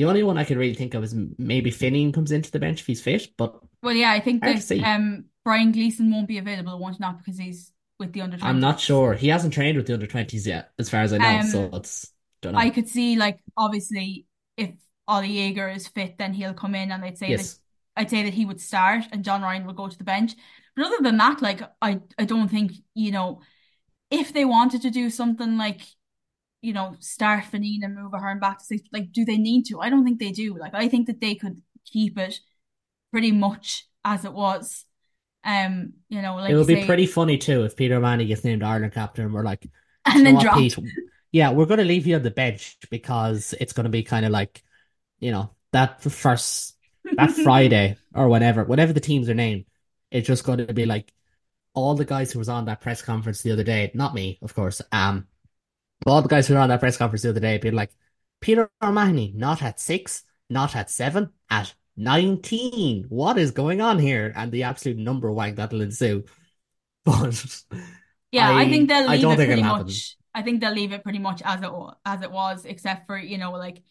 the 0.00 0.08
only 0.08 0.22
one 0.22 0.38
I 0.38 0.44
could 0.44 0.56
really 0.56 0.74
think 0.74 0.94
of 0.94 1.04
is 1.04 1.14
maybe 1.38 1.70
Fineen 1.70 2.12
comes 2.14 2.32
into 2.32 2.50
the 2.50 2.58
bench 2.58 2.80
if 2.80 2.86
he's 2.86 3.02
fit, 3.02 3.28
but 3.36 3.60
Well, 3.82 3.94
yeah, 3.94 4.10
I 4.12 4.20
think 4.20 4.42
that 4.44 4.70
um 4.82 5.26
Brian 5.44 5.72
Gleeson 5.72 6.10
won't 6.10 6.28
be 6.28 6.38
available, 6.38 6.78
won't 6.78 7.00
not 7.00 7.18
because 7.18 7.38
he's 7.38 7.72
with 7.98 8.12
the 8.12 8.22
under 8.22 8.38
I'm 8.38 8.60
not 8.60 8.76
20s. 8.76 8.84
sure. 8.86 9.14
He 9.14 9.28
hasn't 9.28 9.52
trained 9.54 9.76
with 9.76 9.86
the 9.86 9.94
under 9.94 10.06
20s 10.06 10.46
yet, 10.46 10.72
as 10.78 10.88
far 10.88 11.02
as 11.02 11.12
I 11.12 11.18
know. 11.18 11.40
So 11.40 11.64
Um, 11.64 11.74
it's 11.74 12.12
don't 12.40 12.54
know. 12.54 12.58
I 12.60 12.70
could 12.70 12.88
see 12.88 13.16
like 13.16 13.40
obviously 13.56 14.26
if 14.56 14.70
Ollie 15.06 15.34
Jager 15.34 15.68
is 15.68 15.88
fit, 15.88 16.16
then 16.18 16.32
he'll 16.32 16.54
come 16.54 16.74
in 16.74 16.90
and 16.92 17.04
I'd 17.04 17.18
say 17.18 17.34
that 17.36 17.46
I'd 17.96 18.10
say 18.10 18.22
that 18.22 18.34
he 18.34 18.46
would 18.46 18.60
start 18.60 19.04
and 19.12 19.24
John 19.24 19.42
Ryan 19.42 19.66
would 19.66 19.76
go 19.76 19.88
to 19.88 19.98
the 19.98 20.04
bench. 20.04 20.34
But 20.76 20.86
other 20.86 21.02
than 21.02 21.18
that, 21.18 21.42
like 21.42 21.60
I 21.82 22.00
I 22.18 22.24
don't 22.24 22.48
think, 22.48 22.72
you 22.94 23.10
know, 23.12 23.42
if 24.10 24.32
they 24.32 24.44
wanted 24.44 24.82
to 24.82 24.90
do 24.90 25.10
something 25.10 25.56
like, 25.58 25.82
you 26.60 26.72
know, 26.72 26.96
start 27.00 27.44
Fineen 27.44 27.82
and 27.82 27.94
move 27.94 28.12
Ahern 28.12 28.38
back 28.38 28.58
to 28.58 28.64
six, 28.64 28.82
like 28.92 29.12
do 29.12 29.24
they 29.24 29.38
need 29.38 29.64
to? 29.66 29.80
I 29.80 29.90
don't 29.90 30.04
think 30.04 30.18
they 30.18 30.32
do. 30.32 30.56
Like 30.58 30.74
I 30.74 30.88
think 30.88 31.06
that 31.06 31.20
they 31.20 31.34
could 31.34 31.62
keep 31.84 32.18
it 32.18 32.40
pretty 33.12 33.32
much 33.32 33.86
as 34.04 34.24
it 34.24 34.32
was. 34.32 34.84
Um, 35.42 35.94
you 36.08 36.20
know, 36.20 36.38
it 36.38 36.42
like 36.42 36.50
you 36.50 36.56
would 36.58 36.66
be 36.66 36.82
say, 36.82 36.86
pretty 36.86 37.06
funny 37.06 37.38
too 37.38 37.64
if 37.64 37.76
Peter 37.76 37.96
O'Mahony 37.96 38.26
gets 38.26 38.44
named 38.44 38.62
Ireland 38.62 38.92
captain 38.92 39.24
and 39.24 39.34
we're 39.34 39.44
like, 39.44 39.66
and 40.04 40.24
then 40.24 40.38
dropped. 40.38 40.78
Yeah, 41.32 41.52
we're 41.52 41.66
going 41.66 41.78
to 41.78 41.84
leave 41.84 42.06
you 42.06 42.16
on 42.16 42.22
the 42.22 42.30
bench 42.30 42.76
because 42.90 43.54
it's 43.60 43.72
going 43.72 43.84
to 43.84 43.90
be 43.90 44.02
kind 44.02 44.26
of 44.26 44.32
like, 44.32 44.64
you 45.20 45.30
know, 45.30 45.50
that 45.70 46.02
first, 46.02 46.76
that 47.14 47.30
Friday 47.44 47.96
or 48.12 48.28
whenever, 48.28 48.64
whenever 48.64 48.92
the 48.92 49.00
teams 49.00 49.28
are 49.28 49.34
named, 49.34 49.66
it's 50.10 50.26
just 50.26 50.42
going 50.42 50.58
to 50.58 50.74
be 50.74 50.86
like 50.86 51.12
all 51.72 51.94
the 51.94 52.04
guys 52.04 52.32
who 52.32 52.40
was 52.40 52.48
on 52.48 52.64
that 52.64 52.80
press 52.80 53.00
conference 53.00 53.42
the 53.42 53.52
other 53.52 53.62
day, 53.62 53.92
not 53.94 54.12
me, 54.12 54.40
of 54.42 54.54
course, 54.54 54.82
um, 54.90 55.28
all 56.06 56.22
the 56.22 56.28
guys 56.28 56.46
who 56.48 56.54
were 56.54 56.60
on 56.60 56.68
that 56.70 56.80
press 56.80 56.96
conference 56.96 57.22
the 57.22 57.30
other 57.30 57.40
day 57.40 57.58
being 57.58 57.74
like, 57.74 57.90
Peter 58.40 58.70
O'Mahony, 58.82 59.32
not 59.36 59.62
at 59.62 59.80
six, 59.80 60.24
not 60.48 60.74
at 60.76 60.90
seven, 60.90 61.30
at 61.50 61.74
19. 61.96 63.04
What 63.08 63.38
is 63.38 63.50
going 63.50 63.80
on 63.80 63.98
here? 63.98 64.32
And 64.36 64.50
the 64.52 64.62
absolute 64.64 64.98
number 64.98 65.30
wank 65.32 65.56
that'll 65.56 65.80
ensue. 65.82 66.24
But 67.04 67.64
Yeah, 68.32 68.52
I 68.54 68.68
think 68.68 68.88
they'll 68.88 69.08
I 69.08 69.16
leave 69.16 69.18
don't 69.18 69.36
it 69.36 69.36
think 69.36 69.50
pretty 69.50 69.62
it'll 69.62 69.64
happen. 69.64 70.02
much. 70.02 70.16
I 70.34 70.42
think 70.42 70.60
they'll 70.60 70.72
leave 70.72 70.92
it 70.92 71.02
pretty 71.02 71.18
much 71.18 71.42
as 71.44 71.60
it 71.62 71.70
as 72.04 72.22
it 72.22 72.30
was, 72.30 72.64
except 72.64 73.06
for, 73.06 73.18
you 73.18 73.38
know, 73.38 73.52
like 73.52 73.82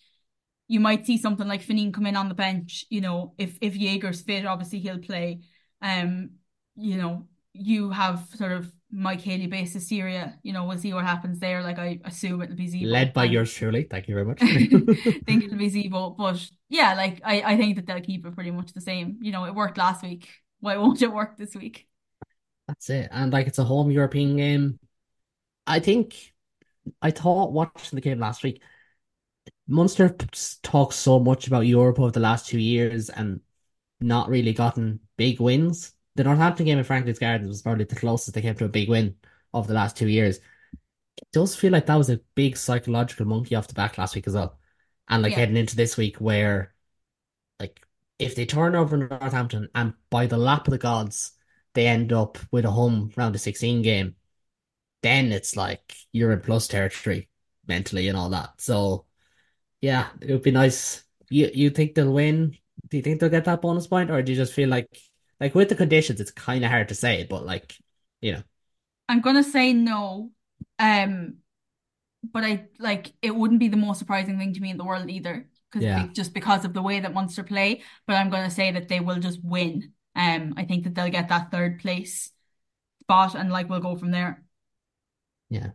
you 0.67 0.79
might 0.79 1.05
see 1.05 1.17
something 1.17 1.47
like 1.47 1.63
Fineen 1.63 1.93
come 1.93 2.05
in 2.05 2.15
on 2.17 2.29
the 2.29 2.35
bench, 2.35 2.85
you 2.89 3.01
know, 3.01 3.33
if 3.37 3.57
if 3.61 3.73
Jager's 3.75 4.21
fit, 4.21 4.45
obviously 4.45 4.79
he'll 4.79 4.99
play. 4.99 5.41
Um, 5.81 6.31
you 6.75 6.97
know, 6.97 7.27
you 7.59 7.91
have 7.91 8.25
sort 8.35 8.51
of 8.51 8.71
Mike 8.91 9.21
Haley 9.21 9.47
based 9.47 9.79
Syria, 9.81 10.35
you 10.41 10.51
know, 10.51 10.65
we'll 10.65 10.77
see 10.77 10.93
what 10.93 11.05
happens 11.05 11.39
there. 11.39 11.61
Like 11.61 11.77
I 11.77 11.99
assume 12.05 12.41
it'll 12.41 12.55
be 12.55 12.67
Zebo 12.67 12.85
Led 12.85 13.13
by 13.13 13.25
yours 13.25 13.53
truly. 13.53 13.83
Thank 13.83 14.07
you 14.07 14.15
very 14.15 14.25
much. 14.25 14.39
think 15.25 15.43
it'll 15.43 15.57
be 15.57 15.69
Zebo. 15.69 16.17
But 16.17 16.43
yeah, 16.69 16.95
like 16.95 17.21
I, 17.23 17.41
I 17.41 17.57
think 17.57 17.75
that 17.75 17.85
they'll 17.85 18.01
keep 18.01 18.25
it 18.25 18.33
pretty 18.33 18.51
much 18.51 18.73
the 18.73 18.81
same. 18.81 19.19
You 19.21 19.31
know, 19.31 19.45
it 19.45 19.53
worked 19.53 19.77
last 19.77 20.03
week. 20.03 20.27
Why 20.59 20.77
won't 20.77 21.01
it 21.01 21.13
work 21.13 21.37
this 21.37 21.55
week? 21.55 21.87
That's 22.67 22.89
it. 22.89 23.09
And 23.11 23.31
like 23.31 23.47
it's 23.47 23.59
a 23.59 23.63
home 23.63 23.91
European 23.91 24.37
game. 24.37 24.79
I 25.67 25.79
think 25.79 26.33
I 27.01 27.11
thought 27.11 27.51
watching 27.51 27.97
the 27.97 28.01
game 28.01 28.19
last 28.19 28.43
week, 28.43 28.61
Munster 29.67 30.15
talks 30.63 30.95
so 30.95 31.19
much 31.19 31.45
about 31.45 31.67
Europe 31.67 31.99
over 31.99 32.11
the 32.11 32.19
last 32.19 32.47
two 32.47 32.59
years 32.59 33.09
and 33.09 33.41
not 34.01 34.29
really 34.29 34.53
gotten 34.53 34.99
big 35.17 35.39
wins. 35.39 35.93
The 36.19 36.25
Northampton 36.25 36.65
game 36.65 36.77
in 36.77 36.83
Franklin's 36.83 37.17
Gardens 37.17 37.47
was 37.47 37.61
probably 37.61 37.85
the 37.85 37.95
closest 37.95 38.33
they 38.35 38.41
came 38.41 38.53
to 38.55 38.65
a 38.65 38.67
big 38.67 38.89
win 38.89 39.15
of 39.53 39.67
the 39.67 39.73
last 39.73 39.95
two 39.95 40.09
years. 40.09 40.39
It 41.15 41.29
does 41.31 41.55
feel 41.55 41.71
like 41.71 41.85
that 41.85 41.95
was 41.95 42.09
a 42.09 42.19
big 42.35 42.57
psychological 42.57 43.25
monkey 43.25 43.55
off 43.55 43.69
the 43.69 43.73
back 43.73 43.97
last 43.97 44.15
week 44.15 44.27
as 44.27 44.33
well. 44.33 44.59
And 45.07 45.23
like 45.23 45.31
Yeah. 45.31 45.37
heading 45.37 45.55
into 45.55 45.77
this 45.77 45.95
week 45.95 46.17
where 46.17 46.73
like 47.57 47.81
if 48.19 48.35
they 48.35 48.45
turn 48.45 48.75
over 48.75 48.97
Northampton 48.97 49.69
and 49.73 49.93
by 50.09 50.25
the 50.25 50.37
lap 50.37 50.67
of 50.67 50.71
the 50.71 50.77
gods 50.77 51.31
they 51.73 51.87
end 51.87 52.11
up 52.11 52.37
with 52.51 52.65
a 52.65 52.71
home 52.71 53.13
round 53.15 53.33
of 53.33 53.39
16 53.39 53.81
game, 53.81 54.17
then 55.03 55.31
it's 55.31 55.55
like 55.55 55.95
you're 56.11 56.33
in 56.33 56.41
plus 56.41 56.67
territory 56.67 57.29
mentally 57.65 58.09
and 58.09 58.17
all 58.17 58.31
that. 58.31 58.59
So 58.59 59.05
yeah, 59.79 60.09
it 60.19 60.33
would 60.33 60.43
be 60.43 60.51
nice. 60.51 61.01
You 61.29 61.49
you 61.53 61.69
think 61.69 61.95
they'll 61.95 62.11
win? 62.11 62.57
Do 62.89 62.97
you 62.97 63.03
think 63.03 63.21
they'll 63.21 63.29
get 63.29 63.45
that 63.45 63.61
bonus 63.61 63.87
point, 63.87 64.11
or 64.11 64.21
do 64.21 64.33
you 64.33 64.37
just 64.37 64.51
feel 64.51 64.67
like 64.67 64.89
like 65.39 65.55
with 65.55 65.69
the 65.69 65.75
conditions, 65.75 66.21
it's 66.21 66.31
kind 66.31 66.63
of 66.63 66.71
hard 66.71 66.89
to 66.89 66.95
say, 66.95 67.25
but 67.29 67.45
like 67.45 67.75
you 68.21 68.33
know, 68.33 68.43
I'm 69.07 69.21
gonna 69.21 69.43
say 69.43 69.73
no. 69.73 70.31
Um, 70.77 71.37
but 72.23 72.43
I 72.43 72.67
like 72.79 73.13
it 73.21 73.35
wouldn't 73.35 73.59
be 73.59 73.69
the 73.69 73.77
most 73.77 73.99
surprising 73.99 74.37
thing 74.39 74.53
to 74.53 74.61
me 74.61 74.71
in 74.71 74.77
the 74.77 74.85
world 74.85 75.09
either, 75.09 75.49
because 75.71 75.87
be, 75.87 76.07
yeah, 76.07 76.07
just 76.09 76.33
because 76.33 76.65
of 76.65 76.73
the 76.73 76.81
way 76.81 76.99
that 76.99 77.13
Munster 77.13 77.43
play. 77.43 77.83
But 78.07 78.17
I'm 78.17 78.29
gonna 78.29 78.51
say 78.51 78.71
that 78.71 78.87
they 78.89 78.99
will 78.99 79.19
just 79.19 79.43
win. 79.43 79.93
Um, 80.15 80.55
I 80.57 80.65
think 80.65 80.83
that 80.85 80.95
they'll 80.95 81.09
get 81.11 81.29
that 81.29 81.51
third 81.51 81.79
place 81.79 82.31
spot, 83.01 83.35
and 83.35 83.51
like 83.51 83.69
we'll 83.69 83.81
go 83.81 83.97
from 83.97 84.11
there. 84.11 84.43
yeah. 85.49 85.71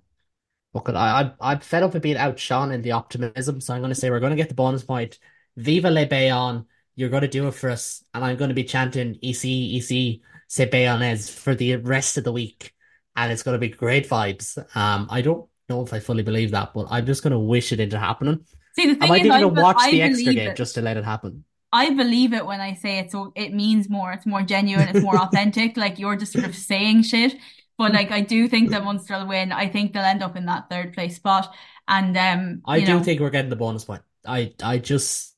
Look, 0.75 0.89
I 0.91 1.35
I 1.41 1.53
I'm 1.53 1.61
fed 1.61 1.83
up 1.83 1.95
with 1.95 2.03
being 2.03 2.17
outshone 2.17 2.73
in 2.73 2.83
the 2.83 2.93
optimism, 2.93 3.61
so 3.61 3.75
I'm 3.75 3.81
going 3.81 3.91
to 3.93 3.95
say 3.95 4.11
we're 4.11 4.21
going 4.21 4.31
to 4.31 4.37
get 4.37 4.49
the 4.49 4.55
bonus 4.57 4.85
point. 4.85 5.19
Viva 5.57 5.91
Le 5.91 6.07
Bayonne, 6.07 6.67
you're 6.97 7.09
going 7.09 7.23
to 7.23 7.29
do 7.29 7.49
it 7.49 7.55
for 7.55 7.71
us, 7.71 8.03
and 8.15 8.25
I'm 8.25 8.37
going 8.37 8.49
to 8.49 8.55
be 8.55 8.65
chanting 8.65 9.19
EC, 9.23 9.45
EC, 9.45 10.21
c'est 10.49 10.71
Bayonnaise" 10.71 11.29
for 11.29 11.55
the 11.55 11.77
rest 11.77 12.17
of 12.19 12.25
the 12.25 12.33
week, 12.33 12.73
and 13.17 13.33
it's 13.33 13.43
going 13.43 13.55
to 13.55 13.59
be 13.59 13.69
great 13.69 14.09
vibes. 14.09 14.59
Um, 14.77 15.09
I 15.11 15.21
don't 15.21 15.49
know 15.69 15.83
if 15.83 15.93
I 15.93 16.01
fully 16.01 16.23
believe 16.23 16.53
that, 16.53 16.73
but 16.75 16.87
I'm 16.91 17.07
just 17.07 17.23
going 17.23 17.33
to 17.33 17.39
wish 17.39 17.73
it 17.73 17.81
into 17.81 17.99
happening. 17.99 18.45
See, 18.77 18.95
the 18.95 19.05
I 19.05 19.09
might 19.09 19.21
is, 19.23 19.27
even 19.27 19.55
be 19.55 19.61
watch 19.61 19.77
I 19.79 19.91
the 19.91 20.03
extra 20.03 20.35
game 20.35 20.51
it. 20.51 20.57
just 20.57 20.75
to 20.75 20.83
let 20.83 20.97
it 20.97 21.05
happen. 21.05 21.45
I 21.73 21.91
believe 21.91 22.33
it 22.33 22.47
when 22.47 22.61
I 22.61 22.75
say 22.75 22.99
it, 22.99 23.11
so 23.11 23.33
it 23.35 23.53
means 23.53 23.91
more. 23.91 24.13
It's 24.13 24.27
more 24.27 24.43
genuine. 24.43 24.89
It's 24.89 25.03
more 25.03 25.19
authentic. 25.21 25.77
Like 25.77 25.99
you're 25.99 26.17
just 26.17 26.33
sort 26.33 26.45
of 26.45 26.55
saying 26.55 27.03
shit. 27.03 27.35
But 27.77 27.93
like 27.93 28.13
I 28.13 28.21
do 28.21 28.47
think 28.47 28.71
that 28.71 28.85
Munster 28.85 29.19
will 29.19 29.27
win. 29.27 29.51
I 29.51 29.69
think 29.69 29.93
they'll 29.93 30.05
end 30.05 30.23
up 30.23 30.37
in 30.37 30.47
that 30.47 30.71
third 30.71 30.93
place 30.93 31.17
spot. 31.17 31.53
And 31.89 32.17
um, 32.17 32.63
I 32.65 32.81
do 32.81 32.95
know, 32.95 33.03
think 33.03 33.21
we're 33.21 33.31
getting 33.31 33.51
the 33.51 33.57
bonus 33.57 33.85
point. 33.85 34.03
I 34.25 34.55
I 34.63 34.79
just 34.79 35.34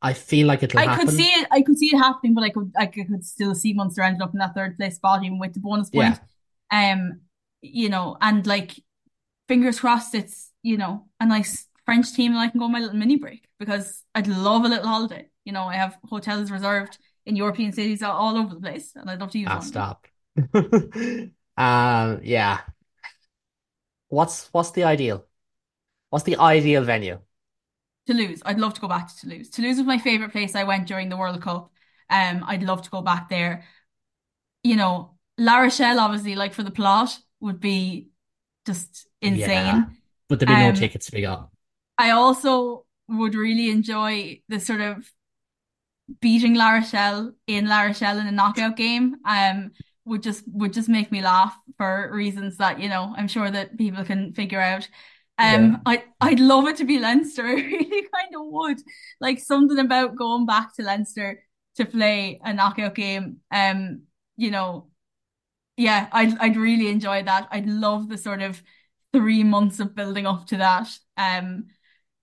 I 0.00 0.12
feel 0.12 0.46
like 0.46 0.62
it'll 0.62 0.78
I 0.78 0.96
could 0.96 1.10
see 1.10 1.24
it. 1.24 1.48
I 1.50 1.62
could 1.62 1.76
see 1.76 1.86
it 1.86 1.98
happening, 1.98 2.34
but 2.34 2.44
I 2.44 2.50
could 2.50 2.72
I 2.76 2.86
could 2.86 3.24
still 3.24 3.54
see 3.54 3.72
Munster 3.72 4.02
ended 4.02 4.22
up 4.22 4.32
in 4.32 4.38
that 4.38 4.54
third 4.54 4.76
place 4.76 4.96
spot 4.96 5.24
even 5.24 5.38
with 5.38 5.54
the 5.54 5.60
bonus 5.60 5.90
point. 5.90 6.18
Yeah, 6.70 6.92
Um, 6.92 7.20
you 7.62 7.88
know, 7.88 8.16
and 8.20 8.46
like 8.46 8.72
fingers 9.48 9.80
crossed, 9.80 10.14
it's 10.14 10.52
you 10.62 10.76
know 10.76 11.06
a 11.18 11.26
nice 11.26 11.66
French 11.84 12.12
team 12.12 12.32
and 12.32 12.40
I 12.40 12.48
can 12.48 12.58
go 12.58 12.66
on 12.66 12.72
my 12.72 12.80
little 12.80 12.96
mini 12.96 13.16
break 13.16 13.48
because 13.58 14.04
I'd 14.14 14.28
love 14.28 14.64
a 14.64 14.68
little 14.68 14.86
holiday. 14.86 15.28
You 15.44 15.52
know, 15.52 15.64
I 15.64 15.74
have 15.74 15.98
hotels 16.04 16.50
reserved 16.50 16.98
in 17.26 17.34
European 17.34 17.72
cities 17.72 18.02
all 18.02 18.36
over 18.36 18.54
the 18.54 18.60
place, 18.60 18.92
and 18.94 19.10
I'd 19.10 19.20
love 19.20 19.32
to 19.32 19.38
use 19.38 19.48
ah, 19.50 19.54
one 19.54 19.62
stop. 19.62 20.06
Um, 21.56 22.20
yeah. 22.22 22.60
What's 24.08 24.48
what's 24.52 24.70
the 24.70 24.84
ideal? 24.84 25.26
What's 26.10 26.24
the 26.24 26.36
ideal 26.36 26.84
venue? 26.84 27.20
Toulouse, 28.08 28.42
I'd 28.46 28.58
love 28.60 28.74
to 28.74 28.80
go 28.80 28.88
back 28.88 29.08
to 29.08 29.16
Toulouse. 29.20 29.50
Toulouse 29.50 29.78
was 29.78 29.86
my 29.86 29.98
favorite 29.98 30.32
place 30.32 30.54
I 30.54 30.64
went 30.64 30.88
during 30.88 31.08
the 31.10 31.16
World 31.16 31.42
Cup. 31.42 31.70
Um, 32.10 32.44
I'd 32.46 32.62
love 32.62 32.82
to 32.82 32.90
go 32.90 33.02
back 33.02 33.28
there. 33.28 33.64
You 34.62 34.76
know, 34.76 35.18
La 35.38 35.58
Rochelle, 35.60 36.00
obviously, 36.00 36.34
like 36.34 36.54
for 36.54 36.62
the 36.62 36.70
plot, 36.70 37.18
would 37.40 37.60
be 37.60 38.10
just 38.66 39.06
Yeah, 39.22 39.48
insane. 39.48 39.96
but 40.28 40.38
there'd 40.38 40.48
be 40.48 40.56
no 40.56 40.72
Um, 40.72 40.72
tickets 40.72 41.06
to 41.06 41.12
be 41.12 41.20
got. 41.22 41.50
I 41.98 42.10
also 42.10 42.86
would 43.08 43.34
really 43.34 43.70
enjoy 43.70 44.42
the 44.48 44.60
sort 44.60 44.80
of 44.80 45.12
beating 46.20 46.54
La 46.54 46.70
Rochelle 46.72 47.34
in 47.46 47.66
La 47.68 47.82
Rochelle 47.82 48.18
in 48.18 48.26
a 48.26 48.32
knockout 48.32 48.76
game. 48.76 49.16
Um, 49.24 49.72
would 50.04 50.22
just 50.22 50.44
would 50.48 50.72
just 50.72 50.88
make 50.88 51.12
me 51.12 51.20
laugh 51.20 51.54
for 51.76 52.10
reasons 52.12 52.56
that, 52.56 52.80
you 52.80 52.88
know, 52.88 53.12
I'm 53.16 53.28
sure 53.28 53.50
that 53.50 53.76
people 53.76 54.04
can 54.04 54.32
figure 54.32 54.60
out. 54.60 54.88
Yeah. 55.40 55.72
Um, 55.74 55.82
I 55.86 56.04
I'd 56.20 56.40
love 56.40 56.66
it 56.66 56.76
to 56.78 56.84
be 56.84 56.98
Leinster. 56.98 57.46
I 57.48 57.52
really 57.54 58.02
kind 58.14 58.34
of 58.34 58.42
would. 58.46 58.78
Like 59.20 59.38
something 59.38 59.78
about 59.78 60.16
going 60.16 60.46
back 60.46 60.74
to 60.76 60.82
Leinster 60.82 61.42
to 61.76 61.84
play 61.84 62.40
a 62.44 62.52
knockout 62.52 62.94
game. 62.94 63.38
Um, 63.52 64.02
you 64.36 64.50
know, 64.50 64.88
yeah, 65.76 66.08
I'd 66.12 66.38
I'd 66.38 66.56
really 66.56 66.88
enjoy 66.88 67.22
that. 67.24 67.48
I'd 67.50 67.66
love 67.68 68.08
the 68.08 68.18
sort 68.18 68.42
of 68.42 68.62
three 69.12 69.44
months 69.44 69.80
of 69.80 69.94
building 69.94 70.26
up 70.26 70.46
to 70.48 70.58
that. 70.58 70.88
Um, 71.16 71.68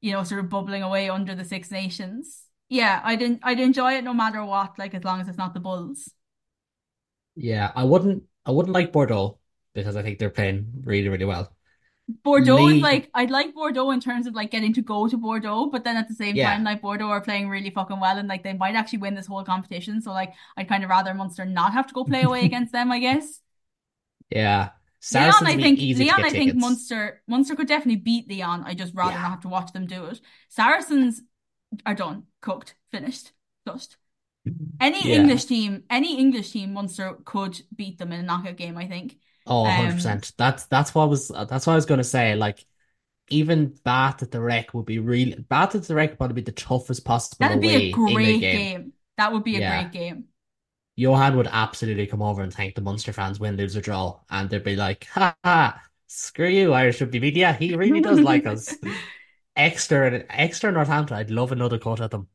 you 0.02 0.12
know, 0.14 0.24
sort 0.24 0.42
of 0.44 0.50
bubbling 0.50 0.84
away 0.84 1.10
under 1.10 1.36
the 1.36 1.46
Six 1.46 1.72
Nations. 1.72 2.44
Yeah, 2.70 3.02
I'd 3.04 3.22
en 3.22 3.40
I'd 3.44 3.60
enjoy 3.60 3.94
it 3.96 4.04
no 4.04 4.14
matter 4.14 4.44
what, 4.46 4.78
like 4.80 4.94
as 4.94 5.04
long 5.04 5.22
as 5.22 5.28
it's 5.30 5.38
not 5.38 5.54
the 5.54 5.60
Bulls. 5.60 6.10
Yeah, 7.36 7.72
I 7.76 7.84
wouldn't 7.84 8.24
I 8.46 8.52
wouldn't 8.52 8.74
like 8.74 8.92
Bordeaux 8.92 9.40
because 9.74 9.96
I 9.96 10.04
think 10.04 10.20
they're 10.20 10.30
playing 10.30 10.72
really, 10.84 11.10
really 11.10 11.26
well. 11.26 11.55
Bordeaux 12.08 12.68
is 12.68 12.82
like 12.82 13.10
I'd 13.16 13.32
like 13.32 13.56
Bordeaux 13.56 13.90
in 13.92 14.00
terms 14.00 14.28
of 14.28 14.36
like 14.36 14.52
getting 14.52 14.74
to 14.74 14.82
go 14.82 15.08
to 15.08 15.18
Bordeaux, 15.18 15.70
but 15.72 15.84
then 15.84 15.98
at 15.98 16.08
the 16.08 16.14
same 16.14 16.36
yeah, 16.36 16.52
time, 16.52 16.64
like 16.64 16.82
Bordeaux 16.82 17.08
are 17.10 17.22
playing 17.22 17.50
really 17.50 17.72
fucking 17.72 18.00
well 18.00 18.18
and 18.18 18.28
like 18.28 18.44
they 18.44 18.54
might 18.54 18.76
actually 18.76 19.00
win 19.00 19.16
this 19.16 19.26
whole 19.26 19.44
competition. 19.44 20.02
So 20.02 20.12
like 20.12 20.34
I'd 20.56 20.70
kind 20.70 20.84
of 20.84 20.90
rather 20.90 21.14
Munster 21.16 21.46
not 21.46 21.74
have 21.74 21.88
to 21.88 21.94
go 21.94 22.04
play 22.04 22.22
away 22.24 22.46
against 22.46 22.72
them, 22.72 22.92
I 22.92 23.00
guess. 23.00 23.42
yeah. 24.30 24.70
Lyon, 25.14 25.34
Saracens 25.34 25.48
I 25.50 25.52
would 25.52 25.58
be 25.58 25.64
think 25.64 26.00
Lyon, 26.00 26.26
I 26.26 26.30
think. 26.30 26.56
Munster 26.56 27.22
Munster 27.28 27.56
could 27.56 27.68
definitely 27.68 27.98
beat 27.98 28.30
Lyon. 28.30 28.64
I 28.66 28.74
just 28.74 28.96
rather 28.96 29.18
not 29.18 29.30
have 29.30 29.42
to 29.42 29.48
watch 29.48 29.72
them 29.72 29.86
do 29.86 30.06
it. 30.06 30.20
Saracens 30.50 31.22
are 31.86 31.96
done, 31.96 32.24
cooked, 32.42 32.76
finished, 32.92 33.32
dust. 33.66 33.98
Any 34.80 35.10
yeah. 35.10 35.16
English 35.16 35.46
team, 35.46 35.84
any 35.90 36.20
English 36.20 36.52
team, 36.52 36.74
Munster 36.74 37.18
could 37.26 37.62
beat 37.76 37.98
them 37.98 38.12
in 38.12 38.20
a 38.20 38.24
knockout 38.24 38.58
game, 38.58 38.78
I 38.78 38.88
think. 38.88 39.18
Oh, 39.46 39.64
Um, 39.64 39.70
100%. 39.70 40.34
That's 40.38 40.66
that's 40.66 40.96
what 40.96 41.04
I 41.04 41.06
was 41.06 41.28
that's 41.30 41.68
what 41.68 41.74
I 41.74 41.76
was 41.76 41.86
gonna 41.86 42.04
say. 42.04 42.36
Like 42.36 42.66
even 43.30 43.70
Bath 43.86 44.24
at 44.24 44.32
the 44.32 44.42
Rec 44.42 44.74
would 44.74 44.86
be 44.86 45.00
really 45.00 45.36
Bath 45.36 45.76
at 45.76 45.84
the 45.86 45.96
Rec 45.96 46.12
would 46.12 46.18
probably 46.20 46.36
be 46.36 46.46
the 46.46 46.52
toughest 46.54 47.06
possible 47.06 47.50
that'd 47.50 47.62
be 47.62 47.76
a 47.76 47.82
away 47.82 48.04
in 48.08 48.26
a 48.26 48.34
great 48.34 48.34
game. 48.34 48.72
game. 48.74 48.94
That 49.18 49.32
would 49.34 49.44
be 49.44 49.58
a 49.58 49.62
Yeah. 49.62 49.62
great 49.62 49.92
game. 49.92 50.26
Johann 50.98 51.36
would 51.38 51.48
absolutely 51.48 52.08
come 52.08 52.22
over 52.22 52.42
and 52.42 52.54
thank 52.54 52.76
the 52.76 52.82
Munster 52.82 53.14
fans 53.14 53.40
win, 53.40 53.56
lose 53.58 53.76
or 53.78 53.82
draw, 53.82 54.20
and 54.30 54.50
they'd 54.50 54.64
be 54.64 54.76
like, 54.76 55.06
"Ha 55.06 55.36
ha, 55.44 55.82
screw 56.08 56.48
you, 56.50 56.74
Irish 56.74 57.00
rugby 57.02 57.20
media. 57.20 57.54
He 57.54 57.76
really 57.76 58.02
does 58.02 58.24
like 58.24 58.46
us." 58.46 58.78
Exeter, 59.56 60.26
extra 60.30 60.72
Northampton. 60.72 61.18
I'd 61.18 61.32
love 61.32 61.52
another 61.54 61.80
cut 61.80 62.02
at 62.02 62.12
them. 62.12 62.30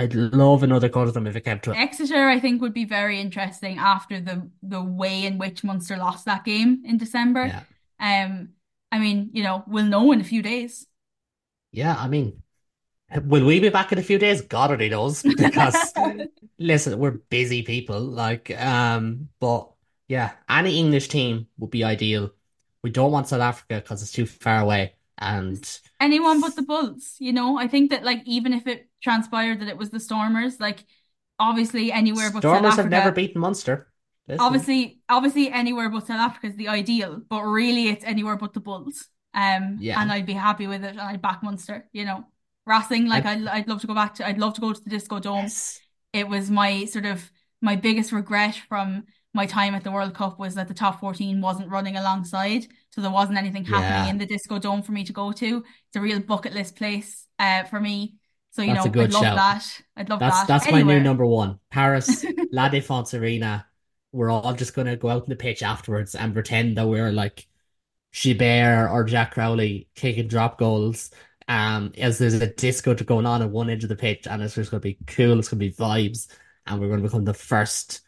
I'd 0.00 0.14
love 0.14 0.62
another 0.62 0.88
cut 0.88 1.08
of 1.08 1.14
them 1.14 1.26
if 1.26 1.36
it 1.36 1.42
came 1.44 1.60
to 1.60 1.72
it. 1.72 1.76
Exeter, 1.76 2.28
I 2.28 2.40
think, 2.40 2.60
would 2.60 2.74
be 2.74 2.84
very 2.84 3.20
interesting 3.20 3.78
after 3.78 4.20
the 4.20 4.50
the 4.62 4.82
way 4.82 5.24
in 5.24 5.38
which 5.38 5.62
Munster 5.64 5.96
lost 5.96 6.24
that 6.24 6.44
game 6.44 6.82
in 6.84 6.96
December. 6.98 7.44
Yeah, 7.46 7.64
Um, 8.00 8.50
I 8.92 8.98
mean, 8.98 9.30
you 9.32 9.42
know, 9.42 9.64
we'll 9.66 9.84
know 9.86 10.10
in 10.12 10.20
a 10.20 10.24
few 10.24 10.42
days. 10.42 10.86
yeah. 11.72 11.96
I 11.98 12.08
mean, 12.08 12.42
will 13.24 13.46
we 13.46 13.60
be 13.60 13.68
back 13.70 13.92
in 13.92 13.98
a 13.98 14.02
few 14.02 14.18
days? 14.18 14.42
God 14.42 14.72
only 14.72 14.88
knows. 14.88 15.22
Because 15.36 15.94
listen, 16.58 16.98
we're 16.98 17.12
busy 17.12 17.62
people. 17.62 18.00
Like, 18.00 18.50
um, 18.60 19.28
but 19.40 19.72
yeah, 20.08 20.32
any 20.48 20.78
English 20.78 21.08
team 21.08 21.48
would 21.58 21.70
be 21.70 21.84
ideal. 21.84 22.32
We 22.82 22.90
don't 22.90 23.12
want 23.12 23.28
South 23.28 23.40
Africa 23.42 23.76
because 23.76 24.02
it's 24.02 24.12
too 24.12 24.26
far 24.26 24.60
away, 24.62 24.94
and 25.20 25.80
Anyone 26.00 26.40
but 26.40 26.56
the 26.56 26.62
Bulls, 26.62 27.16
you 27.18 27.32
know. 27.32 27.58
I 27.58 27.68
think 27.68 27.90
that 27.90 28.04
like 28.04 28.22
even 28.24 28.52
if 28.52 28.66
it 28.66 28.88
transpired 29.02 29.60
that 29.60 29.68
it 29.68 29.76
was 29.76 29.90
the 29.90 30.00
Stormers, 30.00 30.58
like 30.60 30.84
obviously 31.38 31.92
anywhere 31.92 32.30
but 32.30 32.42
South 32.42 32.56
Stormers 32.58 32.76
have 32.76 32.90
never 32.90 33.12
beaten 33.12 33.40
Munster. 33.40 33.86
Obviously 34.38 35.00
obviously 35.08 35.50
anywhere 35.50 35.90
but 35.90 36.06
South 36.06 36.20
Africa 36.20 36.46
is 36.48 36.56
the 36.56 36.68
ideal, 36.68 37.20
but 37.28 37.42
really 37.42 37.88
it's 37.88 38.04
anywhere 38.04 38.36
but 38.36 38.52
the 38.52 38.60
Bulls. 38.60 39.08
Um, 39.34 39.76
Yeah. 39.80 40.00
and 40.00 40.10
I'd 40.10 40.26
be 40.26 40.32
happy 40.32 40.66
with 40.66 40.84
it, 40.84 40.90
and 40.90 41.00
I'd 41.00 41.22
back 41.22 41.42
Munster, 41.42 41.88
you 41.92 42.04
know. 42.04 42.24
Racing, 42.66 43.06
like 43.08 43.24
I 43.24 43.32
I'd 43.32 43.46
I'd 43.48 43.68
love 43.68 43.80
to 43.80 43.86
go 43.86 43.94
back 43.94 44.14
to, 44.16 44.26
I'd 44.26 44.38
love 44.38 44.54
to 44.54 44.60
go 44.60 44.72
to 44.72 44.84
the 44.84 44.90
Disco 44.90 45.18
Dome. 45.18 45.44
yes. 45.44 45.80
it 46.12 46.28
was 46.28 46.50
my 46.50 46.84
sort 46.84 47.06
of 47.06 47.30
my 47.60 47.76
biggest 47.76 48.12
regret 48.12 48.54
from 48.68 49.04
my 49.34 49.46
time 49.46 49.74
at 49.74 49.82
the 49.84 49.90
World 49.90 50.14
Cup 50.14 50.38
was 50.38 50.54
that 50.54 50.68
the 50.68 50.74
top 50.74 51.00
14 51.00 51.40
wasn't 51.40 51.68
running 51.70 51.96
alongside. 51.96 52.66
So 52.90 53.00
there 53.00 53.10
wasn't 53.10 53.38
anything 53.38 53.64
happening 53.64 54.04
Yeah. 54.06 54.10
in 54.10 54.18
the 54.18 54.26
Disco 54.26 54.58
Dome 54.58 54.82
for 54.82 54.92
me 54.92 55.04
to 55.04 55.12
go 55.12 55.32
to. 55.32 55.58
It's 55.58 55.96
a 55.96 56.00
real 56.00 56.20
bucket 56.20 56.52
list 56.54 56.76
place 56.76 57.26
uh 57.38 57.64
for 57.64 57.80
me. 57.80 58.16
So, 58.52 58.62
you 58.62 58.74
That's 58.74 58.86
know, 58.86 59.02
I'd 59.02 59.12
love 59.12 59.22
shout. 59.22 59.36
that. 59.36 59.82
I'd 59.96 60.08
love 60.08 60.18
That's 60.18 60.40
that. 60.40 60.48
that's 60.48 60.70
my 60.72 60.82
new 60.82 61.00
number 61.00 61.24
one. 61.24 61.60
Paris, 61.70 62.24
La 62.52 62.68
Défense 62.68 63.18
Arena. 63.18 63.66
We're 64.12 64.30
all 64.30 64.54
just 64.54 64.74
gonna 64.74 64.96
go 64.96 65.08
out 65.08 65.22
in 65.24 65.30
the 65.30 65.36
pitch 65.36 65.62
afterwards 65.62 66.14
and 66.16 66.32
pretend 66.34 66.76
that 66.76 66.88
we're 66.88 67.12
like 67.12 67.46
Gilbert 68.12 68.88
or 68.90 69.04
Jack 69.04 69.32
Crowley 69.32 69.88
kicking 69.94 70.28
drop 70.28 70.58
goals. 70.58 71.10
Um, 71.48 71.92
as 71.98 72.18
there's 72.18 72.34
a 72.34 72.46
disco 72.46 72.94
to 72.94 73.04
going 73.04 73.26
on 73.26 73.42
at 73.42 73.50
one 73.50 73.70
edge 73.70 73.82
of 73.82 73.88
the 73.88 73.96
pitch, 73.96 74.26
and 74.26 74.42
it's 74.42 74.54
just 74.54 74.70
gonna 74.70 74.80
be 74.80 74.98
cool. 75.06 75.38
It's 75.38 75.48
gonna 75.48 75.58
be 75.60 75.72
vibes, 75.72 76.28
and 76.66 76.80
we're 76.80 76.88
gonna 76.88 77.02
become 77.02 77.24
the 77.24 77.34
first. 77.34 78.00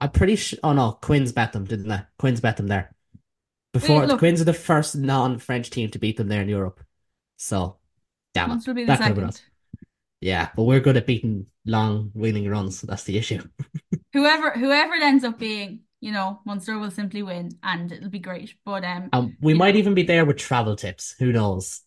I'm 0.00 0.10
pretty 0.10 0.36
sure. 0.36 0.58
Oh 0.62 0.72
no, 0.72 0.92
Quins 1.02 1.32
bet 1.32 1.52
them, 1.52 1.64
didn't 1.64 1.88
they? 1.88 2.00
Quins 2.18 2.40
bet 2.40 2.56
them 2.56 2.66
there 2.68 2.94
before. 3.72 4.06
The 4.06 4.14
look, 4.14 4.18
Quins 4.18 4.40
are 4.40 4.44
the 4.44 4.52
first 4.54 4.96
non-French 4.96 5.70
team 5.70 5.90
to 5.90 5.98
beat 5.98 6.16
them 6.16 6.28
there 6.28 6.42
in 6.42 6.48
Europe. 6.48 6.80
So, 7.36 7.78
damn 8.34 8.50
it, 8.52 8.66
will 8.66 8.74
be 8.74 8.84
the 8.84 8.86
that 8.86 9.02
could 9.02 9.16
have 9.16 9.16
second. 9.16 9.24
us. 9.24 9.42
Yeah, 10.20 10.50
but 10.56 10.64
we're 10.64 10.80
good 10.80 10.96
at 10.96 11.06
beating 11.06 11.46
long 11.66 12.10
winning 12.14 12.48
runs. 12.48 12.78
So 12.80 12.86
that's 12.86 13.04
the 13.04 13.18
issue. 13.18 13.42
Whoever 14.12 14.50
whoever 14.50 14.94
it 14.94 15.02
ends 15.02 15.24
up 15.24 15.38
being, 15.38 15.80
you 16.00 16.12
know, 16.12 16.40
Munster 16.44 16.78
will 16.78 16.90
simply 16.90 17.22
win 17.22 17.58
and 17.62 17.90
it'll 17.90 18.10
be 18.10 18.18
great. 18.18 18.54
But 18.64 18.84
um, 18.84 19.08
Um, 19.12 19.36
we 19.40 19.54
might 19.54 19.74
know, 19.74 19.78
even 19.80 19.94
be 19.94 20.02
there 20.02 20.24
with 20.24 20.36
travel 20.36 20.76
tips. 20.76 21.14
Who 21.18 21.32
knows? 21.32 21.80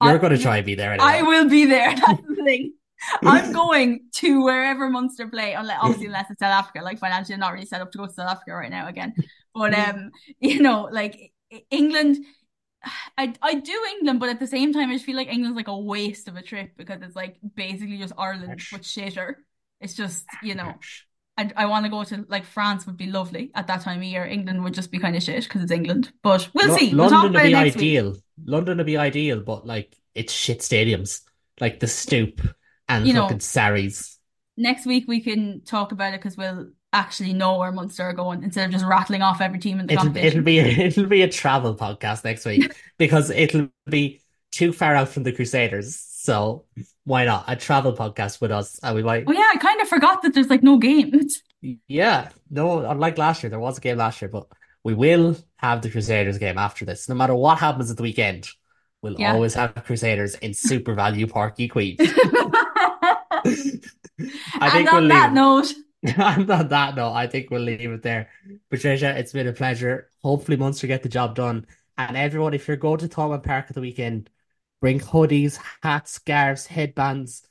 You're 0.00 0.14
I 0.14 0.18
going 0.18 0.32
to 0.32 0.38
try 0.38 0.58
and 0.58 0.66
be 0.66 0.74
there 0.74 0.96
I 0.98 1.22
will 1.22 1.48
be 1.48 1.64
there. 1.66 1.94
That's 1.96 2.22
the 2.22 2.42
thing. 2.44 2.74
I'm 3.22 3.52
going 3.62 4.08
to 4.14 4.44
wherever 4.44 4.88
Munster 4.88 5.28
play, 5.28 5.54
unless 5.54 5.78
obviously 5.80 6.06
unless 6.06 6.30
it's 6.30 6.40
South 6.40 6.52
Africa. 6.52 6.82
Like 6.82 6.98
financially, 6.98 7.34
I'm 7.34 7.40
not 7.40 7.52
really 7.52 7.66
set 7.66 7.80
up 7.80 7.92
to 7.92 7.98
go 7.98 8.06
to 8.06 8.12
South 8.12 8.30
Africa 8.30 8.54
right 8.54 8.70
now 8.70 8.88
again. 8.88 9.14
But 9.54 9.74
um, 9.74 10.10
you 10.40 10.60
know, 10.60 10.88
like 10.90 11.32
England, 11.70 12.18
I 13.16 13.34
I 13.42 13.54
do 13.54 13.86
England, 13.96 14.20
but 14.20 14.28
at 14.28 14.40
the 14.40 14.46
same 14.46 14.72
time, 14.72 14.90
I 14.90 14.94
just 14.94 15.04
feel 15.04 15.16
like 15.16 15.28
England's 15.28 15.56
like 15.56 15.68
a 15.68 15.78
waste 15.78 16.28
of 16.28 16.36
a 16.36 16.42
trip 16.42 16.72
because 16.76 17.02
it's 17.02 17.16
like 17.16 17.36
basically 17.54 17.98
just 17.98 18.14
Ireland 18.16 18.48
Harsh, 18.48 18.72
but 18.72 18.82
shitter. 18.82 19.34
It's 19.80 19.94
just, 19.94 20.24
you 20.42 20.54
know. 20.54 20.74
I 21.38 21.50
I 21.56 21.66
want 21.66 21.86
to 21.86 21.90
go 21.90 22.04
to 22.04 22.26
like 22.28 22.44
France 22.44 22.84
would 22.86 22.98
be 22.98 23.06
lovely 23.06 23.50
at 23.54 23.66
that 23.68 23.80
time 23.80 23.98
of 23.98 24.04
year. 24.04 24.24
England 24.26 24.62
would 24.62 24.74
just 24.74 24.90
be 24.90 24.98
kind 24.98 25.16
of 25.16 25.22
shit 25.22 25.44
because 25.44 25.62
it's 25.62 25.72
England. 25.72 26.12
But 26.22 26.50
we'll 26.52 26.68
Lo 26.68 26.76
see. 26.76 26.94
We'll 26.94 27.08
London 27.08 27.32
would 27.32 27.42
be 27.42 27.52
next 27.52 27.76
week. 27.76 27.76
ideal. 27.76 28.16
London 28.44 28.76
would 28.76 28.86
be 28.86 28.98
ideal, 28.98 29.40
but 29.40 29.66
like 29.66 29.96
it's 30.14 30.32
shit 30.32 30.60
stadiums, 30.60 31.22
like 31.58 31.80
the 31.80 31.86
Stoop 31.86 32.42
and 32.98 33.06
You 33.06 33.14
fucking 33.14 33.36
know, 33.36 33.40
Sarries. 33.40 34.16
next 34.56 34.86
week 34.86 35.04
we 35.08 35.20
can 35.20 35.62
talk 35.64 35.92
about 35.92 36.14
it 36.14 36.20
because 36.20 36.36
we'll 36.36 36.68
actually 36.92 37.32
know 37.32 37.58
where 37.58 37.72
Munster 37.72 38.02
are 38.04 38.12
going 38.12 38.42
instead 38.42 38.66
of 38.66 38.70
just 38.72 38.84
rattling 38.84 39.22
off 39.22 39.40
every 39.40 39.58
team 39.58 39.80
in 39.80 39.86
the 39.86 39.94
It'll 39.94 40.16
it'll 40.16 40.42
be 40.42 40.58
it'll 40.88 41.06
be 41.06 41.22
a 41.22 41.28
travel 41.28 41.74
podcast 41.74 42.24
next 42.24 42.44
week 42.44 42.74
because 42.98 43.30
it'll 43.30 43.68
be 43.88 44.20
too 44.50 44.72
far 44.72 44.94
out 44.94 45.08
from 45.08 45.22
the 45.22 45.32
Crusaders. 45.32 45.96
So 45.96 46.66
why 47.04 47.24
not 47.24 47.44
a 47.48 47.56
travel 47.56 47.94
podcast 47.94 48.40
with 48.40 48.50
us? 48.52 48.78
And 48.82 48.94
we 48.94 49.02
might. 49.02 49.24
Oh 49.26 49.32
yeah, 49.32 49.50
I 49.52 49.56
kind 49.56 49.80
of 49.80 49.88
forgot 49.88 50.22
that 50.22 50.34
there's 50.34 50.50
like 50.50 50.62
no 50.62 50.76
games. 50.78 51.42
yeah, 51.88 52.28
no, 52.50 52.84
unlike 52.84 53.18
last 53.18 53.42
year, 53.42 53.50
there 53.50 53.58
was 53.58 53.78
a 53.78 53.80
game 53.80 53.96
last 53.98 54.20
year, 54.20 54.28
but 54.28 54.46
we 54.84 54.94
will 54.94 55.36
have 55.56 55.80
the 55.82 55.90
Crusaders 55.90 56.38
game 56.38 56.58
after 56.58 56.84
this. 56.84 57.08
No 57.08 57.14
matter 57.14 57.34
what 57.34 57.58
happens 57.58 57.90
at 57.90 57.96
the 57.96 58.02
weekend, 58.02 58.48
we'll 59.00 59.18
Yeah. 59.18 59.32
always 59.32 59.54
have 59.54 59.74
Crusaders 59.84 60.34
in 60.36 60.50
SuperValu 60.52 61.26
Páirc 61.30 61.56
Uí 61.56 61.96
Chaoimh. 61.96 61.96
I 64.60 64.70
And 64.70 64.70
think 64.70 64.92
we'll 64.92 65.02
on 65.02 65.08
leave 65.08 65.24
that 65.24 65.32
it. 65.32 65.34
note, 65.34 65.72
And 66.04 66.50
on 66.50 66.68
that 66.68 66.96
note, 66.96 67.12
I 67.12 67.26
think 67.28 67.50
we'll 67.50 67.62
leave 67.62 67.90
it 67.90 68.02
there. 68.02 68.30
Patricia, 68.70 69.16
it's 69.18 69.32
been 69.32 69.46
a 69.46 69.52
pleasure. 69.52 70.10
Hopefully, 70.22 70.56
Munster 70.56 70.86
get 70.86 71.02
the 71.02 71.08
job 71.08 71.34
done. 71.36 71.66
And 71.96 72.16
everyone, 72.16 72.54
if 72.54 72.66
you're 72.68 72.76
going 72.76 72.98
to 72.98 73.08
Thomond 73.08 73.44
Park 73.44 73.66
at 73.68 73.74
the 73.74 73.80
weekend, 73.80 74.30
bring 74.80 75.00
hoodies, 75.00 75.58
hats, 75.82 76.12
scarves, 76.12 76.66
headbands, 76.66 77.42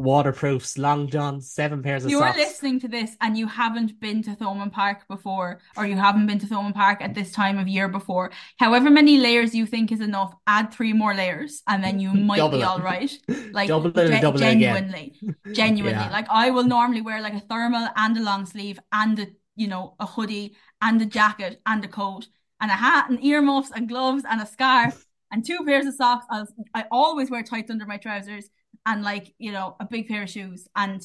waterproofs, 0.00 0.78
long 0.78 1.08
johns, 1.08 1.50
seven 1.50 1.82
pairs 1.82 2.04
of 2.04 2.10
socks. 2.10 2.36
you're 2.36 2.46
listening 2.46 2.80
to 2.80 2.88
this 2.88 3.16
and 3.20 3.36
you 3.36 3.46
haven't 3.46 4.00
been 4.00 4.22
to 4.22 4.30
Thomond 4.30 4.72
Park 4.72 5.06
before, 5.08 5.60
or 5.76 5.86
you 5.86 5.96
haven't 5.96 6.26
been 6.26 6.38
to 6.38 6.46
Thomond 6.46 6.74
Park 6.74 7.00
at 7.02 7.14
this 7.14 7.32
time 7.32 7.58
of 7.58 7.68
year 7.68 7.88
before, 7.88 8.30
however 8.58 8.90
many 8.90 9.18
layers 9.18 9.54
you 9.54 9.66
think 9.66 9.92
is 9.92 10.00
enough, 10.00 10.34
add 10.46 10.72
three 10.72 10.92
more 10.92 11.14
layers 11.14 11.62
and 11.68 11.82
then 11.84 12.00
you 12.00 12.12
might 12.30 12.50
be 12.50 12.60
Double 12.60 12.64
all 12.64 12.78
it. 12.78 12.82
right. 12.84 13.12
Like 13.52 13.68
Double 13.68 13.90
it 13.98 14.18
ge 14.18 14.20
double 14.20 14.38
it 14.42 14.42
genuinely, 14.42 15.18
genuinely. 15.52 15.98
Yeah. 16.06 16.10
Like 16.10 16.26
I 16.30 16.50
will 16.50 16.64
normally 16.64 17.02
wear 17.02 17.20
like 17.20 17.34
a 17.34 17.40
thermal 17.40 17.88
and 17.96 18.16
a 18.16 18.22
long 18.22 18.46
sleeve 18.46 18.78
and 18.92 19.18
a, 19.18 19.26
you 19.56 19.68
know, 19.68 19.94
a 19.98 20.06
hoodie 20.06 20.56
and 20.80 21.00
a 21.02 21.06
jacket 21.06 21.60
and 21.66 21.84
a 21.84 21.88
coat 21.88 22.26
and 22.60 22.70
a 22.70 22.74
hat 22.74 23.10
and 23.10 23.22
earmuffs 23.24 23.70
and 23.74 23.88
gloves 23.88 24.24
and 24.28 24.40
a 24.40 24.46
scarf 24.46 25.06
and 25.32 25.44
two 25.44 25.58
pairs 25.64 25.86
of 25.86 25.94
socks. 25.94 26.26
I'll, 26.30 26.46
I 26.74 26.84
always 26.90 27.30
wear 27.30 27.42
tights 27.42 27.70
under 27.70 27.86
my 27.86 27.96
trousers 27.96 28.48
and 28.86 29.02
like, 29.02 29.34
you 29.38 29.52
know, 29.52 29.76
a 29.80 29.84
big 29.84 30.08
pair 30.08 30.22
of 30.22 30.30
shoes 30.30 30.68
and 30.74 31.02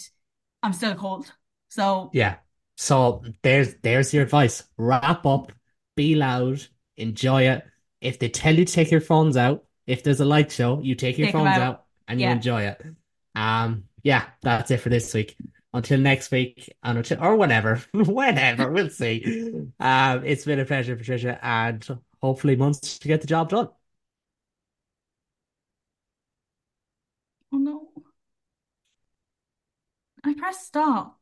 I'm 0.63 0.73
still 0.73 0.95
cold. 0.95 1.31
So 1.69 2.09
Yeah. 2.13 2.35
So 2.77 3.23
there's 3.41 3.75
there's 3.83 4.13
your 4.13 4.23
advice. 4.23 4.63
Wrap 4.77 5.25
up, 5.25 5.51
be 5.95 6.15
loud, 6.15 6.61
enjoy 6.97 7.43
it. 7.49 7.63
If 8.01 8.19
they 8.19 8.29
tell 8.29 8.53
you 8.53 8.65
to 8.65 8.73
take 8.73 8.91
your 8.91 9.01
phones 9.01 9.37
out, 9.37 9.63
if 9.87 10.03
there's 10.03 10.19
a 10.19 10.25
light 10.25 10.51
show, 10.51 10.81
you 10.81 10.95
take 10.95 11.17
your 11.17 11.27
take 11.27 11.33
phones 11.33 11.47
out. 11.47 11.61
out 11.61 11.85
and 12.07 12.19
you 12.19 12.27
enjoy 12.27 12.63
it. 12.63 12.81
Um, 13.35 13.85
yeah, 14.03 14.25
that's 14.41 14.71
it 14.71 14.77
for 14.77 14.89
this 14.89 15.13
week. 15.13 15.35
Until 15.73 15.99
next 15.99 16.31
week, 16.31 16.73
and 16.83 16.97
until 16.97 17.21
or 17.21 17.35
whatever, 17.35 17.81
whenever 17.93 18.71
we'll 18.71 18.89
see. 18.89 19.51
Um, 19.79 20.23
it's 20.23 20.45
been 20.45 20.59
a 20.59 20.65
pleasure, 20.65 20.95
Patricia, 20.95 21.37
and 21.43 21.85
hopefully 22.21 22.55
Munster 22.55 23.07
get 23.09 23.21
the 23.21 23.27
job 23.27 23.49
done. 23.49 23.69
I 30.27 30.33
pressed 30.33 30.65
stop. 30.65 31.19